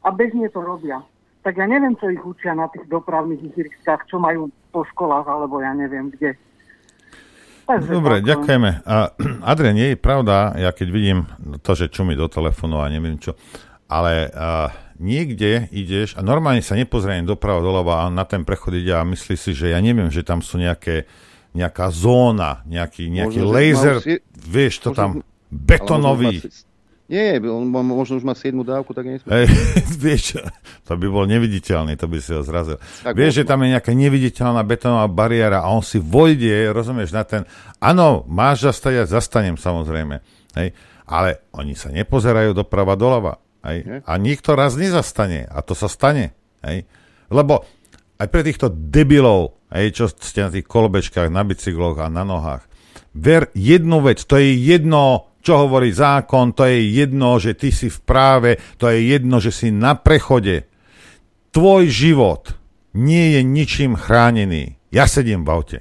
A 0.05 0.13
bežne 0.13 0.53
to 0.53 0.61
robia. 0.61 1.01
Tak 1.41 1.57
ja 1.57 1.65
neviem, 1.65 1.97
čo 1.97 2.13
ich 2.13 2.21
učia 2.21 2.53
na 2.53 2.69
tých 2.69 2.85
dopravných 2.93 3.57
ihriskách, 3.57 4.05
čo 4.13 4.21
majú 4.21 4.53
po 4.69 4.85
školách, 4.93 5.25
alebo 5.25 5.65
ja 5.65 5.73
neviem 5.73 6.13
kde. 6.13 6.37
Takže 7.71 7.87
Dobre, 7.87 8.15
tak, 8.19 8.27
ďakujeme. 8.27 8.71
A, 8.83 8.97
Adrian, 9.55 9.79
nie 9.79 9.95
je 9.95 9.99
pravda, 9.99 10.59
ja 10.59 10.75
keď 10.75 10.89
vidím 10.91 11.19
to, 11.63 11.79
že 11.79 11.87
čumí 11.87 12.19
do 12.19 12.27
telefónu 12.27 12.83
a 12.83 12.91
neviem 12.91 13.15
čo, 13.23 13.39
ale 13.87 14.27
uh, 14.27 14.75
niekde 14.99 15.71
ideš 15.71 16.19
a 16.19 16.21
normálne 16.27 16.67
sa 16.67 16.75
nepozriem 16.75 17.23
doprava 17.23 17.63
doľava 17.63 18.07
a 18.07 18.13
na 18.13 18.27
ten 18.27 18.43
prechod 18.43 18.75
ide 18.75 18.91
a 18.91 19.07
myslí 19.07 19.35
si, 19.39 19.55
že 19.55 19.71
ja 19.71 19.79
neviem, 19.79 20.11
že 20.11 20.27
tam 20.27 20.43
sú 20.43 20.59
nejaké, 20.59 21.07
nejaká 21.55 21.95
zóna, 21.95 22.67
nejaký, 22.67 23.07
nejaký 23.07 23.41
možno, 23.41 23.55
laser, 23.55 23.97
si... 24.03 24.19
vieš 24.35 24.83
to 24.83 24.91
možno, 24.91 24.99
tam, 24.99 25.11
betonový. 25.51 26.43
Nie, 27.11 27.43
on 27.43 27.66
možno 27.66 28.23
už 28.23 28.24
má 28.24 28.39
7 28.39 28.55
dávku, 28.62 28.95
tak 28.95 29.03
nesmie. 29.03 29.27
Hey, 29.27 29.51
vieš, 30.07 30.39
to 30.87 30.95
by 30.95 31.11
bol 31.11 31.27
neviditeľný, 31.27 31.99
to 31.99 32.07
by 32.07 32.23
si 32.23 32.31
ho 32.31 32.47
zrazil. 32.47 32.78
Tak 33.03 33.19
vieš, 33.19 33.43
že 33.43 33.51
tam 33.51 33.66
je 33.66 33.74
nejaká 33.74 33.91
neviditeľná 33.91 34.62
betonová 34.62 35.11
bariéra 35.11 35.66
a 35.66 35.74
on 35.74 35.82
si 35.82 35.99
vojde, 35.99 36.70
rozumieš, 36.70 37.11
na 37.11 37.27
ten... 37.27 37.43
Áno, 37.82 38.23
máš 38.31 38.70
zastať, 38.70 38.93
ja 38.95 39.05
zastanem 39.11 39.59
samozrejme. 39.59 40.23
Hej, 40.55 40.70
ale 41.11 41.43
oni 41.51 41.74
sa 41.74 41.91
nepozerajú 41.91 42.55
doprava 42.55 42.95
doľava. 42.95 43.43
Hej? 43.66 44.07
A 44.07 44.12
nikto 44.15 44.55
raz 44.55 44.78
nezastane. 44.78 45.51
A 45.51 45.66
to 45.66 45.74
sa 45.74 45.91
stane. 45.91 46.31
Hej? 46.62 46.87
Lebo 47.27 47.66
aj 48.23 48.28
pre 48.31 48.47
týchto 48.47 48.70
debilov, 48.70 49.59
hej, 49.74 49.97
čo 49.97 50.05
ste 50.07 50.47
na 50.47 50.51
tých 50.55 50.69
kolobežkách, 50.69 51.27
na 51.27 51.43
bicykloch 51.43 51.99
a 51.99 52.07
na 52.07 52.23
nohách, 52.23 52.69
ver 53.16 53.51
jednu 53.57 53.99
vec, 54.05 54.23
to 54.23 54.39
je 54.39 54.55
jedno, 54.55 55.30
čo 55.41 55.67
hovorí 55.67 55.91
zákon, 55.93 56.53
to 56.53 56.69
je 56.69 57.01
jedno, 57.01 57.41
že 57.41 57.57
ty 57.57 57.73
si 57.73 57.89
v 57.89 57.99
práve, 58.05 58.61
to 58.77 58.89
je 58.93 59.17
jedno, 59.17 59.41
že 59.41 59.53
si 59.53 59.73
na 59.73 59.97
prechode. 59.97 60.69
Tvoj 61.51 61.89
život 61.91 62.55
nie 62.94 63.35
je 63.35 63.41
ničím 63.43 63.97
chránený. 63.97 64.77
Ja 64.93 65.09
sedím 65.09 65.43
v 65.43 65.51
aute. 65.51 65.78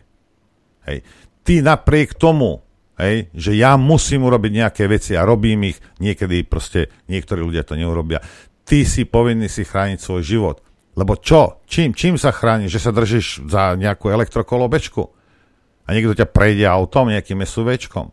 Hej. 0.87 1.03
Ty 1.43 1.53
napriek 1.65 2.15
tomu 2.15 2.63
Hej, 2.99 3.31
že 3.31 3.55
ja 3.55 3.79
musím 3.79 4.27
urobiť 4.27 4.51
nejaké 4.59 4.83
veci 4.91 5.15
a 5.15 5.23
robím 5.23 5.71
ich, 5.71 5.79
niekedy 6.03 6.43
proste 6.43 6.91
niektorí 7.07 7.39
ľudia 7.39 7.63
to 7.63 7.79
neurobia. 7.79 8.19
Ty 8.67 8.83
si 8.83 9.07
povinný 9.07 9.47
si 9.47 9.63
chrániť 9.63 10.03
svoj 10.03 10.19
život. 10.19 10.59
Lebo 10.99 11.15
čo? 11.15 11.63
Čím, 11.63 11.95
čím 11.95 12.19
sa 12.19 12.35
chráni? 12.35 12.67
Že 12.67 12.79
sa 12.83 12.91
držíš 12.91 13.47
za 13.47 13.79
nejakú 13.79 14.11
elektrokolobečku? 14.11 15.15
A 15.87 15.95
niekto 15.95 16.11
ťa 16.11 16.27
prejde 16.27 16.67
autom, 16.67 17.07
nejakým 17.07 17.39
SUVčkom? 17.39 18.11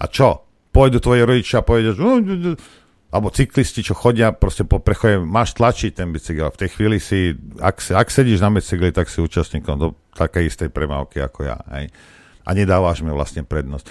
A 0.00 0.04
čo? 0.08 0.47
Pôjdu 0.78 1.02
tvoji 1.02 1.26
rodičia 1.26 1.58
a 1.58 1.66
povedia, 1.66 1.90
že... 1.90 2.54
Alebo 3.08 3.32
cyklisti, 3.32 3.82
čo 3.82 3.96
chodia 3.96 4.36
proste 4.36 4.68
po 4.68 4.78
prechode, 4.78 5.24
máš 5.24 5.56
tlačiť 5.56 5.96
ten 5.96 6.12
bicykel. 6.12 6.52
V 6.52 6.60
tej 6.60 6.70
chvíli 6.76 7.00
si, 7.00 7.32
ak, 7.56 7.80
ak 7.90 8.06
sedíš 8.12 8.44
na 8.44 8.52
bicykli, 8.52 8.92
tak 8.92 9.08
si 9.10 9.24
účastníkom 9.24 9.74
do 9.80 9.96
takej 10.12 10.52
istej 10.52 10.68
premávky 10.68 11.24
ako 11.24 11.40
ja. 11.48 11.56
Hej 11.72 11.90
a 12.48 12.50
nedávaš 12.56 13.04
mi 13.04 13.12
vlastne 13.12 13.44
prednosť. 13.44 13.84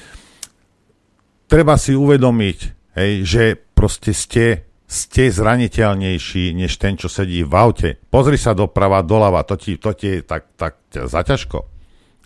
Treba 1.45 1.77
si 1.77 1.93
uvedomiť, 1.93 2.59
hej, 2.97 3.11
že 3.23 3.43
proste 3.55 4.11
ste, 4.11 4.65
ste 4.89 5.29
zraniteľnejší 5.29 6.57
než 6.57 6.81
ten, 6.81 6.97
čo 6.97 7.07
sedí 7.07 7.45
v 7.45 7.53
aute. 7.53 7.89
Pozri 8.09 8.35
sa 8.35 8.57
doprava, 8.57 9.05
doľava, 9.05 9.45
to 9.45 9.55
ti, 9.55 9.77
to 9.77 9.93
ti 9.93 10.19
je 10.19 10.25
tak, 10.25 10.49
tak 10.57 10.81
zaťažko. 10.89 11.59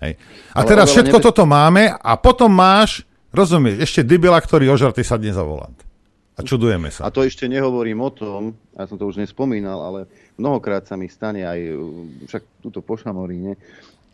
Hej. 0.01 0.17
A 0.56 0.64
ale, 0.64 0.65
teraz 0.65 0.90
všetko 0.90 1.19
nebe... 1.19 1.25
toto 1.27 1.43
máme 1.45 1.91
a 1.93 2.11
potom 2.17 2.49
máš, 2.49 3.06
rozumieš, 3.31 3.83
ešte 3.83 4.05
dybila, 4.05 4.37
ktorý 4.39 4.71
ožartý 4.71 5.01
sa 5.01 5.17
dnes 5.17 5.35
za 5.35 5.43
volant. 5.43 5.75
A 6.35 6.45
čudujeme 6.47 6.87
sa. 6.87 7.07
A 7.07 7.13
to 7.13 7.27
ešte 7.27 7.47
nehovorím 7.47 7.99
o 7.99 8.11
tom, 8.11 8.55
ja 8.75 8.87
som 8.87 8.95
to 8.95 9.03
už 9.03 9.19
nespomínal, 9.19 9.83
ale 9.83 9.99
mnohokrát 10.39 10.87
sa 10.87 10.95
mi 10.95 11.11
stane 11.11 11.43
aj 11.43 11.59
však 12.27 12.43
túto 12.63 12.79
po 12.79 12.95
Šamoríne, 12.95 13.59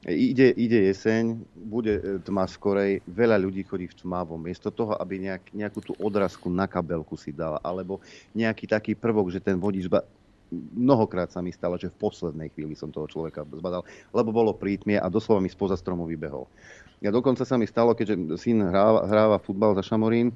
Ide, 0.07 0.55
ide 0.55 0.87
jeseň, 0.87 1.35
bude 1.57 1.99
e, 1.99 2.01
tma 2.23 2.47
skorej, 2.47 3.03
veľa 3.11 3.35
ľudí 3.43 3.67
chodí 3.67 3.91
v 3.91 3.97
tmavom. 3.97 4.39
Miesto 4.39 4.71
toho, 4.71 4.95
aby 4.95 5.19
nejak, 5.19 5.51
nejakú 5.51 5.83
tú 5.83 5.97
odrazku 5.99 6.47
na 6.47 6.63
kabelku 6.63 7.19
si 7.19 7.35
dala, 7.35 7.59
alebo 7.59 7.99
nejaký 8.31 8.71
taký 8.71 8.95
prvok, 8.95 9.33
že 9.33 9.43
ten 9.43 9.59
vodič 9.59 9.91
ba... 9.91 10.07
Mnohokrát 10.53 11.27
sa 11.27 11.43
mi 11.43 11.51
stalo, 11.51 11.75
že 11.75 11.91
v 11.91 11.99
poslednej 11.99 12.47
chvíli 12.55 12.71
som 12.71 12.87
toho 12.87 13.03
človeka 13.03 13.43
zbadal, 13.43 13.83
lebo 14.15 14.31
bolo 14.31 14.55
prítmie 14.55 14.95
a 14.95 15.11
doslova 15.11 15.43
mi 15.43 15.51
spoza 15.51 15.75
stromu 15.75 16.07
vybehol. 16.07 16.47
Ja 16.97 17.13
dokonca 17.13 17.45
sa 17.45 17.61
mi 17.61 17.69
stalo, 17.69 17.93
keďže 17.93 18.41
syn 18.41 18.65
hráva, 18.65 19.05
hráva 19.05 19.37
futbal 19.37 19.77
za 19.77 19.85
Šamorín, 19.85 20.33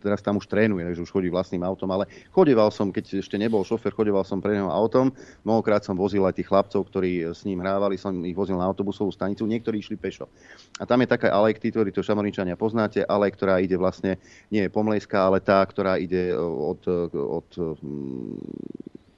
teraz 0.00 0.24
tam 0.24 0.40
už 0.40 0.48
trénuje, 0.48 0.88
takže 0.88 1.04
už 1.04 1.12
chodí 1.12 1.28
vlastným 1.28 1.60
autom, 1.60 1.92
ale 1.92 2.08
chodeval 2.32 2.72
som, 2.72 2.88
keď 2.88 3.20
ešte 3.20 3.36
nebol 3.36 3.60
šofer, 3.60 3.92
chodeval 3.92 4.24
som 4.24 4.40
pre 4.40 4.56
neho 4.56 4.72
autom, 4.72 5.12
mnohokrát 5.44 5.84
som 5.84 5.92
vozil 5.92 6.24
aj 6.24 6.40
tých 6.40 6.48
chlapcov, 6.48 6.88
ktorí 6.88 7.28
s 7.28 7.44
ním 7.44 7.60
hrávali, 7.60 8.00
som 8.00 8.16
ich 8.24 8.36
vozil 8.36 8.56
na 8.56 8.64
autobusovú 8.64 9.12
stanicu, 9.12 9.44
niektorí 9.44 9.84
išli 9.84 10.00
pešo. 10.00 10.26
A 10.80 10.88
tam 10.88 11.04
je 11.04 11.12
taká 11.12 11.28
alej, 11.28 11.60
ktorí 11.60 11.92
to 11.92 12.00
šamorinčania 12.00 12.56
poznáte, 12.56 13.04
alej, 13.04 13.36
ktorá 13.36 13.60
ide 13.60 13.76
vlastne, 13.76 14.16
nie 14.48 14.64
je 14.64 14.72
Pomlejská, 14.72 15.28
ale 15.28 15.44
tá, 15.44 15.60
ktorá 15.60 16.00
ide 16.00 16.32
od, 16.40 16.80
od 17.12 17.48
mm, 17.84 18.40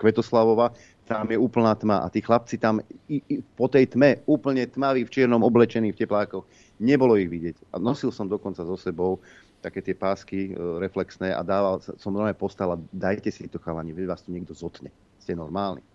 Kvetoslavova, 0.03 0.75
tam 1.13 1.29
je 1.29 1.39
úplná 1.39 1.73
tma 1.77 2.03
a 2.03 2.09
tí 2.09 2.25
chlapci 2.25 2.57
tam 2.57 2.81
i, 3.07 3.21
i, 3.29 3.45
po 3.45 3.69
tej 3.69 3.93
tme, 3.93 4.25
úplne 4.25 4.65
tmaví 4.65 5.05
v 5.05 5.13
čiernom 5.13 5.45
oblečení 5.45 5.93
v 5.93 6.01
teplákoch, 6.01 6.49
nebolo 6.81 7.21
ich 7.21 7.29
vidieť. 7.29 7.69
A 7.73 7.77
nosil 7.77 8.09
som 8.09 8.27
dokonca 8.27 8.65
so 8.65 8.77
sebou 8.81 9.21
také 9.63 9.79
tie 9.79 9.95
pásky 9.95 10.51
e, 10.51 10.53
reflexné 10.83 11.31
a 11.31 11.47
dával, 11.47 11.79
som 11.79 12.11
normálne 12.11 12.35
postal 12.35 12.75
a 12.75 12.81
dajte 12.91 13.31
si 13.31 13.47
to 13.47 13.63
chalani, 13.63 13.95
vás 13.95 14.27
tu 14.27 14.35
niekto 14.35 14.57
zotne. 14.57 14.91
Ste 15.23 15.39
normálni. 15.39 15.87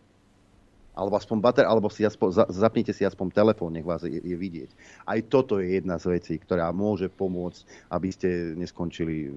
alebo 0.97 1.13
aspoň 1.13 1.37
bater, 1.37 1.65
alebo 1.69 1.93
si 1.93 2.01
aspoň, 2.01 2.29
za, 2.33 2.45
zapnite 2.49 2.89
si 2.89 3.05
aspoň 3.05 3.29
telefón, 3.29 3.69
nech 3.77 3.85
vás 3.85 4.01
je, 4.01 4.17
je 4.17 4.33
vidieť. 4.33 4.71
Aj 5.05 5.19
toto 5.29 5.61
je 5.61 5.77
jedna 5.77 6.01
z 6.01 6.09
vecí, 6.09 6.41
ktorá 6.41 6.73
môže 6.73 7.05
pomôcť, 7.05 7.91
aby 7.93 8.09
ste 8.09 8.57
neskončili 8.57 9.29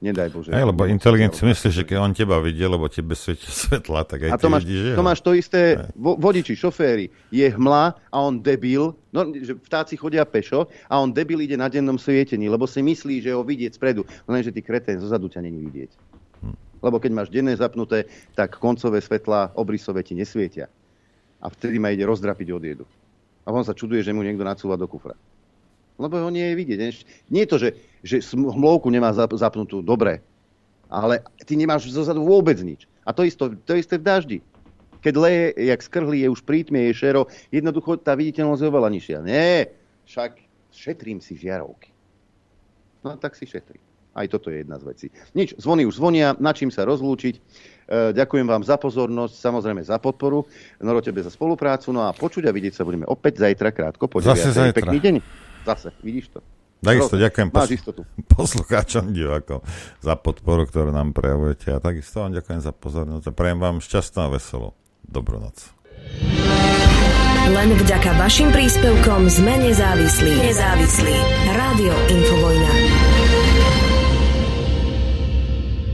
nedaj 0.00 0.28
Bože. 0.32 0.50
Aj, 0.50 0.64
lebo 0.64 0.88
inteligent 0.88 1.36
si 1.36 1.44
myslí, 1.44 1.68
že 1.70 1.82
keď 1.84 1.96
on 2.00 2.12
teba 2.16 2.40
vidie, 2.40 2.64
lebo 2.64 2.88
tebe 2.88 3.12
svietia 3.12 3.52
svetla, 3.52 4.08
tak 4.08 4.26
aj 4.26 4.30
a 4.32 4.36
to 4.40 4.48
máš, 4.48 4.64
vidíš 4.64 4.96
to 4.96 5.04
máš 5.04 5.20
to 5.20 5.30
isté, 5.36 5.76
vo, 5.92 6.16
vodiči, 6.16 6.56
šoféry, 6.56 7.12
je 7.28 7.46
hmla 7.52 7.94
a 8.08 8.16
on 8.16 8.40
debil, 8.40 8.96
no, 9.12 9.20
že 9.36 9.60
vtáci 9.60 10.00
chodia 10.00 10.24
pešo 10.24 10.66
a 10.88 10.96
on 10.96 11.12
debil 11.12 11.44
ide 11.44 11.54
na 11.60 11.68
dennom 11.68 12.00
svietení, 12.00 12.48
lebo 12.48 12.64
si 12.64 12.80
myslí, 12.80 13.20
že 13.20 13.36
ho 13.36 13.44
vidieť 13.44 13.76
spredu. 13.76 14.08
Lenže 14.24 14.50
ty 14.56 14.64
kretén, 14.64 14.96
zozadu 14.98 15.28
ťa 15.28 15.44
není 15.44 15.60
vidieť. 15.68 15.90
Hm. 16.42 16.56
Lebo 16.80 16.96
keď 16.96 17.10
máš 17.12 17.28
denné 17.28 17.52
zapnuté, 17.52 18.08
tak 18.32 18.56
koncové 18.56 19.04
svetla 19.04 19.52
obrysové 19.54 20.00
ti 20.00 20.16
nesvietia. 20.16 20.72
A 21.40 21.52
vtedy 21.52 21.76
ma 21.76 21.92
ide 21.92 22.08
rozdrapiť 22.08 22.48
od 22.52 22.64
jedu. 22.64 22.84
A 23.44 23.52
on 23.52 23.64
sa 23.64 23.72
čuduje, 23.72 24.04
že 24.04 24.12
mu 24.12 24.20
niekto 24.20 24.44
nacúva 24.44 24.76
do 24.76 24.84
kufra. 24.84 25.16
Lebo 26.00 26.16
ho 26.16 26.32
nie 26.32 26.48
je 26.48 26.54
vidieť. 26.56 26.78
Nie 27.28 27.44
je 27.44 27.50
to, 27.50 27.56
že, 27.60 27.68
že 28.00 28.24
hmlovku 28.34 28.88
nemá 28.88 29.12
zapnutú 29.14 29.84
dobre, 29.84 30.24
ale 30.90 31.22
ty 31.46 31.54
nemáš 31.54 31.92
zozadu 31.92 32.26
vôbec 32.26 32.58
nič. 32.60 32.84
A 33.06 33.14
to, 33.14 33.24
isto, 33.24 33.52
to 33.64 33.78
isté 33.78 33.96
v 33.96 34.06
daždi. 34.06 34.38
Keď 35.00 35.14
leje, 35.16 35.44
jak 35.56 35.80
skrhli, 35.80 36.20
je 36.20 36.28
už 36.28 36.44
prítmie, 36.44 36.92
je 36.92 37.00
šero, 37.00 37.30
jednoducho 37.48 37.96
tá 37.96 38.12
viditeľnosť 38.12 38.60
je 38.60 38.68
oveľa 38.68 38.88
nižšia. 38.92 39.18
Nie, 39.24 39.72
však 40.04 40.36
šetrím 40.68 41.24
si 41.24 41.40
žiarovky. 41.40 41.88
No 43.00 43.16
tak 43.16 43.32
si 43.32 43.48
šetrím. 43.48 43.80
Aj 44.10 44.26
toto 44.26 44.50
je 44.50 44.66
jedna 44.66 44.76
z 44.76 44.84
vecí. 44.84 45.06
Nič, 45.32 45.54
zvony 45.56 45.86
už 45.86 45.96
zvonia, 45.96 46.34
na 46.42 46.50
čím 46.50 46.68
sa 46.68 46.82
rozlúčiť. 46.82 47.34
E, 47.38 47.40
ďakujem 48.10 48.44
vám 48.44 48.66
za 48.66 48.74
pozornosť, 48.74 49.34
samozrejme 49.38 49.86
za 49.86 50.02
podporu, 50.02 50.44
Noro 50.82 50.98
tebe 50.98 51.22
za 51.22 51.30
spoluprácu, 51.30 51.94
no 51.94 52.04
a 52.04 52.10
počuť 52.10 52.50
a 52.50 52.52
vidieť 52.52 52.74
sa 52.74 52.82
budeme 52.82 53.06
opäť 53.06 53.46
zajtra 53.46 53.70
krátko. 53.70 54.10
Po 54.10 54.18
Zase 54.18 54.50
zajtra. 54.50 54.82
Pekný 54.82 54.98
deň. 54.98 55.14
Zase, 55.62 55.94
vidíš 56.02 56.34
to. 56.34 56.42
Takisto 56.80 57.16
ďakujem 57.20 57.48
istotu. 57.76 58.00
poslucháčom, 58.36 59.12
divákom 59.12 59.60
za 60.00 60.16
podporu, 60.16 60.64
ktorú 60.64 60.90
nám 60.90 61.12
prejavujete 61.12 61.76
a 61.76 61.78
takisto 61.78 62.24
vám 62.24 62.32
ďakujem 62.32 62.60
za 62.64 62.72
pozornosť 62.72 63.24
a 63.28 63.32
prejem 63.36 63.58
vám 63.60 63.84
šťastnú 63.84 64.20
a 64.24 64.28
veselú. 64.32 64.68
Dobrú 65.04 65.36
noc. 65.40 65.60
Len 67.50 67.68
vďaka 67.74 68.14
vašim 68.14 68.54
príspevkom 68.54 69.26
sme 69.26 69.58
nezávislí. 69.58 70.32
Nezávislí. 70.38 71.16
Rádio 71.50 71.92
Infovojna. 72.08 72.89